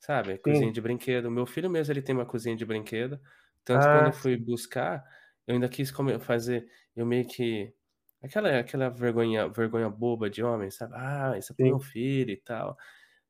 sabe? 0.00 0.38
Cozinha 0.38 0.70
sim. 0.70 0.72
de 0.72 0.80
brinquedo. 0.80 1.30
Meu 1.30 1.46
filho 1.46 1.70
mesmo, 1.70 1.92
ele 1.92 2.02
tem 2.02 2.14
uma 2.14 2.26
cozinha 2.26 2.56
de 2.56 2.66
brinquedo. 2.66 3.20
Tanto 3.64 3.88
quando 3.90 4.08
eu 4.08 4.12
Ah, 4.12 4.22
fui 4.22 4.36
buscar, 4.36 5.04
eu 5.46 5.54
ainda 5.54 5.68
quis 5.68 5.90
come- 5.92 6.18
fazer, 6.20 6.68
eu 6.96 7.06
meio 7.06 7.26
que 7.28 7.74
aquela 8.22 8.58
aquela 8.60 8.90
vergonha 8.90 9.48
vergonha 9.48 9.88
boba 9.90 10.30
de 10.30 10.42
homem, 10.44 10.70
sabe? 10.70 10.94
Ah, 10.96 11.38
isso 11.38 11.52
é 11.52 11.56
pro 11.56 11.68
meu 11.68 11.80
filho 11.80 12.30
e 12.32 12.36
tal. 12.42 12.76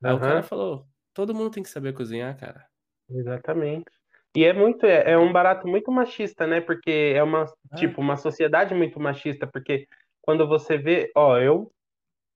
Aí 0.02 0.12
o 0.14 0.20
cara 0.20 0.42
falou: 0.42 0.88
"Todo 1.14 1.34
mundo 1.34 1.50
tem 1.52 1.62
que 1.64 1.70
saber 1.70 1.94
cozinhar, 1.94 2.36
cara". 2.38 2.68
exatamente. 3.10 3.90
E 4.36 4.44
é 4.44 4.52
muito, 4.52 4.86
é, 4.86 5.12
é 5.12 5.18
um 5.18 5.32
barato 5.32 5.66
muito 5.68 5.90
machista, 5.92 6.46
né? 6.46 6.60
Porque 6.60 7.12
é 7.14 7.22
uma, 7.22 7.44
Ah, 7.70 7.76
tipo, 7.76 8.00
uma 8.00 8.16
sociedade 8.16 8.74
muito 8.74 8.98
machista, 9.00 9.46
porque 9.46 9.86
quando 10.22 10.46
você 10.48 10.78
vê, 10.78 11.10
ó, 11.16 11.38
eu 11.38 11.70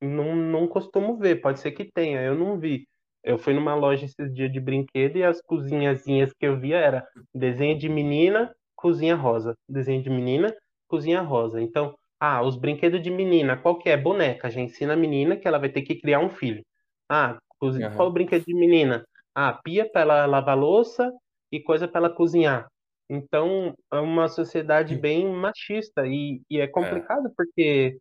Não, 0.00 0.34
não 0.36 0.68
costumo 0.68 1.16
ver, 1.18 1.40
pode 1.40 1.60
ser 1.60 1.72
que 1.72 1.90
tenha, 1.92 2.20
eu 2.22 2.34
não 2.34 2.58
vi. 2.58 2.86
Eu 3.24 3.38
fui 3.38 3.54
numa 3.54 3.74
loja 3.74 4.04
esses 4.04 4.32
dias 4.34 4.52
de 4.52 4.60
brinquedo 4.60 5.16
e 5.16 5.24
as 5.24 5.40
cozinhazinhas 5.42 6.32
que 6.32 6.46
eu 6.46 6.58
via 6.60 6.76
era 6.78 7.06
desenho 7.34 7.76
de 7.78 7.88
menina, 7.88 8.54
cozinha 8.76 9.16
rosa. 9.16 9.56
Desenho 9.68 10.02
de 10.02 10.10
menina, 10.10 10.54
cozinha 10.88 11.20
rosa. 11.22 11.60
Então, 11.60 11.96
ah, 12.20 12.42
os 12.42 12.56
brinquedos 12.56 13.02
de 13.02 13.10
menina, 13.10 13.56
qual 13.56 13.78
que 13.78 13.88
é? 13.88 13.96
Boneca. 13.96 14.50
Já 14.50 14.60
ensina 14.60 14.92
a 14.92 14.96
menina 14.96 15.36
que 15.36 15.48
ela 15.48 15.58
vai 15.58 15.68
ter 15.70 15.82
que 15.82 15.96
criar 16.00 16.20
um 16.20 16.30
filho. 16.30 16.62
Ah, 17.08 17.38
cozi- 17.58 17.90
qual 17.92 18.08
o 18.08 18.12
brinquedo 18.12 18.44
de 18.44 18.54
menina? 18.54 19.04
Ah, 19.34 19.52
pia 19.52 19.90
para 19.90 20.02
ela 20.02 20.26
lavar 20.26 20.56
louça 20.56 21.10
e 21.50 21.60
coisa 21.60 21.88
para 21.88 22.00
ela 22.06 22.10
cozinhar. 22.14 22.68
Então, 23.08 23.74
é 23.92 23.96
uma 23.98 24.28
sociedade 24.28 24.94
bem 24.96 25.26
machista 25.32 26.06
e, 26.06 26.42
e 26.50 26.60
é 26.60 26.66
É, 26.78 27.06
complicado 27.06 27.30
porque 27.36 27.98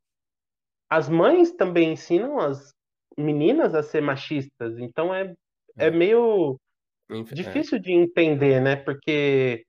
as 0.90 1.10
mães 1.10 1.52
também 1.54 1.94
ensinam 1.94 2.40
as 2.40 2.74
meninas 3.18 3.74
a 3.76 3.84
ser 3.84 4.02
machistas, 4.02 4.78
então 4.80 5.14
é, 5.14 5.34
é 5.78 5.90
é, 5.90 5.90
meio 5.90 6.60
é. 7.10 7.16
difícil 7.36 7.80
de 7.80 7.92
entender, 7.94 8.62
né? 8.62 8.76
Porque, 8.78 9.66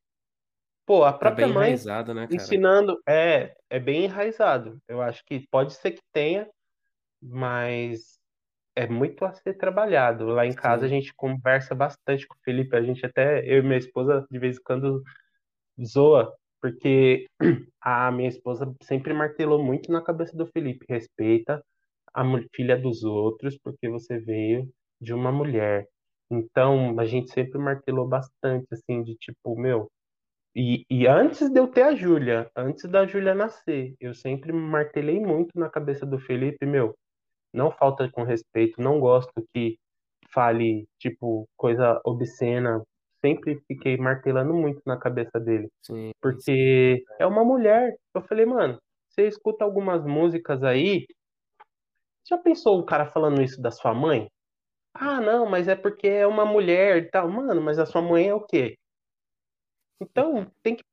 pô, 0.86 1.04
a 1.04 1.12
Tá 1.20 1.30
própria 1.30 1.48
bem 1.48 1.52
mãe 1.54 1.76
né, 2.14 2.26
cara? 2.28 2.36
ensinando 2.36 3.00
é, 3.08 3.54
é 3.70 3.80
bem 3.80 4.04
enraizado. 4.04 4.78
Eu 4.88 5.02
acho 5.02 5.22
que 5.26 5.46
pode 5.50 5.74
ser 5.74 5.92
que 5.92 6.02
tenha, 6.12 6.48
mas 7.22 8.18
é 8.76 8.86
muito 8.88 9.24
a 9.24 9.32
ser 9.32 9.54
trabalhado. 9.56 10.26
Lá 10.28 10.46
em 10.46 10.54
casa 10.54 10.86
a 10.86 10.88
Sim, 10.88 10.90
gente 10.90 11.14
conversa 11.16 11.74
bastante 11.74 12.26
com 12.28 12.34
o 12.36 12.40
Felipe, 12.44 12.76
a 12.76 12.82
gente 12.82 13.04
até, 13.06 13.40
eu 13.46 13.58
e 13.60 13.62
minha 13.62 13.78
esposa, 13.78 14.26
de 14.30 14.38
vez 14.38 14.58
em 14.58 14.62
quando 14.64 15.02
zoa, 15.84 16.34
porque 16.60 17.26
a 17.80 18.10
minha 18.10 18.28
esposa 18.28 18.74
sempre 18.82 19.12
martelou 19.12 19.62
muito 19.62 19.90
na 19.90 20.02
cabeça 20.02 20.36
do 20.36 20.46
Felipe, 20.46 20.86
respeita 20.88 21.62
a 22.14 22.24
filha 22.54 22.78
dos 22.78 23.04
outros, 23.04 23.58
porque 23.62 23.88
você 23.88 24.18
veio 24.18 24.68
de 25.00 25.12
uma 25.12 25.30
mulher. 25.30 25.86
Então, 26.30 26.98
a 26.98 27.04
gente 27.04 27.30
sempre 27.30 27.58
martelou 27.58 28.08
bastante, 28.08 28.66
assim, 28.72 29.02
de 29.02 29.14
tipo, 29.16 29.54
meu. 29.56 29.90
E, 30.54 30.84
e 30.90 31.06
antes 31.06 31.50
de 31.50 31.60
eu 31.60 31.68
ter 31.68 31.82
a 31.82 31.94
Júlia, 31.94 32.50
antes 32.56 32.84
da 32.90 33.06
Júlia 33.06 33.34
nascer, 33.34 33.94
eu 34.00 34.14
sempre 34.14 34.52
martelei 34.52 35.20
muito 35.20 35.58
na 35.58 35.68
cabeça 35.68 36.06
do 36.06 36.18
Felipe, 36.18 36.64
meu, 36.64 36.94
não 37.52 37.70
falta 37.70 38.10
com 38.10 38.22
respeito, 38.22 38.80
não 38.80 38.98
gosto 38.98 39.32
que 39.54 39.78
fale, 40.30 40.88
tipo, 40.98 41.48
coisa 41.56 42.00
obscena. 42.04 42.82
Sempre 43.26 43.60
fiquei 43.66 43.96
martelando 43.96 44.54
muito 44.54 44.80
na 44.86 44.96
cabeça 44.96 45.40
dele, 45.40 45.68
sim, 45.82 45.94
sim. 45.94 46.10
porque 46.20 47.04
é 47.18 47.26
uma 47.26 47.44
mulher. 47.44 47.96
Eu 48.14 48.22
falei, 48.22 48.46
mano, 48.46 48.78
você 49.08 49.26
escuta 49.26 49.64
algumas 49.64 50.04
músicas 50.04 50.62
aí, 50.62 51.06
já 52.28 52.38
pensou 52.38 52.78
o 52.78 52.86
cara 52.86 53.06
falando 53.06 53.42
isso 53.42 53.60
da 53.60 53.72
sua 53.72 53.92
mãe? 53.92 54.28
Ah, 54.94 55.20
não, 55.20 55.44
mas 55.44 55.66
é 55.66 55.74
porque 55.74 56.06
é 56.06 56.26
uma 56.26 56.44
mulher 56.44 56.98
e 56.98 57.10
tal. 57.10 57.28
Mano, 57.28 57.60
mas 57.60 57.78
a 57.78 57.86
sua 57.86 58.00
mãe 58.00 58.28
é 58.28 58.34
o 58.34 58.40
quê? 58.40 58.78
Então, 60.00 60.46
tem 60.62 60.76
que. 60.76 60.84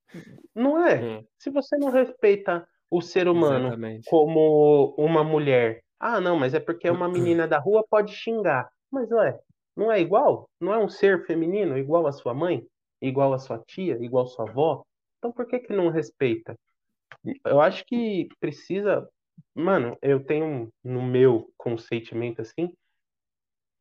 Não 0.56 0.86
é. 0.86 1.02
Hum, 1.02 1.26
Se 1.38 1.50
você 1.50 1.78
não 1.78 1.90
respeita 1.90 2.68
o 2.90 3.02
ser 3.02 3.28
humano 3.28 3.68
exatamente. 3.68 4.10
como 4.10 4.94
uma 4.98 5.24
mulher, 5.24 5.84
ah, 6.00 6.20
não, 6.20 6.38
mas 6.38 6.54
é 6.54 6.60
porque 6.60 6.88
é 6.88 6.92
uma 6.92 7.08
menina 7.08 7.48
da 7.48 7.60
rua, 7.60 7.86
pode 7.90 8.12
xingar. 8.14 8.70
Mas 8.92 9.10
ué, 9.12 9.40
não 9.76 9.92
é 9.92 10.00
igual? 10.00 10.50
Não 10.60 10.74
é 10.74 10.78
um 10.78 10.90
ser 10.90 11.26
feminino 11.26 11.78
igual 11.78 12.08
a 12.08 12.12
sua 12.12 12.34
mãe? 12.34 12.66
Igual 13.02 13.34
a 13.34 13.40
sua 13.40 13.60
tia? 13.60 13.98
Igual 14.02 14.26
a 14.26 14.28
sua 14.28 14.50
avó? 14.50 14.84
Então 15.18 15.32
por 15.32 15.48
que 15.48 15.60
que 15.60 15.74
não 15.74 15.90
respeita? 15.90 16.56
Eu 17.46 17.62
acho 17.62 17.86
que 17.86 18.28
precisa. 18.40 19.08
Mano, 19.56 19.98
eu 20.02 20.24
tenho 20.24 20.72
no 20.84 21.02
meu 21.02 21.52
conceitimento 21.58 22.42
assim 22.42 22.72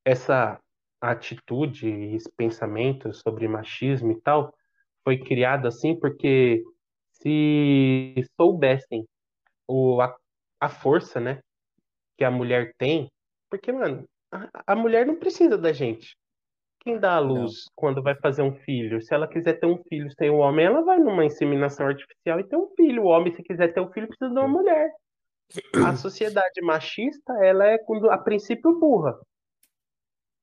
essa 0.04 0.60
atitude, 1.00 1.88
esse 1.88 2.30
pensamento 2.36 3.12
sobre 3.12 3.48
machismo 3.48 4.12
e 4.12 4.20
tal, 4.20 4.54
foi 5.04 5.18
criado 5.18 5.66
assim 5.66 5.98
porque 5.98 6.62
se 7.12 8.14
soubessem 8.36 9.06
o, 9.66 10.00
a, 10.00 10.16
a 10.60 10.68
força, 10.68 11.20
né, 11.20 11.40
que 12.16 12.24
a 12.24 12.30
mulher 12.30 12.74
tem, 12.78 13.10
porque, 13.50 13.72
mano, 13.72 14.08
a, 14.32 14.72
a 14.72 14.76
mulher 14.76 15.06
não 15.06 15.16
precisa 15.16 15.58
da 15.58 15.72
gente. 15.72 16.16
Quem 16.80 16.98
dá 16.98 17.16
a 17.16 17.20
Não. 17.32 17.32
luz 17.44 17.66
quando 17.76 18.02
vai 18.02 18.16
fazer 18.16 18.42
um 18.42 18.54
filho? 18.54 19.02
Se 19.02 19.14
ela 19.14 19.28
quiser 19.28 19.60
ter 19.60 19.66
um 19.66 19.82
filho 19.84 20.10
sem 20.18 20.30
o 20.30 20.38
homem, 20.38 20.66
ela 20.66 20.82
vai 20.84 20.98
numa 20.98 21.24
inseminação 21.24 21.86
artificial 21.86 22.40
e 22.40 22.44
ter 22.48 22.56
um 22.56 22.68
filho. 22.76 23.04
O 23.04 23.06
homem, 23.06 23.34
se 23.34 23.42
quiser 23.42 23.72
ter 23.74 23.80
um 23.80 23.92
filho, 23.92 24.08
precisa 24.08 24.30
de 24.30 24.38
uma 24.38 24.48
mulher. 24.48 24.90
A 25.80 25.94
sociedade 25.94 26.62
machista, 26.62 27.34
ela 27.44 27.66
é, 27.66 27.78
quando, 27.78 28.10
a 28.10 28.18
princípio, 28.18 28.78
burra. 28.80 29.18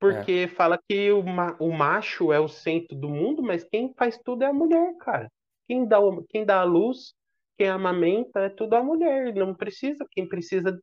É, 0.08 0.30
Porque 0.30 0.48
fala 0.48 0.78
que 0.88 1.12
o, 1.12 1.22
ma- 1.24 1.58
o 1.60 1.72
macho 1.72 2.32
é 2.32 2.40
o 2.40 2.48
centro 2.48 2.96
do 2.96 3.10
mundo, 3.10 3.42
mas 3.44 3.64
quem 3.66 3.94
faz 3.98 4.18
tudo 4.24 4.44
é 4.44 4.48
a 4.48 4.54
mulher, 4.54 4.96
cara. 5.00 5.30
Quem 5.68 5.86
dá, 5.88 6.00
o- 6.00 6.24
quem 6.30 6.46
dá 6.46 6.62
a 6.62 6.64
luz, 6.64 7.14
quem 7.58 7.68
amamenta, 7.68 8.40
é 8.42 8.50
tudo 8.50 8.76
a 8.76 8.84
mulher. 8.84 9.34
Não 9.36 9.54
precisa, 9.54 10.06
quem 10.12 10.28
precisa, 10.28 10.80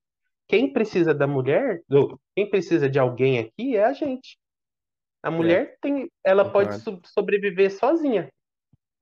quem 0.49 0.73
precisa 0.73 1.15
da 1.15 1.27
mulher, 1.27 1.83
do, 1.89 2.21
quem 2.35 2.49
precisa 2.49 2.89
de 2.89 2.99
alguém 2.99 3.39
aqui 3.39 3.77
é 3.77 3.85
a 3.85 3.93
gente. 3.93 4.39
A 5.23 5.29
é, 5.29 5.31
mulher 5.31 5.79
tem, 5.81 6.11
ela 6.25 6.51
pode 6.51 6.79
so- 6.81 7.01
sobreviver 7.05 7.71
sozinha. 7.73 8.31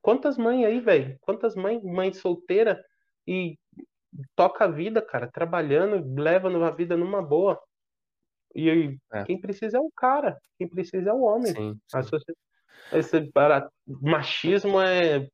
Quantas 0.01 0.37
mães 0.37 0.65
aí, 0.65 0.81
velho? 0.81 1.17
Quantas 1.21 1.55
mães, 1.55 1.83
mãe 1.83 2.13
solteira 2.13 2.83
e 3.27 3.57
toca 4.37 4.65
a 4.65 4.71
vida, 4.71 5.03
cara, 5.03 5.31
trabalhando, 5.31 6.21
leva 6.21 6.49
a 6.67 6.71
vida 6.71 6.97
numa 6.97 7.23
boa. 7.23 7.61
E 8.55 8.97
É, 9.13 9.25
quem 9.25 9.41
precisa 9.41 9.79
é 9.79 9.81
o 9.81 9.91
cara, 9.97 10.39
quem 10.59 10.69
precisa 10.69 11.11
é 11.11 11.13
o 11.13 11.23
homem. 11.23 11.53
sim, 11.53 11.79
sim. 11.89 12.35
Esse 12.93 13.21
bara- 13.33 13.69
machismo 13.87 14.81
é 14.81 15.29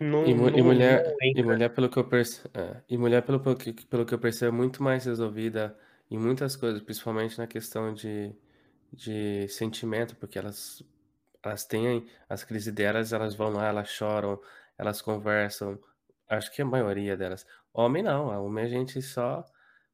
E, 0.00 0.04
mu- 0.04 0.24
e 0.24 0.34
não, 0.34 0.50
não 0.50 0.64
mulher, 0.64 1.14
e 1.20 1.28
entra. 1.30 1.42
mulher 1.44 1.68
pelo 1.74 1.88
que 1.90 1.98
eu 1.98 2.04
percebo, 2.04 2.48
e 2.88 2.96
mulher 2.96 3.22
pelo, 3.22 3.38
pelo 3.40 3.54
que, 3.56 3.72
pelo 3.86 4.06
que 4.06 4.14
eu 4.14 4.18
percebo 4.18 4.54
é 4.54 4.56
muito 4.56 4.82
mais 4.82 5.04
resolvida 5.04 5.76
em 6.10 6.18
muitas 6.18 6.56
coisas, 6.56 6.80
principalmente 6.80 7.38
na 7.38 7.46
questão 7.46 7.92
de, 7.92 8.34
de 8.92 9.46
sentimento, 9.48 10.16
porque 10.16 10.38
elas, 10.38 10.82
elas 11.42 11.66
têm 11.66 12.06
as 12.28 12.42
crises 12.42 12.72
delas, 12.72 13.12
elas 13.12 13.34
vão 13.34 13.50
lá, 13.52 13.68
elas 13.68 13.88
choram, 13.90 14.40
elas 14.78 15.02
conversam. 15.02 15.78
Acho 16.28 16.50
que 16.52 16.62
a 16.62 16.64
maioria 16.64 17.16
delas. 17.16 17.46
Homem 17.72 18.02
não, 18.02 18.28
homem 18.44 18.64
a 18.64 18.68
gente 18.68 19.02
só 19.02 19.44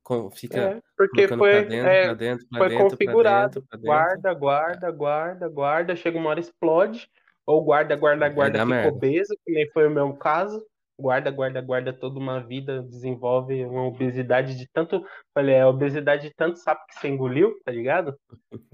com- 0.04 0.30
fica 0.30 0.58
É, 0.58 0.82
porque 0.96 1.26
colocando 1.26 1.40
pra 1.40 1.50
foi, 1.60 1.64
dentro, 1.68 1.82
pra 1.84 1.92
é, 1.92 2.14
dentro, 2.14 2.46
pra 2.48 2.58
foi 2.60 2.68
dentro, 2.68 2.68
pra 2.68 2.68
dentro, 2.68 2.96
configurado. 2.96 3.62
pra 3.62 3.76
dentro. 3.78 3.86
Guarda, 3.86 4.30
É, 4.30 4.34
guarda, 4.34 4.90
guarda, 4.92 5.48
guarda. 5.48 5.96
Chega 5.96 6.16
uma 6.16 6.30
hora 6.30 6.40
explode. 6.40 7.10
Ou 7.47 7.64
guarda, 7.64 7.97
guarda, 7.97 8.28
guarda, 8.28 8.64
merda. 8.64 8.89
obeso, 8.89 9.35
que 9.44 9.52
nem 9.52 9.70
foi 9.73 9.86
o 9.86 9.90
meu 9.90 10.14
caso. 10.16 10.64
Guarda, 10.98 11.31
guarda, 11.31 11.60
guarda 11.60 11.93
toda 11.93 12.18
uma 12.18 12.40
vida, 12.40 12.82
desenvolve 12.82 13.64
uma 13.66 13.85
obesidade 13.86 14.56
de 14.56 14.66
tanto. 14.73 15.05
Olha, 15.36 15.52
é 15.52 15.66
obesidade 15.66 16.28
de 16.28 16.35
tanto 16.35 16.59
sapo 16.59 16.86
que 16.86 16.94
você 16.98 17.09
engoliu, 17.09 17.59
tá 17.64 17.70
ligado? 17.73 18.18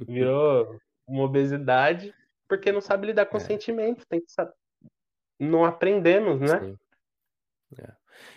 Virou 0.07 0.79
uma 1.07 1.25
obesidade 1.25 2.15
porque 2.49 2.73
não 2.73 2.81
sabe 2.81 3.09
lidar 3.09 3.27
com 3.27 3.39
É, 3.39 3.41
sentimentos. 3.41 4.05
Tem 4.07 4.21
que 4.21 4.31
saber. 4.33 4.53
Não 5.39 5.65
aprendemos, 5.65 6.41
né? 6.41 6.61
sim. 6.61 6.79
É. 7.79 7.97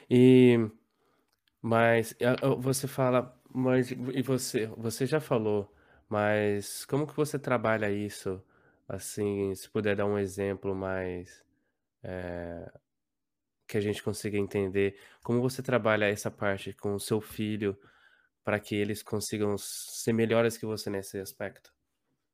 E 0.10 0.57
Mas 1.62 2.16
você 2.60 2.88
fala, 2.88 3.40
Mas 3.49 3.91
e 3.91 4.22
você 4.22 4.68
você 4.68 5.06
já 5.06 5.20
falou, 5.20 5.74
mas 6.10 6.86
como 6.86 7.07
que 7.07 7.16
você 7.16 7.40
trabalha 7.40 7.90
isso? 7.91 8.44
Assim, 8.88 9.53
se 9.56 9.68
puder 9.70 9.95
dar 9.95 10.06
um 10.06 10.18
exemplo 10.20 10.76
mais, 10.76 11.44
eh, 12.03 12.72
que 13.68 13.78
a 13.78 13.82
gente 13.82 14.03
consiga 14.03 14.38
entender, 14.38 14.99
como 15.24 15.41
você 15.41 15.64
trabalha 15.64 16.06
essa 16.06 16.32
parte 16.32 16.74
com 16.74 16.95
o 16.95 16.99
seu 16.99 17.22
filho, 17.22 17.78
para 18.44 18.60
que 18.60 18.76
eles 18.76 19.03
consigam 19.03 19.57
ser 19.57 20.14
melhores 20.14 20.57
que 20.57 20.66
você 20.66 20.90
nesse 20.90 21.20
aspecto? 21.20 21.74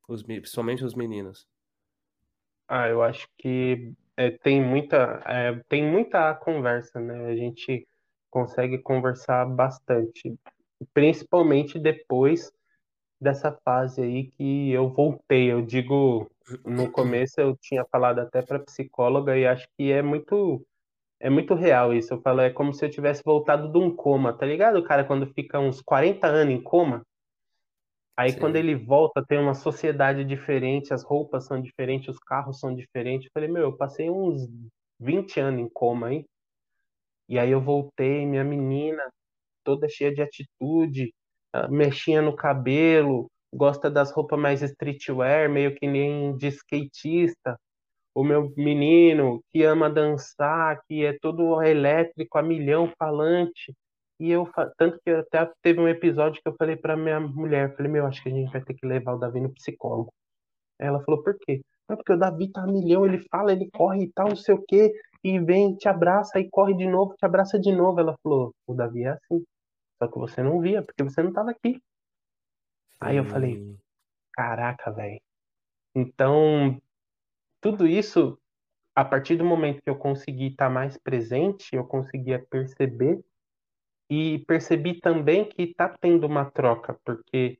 Os 0.07 0.23
me 0.23 0.41
principalmente 0.41 0.85
os 0.85 0.95
meninos. 0.95 1.45
Ah, 2.67 2.87
eu 2.87 3.01
acho 3.03 3.27
que, 3.37 3.93
eh, 4.17 4.31
tem 4.43 4.61
muita 4.63 5.21
eh, 5.27 5.61
tem 5.67 5.83
muita 5.83 6.33
conversa, 6.35 6.99
né, 6.99 7.25
a 7.27 7.35
gente 7.35 7.87
consegue 8.29 8.77
conversar 8.81 9.45
bastante, 9.45 10.35
principalmente 10.93 11.79
depois 11.79 12.51
dessa 13.21 13.51
fase 13.65 14.01
aí 14.01 14.31
que 14.31 14.71
eu 14.71 14.89
voltei. 14.89 15.51
Eu 15.51 15.61
digo, 15.61 16.29
no 16.65 16.91
começo 16.91 17.39
eu 17.39 17.55
tinha 17.61 17.85
falado 17.91 18.19
até 18.19 18.41
para 18.41 18.59
psicóloga 18.59 19.37
e 19.37 19.45
acho 19.47 19.67
que 19.77 19.91
é 19.91 20.01
muito 20.01 20.65
é 21.21 21.29
muito 21.29 21.55
real 21.55 21.93
isso. 21.93 22.13
Eu 22.13 22.21
falo, 22.21 22.41
é 22.41 22.51
como 22.51 22.73
se 22.73 22.85
eu 22.85 22.91
tivesse 22.91 23.23
voltado 23.25 23.71
de 23.71 23.77
um 23.79 23.95
coma, 23.95 24.37
tá 24.37 24.45
ligado 24.45 24.77
o 24.79 24.83
cara 24.85 25.05
quando 25.05 25.27
fica 25.33 25.59
uns 25.59 25.81
40 25.81 26.27
anos 26.27 26.53
em 26.55 26.61
coma? 26.63 27.03
Aí 28.17 28.33
quando 28.37 28.55
Sim. 28.55 28.57
ele 28.57 28.75
volta 28.75 29.23
tem 29.25 29.37
uma 29.39 29.53
sociedade 29.53 30.23
diferente, 30.23 30.93
as 30.93 31.03
roupas 31.03 31.45
são 31.45 31.61
diferentes, 31.61 32.09
os 32.09 32.19
carros 32.19 32.59
são 32.59 32.73
diferentes. 32.75 33.25
Eu 33.25 33.31
falei: 33.33 33.49
"Meu, 33.49 33.63
eu 33.63 33.77
passei 33.77 34.09
uns 34.09 34.47
20 34.99 35.39
anos 35.39 35.61
em 35.61 35.69
coma 35.69 36.07
aí". 36.07 36.25
E 37.29 37.39
aí 37.39 37.51
eu 37.51 37.61
voltei, 37.61 38.25
minha 38.25 38.43
menina 38.43 39.01
toda 39.63 39.89
cheia 39.89 40.13
de 40.13 40.21
atitude, 40.21 41.13
mexinha 41.69 42.21
no 42.21 42.35
cabelo, 42.35 43.27
gosta 43.53 43.89
das 43.89 44.11
roupa 44.11 44.37
mais 44.37 44.61
streetwear, 44.61 45.49
meio 45.49 45.75
que 45.75 45.87
nem 45.87 46.35
de 46.37 46.47
skatista. 46.49 47.57
O 48.15 48.23
meu 48.23 48.51
menino 48.57 49.41
que 49.51 49.63
ama 49.63 49.89
dançar, 49.89 50.81
que 50.87 51.05
é 51.05 51.17
todo 51.21 51.61
elétrico 51.63 52.37
a 52.37 52.43
milhão, 52.43 52.91
falante. 52.99 53.73
E 54.19 54.29
eu 54.31 54.47
tanto 54.77 54.99
que 55.03 55.11
até 55.11 55.49
teve 55.63 55.79
um 55.81 55.87
episódio 55.87 56.41
que 56.41 56.49
eu 56.49 56.55
falei 56.57 56.75
pra 56.75 56.97
minha 56.97 57.19
mulher, 57.19 57.75
falei: 57.75 57.91
"Meu, 57.91 58.05
acho 58.07 58.21
que 58.23 58.29
a 58.29 58.31
gente 58.33 58.51
vai 58.51 58.61
ter 58.63 58.73
que 58.75 58.85
levar 58.87 59.13
o 59.15 59.19
Davi 59.19 59.39
no 59.41 59.53
psicólogo". 59.53 60.11
Ela 60.79 61.01
falou: 61.03 61.23
"Por 61.23 61.37
quê?". 61.39 61.61
"Não, 61.89 61.97
porque 61.97 62.13
o 62.13 62.17
Davi 62.19 62.51
tá 62.51 62.63
a 62.63 62.67
milhão, 62.67 63.05
ele 63.05 63.19
fala, 63.31 63.51
ele 63.53 63.69
corre 63.73 64.03
e 64.05 64.11
tal, 64.13 64.29
não 64.29 64.35
sei 64.35 64.55
o 64.55 64.63
quê, 64.67 64.91
e 65.23 65.39
vem, 65.39 65.75
te 65.75 65.87
abraça, 65.89 66.37
aí 66.39 66.49
corre 66.49 66.73
de 66.75 66.87
novo, 66.87 67.15
te 67.17 67.25
abraça 67.25 67.59
de 67.59 67.71
novo". 67.73 67.99
Ela 67.99 68.15
falou: 68.23 68.53
"O 68.67 68.73
Davi 68.75 69.03
é 69.03 69.09
assim, 69.11 69.43
só 70.01 70.09
que 70.09 70.19
você 70.19 70.43
não 70.43 70.59
via, 70.61 70.83
porque 70.83 71.03
você 71.03 71.21
não 71.23 71.29
estava 71.29 71.51
aqui". 71.51 71.81
Aí 72.99 73.17
eu 73.17 73.25
falei. 73.25 73.61
"Caraca, 74.33 74.91
velho". 74.91 75.21
Então, 75.95 76.81
tudo 77.61 77.87
isso, 77.87 78.39
a 78.95 79.05
partir 79.05 79.37
do 79.37 79.45
momento 79.45 79.81
que 79.83 79.89
eu 79.89 79.97
consegui 79.97 80.49
estar 80.49 80.69
mais 80.69 80.97
presente, 80.97 81.75
eu 81.75 81.85
conseguia 81.85 82.45
perceber, 82.51 83.21
e 84.09 84.39
percebi 84.47 84.99
também 84.99 85.49
que 85.49 85.73
tá 85.75 85.89
tendo 86.01 86.27
uma 86.27 86.45
troca, 86.51 86.97
porque 87.05 87.59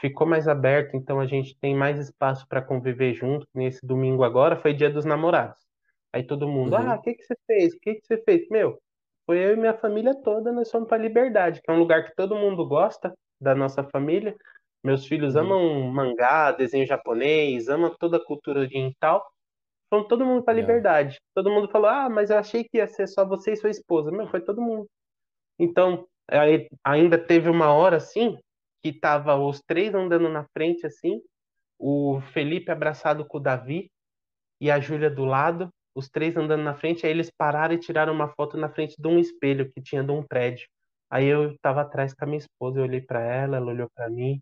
ficou 0.00 0.26
mais 0.26 0.48
aberto, 0.48 0.96
então 0.96 1.20
a 1.20 1.26
gente 1.26 1.58
tem 1.60 1.74
mais 1.76 1.98
espaço 2.00 2.46
pra 2.48 2.62
conviver 2.62 3.14
junto, 3.14 3.46
que 3.46 3.58
nem 3.58 3.68
esse 3.68 3.86
domingo 3.86 4.24
agora 4.24 4.56
foi 4.56 4.74
Dia 4.74 4.90
dos 4.90 5.04
Namorados. 5.06 5.60
Aí 6.12 6.26
todo 6.26 6.48
mundo: 6.48 6.76
"Ah, 6.76 6.98
Uhum. 6.98 7.02
que 7.02 7.14
que 7.14 7.24
você 7.24 7.36
fez? 7.46 7.74
Que 7.80 7.94
que 7.96 8.06
você 8.06 8.18
fez?". 8.24 8.48
Meu, 8.50 8.78
foi 9.32 9.38
eu 9.42 9.54
e 9.54 9.56
minha 9.56 9.72
família 9.74 10.14
toda, 10.22 10.52
nós 10.52 10.70
fomos 10.70 10.86
pra 10.88 10.98
Liberdade, 10.98 11.62
que 11.62 11.70
é 11.70 11.74
um 11.74 11.78
lugar 11.78 12.04
que 12.04 12.14
todo 12.14 12.36
mundo 12.36 12.66
gosta, 12.68 13.14
da 13.40 13.54
nossa 13.54 13.82
família. 13.82 14.36
Meus 14.84 15.06
filhos 15.06 15.34
Uhum. 15.34 15.42
amam 15.42 15.90
mangá, 15.90 16.52
desenho 16.52 16.86
japonês, 16.86 17.68
amam 17.68 17.94
toda 17.98 18.18
a 18.18 18.24
cultura 18.24 18.60
oriental. 18.60 19.24
Fomos 19.90 20.08
todo 20.08 20.26
mundo 20.26 20.44
Legal. 20.46 20.58
Liberdade. 20.60 21.18
Todo 21.34 21.50
mundo 21.50 21.68
falou: 21.70 21.88
"Ah, 21.88 22.10
mas 22.10 22.30
eu 22.30 22.38
achei 22.38 22.64
que 22.64 22.78
ia 22.78 22.88
ser 22.88 23.06
só 23.08 23.26
você 23.26 23.52
e 23.52 23.56
sua 23.56 23.70
esposa". 23.70 24.10
Meu, 24.12 24.28
foi 24.28 24.40
todo 24.42 24.60
mundo. 24.62 24.86
Então, 25.58 26.06
ainda 26.84 27.18
teve 27.18 27.50
uma 27.50 27.72
hora, 27.74 27.96
assim, 27.98 28.38
que 28.82 28.90
estava 28.90 29.36
os 29.36 29.60
3 29.66 29.94
andando 29.94 30.28
na 30.28 30.44
frente, 30.52 30.86
assim, 30.86 31.20
o 31.78 32.20
Felipe 32.32 32.70
abraçado 32.72 33.26
com 33.26 33.38
o 33.38 33.40
Davi, 33.40 33.90
e 34.60 34.70
a 34.70 34.80
Júlia 34.80 35.10
do 35.10 35.24
lado, 35.24 35.70
os 35.94 36.08
3 36.10 36.36
andando 36.36 36.62
na 36.64 36.74
frente, 36.74 37.06
aí 37.06 37.12
eles 37.12 37.30
pararam 37.30 37.74
e 37.74 37.78
tiraram 37.80 38.12
uma 38.14 38.28
foto 38.28 38.56
na 38.56 38.68
frente 38.70 38.96
de 39.00 39.08
um 39.08 39.18
espelho 39.18 39.70
que 39.72 39.82
tinha 39.82 40.02
de 40.04 40.10
um 40.12 40.22
prédio. 40.26 40.66
Aí 41.10 41.26
eu 41.26 41.52
estava 41.52 41.82
atrás 41.82 42.14
com 42.14 42.24
a 42.24 42.28
minha 42.28 42.38
esposa, 42.38 42.78
eu 42.80 42.84
olhei 42.84 43.00
pra 43.02 43.20
ela, 43.22 43.56
ela 43.58 43.66
olhou 43.72 43.88
pra 43.94 44.08
mim, 44.10 44.40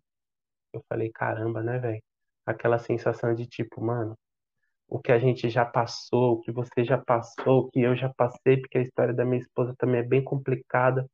eu 0.73 0.81
falei: 0.89 1.11
"Caramba, 1.13 1.63
né, 1.63 1.79
velho". 1.79 2.01
Aquela 2.47 2.79
sensação 2.79 3.35
de 3.35 3.47
tipo: 3.47 3.81
"Mano, 3.83 4.15
o 4.89 4.99
que 5.01 5.11
a 5.13 5.19
gente 5.19 5.49
já 5.49 5.65
passou, 5.65 6.33
o 6.35 6.41
que 6.41 6.51
você 6.53 6.83
já 6.85 6.97
passou, 6.99 7.61
o 7.67 7.69
que 7.71 7.81
eu 7.81 7.95
já 7.95 8.11
passei", 8.17 8.57
porque 8.61 8.79
a 8.79 8.81
história 8.83 9.13
da 9.15 9.25
minha 9.25 9.39
esposa 9.41 9.75
também 9.79 10.01
é 10.01 10.03
bem 10.03 10.23
complicada. 10.23 11.05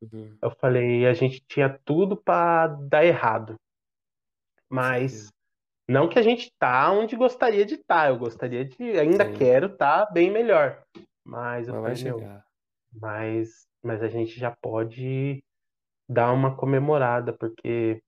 Uhum. 0.00 0.42
Eu 0.42 0.50
falei: 0.60 1.06
"A 1.06 1.14
gente 1.14 1.42
tinha 1.48 1.78
tudo 1.84 2.16
pra 2.22 2.66
dar 2.68 3.04
errado". 3.04 3.56
Mas, 4.70 5.30
certeza. 5.30 5.32
Não 5.88 6.08
que 6.08 6.18
a 6.18 6.22
gente 6.22 6.50
tá 6.58 6.90
onde 6.92 7.16
gostaria 7.16 7.64
de 7.66 7.74
estar, 7.76 8.08
eu 8.10 8.18
gostaria 8.18 8.64
de 8.64 8.98
ainda 8.98 9.24
Sim. 9.24 9.30
quero 9.30 9.66
estar 9.74 10.06
bem 10.12 10.30
melhor. 10.30 10.82
Mas 11.24 11.68
eu 11.68 11.74
Mas 11.74 11.82
vai 11.82 11.94
falei: 11.94 11.98
"Meu, 11.98 12.26
chegar. 12.26 12.46
mas 13.00 13.66
mas 13.84 14.02
a 14.02 14.08
gente 14.08 14.38
já 14.40 14.54
pode 14.62 15.42
dar 16.08 16.32
uma 16.32 16.56
comemorada", 16.56 17.36
porque, 17.38 18.00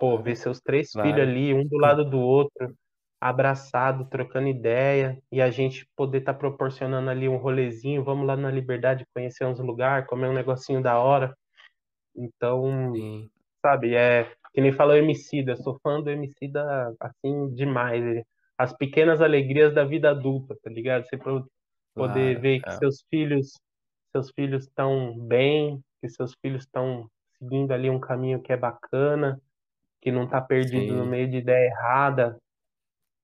pô, 0.00 0.18
ver 0.22 0.36
Claro, 0.36 0.38
seus 0.38 0.60
3 0.60 0.96
filho 1.00 1.22
claro. 1.22 1.24
ali, 1.24 1.54
um 1.54 1.64
do 1.68 1.76
lado 1.78 2.04
do 2.08 2.20
outro, 2.20 2.74
abraçado, 3.20 4.08
trocando 4.10 4.48
ideia, 4.48 5.18
e 5.32 5.40
a 5.42 5.50
gente 5.50 5.86
poder 5.96 6.18
estar 6.20 6.34
proporcionando 6.34 7.10
ali 7.10 7.28
um 7.28 7.38
rolezinho, 7.38 8.04
vamos 8.04 8.26
lá 8.26 8.36
na 8.36 8.50
Liberdade 8.50 9.04
conhecer 9.14 9.46
uns 9.46 9.60
lugar, 9.60 10.06
comer 10.06 10.28
um 10.30 10.34
negocinho 10.34 10.82
da 10.82 10.98
hora. 11.00 11.34
Então, 12.16 12.62
Sim. 12.92 13.30
sabe, 13.64 13.94
eh, 13.96 14.32
que 14.52 14.60
nem 14.60 14.72
fala 14.72 14.94
o 14.94 14.96
Emicida, 14.96 15.56
sou 15.56 15.78
fã 15.82 16.00
do 16.00 16.10
Emicida, 16.10 16.94
assim, 17.00 17.54
demais, 17.54 18.04
ele 18.04 18.24
as 18.58 18.76
pequenas 18.76 19.20
alegrias 19.20 19.72
da 19.72 19.84
vida 19.84 20.10
adulta, 20.10 20.56
tá 20.62 20.68
ligado? 20.68 21.06
Você 21.06 21.16
po 21.16 21.48
poder 21.94 22.36
Claro, 22.36 22.40
ver 22.40 22.60
que 22.60 22.70
é. 22.70 22.78
seus 22.78 23.04
filhos 23.08 23.52
seus 24.12 24.30
filhos 24.32 24.64
estão 24.64 25.16
bem, 25.18 25.80
que 26.00 26.08
seus 26.08 26.34
filhos 26.42 26.64
estão 26.64 27.08
seguindo 27.38 27.72
ali 27.72 27.88
um 27.90 28.00
caminho 28.00 28.42
que 28.42 28.52
é 28.52 28.56
bacana, 28.56 29.40
que 30.00 30.10
não 30.10 30.28
tá 30.28 30.40
perdido 30.40 30.94
no 30.94 31.04
Sim. 31.04 31.10
meio 31.10 31.30
de 31.30 31.36
ideia 31.38 31.68
errada. 31.68 32.38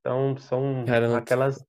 Então 0.00 0.36
são 0.36 0.84
Cara, 0.86 1.08
não 1.08 1.16
aquelas 1.16 1.64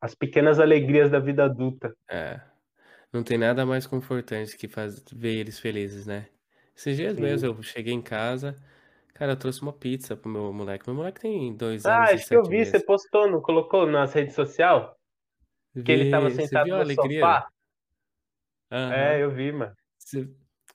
as 0.00 0.14
pequenas 0.14 0.60
alegrias 0.60 1.10
da 1.10 1.18
vida 1.18 1.44
adulta. 1.44 1.94
É, 2.10 2.40
não 3.12 3.22
tem 3.24 3.38
nada 3.38 3.66
mais 3.66 3.86
confortante 3.86 4.56
que 4.56 4.68
faz 4.68 5.04
ver 5.12 5.36
eles 5.38 5.58
felizes, 5.60 6.06
né. 6.06 6.28
Esses 6.78 6.96
dias 6.96 7.16
mesmo 7.16 7.44
Sim. 7.44 7.58
eu 7.58 7.60
cheguei 7.62 7.92
em 7.92 8.00
casa, 8.00 8.54
cara, 9.14 9.32
eu 9.32 9.36
trouxe 9.38 9.62
uma 9.62 9.72
pizza 9.72 10.16
para 10.16 10.28
o 10.28 10.32
meu 10.32 10.52
moleque, 10.52 10.86
meu 10.88 10.94
moleque 10.96 11.20
tem 11.20 11.56
2 11.56 11.86
Ah, 11.86 11.88
anos 11.88 12.14
e 12.14 12.18
acho 12.18 12.26
que 12.28 12.36
eu 12.36 12.44
7 12.44 12.48
vi, 12.48 12.64
você 12.64 12.78
meses. 12.78 12.84
postou, 12.84 13.30
não 13.30 13.40
colocou 13.40 13.86
nas 13.86 14.12
rede 14.12 14.32
social? 14.32 14.96
Que 15.84 15.92
ele 15.92 16.04
estava 16.04 16.30
Vi, 16.30 16.40
você 16.40 16.56
sentado 16.56 16.76
no 16.76 16.84
alegria? 16.84 16.86
sofá? 16.86 17.48
É, 18.90 19.22
eu 19.22 19.30
vi, 19.30 19.52
mano. 19.52 19.74
Você 19.98 20.28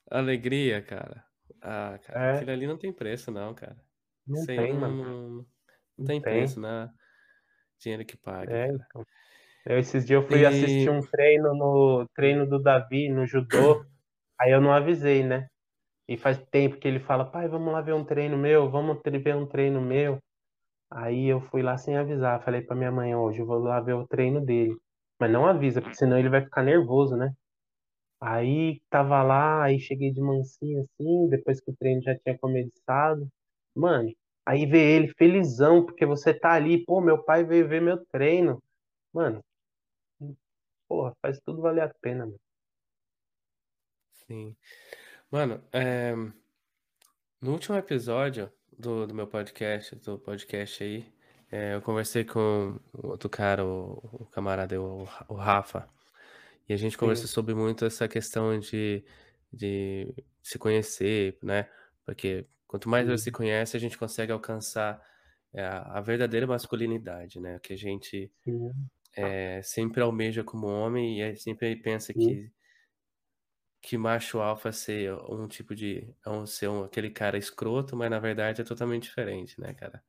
alegria, 0.09 0.81
cara. 0.81 1.25
Ah, 1.61 1.97
cara, 1.99 2.21
É. 2.21 2.33
aquilo 2.33 2.51
ali 2.51 2.67
não 2.67 2.77
tem 2.77 2.93
preço 2.93 3.31
não, 3.31 3.53
cara. 3.55 3.83
Não 4.27 4.47
aí 4.57 4.73
tem, 4.73 4.77
não 4.77 4.79
mano. 4.79 4.95
não 4.95 5.29
não 5.31 5.47
Não 5.97 6.05
tem 6.05 6.21
preço, 6.23 6.59
não 6.59 6.91
dinheiro 7.79 8.05
que 8.05 8.17
pague, 8.17 8.57
É, 8.57 8.67
então. 8.67 9.03
Eu 9.65 9.79
esses 9.79 10.05
dias 10.05 10.21
eu 10.23 10.27
fui 10.29 10.45
assistir 10.45 10.89
E 10.89 10.91
um 10.91 11.01
treino 11.07 11.53
no 11.55 12.07
treino 12.15 12.47
do 12.47 12.61
Davi 12.61 13.09
no 13.09 13.25
judô, 13.27 13.85
aí 14.39 14.51
eu 14.53 14.61
não 14.61 14.73
avisei, 14.73 15.23
né. 15.23 15.47
E 16.07 16.17
faz 16.17 16.37
tempo 16.51 16.77
que 16.77 16.87
ele 16.87 16.99
fala: 16.99 17.25
"Pai, 17.25 17.47
vamos 17.47 17.71
lá 17.73 17.81
ver 17.81 17.93
um 17.93 18.03
treino 18.05 18.37
meu, 18.37 18.69
vamos 18.69 18.99
ver 19.03 19.35
um 19.35 19.45
treino 19.47 19.81
meu". 19.81 20.19
Aí 20.91 21.27
eu 21.27 21.41
fui 21.41 21.61
lá 21.63 21.77
sem 21.77 21.97
avisar, 21.97 22.43
falei 22.43 22.61
pra 22.61 22.75
minha 22.75 22.91
mãe: 22.91 23.15
"Hoje 23.15 23.39
eu 23.41 23.45
vou 23.47 23.59
lá 23.59 23.79
ver 23.81 23.93
o 23.95 24.07
treino 24.07 24.41
dele". 24.45 24.77
Mas 25.19 25.31
não 25.31 25.45
avisa, 25.47 25.81
porque 25.81 25.97
senão 25.97 26.19
ele 26.19 26.29
vai 26.29 26.43
ficar 26.43 26.63
nervoso, 26.63 27.15
né. 27.17 27.33
Aí 28.21 28.77
estava 28.83 29.23
lá, 29.23 29.63
aí 29.65 29.79
cheguei 29.79 30.11
de 30.13 30.21
mansinho, 30.21 30.81
assim, 30.83 31.29
depois 31.29 31.61
que 31.61 31.71
o 31.71 31.75
treino 31.77 32.01
já 32.03 32.15
tinha 32.19 32.37
começado. 32.39 33.27
Mano, 33.75 34.11
aí 34.45 34.65
ver 34.65 34.79
ele 34.97 35.09
felizão, 35.17 35.85
porque 35.85 36.05
você 36.05 36.33
tá 36.33 36.53
ali: 36.53 36.83
"Pô, 36.85 37.01
meu 37.01 37.23
pai 37.23 37.43
veio 37.45 37.67
ver 37.67 37.81
meu 37.81 38.05
treino". 38.11 38.61
Mano, 39.13 39.41
porra, 40.87 41.13
faz 41.21 41.39
tudo 41.45 41.61
valer 41.61 41.81
a 41.83 41.93
pena, 42.01 42.25
mano. 42.25 42.39
Sim. 44.27 44.55
Mano, 45.33 45.63
eh, 45.73 46.13
no 47.41 47.51
último 47.51 47.75
episódio 47.75 48.51
do 48.77 49.07
do 49.07 49.13
meu 49.13 49.27
podcast 49.27 49.95
do 49.95 50.17
podcast 50.19 50.83
aí, 50.83 51.05
eh, 51.51 51.73
eu 51.75 51.81
conversei 51.81 52.23
com 52.23 52.79
o 52.93 53.07
outro 53.07 53.29
cara, 53.29 53.65
o 53.65 53.93
o 54.13 54.25
camarada, 54.27 54.79
o 54.81 55.03
o 55.27 55.33
Rafa, 55.35 55.89
e 56.69 56.73
a 56.73 56.77
gente 56.77 56.97
conversou 56.97 57.27
Sim. 57.27 57.33
sobre 57.33 57.55
muito 57.55 57.85
essa 57.85 58.07
questão 58.07 58.59
de 58.59 59.03
de 59.53 60.13
se 60.43 60.59
conhecer, 60.59 61.37
né, 61.43 61.69
porque 62.05 62.47
quanto 62.67 62.89
mais 62.89 63.07
você 63.07 63.25
se 63.25 63.31
conhece, 63.31 63.77
a 63.77 63.79
gente 63.79 63.97
consegue 63.97 64.31
alcançar, 64.31 65.01
eh, 65.53 65.63
a 65.65 66.01
verdadeira 66.01 66.47
masculinidade, 66.47 67.39
né, 67.39 67.59
que 67.59 67.73
a 67.73 67.77
gente, 67.77 68.31
eh, 69.17 69.61
sempre 69.63 70.01
almeja 70.01 70.43
como 70.43 70.67
homem 70.67 71.21
e 71.21 71.35
sempre 71.37 71.75
pensa 71.77 72.13
Sim. 72.15 72.19
que 72.19 72.51
que 73.83 73.97
macho 73.99 74.39
alfa 74.41 74.71
ser 74.73 75.13
um 75.29 75.47
tipo 75.49 75.75
de 75.75 76.15
é 76.25 76.31
um 76.31 76.47
ser 76.47 76.69
um 76.69 76.85
aquele 76.85 77.11
cara 77.11 77.37
escroto, 77.37 77.97
mas 77.97 78.09
na 78.11 78.19
verdade 78.19 78.61
é 78.61 78.65
totalmente 78.65 79.03
diferente, 79.05 79.61
né, 79.61 79.75
cara. 79.75 80.03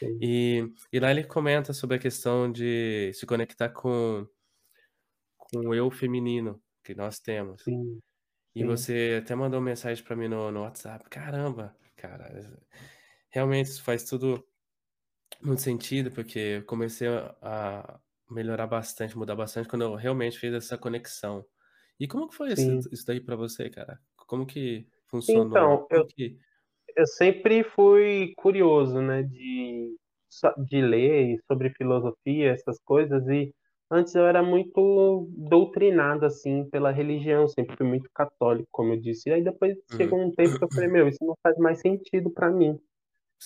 Sim. 0.00 0.22
E 0.22 0.72
e 0.92 1.00
lá 1.00 1.10
ele 1.12 1.24
comenta 1.24 1.72
sobre 1.74 1.96
a 1.98 2.00
questão 2.00 2.50
de 2.52 3.12
se 3.14 3.26
conectar 3.26 3.70
com 3.70 4.28
com 5.38 5.68
o 5.68 5.74
eu 5.74 5.90
feminino 5.90 6.62
que 6.82 6.94
nós 6.94 7.18
temos. 7.20 7.62
Sim. 7.66 8.00
E 8.54 8.64
Sim. 8.64 8.64
você 8.64 9.20
até 9.22 9.34
mandou 9.34 9.60
mensagem 9.60 10.04
pra 10.04 10.16
mim 10.16 10.28
no 10.28 10.50
no 10.52 10.62
WhatsApp. 10.62 11.08
Caramba, 11.10 11.76
cara, 11.96 12.60
realmente 13.30 13.68
isso 13.68 13.82
faz 13.84 14.04
tudo 14.04 14.46
muito 15.42 15.62
sentido, 15.62 16.10
porque 16.12 16.38
eu 16.38 16.66
comecei 16.66 17.08
a 17.42 18.00
melhorar 18.30 18.66
bastante, 18.66 19.16
mudar 19.18 19.36
bastante 19.36 19.68
quando 19.68 19.82
eu 19.82 19.94
realmente 19.96 20.38
fiz 20.38 20.52
essa 20.54 20.78
conexão. 20.78 21.46
E 22.00 22.08
como 22.08 22.28
que 22.28 22.34
foi 22.36 22.52
isso 22.52 23.06
daí 23.06 23.20
pra 23.20 23.36
você, 23.36 23.70
cara? 23.70 24.00
Como 24.16 24.46
que 24.46 24.88
funcionou? 25.06 25.68
Então, 25.68 25.86
eu 25.90 26.04
que 26.08 26.38
eu 26.96 27.06
sempre 27.06 27.64
fui 27.64 28.34
curioso, 28.36 29.00
né, 29.02 29.22
de 29.22 29.96
de 30.58 30.82
ler 30.82 31.38
sobre 31.46 31.70
filosofia, 31.70 32.52
essas 32.52 32.78
coisas, 32.84 33.26
e 33.28 33.54
antes 33.90 34.14
eu 34.16 34.26
era 34.26 34.42
muito 34.42 35.28
doutrinado, 35.36 36.26
assim, 36.26 36.68
pela 36.70 36.90
religião, 36.92 37.48
sempre 37.48 37.76
fui 37.76 37.86
muito 37.86 38.10
católico, 38.14 38.68
como 38.72 38.92
eu 38.94 39.00
disse. 39.00 39.28
E 39.30 39.32
aí 39.34 39.44
depois 39.44 39.76
Uhum. 39.90 39.96
chegou 39.96 40.20
um 40.20 40.32
tempo 40.32 40.56
que 40.58 40.64
eu 40.64 40.70
falei: 40.74 40.90
"Meu, 40.90 41.08
isso 41.08 41.24
não 41.24 41.34
faz 41.42 41.56
mais 41.58 41.80
sentido 41.80 42.30
pra 42.32 42.50
mim". 42.50 42.78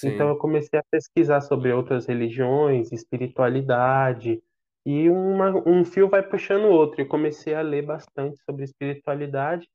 Então 0.02 0.28
Sim. 0.28 0.30
eu 0.30 0.38
comecei 0.38 0.78
a 0.78 0.84
pesquisar 0.90 1.40
sobre 1.42 1.72
outras 1.72 2.06
religiões, 2.06 2.92
espiritualidade, 2.92 4.42
e 4.88 5.10
uma 5.10 5.50
um 5.68 5.84
fio 5.84 6.08
vai 6.08 6.22
puxando 6.22 6.64
o 6.64 6.70
outro. 6.72 7.02
Eu 7.02 7.06
comecei 7.06 7.54
a 7.54 7.60
ler 7.60 7.84
bastante 7.84 8.38
sobre 8.42 8.64
espiritualidade 8.64 9.68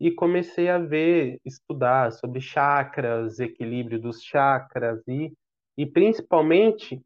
e 0.00 0.10
comecei 0.10 0.70
a 0.70 0.78
ver, 0.78 1.38
estudar 1.44 2.12
sobre 2.12 2.40
chakras, 2.40 3.40
equilíbrio 3.40 4.00
dos 4.00 4.22
chakras 4.22 5.06
e 5.06 5.30
e 5.76 5.84
principalmente 5.84 6.98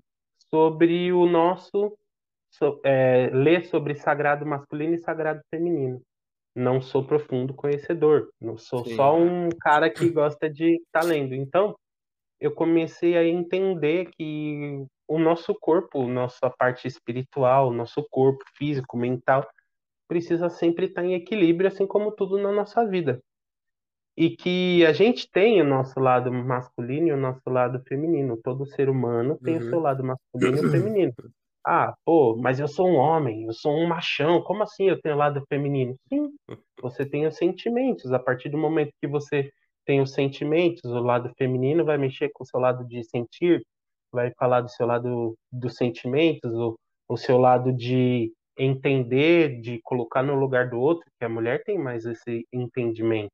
sobre 0.55 1.12
o 1.12 1.27
nosso 1.27 1.98
so 2.48 2.81
eh, 2.85 3.28
ler 3.32 3.64
sobre 3.64 3.97
sagrado 3.97 4.47
masculino 4.47 4.94
e 4.94 4.98
sagrado 4.98 5.43
feminino. 5.51 6.01
Não 6.55 6.81
sou 6.81 7.05
profundo 7.05 7.55
conhecedor, 7.55 8.31
não 8.40 8.56
sou 8.56 8.85
Sim. 8.85 8.94
só 8.94 9.19
um 9.19 9.48
cara 9.60 9.90
que 9.90 10.09
gosta 10.10 10.48
de 10.48 10.77
estar 10.77 11.02
lendo. 11.02 11.35
Então, 11.35 11.74
eu 12.39 12.55
comecei 12.55 13.16
a 13.16 13.27
entender 13.27 14.10
que 14.12 14.86
o 15.09 15.19
nosso 15.19 15.55
corpo, 15.61 16.07
nossa 16.09 16.51
parte 16.51 16.87
espiritual, 16.89 17.73
nosso 17.73 18.07
corpo 18.11 18.45
físico, 18.57 18.97
mental, 18.97 19.49
precisa 20.09 20.51
sempre 20.51 20.87
estar 20.87 21.05
em 21.05 21.15
equilíbrio, 21.15 21.69
assim 21.69 21.87
como 21.87 22.12
tudo 22.12 22.39
na 22.39 22.53
nossa 22.53 22.87
vida. 22.89 23.20
E 24.16 24.37
que 24.37 24.85
a 24.87 24.93
gente 24.93 25.29
tem 25.31 25.61
o 25.62 25.65
nosso 25.65 25.99
lado 26.01 26.33
masculino 26.33 27.09
e 27.09 27.12
o 27.12 27.16
nosso 27.16 27.43
lado 27.49 27.83
feminino. 27.89 28.39
Todo 28.43 28.66
ser 28.66 28.89
humano 28.91 29.39
tem 29.43 29.57
o 29.59 29.62
seu 29.62 29.79
Uhum. 29.79 29.81
lado 29.81 30.05
masculino 30.05 30.59
e 30.59 30.61
o 30.62 30.69
feminino. 30.70 31.12
"Ah, 31.66 31.95
pô, 32.05 32.37
mas 32.37 32.61
eu 32.61 32.69
sou 32.69 32.89
um 32.89 32.97
homem, 32.97 33.45
eu 33.47 33.53
sou 33.55 33.73
um 33.73 33.87
machão, 33.89 34.43
como 34.43 34.62
assim 34.65 34.89
eu 34.89 35.01
tenho 35.01 35.16
lado 35.16 35.43
feminino?" 35.49 35.97
Sim, 36.12 36.31
você 36.83 37.07
tem 37.09 37.27
os 37.27 37.37
sentimentos. 37.37 38.12
A 38.12 38.19
partir 38.19 38.49
do 38.51 38.59
momento 38.59 38.93
que 39.01 39.09
você 39.09 39.51
tem 39.87 40.01
os 40.01 40.12
sentimentos, 40.15 40.83
o 40.85 41.01
lado 41.01 41.33
feminino 41.39 41.85
vai 41.85 41.99
mexer 41.99 42.31
com 42.35 42.45
o 42.45 42.47
seu 42.47 42.61
lado 42.61 42.87
de 42.87 43.03
sentir, 43.05 43.62
vai 44.12 44.32
falar 44.39 44.60
do 44.62 44.70
seu 44.70 44.86
lado 44.86 45.36
dos 45.52 45.76
sentimentos, 45.76 46.52
o 46.55 46.76
o 47.09 47.16
seu 47.18 47.36
lado 47.39 47.74
de 47.76 48.32
entender, 48.59 49.60
de 49.60 49.78
colocar 49.82 50.22
no 50.22 50.34
lugar 50.34 50.70
do 50.70 50.78
outro, 50.80 51.05
que 51.18 51.24
a 51.26 51.28
mulher 51.28 51.62
tem 51.64 51.78
mais 51.78 52.06
esse 52.06 52.47
entendimento. 52.52 53.30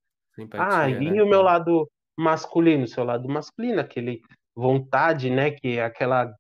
"Ah, 0.56 0.90
e 0.90 0.96
né, 1.00 1.22
o 1.22 1.28
meu 1.28 1.42
lado 1.42 1.88
masculino?" 2.18 2.84
O 2.84 2.88
seu 2.88 3.04
lado 3.04 3.28
masculino, 3.28 3.80
aquele 3.80 4.20
vontade, 4.56 5.30
né, 5.30 5.50
que 5.52 5.78
é 5.78 5.84
aquela 5.84 6.34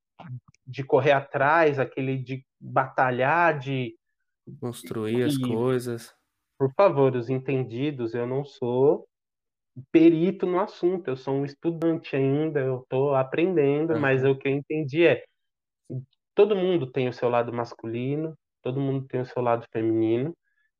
de 0.66 0.84
correr 0.84 1.12
atrás, 1.12 1.78
aquele 1.80 2.18
de 2.22 2.42
batalhar, 2.60 3.58
de 3.58 3.96
Construir 4.60 5.22
as 5.24 5.36
e, 5.36 5.38
coisas. 5.38 6.14
por 6.58 6.72
favor, 6.76 7.16
os 7.16 7.30
entendidos, 7.30 8.14
eu 8.14 8.26
não 8.26 8.44
sou 8.44 9.06
perito 9.92 10.46
no 10.46 10.60
assunto, 10.60 11.08
eu 11.08 11.16
sou 11.16 11.34
um 11.34 11.44
estudante 11.44 12.16
ainda, 12.16 12.60
eu 12.60 12.84
tô 12.88 13.14
aprendendo, 13.14 13.96
mas 13.96 14.24
Aham. 14.24 14.26
o 14.26 14.36
que 14.36 14.48
eu 14.48 14.52
entendi 14.52 15.06
é, 15.06 15.24
todo 16.34 16.56
mundo 16.56 16.90
tem 16.90 17.08
o 17.08 17.12
seu 17.12 17.28
lado 17.28 17.52
masculino, 17.52 18.34
todo 18.62 18.80
mundo 18.80 19.06
tem 19.08 19.20
o 19.20 19.26
seu 19.26 19.42
lado 19.42 19.66
feminino, 19.72 20.32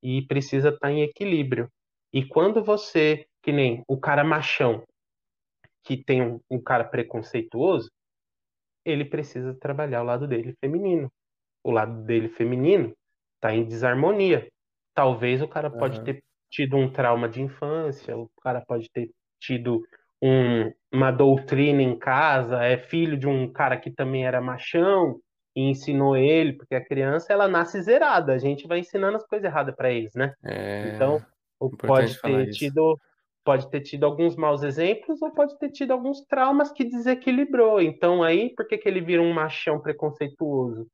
e 0.03 0.23
precisa 0.27 0.71
estar 0.71 0.91
em 0.93 1.03
equilíbrio. 1.03 1.69
E 2.13 2.25
quando 2.27 2.63
você 2.65 3.27
que 3.43 3.53
nem 3.53 3.83
o 3.89 3.99
cara 3.99 4.25
machão, 4.25 4.83
que 5.85 6.03
tem 6.05 6.23
um 6.23 6.41
um 6.51 6.63
cara 6.63 6.85
preconceituoso, 6.85 7.91
ele 8.85 9.05
precisa 9.05 9.55
trabalhar 9.55 10.03
o 10.03 10.07
lado 10.07 10.27
dele 10.29 10.55
feminino. 10.61 11.11
O 11.65 11.71
lado 11.73 12.05
dele 12.05 12.29
feminino 12.29 12.95
tá 13.41 13.55
em 13.55 13.65
desarmonia. 13.67 14.49
Talvez 14.95 15.43
o 15.43 15.49
cara 15.49 15.71
pode 15.71 16.01
Aham. 16.01 16.05
ter 16.05 16.21
tido 16.51 16.77
um 16.77 16.91
trauma 16.91 17.29
de 17.29 17.43
infância, 17.43 18.17
o 18.17 18.29
cara 18.43 18.61
pode 18.67 18.91
ter 18.91 19.11
tido 19.41 19.83
um 20.23 20.73
uma 20.93 21.11
doutrina 21.11 21.83
em 21.83 21.99
casa, 21.99 22.65
é 22.65 22.79
filho 22.79 23.17
de 23.19 23.27
um 23.27 23.53
cara 23.53 23.77
que 23.79 23.91
também 23.91 24.27
era 24.27 24.41
machão 24.41 25.21
e 25.55 25.63
ensinou 25.71 26.17
ele, 26.17 26.55
porque 26.55 26.75
a 26.75 26.85
criança 26.85 27.33
ela 27.33 27.47
nasce 27.47 27.81
zerada, 27.83 28.33
a 28.33 28.39
gente 28.39 28.67
vai 28.67 28.79
ensinando 28.79 29.17
as 29.19 29.27
coisas 29.27 29.45
errada 29.45 29.73
pra 29.75 29.91
eles, 29.91 30.15
né. 30.15 30.33
É, 30.45 30.83
Então, 30.83 31.21
pode 31.87 32.21
ter 32.23 32.49
isso. 32.49 32.49
tido 32.49 32.99
pode 33.45 33.71
ter 33.71 33.81
tido 33.81 34.05
alguns 34.05 34.37
maus 34.37 34.63
exemplos 34.63 35.23
ou 35.23 35.33
pode 35.33 35.59
ter 35.59 35.71
tido 35.71 35.93
alguns 35.93 36.21
traumas 36.27 36.71
que 36.71 36.85
desequilibrou. 36.85 37.81
Então 37.81 38.23
aí, 38.23 38.55
por 38.55 38.67
que 38.67 38.77
que 38.77 38.87
ele 38.89 39.01
vira 39.01 39.23
um 39.23 39.33
machão 39.33 39.81
preconceituoso? 39.81 40.87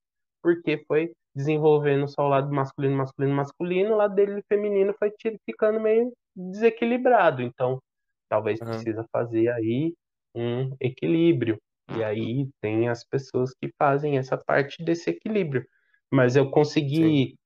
Porque 0.43 0.85
foi 0.87 1.13
desenvolvendo 1.35 2.09
só 2.09 2.23
o 2.25 2.29
lado 2.29 2.53
masculino, 2.53 2.97
masculino, 2.97 3.35
masculino, 3.35 3.95
o 3.95 3.97
lado 3.97 4.15
dele 4.15 4.43
feminino 4.49 4.95
foi 4.99 5.13
ficando 5.47 5.81
meio 5.81 6.13
desequilibrado. 6.37 7.43
Então, 7.43 7.81
talvez 8.29 8.61
Aham. 8.61 8.85
precisa 8.85 9.07
fazer 9.13 9.49
aí 9.51 9.95
um 10.35 10.75
equilíbrio. 10.81 11.59
E 11.91 12.03
aí 12.03 12.49
tem 12.61 12.89
as 12.89 13.05
pessoas 13.05 13.53
que 13.61 13.71
fazem 13.79 14.19
essa 14.19 14.37
parte 14.37 14.83
desse 14.85 15.11
equilíbrio. 15.11 15.65
Mas 16.13 16.37
eu 16.37 16.51
Sim. 16.87 17.17
consegui 17.17 17.37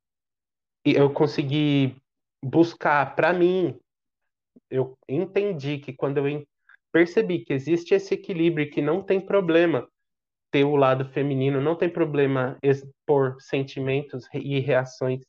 e 0.87 0.95
eu 0.95 1.13
consegui 1.13 1.97
buscar 2.43 3.15
pra 3.15 3.33
mim, 3.33 3.79
eu 4.71 4.95
entendi 5.09 5.79
que 5.79 5.93
quando 5.93 6.19
eu 6.19 6.45
percebi 6.93 7.45
que 7.45 7.53
existe 7.53 7.95
esse 7.95 8.15
equilíbrio 8.15 8.67
e 8.67 8.71
que 8.71 8.81
não 8.83 9.03
tem 9.03 9.21
problema 9.21 9.89
ter 10.53 10.65
o 10.65 10.77
lado 10.77 11.05
feminino, 11.07 11.61
não 11.61 11.77
tem 11.77 11.91
problema 11.91 12.57
expor 12.63 13.37
sentimentos 13.41 14.27
e 14.35 14.61
reações. 14.61 15.21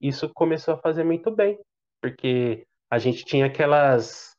Isso 0.00 0.30
começou 0.34 0.74
a 0.74 0.78
fazer 0.78 1.04
muito 1.04 1.30
bem, 1.34 1.58
porque 2.02 2.64
a 2.90 2.98
gente 2.98 3.24
tinha 3.24 3.46
aquelas 3.46 4.32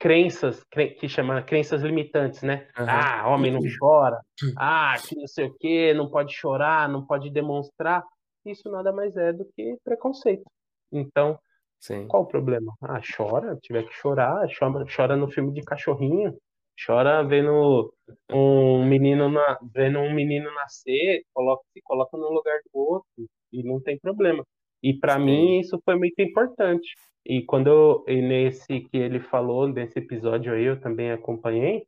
crenças 0.00 0.62
cren 0.70 0.94
que 0.96 1.08
chama 1.08 1.42
crenças 1.42 1.82
limitantes, 1.82 2.42
né. 2.42 2.68
Aham. 2.76 3.08
"Ah, 3.14 3.28
homem 3.28 3.52
não 3.52 3.60
chora. 3.80 4.20
Ah, 4.56 4.96
que 5.06 5.16
não 5.16 5.26
sei 5.28 5.46
o 5.46 5.54
quê, 5.58 5.94
não 5.94 6.10
pode 6.10 6.34
chorar, 6.34 6.88
não 6.88 7.06
pode 7.06 7.30
demonstrar". 7.30 8.04
Isso 8.46 8.70
nada 8.70 8.92
mais 8.92 9.16
é 9.16 9.32
do 9.32 9.46
que 9.56 9.76
preconceito. 9.84 10.44
Então, 10.92 11.38
Sim. 11.80 12.08
qual 12.08 12.24
o 12.24 12.28
problema? 12.28 12.74
Ah, 12.82 13.00
chora, 13.16 13.56
tiver 13.62 13.84
que 13.84 13.94
chorar, 13.94 14.46
chora 14.58 14.84
chora 14.94 15.16
no 15.16 15.28
filme 15.30 15.52
de 15.54 15.62
cachorrinho, 15.62 16.36
chora 16.84 17.22
vendo 17.24 17.92
um 18.30 18.84
menino 18.86 19.28
na 19.28 19.58
vendo 19.74 19.98
um 19.98 20.12
menino 20.12 20.52
nascer, 20.54 21.22
coloca 21.34 21.62
se 21.72 21.80
coloca 21.82 22.16
no 22.16 22.30
lugar 22.30 22.58
do 22.72 22.80
outro, 22.80 23.08
e 23.52 23.62
não 23.62 23.80
tem 23.80 23.98
problema. 23.98 24.44
E 24.82 24.94
Sim. 25.16 25.24
mim 25.24 25.60
isso 25.60 25.80
foi 25.84 25.96
muito 25.96 26.20
importante. 26.20 26.94
E 27.26 27.42
quando 27.42 27.68
eu 27.68 28.04
e 28.08 28.22
nesse 28.22 28.80
que 28.80 28.96
ele 28.96 29.20
falou, 29.20 29.68
nesse 29.68 29.98
episódio 29.98 30.52
aí, 30.52 30.64
eu 30.64 30.80
também 30.80 31.10
acompanhei, 31.10 31.84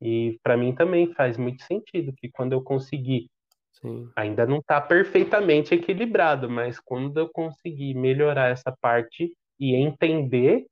e 0.00 0.38
pra 0.42 0.56
mim 0.56 0.74
também 0.74 1.12
faz 1.14 1.38
muito 1.38 1.62
sentido 1.64 2.12
que 2.16 2.28
quando 2.30 2.52
eu 2.52 2.62
conseguir 2.62 3.28
Sim. 3.72 4.08
ainda 4.16 4.46
não 4.46 4.62
tá 4.62 4.80
perfeitamente 4.80 5.74
equilibrado, 5.74 6.48
mas 6.48 6.78
quando 6.78 7.18
eu 7.18 7.28
conseguir 7.32 7.94
melhorar 7.94 8.50
essa 8.50 8.74
parte 8.80 9.32
e 9.58 9.74
entender 9.74 10.66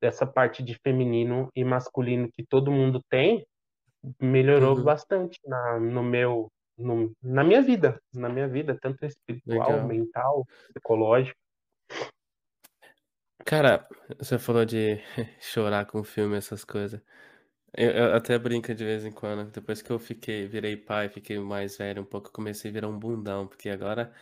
dessa 0.00 0.26
parte 0.26 0.62
de 0.62 0.74
feminino 0.84 1.48
e 1.56 1.64
masculino 1.64 2.28
que 2.32 2.44
todo 2.46 2.70
mundo 2.72 3.00
tem, 3.10 3.46
melhorou 4.20 4.76
Uhum. 4.76 4.82
bastante 4.82 5.38
na 5.46 5.80
no 5.80 6.02
meu 6.02 6.48
no 6.78 7.12
na 7.22 7.44
minha 7.44 7.62
vida, 7.62 7.98
na 8.14 8.28
minha 8.28 8.48
vida, 8.48 8.78
tanto 8.80 9.04
espiritual, 9.06 9.80
Legal. 9.80 9.82
mental, 9.82 10.46
psicológica. 10.74 11.36
Cara, 13.44 13.86
você 14.18 14.38
falou 14.38 14.64
de 14.64 14.96
chorar 15.40 15.86
com 15.86 16.02
filme, 16.02 16.36
essas 16.36 16.64
coisas. 16.64 17.00
Eu 17.76 17.90
eu 17.92 18.14
até 18.16 18.38
brinco 18.38 18.74
de 18.74 18.84
vez 18.84 19.04
em 19.04 19.12
quando, 19.12 19.50
depois 19.50 19.82
que 19.82 19.90
eu 19.92 19.98
fiquei 19.98 20.46
virei 20.48 20.76
pai, 20.76 21.08
fiquei 21.10 21.38
mais 21.40 21.76
velho 21.78 22.02
um 22.02 22.06
pouco, 22.06 22.32
comecei 22.32 22.70
a 22.70 22.74
virar 22.74 22.88
um 22.88 22.98
bundão, 22.98 23.46
porque 23.48 23.70
agora 23.70 24.12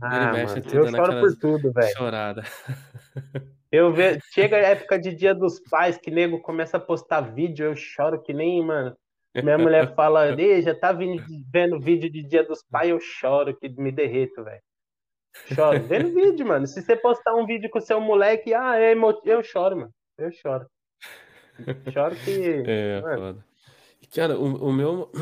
Ah, 0.00 0.32
mano, 0.32 0.38
eu 0.72 0.90
choro 0.90 1.20
por 1.20 1.36
tudo, 1.36 1.72
velho. 1.72 1.96
chorada. 1.96 2.42
Eu 3.70 3.92
ve 3.92 4.18
chega 4.32 4.56
a 4.56 4.60
época 4.60 4.98
de 4.98 5.14
Dia 5.14 5.34
dos 5.34 5.60
Pais 5.60 5.98
que 5.98 6.10
nego 6.10 6.40
começa 6.40 6.78
a 6.78 6.80
postar 6.80 7.20
vídeo, 7.20 7.66
eu 7.66 7.76
choro 7.76 8.22
que 8.22 8.32
nem, 8.32 8.64
mano. 8.64 8.96
Minha 9.34 9.58
mulher 9.58 9.92
fala, 9.94 10.28
Ê, 10.40 10.62
já 10.62 10.74
tá 10.74 10.90
vindo, 10.90 11.22
vendo 11.52 11.78
vídeo 11.78 12.10
de 12.10 12.22
Dia 12.22 12.42
dos 12.42 12.62
Pais, 12.62 12.88
eu 12.88 12.98
choro, 12.98 13.54
que 13.54 13.68
me 13.68 13.92
derreto, 13.92 14.42
velho. 14.42 14.62
Choro. 15.54 15.82
Vendo 15.82 16.14
vídeo, 16.14 16.46
mano. 16.46 16.66
Se 16.66 16.80
você 16.80 16.96
postar 16.96 17.34
um 17.34 17.44
vídeo 17.44 17.68
com 17.68 17.80
seu 17.80 18.00
moleque, 18.00 18.54
ah, 18.54 18.78
é 18.78 18.92
emo... 18.92 19.20
eu 19.24 19.42
choro, 19.42 19.76
mano. 19.76 19.94
Eu 20.16 20.32
choro. 20.32 20.66
Choro 21.92 22.16
que. 22.16 22.64
É, 22.66 23.00
Mano, 23.02 23.18
foda. 23.18 23.44
Cara, 24.14 24.38
o 24.38 24.68
o 24.68 24.72
meu 24.72 25.12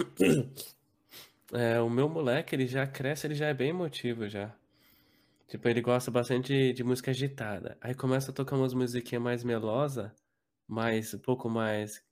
é, 1.53 1.81
o 1.81 1.91
meu 1.91 2.09
moleque, 2.09 2.55
ele 2.55 2.67
já 2.67 2.87
cresce, 2.87 3.27
ele 3.27 3.35
já 3.35 3.47
é 3.47 3.55
bem 3.55 3.71
emotivo 3.71 4.29
já. 4.29 4.55
Tipo, 5.49 5.69
ele 5.69 5.81
gosta 5.81 6.11
bastante 6.11 6.49
de 6.53 6.73
de 6.73 6.85
música 6.85 7.11
agitada, 7.13 7.79
aí 7.81 7.95
começa 7.95 8.31
a 8.33 8.35
tocar 8.35 8.57
umas 8.57 8.75
musiquinha 8.75 9.21
mais 9.21 9.45
melosa, 9.45 10.13
mais 10.69 11.15
um 11.15 11.19
pouco 11.21 11.49
mais 11.51 12.05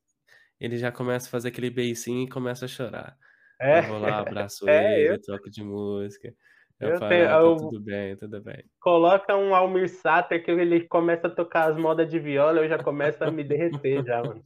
ele 0.61 0.79
já 0.79 0.93
começa 0.93 1.29
a 1.29 1.31
fazer 1.31 1.49
aquele 1.51 1.71
beicinho 1.71 2.25
e 2.25 2.31
começa 2.31 2.67
a 2.67 2.69
chorar. 2.69 3.19
é, 3.61 3.79
Eu 3.79 3.85
vou 3.85 3.99
lá, 3.99 4.21
abraço 4.21 4.67
é, 4.69 5.01
eu, 5.11 5.17
ele, 5.17 5.21
troco 5.23 5.51
de 5.51 5.65
música, 5.65 6.35
eu 6.81 6.93
eu 6.93 6.97
falo: 6.97 7.09
tenho. 7.09 7.25
"Não, 7.25 7.39
tá 7.39 7.53
Eu 7.53 7.55
tudo 7.55 7.81
bem, 7.83 8.17
tudo 8.17 8.43
bem". 8.43 8.65
coloca 8.81 9.37
um 9.37 9.53
Almir 9.55 9.89
Sater 9.89 10.45
que 10.45 10.51
ele 10.53 10.87
começa 10.87 11.27
a 11.27 11.35
tocar 11.35 11.71
as 11.73 11.77
modas 11.77 12.09
de 12.09 12.19
viola, 12.21 12.61
eu 12.61 12.69
já 12.69 12.79
começo 12.79 13.25
a 13.25 13.31
me 13.31 13.43
derreter 13.43 14.05
já, 14.05 14.23
mano. 14.25 14.45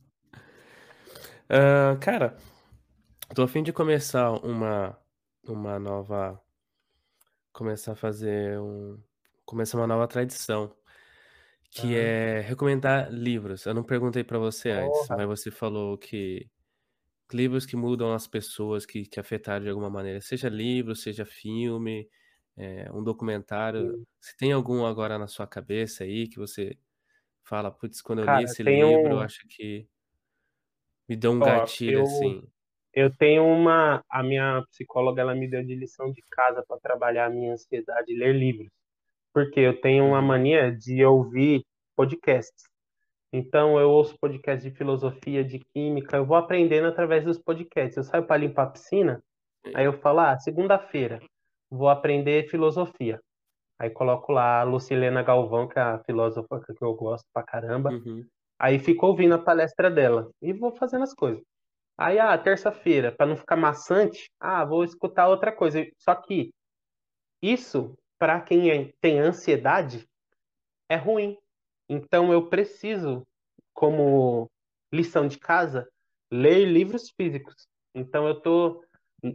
Hã, 1.48 1.96
cara, 2.00 2.36
tô 3.34 3.42
a 3.44 3.48
fim 3.48 3.62
de 3.62 3.72
começar 3.72 4.32
uma 4.44 4.98
uma 5.48 5.78
nova 5.78 6.40
começar 7.58 7.92
a 7.92 7.96
fazer 7.96 8.60
um 8.60 9.02
começar 9.46 9.78
uma 9.78 9.86
nova 9.86 10.06
tradição, 10.08 10.76
que 11.70 11.94
Ah, 11.94 11.98
é 11.98 12.40
recomendar 12.40 13.10
livros. 13.12 13.66
Eu 13.66 13.74
não 13.74 13.84
perguntei 13.84 14.24
pra 14.24 14.38
você 14.38 14.70
antes, 14.70 15.08
porra, 15.08 15.16
mas 15.16 15.26
você 15.28 15.50
falou 15.50 15.98
que 15.98 16.50
livros 17.32 17.66
que 17.66 17.76
mudam 17.76 18.12
as 18.14 18.26
pessoas, 18.28 18.86
que 18.86 19.06
que 19.06 19.20
afetaram 19.20 19.64
de 19.64 19.70
alguma 19.70 19.90
maneira, 19.90 20.20
seja 20.22 20.48
livro, 20.50 20.96
seja 20.96 21.26
filme, 21.26 22.08
eh, 22.56 22.90
um 22.92 23.02
documentário. 23.04 23.94
sim. 23.94 24.04
Se 24.20 24.36
tem 24.36 24.52
algum 24.52 24.86
agora 24.86 25.18
na 25.18 25.26
sua 25.28 25.46
cabeça 25.48 26.04
aí 26.04 26.28
que 26.28 26.38
você 26.38 26.78
fala: 27.44 27.70
"Putz, 27.72 28.02
quando 28.02 28.20
eu 28.22 28.26
li 28.28 28.42
Cara, 28.42 28.44
esse 28.44 28.62
livro, 28.64 29.14
eu 29.14 29.20
um. 29.20 29.22
acho 29.22 29.46
que 29.48 29.88
me 31.08 31.16
deu 31.16 31.32
um 31.32 31.40
Ó, 31.40 31.42
gatilho, 31.42 32.00
eu, 32.00 32.02
assim". 32.02 32.50
Eu 32.98 33.14
tenho 33.16 33.44
uma. 33.44 34.02
A 34.10 34.22
minha 34.22 34.62
psicóloga 34.70 35.22
ela 35.22 35.34
me 35.34 35.48
deu 35.48 35.64
de 35.64 35.74
lição 35.74 36.10
de 36.12 36.22
casa 36.30 36.64
para 36.66 36.80
trabalhar 36.80 37.26
a 37.26 37.30
minha 37.30 37.52
ansiedade 37.52 38.12
e 38.12 38.18
ler 38.18 38.34
livros. 38.34 38.68
Porque 39.32 39.60
eu 39.60 39.80
tenho 39.80 40.04
uma 40.06 40.22
mania 40.22 40.72
de 40.72 41.04
ouvir 41.04 41.64
podcasts. 41.96 42.64
Então, 43.32 43.78
eu 43.78 43.90
ouço 43.90 44.16
podcasts 44.20 44.64
de 44.64 44.76
filosofia, 44.76 45.44
de 45.44 45.58
química, 45.58 46.16
eu 46.16 46.24
vou 46.26 46.36
aprendendo 46.36 46.88
através 46.88 47.24
dos 47.24 47.38
podcasts. 47.38 47.96
Eu 47.96 48.04
saio 48.04 48.26
para 48.26 48.38
limpar 48.38 48.64
a 48.64 48.70
piscina, 48.70 49.22
aí 49.74 49.84
eu 49.84 49.92
falo, 49.92 50.20
ah, 50.20 50.38
segunda-feira, 50.38 51.20
vou 51.70 51.88
aprender 51.88 52.48
filosofia. 52.48 53.20
Aí 53.78 53.90
coloco 53.90 54.32
lá 54.32 54.60
a 54.60 54.64
Lucilena 54.64 55.22
Galvão, 55.22 55.68
que 55.68 55.78
é 55.78 55.82
a 55.82 55.98
filósofa 56.00 56.60
que 56.60 56.84
eu 56.84 56.94
gosto 56.94 57.26
pra 57.32 57.42
caramba. 57.42 57.90
Uhum, 57.90 58.24
Aí 58.58 58.78
fico 58.78 59.06
ouvindo 59.06 59.34
a 59.34 59.38
palestra 59.38 59.90
dela 59.90 60.30
e 60.42 60.52
vou 60.52 60.74
fazendo 60.74 61.04
as 61.04 61.14
coisas. 61.14 61.42
Aí, 61.98 62.18
ah, 62.18 62.38
terça-feira, 62.38 63.12
para 63.12 63.26
não 63.26 63.36
ficar 63.36 63.56
maçante, 63.56 64.30
ah, 64.40 64.64
vou 64.64 64.84
escutar 64.84 65.28
outra 65.28 65.52
coisa. 65.52 65.84
Só 65.98 66.14
que 66.14 66.52
isso, 67.42 67.94
para 68.18 68.40
quem 68.40 68.70
é- 68.70 68.92
tem 69.00 69.20
ansiedade, 69.20 70.06
é 70.88 70.96
ruim. 70.96 71.36
Então 71.88 72.32
eu 72.32 72.48
preciso, 72.48 73.26
como 73.74 74.50
lição 74.92 75.28
de 75.28 75.38
casa, 75.38 75.88
ler 76.32 76.66
livros 76.66 77.10
físicos. 77.10 77.68
Então 77.94 78.28
eu 78.28 78.40
tô, 78.40 78.84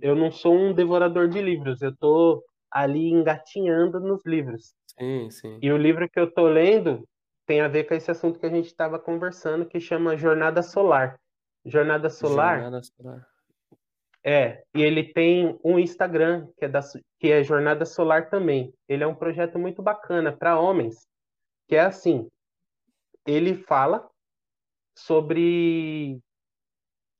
eu 0.02 0.15
não 0.15 0.31
sou 0.31 0.56
um 0.56 0.73
devorador 0.73 1.27
de 1.30 1.41
livros, 1.41 1.81
eu 1.81 1.95
tô 1.98 2.44
ali 2.72 3.10
engatinhando 3.10 3.99
nos 3.99 4.26
livros. 4.26 4.73
sim, 4.98 5.30
sim. 5.31 5.64
E 5.64 5.72
o 5.72 5.77
livro 5.77 6.10
que 6.10 6.19
eu 6.19 6.31
tô 6.31 6.48
lendo 6.48 7.07
tem 7.45 7.61
a 7.61 7.68
ver 7.68 7.85
com 7.85 7.94
esse 7.95 8.11
assunto 8.11 8.40
que 8.40 8.45
a 8.45 8.49
gente 8.49 8.68
estava 8.68 8.99
conversando, 8.99 9.68
que 9.68 9.80
chama 9.80 10.18
Jornada 10.18 10.61
Solar. 10.61 11.19
Jornada 11.65 12.10
Solar 12.10 12.61
Jornada 12.61 12.84
Solar. 12.84 13.27
é, 14.23 14.64
e 14.76 14.81
ele 14.81 15.14
tem 15.14 15.60
um 15.64 15.80
Instagram 15.80 16.48
que 16.57 16.65
é 16.65 16.69
da, 16.69 16.81
que 17.19 17.31
é 17.31 17.44
Jornada 17.44 17.85
Solar 17.85 18.30
também. 18.30 18.73
Ele 18.88 19.03
é 19.03 19.07
um 19.07 19.15
projeto 19.15 19.57
muito 19.57 19.81
bacana 19.81 20.31
para 20.31 20.60
homens, 20.60 21.07
que 21.68 21.76
é 21.76 21.81
assim, 21.81 22.30
ele 23.26 23.56
fala 23.56 24.10
sobre 24.95 26.19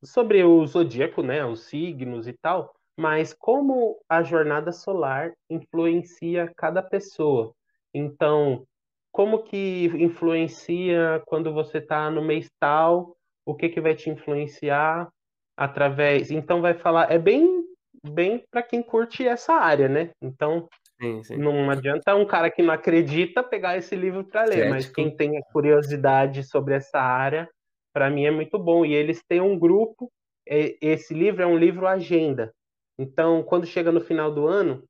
sobre 0.04 0.44
o 0.44 0.66
zodíaco, 0.66 1.24
né, 1.24 1.46
os 1.46 1.62
signos 1.62 2.28
e 2.28 2.34
tal, 2.34 2.76
mas 2.98 3.34
como 3.34 4.00
a 4.08 4.22
jornada 4.22 4.72
solar 4.72 5.34
influencia 5.50 6.52
cada 6.58 6.82
pessoa. 6.84 7.54
Então, 7.94 8.68
como 9.12 9.44
que 9.44 9.86
influencia 9.96 11.22
quando 11.26 11.54
você 11.54 11.78
está 11.78 12.10
no 12.12 12.22
mês 12.22 12.50
tal, 12.60 13.16
o 13.46 13.56
que 13.56 13.70
que 13.70 13.82
vai 13.82 13.96
te 13.96 14.10
influenciar 14.10 15.10
através. 15.58 16.32
Então 16.32 16.62
vai 16.62 16.74
falar, 16.74 17.12
é 17.12 17.20
bem 17.20 17.64
bem 18.06 18.44
para 18.52 18.64
quem 18.64 18.82
curte 18.84 19.26
essa 19.28 19.54
área, 19.54 19.88
né? 19.88 20.12
Então, 20.22 20.68
Sim, 21.00 21.24
sim. 21.24 21.44
não 21.44 21.70
adianta 21.70 22.16
um 22.16 22.26
cara 22.26 22.52
que 22.52 22.62
não 22.62 22.74
acredita 22.74 23.44
pegar 23.44 23.78
esse 23.78 23.96
livro 23.96 24.24
para 24.26 24.44
ler, 24.46 24.66
mas 24.66 24.90
Cético. 24.90 24.96
quem 24.96 25.16
tem 25.16 25.32
curiosidade 25.52 26.44
sobre 26.44 26.76
essa 26.76 27.00
área, 27.00 27.50
para 27.94 28.10
mim 28.10 28.26
é 28.26 28.32
muito 28.32 28.60
bom. 28.60 28.86
E 28.86 28.94
eles 28.94 29.22
têm 29.28 29.42
um 29.42 29.58
grupo, 29.58 30.12
é- 30.48 30.76
esse 30.82 31.14
livro 31.14 31.42
é 31.44 31.48
um 31.48 31.58
livro 31.58 31.88
agenda. 31.88 32.54
Então, 33.00 33.42
quando 33.44 33.66
chega 33.66 33.92
no 33.92 34.02
final 34.02 34.32
do 34.34 34.48
ano, 34.48 34.84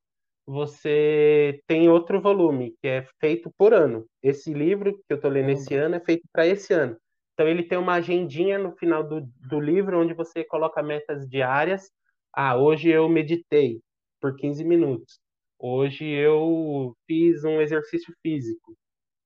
você 0.46 1.62
tem 1.68 1.90
outro 1.90 2.22
volume, 2.22 2.76
que 2.82 2.88
é 2.88 3.08
feito 3.20 3.50
por 3.58 3.74
ano. 3.74 4.06
Esse 4.22 4.54
livro 4.54 4.94
que 4.96 5.04
eu 5.10 5.16
estou 5.18 5.32
lendo 5.32 5.50
esse 5.52 5.74
Caramba, 5.74 5.76
ano 5.76 5.96
é 5.96 6.00
feito 6.02 6.24
para 6.34 6.46
esse 6.48 6.74
ano. 6.74 6.98
Então, 7.34 7.48
ele 7.48 7.64
tem 7.64 7.78
uma 7.78 7.96
agendinha 7.96 8.58
no 8.60 8.72
final 8.76 9.04
do, 9.04 9.22
do 9.50 9.60
livro, 9.60 10.00
onde 10.00 10.14
você 10.14 10.44
coloca 10.44 10.84
metas 10.84 11.28
diárias. 11.28 11.90
Ah, 12.34 12.56
hoje 12.58 12.90
eu 12.90 13.10
meditei 13.10 13.80
por 14.22 14.36
15 14.36 14.64
minutos. 14.64 15.20
Hoje 15.60 16.06
eu 16.06 16.96
fiz 17.08 17.44
um 17.44 17.62
exercício 17.62 18.14
físico. 18.22 18.76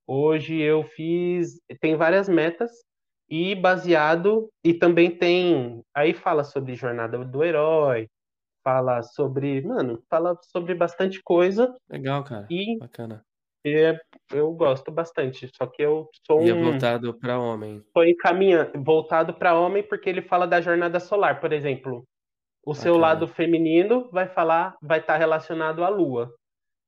Hoje 0.05 0.55
eu 0.59 0.83
fiz. 0.83 1.59
Tem 1.81 1.95
várias 1.95 2.29
metas 2.29 2.71
e 3.29 3.55
baseado. 3.55 4.49
E 4.63 4.73
também 4.73 5.15
tem. 5.17 5.83
Aí 5.95 6.13
fala 6.13 6.43
sobre 6.43 6.75
jornada 6.75 7.23
do 7.25 7.43
herói, 7.43 8.07
fala 8.63 9.01
sobre. 9.01 9.61
Mano, 9.61 10.01
fala 10.09 10.37
sobre 10.43 10.73
bastante 10.75 11.21
coisa 11.23 11.73
legal, 11.89 12.23
cara, 12.23 12.47
e 12.49 12.77
bacana. 12.77 13.25
É, 13.75 13.99
eu 14.31 14.51
gosto 14.53 14.91
bastante. 14.91 15.49
Só 15.55 15.67
que 15.67 15.81
eu 15.81 16.09
sou 16.25 16.39
E 16.39 16.49
é 16.49 16.53
um. 16.53 16.61
voltado 16.61 17.17
pra 17.19 17.39
homem. 17.39 17.83
Tô 17.93 18.03
encaminhando, 18.03 18.83
voltado 18.83 19.33
para 19.33 19.59
homem, 19.59 19.83
porque 19.83 20.09
ele 20.09 20.21
fala 20.21 20.47
da 20.47 20.61
jornada 20.61 20.99
solar, 20.99 21.39
por 21.41 21.51
exemplo. 21.51 22.05
O 22.65 22.75
seu 22.75 22.97
lado 22.97 23.27
feminino 23.27 24.09
vai 24.11 24.27
falar, 24.27 24.75
vai 24.81 24.99
estar 24.99 25.17
relacionado 25.17 25.83
à 25.83 25.89
lua. 25.89 26.33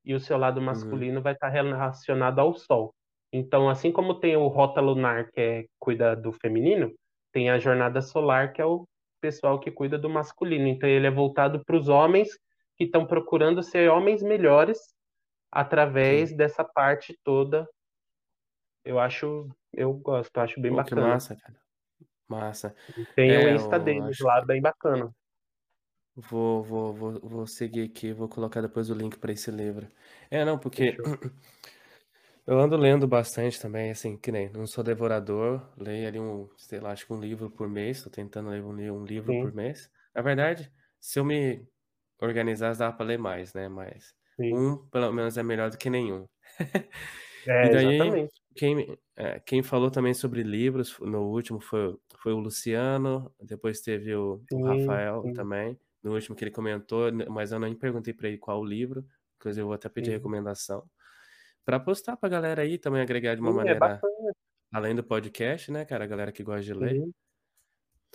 e 0.06 0.14
o 0.16 0.20
seu 0.20 0.38
lado 0.38 0.60
Uhum, 0.60 0.62
masculino 0.62 1.22
vai 1.22 1.34
estar 1.34 1.50
relacionado 1.50 2.40
ao 2.40 2.54
Sol. 2.56 2.94
Então, 3.34 3.70
assim 3.70 3.92
como 3.92 4.20
tem 4.20 4.36
o 4.38 4.48
Rota 4.48 4.82
Lunar, 4.82 5.30
que 5.32 5.42
é, 5.42 5.66
cuida 5.80 6.16
do 6.16 6.32
feminino, 6.34 6.92
tem 7.34 7.50
a 7.50 7.60
Jornada 7.60 8.02
Solar, 8.02 8.54
que 8.54 8.62
é 8.62 8.66
o 8.66 8.86
pessoal 9.22 9.60
que 9.60 9.72
cuida 9.72 9.98
do 10.00 10.10
masculino. 10.10 10.68
Então, 10.68 10.90
ele 10.90 11.08
é 11.08 11.12
voltado 11.12 11.64
para 11.66 11.78
os 11.78 11.90
homens 11.90 12.30
que 12.78 12.86
estão 12.86 13.06
procurando 13.06 13.62
ser 13.64 13.90
homens 13.92 14.24
melhores 14.24 14.80
sim. 15.98 16.30
através 16.32 16.36
dessa 16.36 16.64
parte 16.64 17.18
toda. 17.24 17.68
Eu 18.84 19.00
acho, 19.00 19.48
eu 19.72 19.94
gosto, 19.94 20.38
acho 20.38 20.60
bem 20.62 20.74
Pô, 20.74 20.84
que 20.84 20.96
bacana. 20.96 20.96
massa, 20.96 21.36
cara, 21.36 21.60
massa. 22.30 22.76
Tem 23.16 23.38
o 23.38 23.48
É, 23.48 23.50
Insta 23.50 23.80
eu 23.80 23.80
deles 23.80 24.04
acho 24.04 24.20
lá, 24.20 24.42
que 24.42 24.44
bem 24.46 24.62
bacana. 24.62 25.14
vou 26.16 26.64
vou 26.64 26.94
vou 26.94 27.20
vou 27.22 27.48
seguir 27.48 27.84
aqui, 27.90 28.14
vou 28.14 28.28
colocar 28.30 28.62
depois 28.62 28.90
o 28.90 28.94
link 28.94 29.18
pra 29.20 29.32
esse 29.32 29.50
livro. 29.52 29.92
É, 30.30 30.44
não, 30.46 30.60
porque 30.60 31.00
Fechou. 31.00 31.06
eu 32.46 32.60
ando 32.60 32.76
lendo 32.78 33.08
bastante 33.08 33.60
também, 33.62 33.92
assim, 33.92 34.18
que 34.18 34.32
nem, 34.32 34.50
não 34.52 34.66
sou 34.68 34.84
devorador, 34.84 35.72
leio 35.78 36.08
ali 36.08 36.20
um, 36.20 36.50
sei 36.58 36.80
lá, 36.80 36.92
acho 36.92 37.06
que 37.06 37.14
um 37.14 37.20
livro 37.20 37.50
por 37.52 37.68
mês, 37.70 38.04
tô 38.04 38.10
tentando 38.10 38.50
ler 38.50 38.64
um 38.64 38.74
li 38.76 38.90
um 38.92 39.04
livro 39.06 39.36
por 39.36 39.52
Sim, 39.52 39.54
mês. 39.54 39.90
Na 40.16 40.22
verdade, 40.22 40.72
se 41.00 41.20
eu 41.20 41.26
me 41.26 41.68
organizasse 42.22 42.80
dava 42.80 42.96
pra 42.98 43.06
ler 43.06 43.18
mais, 43.20 43.54
né, 43.54 43.70
mas 43.70 44.16
sim. 44.40 44.54
um 44.54 44.78
pelo 44.90 45.12
menos 45.12 45.38
é 45.38 45.44
melhor 45.44 45.70
do 45.70 45.78
que 45.78 45.90
nenhum. 45.90 46.28
E 47.48 47.52
É, 47.52 47.70
daí, 47.70 47.86
o 47.88 47.92
exatamente. 47.92 48.34
quem, 48.56 48.98
é, 49.16 49.40
quem 49.40 49.64
falou 49.64 49.90
também 49.90 50.14
sobre 50.14 50.44
livros 50.44 50.98
no 51.00 51.24
último 51.24 51.60
foi, 51.60 51.98
foi 52.18 52.34
o 52.34 52.38
Luciano, 52.40 53.34
depois 53.42 53.82
teve 53.82 54.14
o, 54.14 54.44
o 54.52 54.64
Rafael 54.66 55.22
sim. 55.24 55.34
também, 55.34 55.80
no 56.04 56.14
último 56.14 56.36
que 56.36 56.44
ele 56.44 56.52
comentou, 56.52 57.12
mas 57.30 57.52
eu 57.52 57.60
nem 57.60 57.74
perguntei 57.76 58.14
para 58.14 58.28
ele 58.28 58.38
qual 58.38 58.60
o 58.60 58.66
livro, 58.66 59.06
inclusive 59.38 59.62
eu 59.62 59.68
vou 59.68 59.74
até 59.76 59.90
pedir 59.90 60.12
Sim. 60.12 60.18
recomendação. 60.18 60.84
Para 61.66 61.80
postar 61.80 62.18
para 62.18 62.28
a 62.28 62.32
galera 62.32 62.62
aí 62.62 62.78
também 62.78 63.02
agregar 63.02 63.36
de 63.36 63.42
uma 63.42 63.52
Sim, 63.52 63.56
é 63.56 63.58
maneira 63.58 63.80
bacana. 63.80 64.32
além 64.72 64.96
do 64.96 65.04
podcast, 65.04 65.72
né, 65.72 65.86
cara? 65.86 66.04
A 66.04 66.08
galera 66.08 66.32
que 66.32 66.44
gosta 66.44 66.62
de 66.62 66.74
ler. 66.74 66.96
Sim. 66.96 67.14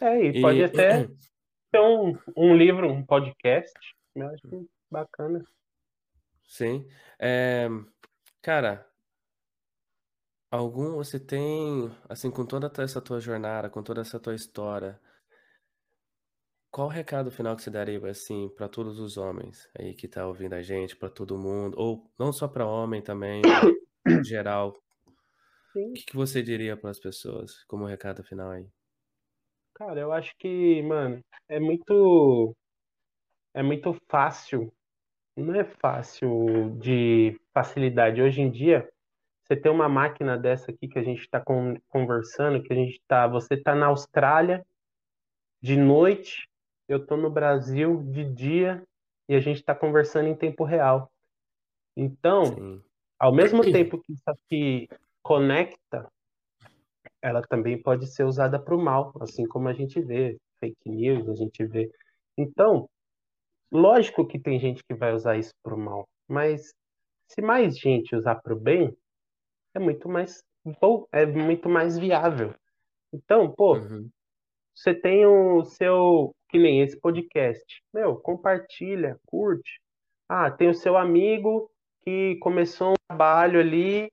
É, 0.03 0.23
e 0.27 0.39
E 0.39 0.41
pode 0.43 0.65
até 0.65 1.07
ter 1.73 1.81
um, 1.81 2.17
um 2.37 2.57
livro, 2.57 2.91
um 2.91 3.05
podcast. 3.05 3.73
Eu 4.15 4.29
acho 4.29 4.69
bacana. 4.91 5.45
Sim. 6.47 6.89
É, 7.19 7.69
cara, 8.43 8.87
algum 10.51 10.95
você 10.95 11.21
tem, 11.21 11.91
assim, 12.09 12.31
com 12.31 12.47
toda 12.47 12.71
essa 12.83 12.99
tua 13.01 13.21
jornada, 13.21 13.69
com 13.69 13.83
toda 13.83 14.01
essa 14.01 14.19
tua 14.19 14.35
história, 14.35 14.99
qual 16.71 16.89
o 16.89 16.91
recado 16.91 17.31
final 17.31 17.57
que 17.57 17.63
você 17.63 17.71
daria, 17.71 17.99
assim, 18.11 18.49
para 18.49 18.69
todos 18.69 18.99
os 18.99 19.17
homens 19.17 19.69
aí 19.79 19.95
que 19.95 20.09
tá 20.09 20.27
ouvindo 20.27 20.55
a 20.55 20.61
gente, 20.63 20.97
para 20.97 21.09
todo 21.09 21.39
mundo, 21.39 21.75
ou 21.79 22.11
não 22.19 22.33
só 22.33 22.49
para 22.49 22.67
homem 22.67 23.01
também, 23.01 23.41
em 24.07 24.25
geral, 24.25 24.77
Sim. 25.73 25.91
o 25.91 25.93
que, 25.95 26.05
que 26.05 26.17
você 26.17 26.43
diria 26.43 26.77
para 26.77 26.91
as 26.91 26.99
pessoas 26.99 27.65
como 27.65 27.87
recado 27.87 28.23
final 28.25 28.51
aí? 28.51 28.69
Cara, 29.75 30.01
eu 30.01 30.13
acho 30.13 30.33
que, 30.39 30.83
mano, 30.83 31.21
é 31.49 31.59
muito. 31.61 32.55
É 33.53 33.63
muito 33.63 33.97
fácil. 34.09 34.73
Não 35.37 35.55
é 35.55 35.65
fácil 35.65 36.77
de 36.79 37.39
facilidade. 37.53 38.23
Hoje 38.23 38.41
em 38.41 38.51
dia, 38.51 38.89
você 39.43 39.57
tem 39.57 39.71
uma 39.71 39.89
máquina 39.89 40.39
dessa 40.39 40.71
aqui 40.71 40.87
que 40.89 40.99
a 40.99 41.03
gente 41.03 41.21
está 41.21 41.43
conversando, 41.89 42.63
que 42.63 42.73
a 42.73 42.77
gente 42.77 43.03
tá. 43.07 43.27
Você 43.27 43.57
tá 43.57 43.75
na 43.75 43.87
Austrália 43.87 44.65
de 45.61 45.77
noite, 45.77 46.49
eu 46.89 47.05
tô 47.05 47.17
no 47.17 47.31
Brasil 47.31 48.03
de 48.05 48.25
dia 48.25 48.83
e 49.29 49.35
a 49.35 49.41
gente 49.41 49.57
está 49.57 49.75
conversando 49.75 50.29
em 50.29 50.37
tempo 50.37 50.63
real. 50.63 51.11
Então, 51.97 52.45
Sim, 52.45 52.83
ao 53.19 53.33
mesmo 53.33 53.63
tempo 53.63 54.01
que 54.01 54.13
isso 54.13 54.23
aqui 54.27 54.89
conecta, 55.23 56.07
ela 57.21 57.43
também 57.43 57.81
pode 57.81 58.07
ser 58.07 58.25
usada 58.25 58.59
para 58.59 58.75
o 58.75 58.83
mal, 58.83 59.13
assim 59.21 59.47
como 59.47 59.69
a 59.69 59.73
gente 59.73 60.01
vê 60.01 60.39
fake 60.61 60.89
news, 60.89 61.29
a 61.29 61.35
gente 61.35 61.65
vê. 61.65 61.91
Então, 62.37 62.89
lógico 63.75 64.27
que 64.27 64.39
tem 64.39 64.59
gente 64.59 64.83
que 64.85 64.95
vai 64.95 65.13
usar 65.13 65.37
isso 65.37 65.53
para 65.63 65.75
o 65.75 65.79
mal, 65.79 66.09
mas 66.29 66.73
se 67.29 67.43
mais 67.43 67.77
gente 67.77 68.15
usar 68.15 68.37
para 68.37 68.55
o 68.55 68.59
bem, 68.59 68.97
é 69.75 69.79
muito 69.79 70.09
mais 70.09 70.43
bom, 70.81 71.07
é 71.13 71.27
muito 71.27 71.69
mais 71.69 71.99
viável. 71.99 72.55
Então, 73.13 73.51
pô, 73.51 73.77
uhum, 73.77 74.09
você 74.75 74.95
tem 74.95 75.27
o 75.27 75.65
seu, 75.65 76.35
que 76.49 76.59
nem 76.59 76.83
esse 76.83 76.99
podcast, 76.99 77.65
meu, 77.93 78.17
compartilha, 78.17 79.19
curte. 79.27 79.81
Ah, 80.29 80.51
tem 80.51 80.69
o 80.69 80.75
seu 80.75 80.97
amigo 80.97 81.71
que 82.03 82.37
começou 82.37 82.93
um 82.93 82.95
trabalho 83.09 83.61
ali 83.61 84.11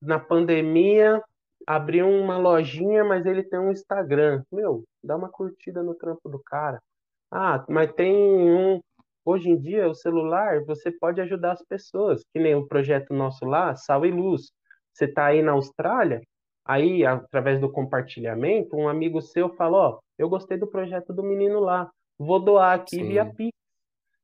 na 0.00 0.18
pandemia, 0.18 1.22
abriu 1.66 2.08
uma 2.08 2.36
lojinha, 2.38 3.04
mas 3.04 3.26
ele 3.26 3.42
tem 3.42 3.58
um 3.58 3.70
Instagram. 3.70 4.42
Meu, 4.50 4.84
dá 5.02 5.16
uma 5.16 5.28
curtida 5.28 5.82
no 5.82 5.94
trampo 5.94 6.28
do 6.28 6.38
cara. 6.40 6.80
Ah, 7.30 7.64
mas 7.68 7.92
tem 7.94 8.14
um. 8.14 8.80
Hoje 9.24 9.50
em 9.50 9.58
dia, 9.58 9.88
o 9.88 9.94
celular, 9.94 10.64
você 10.64 10.90
pode 10.90 11.20
ajudar 11.20 11.52
as 11.52 11.64
pessoas, 11.64 12.24
que 12.32 12.40
nem 12.40 12.54
o 12.56 12.66
projeto 12.66 13.14
nosso 13.14 13.44
lá, 13.44 13.74
Sal 13.76 14.04
e 14.04 14.10
Luz. 14.10 14.50
Você 14.92 15.04
está 15.04 15.26
aí 15.26 15.42
na 15.42 15.52
Austrália, 15.52 16.20
aí, 16.64 17.04
através 17.06 17.60
do 17.60 17.70
compartilhamento, 17.70 18.76
um 18.76 18.88
amigo 18.88 19.22
seu 19.22 19.48
fala: 19.54 19.78
Ó, 19.78 19.98
eu 20.18 20.28
gostei 20.28 20.58
do 20.58 20.66
projeto 20.66 21.12
do 21.12 21.22
menino 21.22 21.60
lá, 21.60 21.88
vou 22.18 22.40
doar 22.40 22.74
aqui 22.74 23.02
via 23.02 23.24
sim, 23.24 23.34
Pix. 23.34 23.52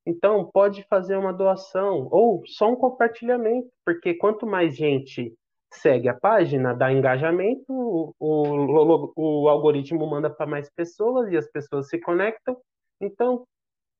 Então, 0.05 0.51
pode 0.53 0.85
fazer 0.89 1.17
uma 1.17 1.33
doação 1.33 2.09
ou 2.11 2.43
só 2.47 2.71
um 2.71 2.77
compartilhamento, 2.77 3.69
porque 3.85 4.15
quanto 4.15 4.47
mais 4.47 4.75
gente 4.75 5.33
segue 5.73 6.09
a 6.09 6.15
página, 6.15 6.75
dá 6.75 6.93
engajamento, 6.93 7.65
o, 7.69 8.15
o, 8.19 9.13
o 9.17 9.49
algoritmo 9.49 10.07
manda 10.07 10.31
para 10.31 10.47
mais 10.47 10.71
pessoas 10.75 11.31
e 11.31 11.37
as 11.37 11.47
pessoas 11.51 11.89
se 11.89 12.01
conectam. 12.01 12.57
Então, 13.01 13.45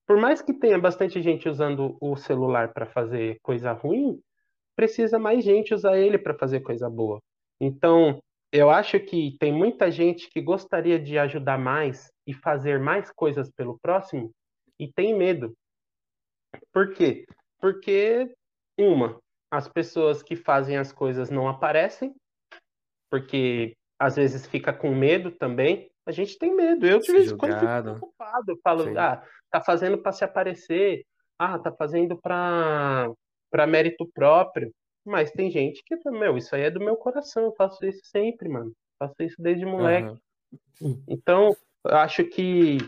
por 0.09 0.17
mais 0.17 0.41
que 0.41 0.55
tenha 0.55 0.79
bastante 0.79 1.21
gente 1.21 1.51
usando 1.51 1.99
o 2.01 2.17
celular 2.17 2.73
para 2.73 2.87
fazer 2.87 3.39
coisa 3.43 3.73
ruim, 3.73 4.19
precisa 4.75 5.19
mais 5.19 5.45
gente 5.45 5.75
usar 5.75 5.99
ele 5.99 6.17
para 6.17 6.33
fazer 6.33 6.61
coisa 6.61 6.89
boa. 6.89 7.21
Então, 7.61 8.19
eu 8.51 8.71
acho 8.71 8.99
que 8.99 9.37
tem 9.39 9.53
muita 9.53 9.91
gente 9.91 10.31
que 10.31 10.41
gostaria 10.41 10.99
de 10.99 11.19
ajudar 11.19 11.59
mais 11.59 12.11
e 12.27 12.33
fazer 12.33 12.81
mais 12.81 13.13
coisas 13.13 13.51
pelo 13.51 13.79
próximo 13.79 14.31
e 14.81 14.91
tem 14.91 15.15
medo. 15.15 15.53
Por 16.73 16.95
quê? 16.95 17.27
Porque, 17.61 18.35
uma, 18.79 19.21
as 19.51 19.69
pessoas 19.69 20.23
que 20.23 20.37
fazem 20.37 20.79
as 20.79 20.91
coisas 20.91 21.29
não 21.29 21.47
aparecem, 21.47 22.15
porque 23.11 23.77
às 23.99 24.17
vezes 24.17 24.47
fica 24.47 24.73
com 24.73 24.95
medo 24.95 25.31
também. 25.33 25.91
A 26.07 26.13
gente 26.13 26.39
tem 26.39 26.55
medo. 26.55 26.87
Eu, 26.87 27.01
de 27.01 27.13
vez 27.13 27.31
em 27.31 27.37
quando, 27.37 27.59
fico 27.59 27.83
preocupado. 27.83 28.53
Eu 28.53 28.59
falo, 28.65 28.85
sim, 28.85 28.97
ah, 28.97 29.23
tá 29.51 29.61
fazendo 29.61 29.99
para 29.99 30.13
se 30.13 30.25
aparecer, 30.25 31.05
ah, 31.39 31.59
tá 31.59 31.73
fazendo 31.73 32.17
para 32.21 33.11
para 33.51 33.67
mérito 33.67 34.07
próprio. 34.13 34.73
Mas 35.05 35.31
tem 35.31 35.51
gente 35.51 35.83
que, 35.85 35.97
meu, 36.11 36.37
isso 36.37 36.55
aí 36.55 36.63
é 36.63 36.71
do 36.71 36.81
meu 36.81 36.97
coração, 36.97 37.45
eu 37.45 37.55
faço 37.55 37.85
isso 37.87 38.01
sempre, 38.05 38.49
mano. 38.49 38.73
Faço 38.99 39.15
isso 39.21 39.37
desde 39.41 39.65
moleque. 39.65 40.13
aham, 40.83 41.01
Então, 41.09 41.57
eu 41.87 41.97
acho 41.97 42.25
que 42.25 42.79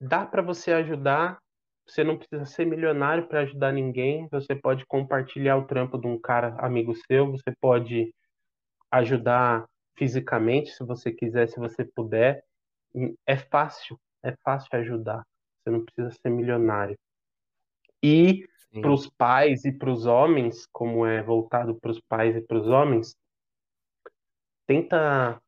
dá 0.00 0.24
para 0.26 0.42
você 0.42 0.72
ajudar. 0.72 1.38
Você 1.86 2.02
não 2.04 2.16
precisa 2.18 2.44
ser 2.46 2.66
milionário 2.66 3.26
para 3.28 3.40
ajudar 3.40 3.72
ninguém. 3.72 4.28
Você 4.30 4.54
pode 4.54 4.84
compartilhar 4.86 5.56
o 5.56 5.66
trampo 5.66 5.98
de 5.98 6.06
um 6.06 6.20
cara 6.20 6.54
amigo 6.58 6.94
seu. 6.94 7.30
Você 7.32 7.52
pode 7.60 8.12
ajudar 8.90 9.64
fisicamente, 9.96 10.70
se 10.70 10.84
você 10.84 11.12
quiser, 11.12 11.48
se 11.48 11.58
você 11.58 11.84
puder. 11.84 12.44
É 13.26 13.36
fácil, 13.36 13.98
é 14.22 14.34
fácil 14.44 14.68
ajudar. 14.72 15.22
Você 15.66 15.70
não 15.70 15.84
precisa 15.84 16.10
ser 16.10 16.30
milionário. 16.30 16.96
E 18.00 18.46
para 18.80 18.92
os 18.92 19.10
pais 19.10 19.64
e 19.64 19.72
para 19.72 19.90
os 19.90 20.06
homens, 20.06 20.64
como 20.72 21.04
é 21.04 21.20
voltado 21.22 21.74
para 21.74 21.90
os 21.90 22.00
pais 22.00 22.36
e 22.36 22.40
para 22.40 22.58
os 22.58 22.68
homens, 22.68 23.16
tenta 24.64 25.40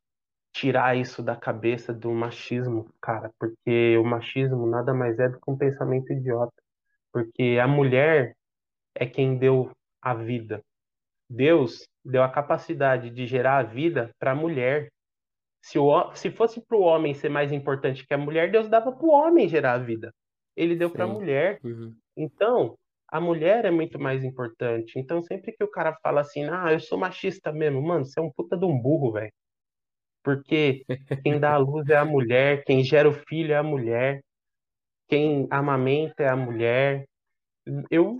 tirar 0.52 0.96
isso 0.96 1.22
da 1.22 1.36
cabeça 1.36 1.94
do 1.94 2.10
machismo, 2.10 2.92
cara, 3.00 3.30
porque 3.38 3.96
o 3.96 4.04
machismo 4.04 4.66
nada 4.66 4.92
mais 4.92 5.16
é 5.20 5.28
do 5.28 5.38
que 5.38 5.48
um 5.50 5.56
pensamento 5.56 6.12
idiota. 6.12 6.60
Porque 7.12 7.58
a 7.62 7.68
mulher 7.68 8.34
é 8.94 9.06
quem 9.06 9.38
deu 9.38 9.70
a 10.02 10.14
vida. 10.14 10.60
Deus 11.30 11.86
deu 12.04 12.24
a 12.24 12.28
capacidade 12.28 13.10
de 13.10 13.24
gerar 13.24 13.58
a 13.58 13.62
vida 13.62 14.10
para 14.18 14.32
a 14.32 14.34
mulher. 14.34 14.90
Se, 15.62 15.78
o, 15.78 16.14
se 16.14 16.30
fosse 16.30 16.60
para 16.60 16.76
o 16.76 16.82
homem 16.82 17.14
ser 17.14 17.28
mais 17.28 17.52
importante 17.52 18.06
que 18.06 18.14
a 18.14 18.18
mulher, 18.18 18.50
Deus 18.50 18.68
dava 18.68 18.92
para 18.92 19.06
o 19.06 19.10
homem 19.10 19.48
gerar 19.48 19.74
a 19.74 19.78
vida. 19.78 20.14
Ele 20.56 20.76
deu 20.76 20.90
para 20.90 21.04
a 21.04 21.08
mulher. 21.08 21.60
uhum, 21.62 21.94
Então, 22.16 22.76
a 23.08 23.20
mulher 23.20 23.64
é 23.64 23.70
muito 23.70 23.98
mais 23.98 24.24
importante. 24.24 24.98
Então, 24.98 25.22
sempre 25.22 25.52
que 25.52 25.64
o 25.64 25.70
cara 25.70 25.94
fala 26.02 26.20
assim, 26.20 26.44
ah, 26.44 26.72
eu 26.72 26.80
sou 26.80 26.98
machista 26.98 27.52
mesmo, 27.52 27.82
mano, 27.82 28.04
você 28.04 28.20
é 28.20 28.22
um 28.22 28.30
puta 28.32 28.56
de 28.56 28.64
um 28.64 28.78
burro, 28.78 29.12
velho. 29.12 29.32
Porque 30.22 30.84
quem 31.24 31.38
dá 31.40 31.54
a 31.54 31.58
luz 31.58 31.88
é 31.88 31.96
a 31.96 32.04
mulher, 32.04 32.64
quem 32.64 32.84
gera 32.84 33.08
o 33.08 33.12
filho 33.12 33.52
é 33.52 33.56
a 33.56 33.62
mulher, 33.62 34.22
quem 35.08 35.46
amamenta 35.50 36.22
é 36.22 36.28
a 36.28 36.36
mulher. 36.36 37.04
Eu, 37.90 38.18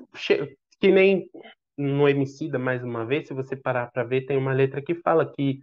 que 0.81 0.89
nem 0.90 1.28
no 1.77 2.09
Emicida, 2.09 2.59
mais 2.59 2.82
uma 2.82 3.06
vez, 3.06 3.28
se 3.28 3.35
você 3.35 3.56
parar 3.56 3.90
para 3.90 4.05
ver, 4.05 4.27
tem 4.27 4.36
uma 4.36 4.52
letra 4.52 4.82
que 4.82 4.94
fala 4.97 5.31
que 5.32 5.60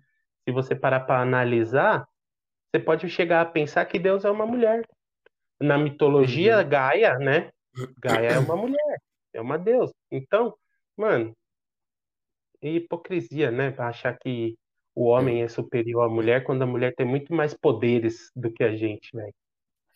se 0.47 0.51
você 0.51 0.75
parar 0.75 1.01
para 1.01 1.21
analisar, 1.21 2.07
você 2.69 2.79
pode 2.79 3.09
chegar 3.09 3.41
a 3.41 3.45
pensar 3.45 3.85
que 3.85 3.97
Deus 3.97 4.23
é 4.23 4.29
uma 4.29 4.45
mulher. 4.45 4.87
Na 5.59 5.77
mitologia, 5.77 6.59
uhum. 6.59 6.69
Gaia, 6.69 7.17
né? 7.17 7.49
Gaia 7.99 8.33
é 8.33 8.39
uma 8.39 8.55
mulher, 8.55 8.97
é 9.33 9.41
uma 9.41 9.57
deusa. 9.57 9.93
Então, 10.11 10.55
mano, 10.95 11.35
é 12.61 12.69
hipocrisia, 12.69 13.51
né? 13.51 13.73
Achar 13.77 14.17
que 14.17 14.55
o 14.93 15.05
homem 15.05 15.41
é 15.41 15.47
superior 15.47 16.03
à 16.03 16.09
mulher 16.09 16.43
quando 16.43 16.61
a 16.61 16.67
mulher 16.67 16.93
tem 16.95 17.05
muito 17.05 17.33
mais 17.33 17.53
poderes 17.53 18.31
do 18.35 18.51
que 18.51 18.63
a 18.63 18.75
gente, 18.75 19.09
velho. 19.13 19.33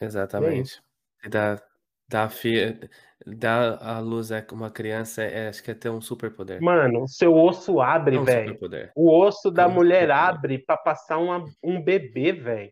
E 0.01 0.03
é 0.03 0.07
exatamente. 0.07 0.81
E 1.23 1.30
dar 1.30 1.61
dar 2.10 2.30
fi 2.30 2.80
dar 3.26 3.77
à 3.81 3.99
luz 3.99 4.31
a 4.31 4.44
uma 4.52 4.72
criança, 4.72 5.22
é 5.23 5.49
acho 5.49 5.64
que 5.64 5.72
é 5.72 5.73
ter 5.73 5.90
um 5.90 6.02
superpoder. 6.02 6.61
Mano, 6.61 7.03
o 7.03 7.07
seu 7.07 7.34
osso 7.36 7.80
É 7.80 7.86
abre, 7.86 8.18
um 8.18 8.26
velho. 8.26 8.57
O 8.95 9.18
osso 9.19 9.49
é 9.49 9.52
da 9.52 9.68
um 9.68 9.73
mulher 9.73 10.10
abre 10.11 10.60
pra 10.60 10.77
passar 10.77 11.18
uma, 11.18 11.45
um 11.64 11.81
bebê, 11.81 12.31
velho. 12.31 12.72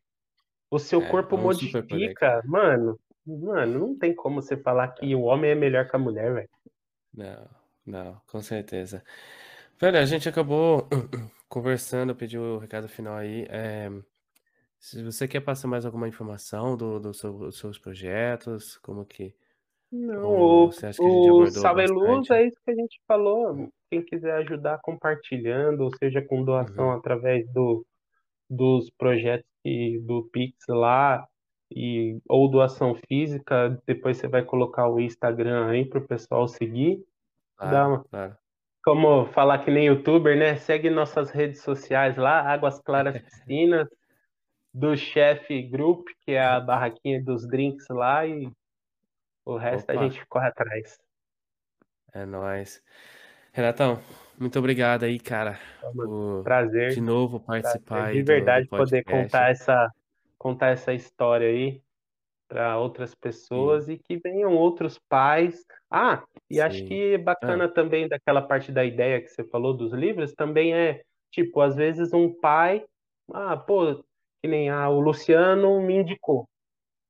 O 0.71 0.79
seu 0.79 1.01
É, 1.01 1.11
corpo 1.11 1.35
é 1.35 1.39
um 1.39 1.43
modifica. 1.43 2.41
Mano, 2.45 2.99
mano, 3.25 3.79
não 3.79 3.97
tem 3.97 4.13
como 4.15 4.41
você 4.41 4.57
falar 4.57 4.89
que 4.89 5.15
o 5.15 5.21
homem 5.21 5.51
é 5.51 5.55
melhor 5.55 5.87
que 5.89 5.95
a 5.95 5.99
mulher, 5.99 6.33
velho. 6.33 6.49
Não, 7.13 7.49
não, 7.85 8.21
com 8.27 8.41
certeza. 8.41 9.03
Velho, 9.79 9.97
a 9.99 10.05
gente 10.05 10.29
acabou 10.29 10.87
conversando, 11.49 12.11
eu 12.11 12.15
pedi 12.15 12.37
o 12.37 12.57
recado 12.59 12.87
final 12.89 13.15
aí, 13.15 13.45
eh, 13.49 13.89
se 14.89 15.03
você 15.03 15.27
quer 15.27 15.41
passar 15.41 15.67
mais 15.67 15.85
alguma 15.85 16.07
informação 16.07 16.77
do 16.77 16.99
do 16.99 17.13
seu 17.13 17.33
dos 17.39 17.57
seus 17.59 17.77
projetos, 17.79 18.77
como 18.79 19.05
que 19.05 19.35
Não, 19.91 20.23
ou 20.23 20.67
o 20.67 20.71
você 20.71 20.85
acha 20.87 21.01
que 21.01 21.31
o 21.31 21.47
Salve-Luz 21.47 22.29
bastante? 22.29 22.31
é 22.31 22.45
isso 22.47 22.57
que 22.63 22.71
a 22.71 22.75
gente 22.75 22.99
falou, 23.07 23.69
quem 23.89 24.03
quiser 24.03 24.33
ajudar 24.35 24.79
compartilhando, 24.81 25.81
ou 25.81 25.95
seja, 25.97 26.21
com 26.21 26.43
doação 26.43 26.91
Uhum. 26.91 26.91
através 26.91 27.47
do 27.53 27.85
dos 28.49 28.89
projetos 28.97 29.47
que 29.63 29.99
do 30.01 30.29
Pix 30.31 30.55
lá, 30.69 31.27
e 31.71 32.19
ou 32.29 32.49
doação 32.49 32.95
física, 33.07 33.81
depois 33.87 34.17
você 34.17 34.27
vai 34.27 34.43
colocar 34.45 34.89
o 34.89 34.99
Instagram 35.01 35.67
aí 35.69 35.85
para 35.85 35.99
o 35.99 36.07
pessoal 36.07 36.47
seguir, 36.47 37.03
dá 37.63 37.87
Claro, 37.87 37.89
uma 37.89 38.05
claro. 38.09 38.37
como 38.83 39.25
falar 39.27 39.63
que 39.65 39.71
nem 39.71 39.87
youtuber, 39.87 40.37
né, 40.37 40.55
segue 40.57 40.89
nossas 40.89 41.29
redes 41.31 41.61
sociais 41.61 42.17
lá, 42.17 42.41
Águas 42.41 42.79
Claras 42.81 43.17
Piscinas, 43.23 43.87
do 44.77 44.95
Chef 44.95 45.47
Group, 45.69 46.07
que 46.21 46.33
é 46.33 46.43
a 46.43 46.59
barraquinha 46.59 47.21
dos 47.23 47.47
drinks 47.47 47.87
lá 47.89 48.25
e 48.27 48.51
o 49.43 49.57
resto 49.57 49.89
a 49.89 49.93
Opa. 49.93 50.03
gente 50.03 50.25
corre 50.27 50.47
atrás. 50.47 50.97
É 52.13 52.25
nóis. 52.25 52.83
Renatão, 53.51 53.99
muito 54.39 54.59
obrigado 54.59 55.03
aí, 55.03 55.19
cara, 55.19 55.59
por 55.81 56.43
Prazer, 56.43 56.93
de 56.93 57.01
novo 57.01 57.39
prazer 57.39 57.81
participar 57.81 58.05
de 58.11 58.17
aí 58.17 58.21
do 58.21 58.27
do 58.27 58.33
verdade 58.33 58.67
poder 58.69 59.03
contar 59.03 59.49
essa 59.49 59.89
contar 60.37 60.67
essa 60.67 60.93
história 60.93 61.47
aí 61.47 61.81
para 62.47 62.77
outras 62.77 63.15
pessoas 63.15 63.89
e 63.89 63.97
que 63.97 64.17
venham 64.17 64.53
outros 64.55 64.99
pais. 65.09 65.65
Ah, 65.89 66.23
e 66.49 66.61
acho 66.61 66.77
Sim. 66.77 66.87
que 66.87 67.17
Hã. 67.17 67.23
bacana 67.23 67.67
também 67.67 68.07
daquela 68.07 68.41
parte 68.41 68.71
da 68.71 68.85
ideia 68.85 69.21
que 69.21 69.27
você 69.27 69.43
falou 69.43 69.75
dos 69.75 69.91
livros, 69.91 70.33
também 70.33 70.73
é, 70.73 71.01
tipo, 71.31 71.59
às 71.61 71.75
vezes 71.75 72.13
um 72.13 72.33
pai, 72.39 72.85
ah, 73.33 73.57
pô, 73.57 74.03
que 74.41 74.47
nem, 74.49 74.69
ah, 74.69 74.89
o 74.89 74.99
Luciano 75.01 75.81
me 75.81 75.95
indicou. 75.97 76.47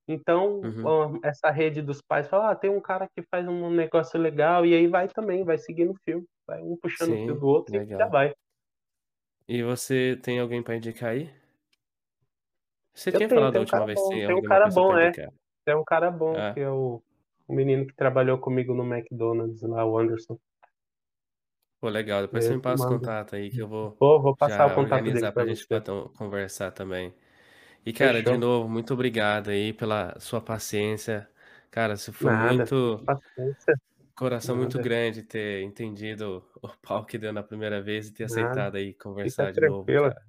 Então, 0.07 0.63
Uhum. 0.63 0.97
essa 1.23 1.51
rede 1.51 1.81
dos 1.81 2.01
pais 2.01 2.27
fala: 2.29 2.51
"Ah, 2.51 2.55
tem 2.55 2.69
um 2.71 2.81
cara 2.81 3.07
que 3.15 3.23
faz 3.31 3.47
um 3.47 3.69
negócio 3.71 4.19
legal", 4.19 4.65
e 4.65 4.75
aí 4.75 4.87
vai 4.87 5.07
também, 5.09 5.43
vai 5.45 5.57
seguindo 5.59 5.91
o 5.93 5.97
fio, 6.05 6.25
vai 6.47 6.61
um 6.63 6.77
puxando 6.81 7.13
o 7.15 7.19
fio 7.19 7.35
Sim, 7.35 7.39
do 7.39 7.47
outro 7.47 7.77
e 7.77 7.83
já 7.99 8.05
legal. 8.05 8.09
vai. 8.09 8.33
E 9.49 9.63
você 9.63 10.17
tem 10.23 10.39
alguém 10.39 10.61
pra 10.63 10.75
indicar 10.75 11.11
aí? 11.11 11.29
Você 12.95 13.11
Eu 13.11 13.21
tinha 13.21 13.27
tenho, 13.27 13.29
falado 13.29 13.53
tem 13.53 13.55
da 13.55 13.61
um 13.61 13.65
última 13.65 13.83
vez 13.83 14.03
que 14.03 14.09
bom, 14.09 14.21
tem 14.25 14.25
tem 14.25 14.35
um 14.35 14.41
cara 14.43 14.67
bom, 14.67 14.97
é. 14.97 15.13
Tem 15.65 15.75
um 15.75 15.83
cara 15.83 16.11
bom 16.11 16.41
É? 16.41 16.55
que 16.55 16.59
é 16.61 16.69
o 16.69 17.01
o 17.49 17.53
menino 17.53 17.87
que 17.87 17.95
trabalhou 17.95 18.37
comigo 18.39 18.73
no 18.73 18.83
McDonald's 18.83 19.61
lá, 19.61 19.85
o 19.85 19.97
Anderson. 19.97 20.37
Pô, 21.81 21.89
legal, 21.89 22.23
depois 22.23 22.43
você 22.43 22.55
me 22.55 22.61
passa 22.61 22.83
o 22.85 22.87
contato 22.87 23.35
aí 23.35 23.51
que 23.51 23.61
eu 23.61 23.67
vou 23.67 23.99
Vou, 23.99 24.21
vou 24.21 24.35
passar 24.35 24.65
o 24.65 24.71
já 24.71 24.73
contato 24.73 25.09
dele 25.11 25.27
organizar 25.27 25.31
para 25.31 25.43
pra 25.43 25.45
gente 25.45 25.67
você. 25.67 25.67
bater 25.69 25.91
conversar 26.17 26.71
também. 26.71 27.15
E 27.85 27.93
cara, 27.93 28.23
de 28.23 28.35
Fechou. 28.35 28.37
novo, 28.37 28.69
muito 28.69 28.93
obrigado 28.93 29.49
aí 29.51 29.73
pela 29.73 30.19
sua 30.19 30.41
paciência. 30.41 31.29
Cara, 31.71 31.97
você 31.97 32.11
foi 32.13 32.35
Nada, 32.35 32.71
muito 32.71 33.05
paciência. 33.05 33.75
coração 34.15 34.55
muito 34.57 34.79
Nada. 34.79 34.81
grande 34.81 35.23
ter 35.23 35.61
entendido 35.63 36.43
o 36.61 36.67
pau 36.81 37.05
que 37.05 37.17
deu 37.19 37.31
na 37.31 37.43
primeira 37.43 37.81
vez 37.81 38.07
e 38.07 38.13
ter 38.13 38.23
Nada, 38.25 38.63
aceitado 38.63 38.75
aí 38.75 38.93
fica 39.21 39.45
conversar 39.45 39.51
de 39.53 39.61
novo, 39.61 39.93
tranquila. 39.93 40.09
cara. 40.09 40.25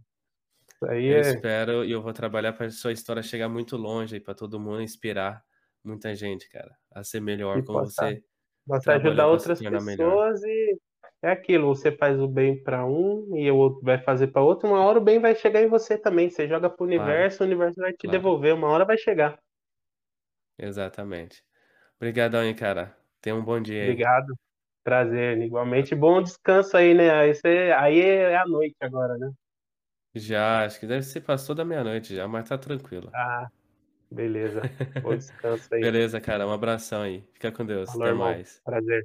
Isso 0.75 0.87
aí 0.93 1.09
Eu 1.09 1.19
é 1.19 1.21
espero 1.21 1.85
e 1.85 1.91
eu 1.93 2.03
vou 2.03 2.13
trabalhar 2.13 2.53
pra 2.53 2.71
sua 2.71 2.93
história 2.93 3.23
chegar 3.23 3.49
muito 3.49 3.77
longe 3.77 4.15
aí 4.17 4.21
pra 4.21 4.35
todo 4.35 4.61
mundo, 4.61 4.83
inspirar 4.83 5.45
muita 5.83 6.15
gente, 6.15 6.49
cara, 6.51 6.77
a 6.91 7.03
ser 7.05 7.21
melhor 7.21 7.63
como 7.65 7.85
possa 7.89 7.91
você 7.91 8.23
possa 8.67 8.93
trabalhou 8.93 8.95
ajudar 8.95 9.29
se 9.39 9.39
outras 9.39 9.63
tornar 9.63 9.81
melhor. 9.83 10.19
pessoas 10.19 10.43
e 10.45 10.79
é 11.23 11.31
aquilo, 11.31 11.69
você 11.69 11.93
faz 11.93 12.19
o 12.21 12.29
bem 12.29 12.63
pra 12.63 12.85
um 12.87 13.37
e 13.37 13.51
o 13.51 13.57
outro 13.57 13.81
vai 13.83 13.99
fazer 14.03 14.29
pra 14.29 14.43
outro, 14.43 14.69
uma 14.69 14.81
hora 14.85 14.99
o 14.99 15.03
bem 15.05 15.21
vai 15.21 15.35
chegar 15.35 15.63
em 15.63 15.69
você 15.69 15.99
também, 15.99 16.31
você 16.31 16.49
joga 16.49 16.71
para 16.71 16.83
o 16.85 16.87
Claro, 16.93 17.27
universo, 17.27 17.43
o 17.43 17.47
universo 17.47 17.81
vai 17.81 17.93
te 17.93 18.07
claro. 18.07 18.09
devolver, 18.09 18.55
uma 18.55 18.69
hora 18.69 18.85
vai 18.85 18.99
chegar. 18.99 19.39
Exatamente. 20.57 21.45
Obrigadão 21.99 22.41
aí, 22.43 22.55
cara. 22.55 22.97
Tenha 23.23 23.37
um 23.37 23.45
bom 23.45 23.61
dia 23.63 23.85
aí. 23.87 24.07
Obrigado, 24.07 24.35
prazer, 24.85 25.39
igualmente. 25.43 25.95
Bom 25.95 26.23
descanso 26.23 26.77
aí, 26.77 26.95
né, 26.95 27.11
aí 27.11 27.35
você 27.35 27.73
aí 27.79 28.01
é 28.01 28.37
à 28.37 28.47
noite 28.47 28.77
agora, 28.81 29.17
né? 29.19 29.31
Já, 30.15 30.65
acho 30.67 30.79
que 30.81 30.87
deve 30.87 31.03
ser 31.03 31.23
passou 31.23 31.55
da 31.55 31.65
meia-noite 31.65 32.15
já, 32.15 32.27
mas 32.29 32.47
tá 32.49 32.59
tranquilo. 32.59 33.11
Ah, 33.13 33.49
beleza. 34.11 34.71
Bom 35.01 35.17
descanso 35.19 35.69
aí. 35.75 35.91
Beleza, 35.91 36.21
cara, 36.21 36.47
um 36.47 36.53
abração 36.53 37.03
aí. 37.03 37.23
Fica 37.33 37.53
com 37.53 37.65
Deus, 37.67 37.95
Falou, 37.95 38.07
até 38.07 38.13
irmão, 38.13 38.15
mais. 38.15 38.63
prazer. 38.65 39.05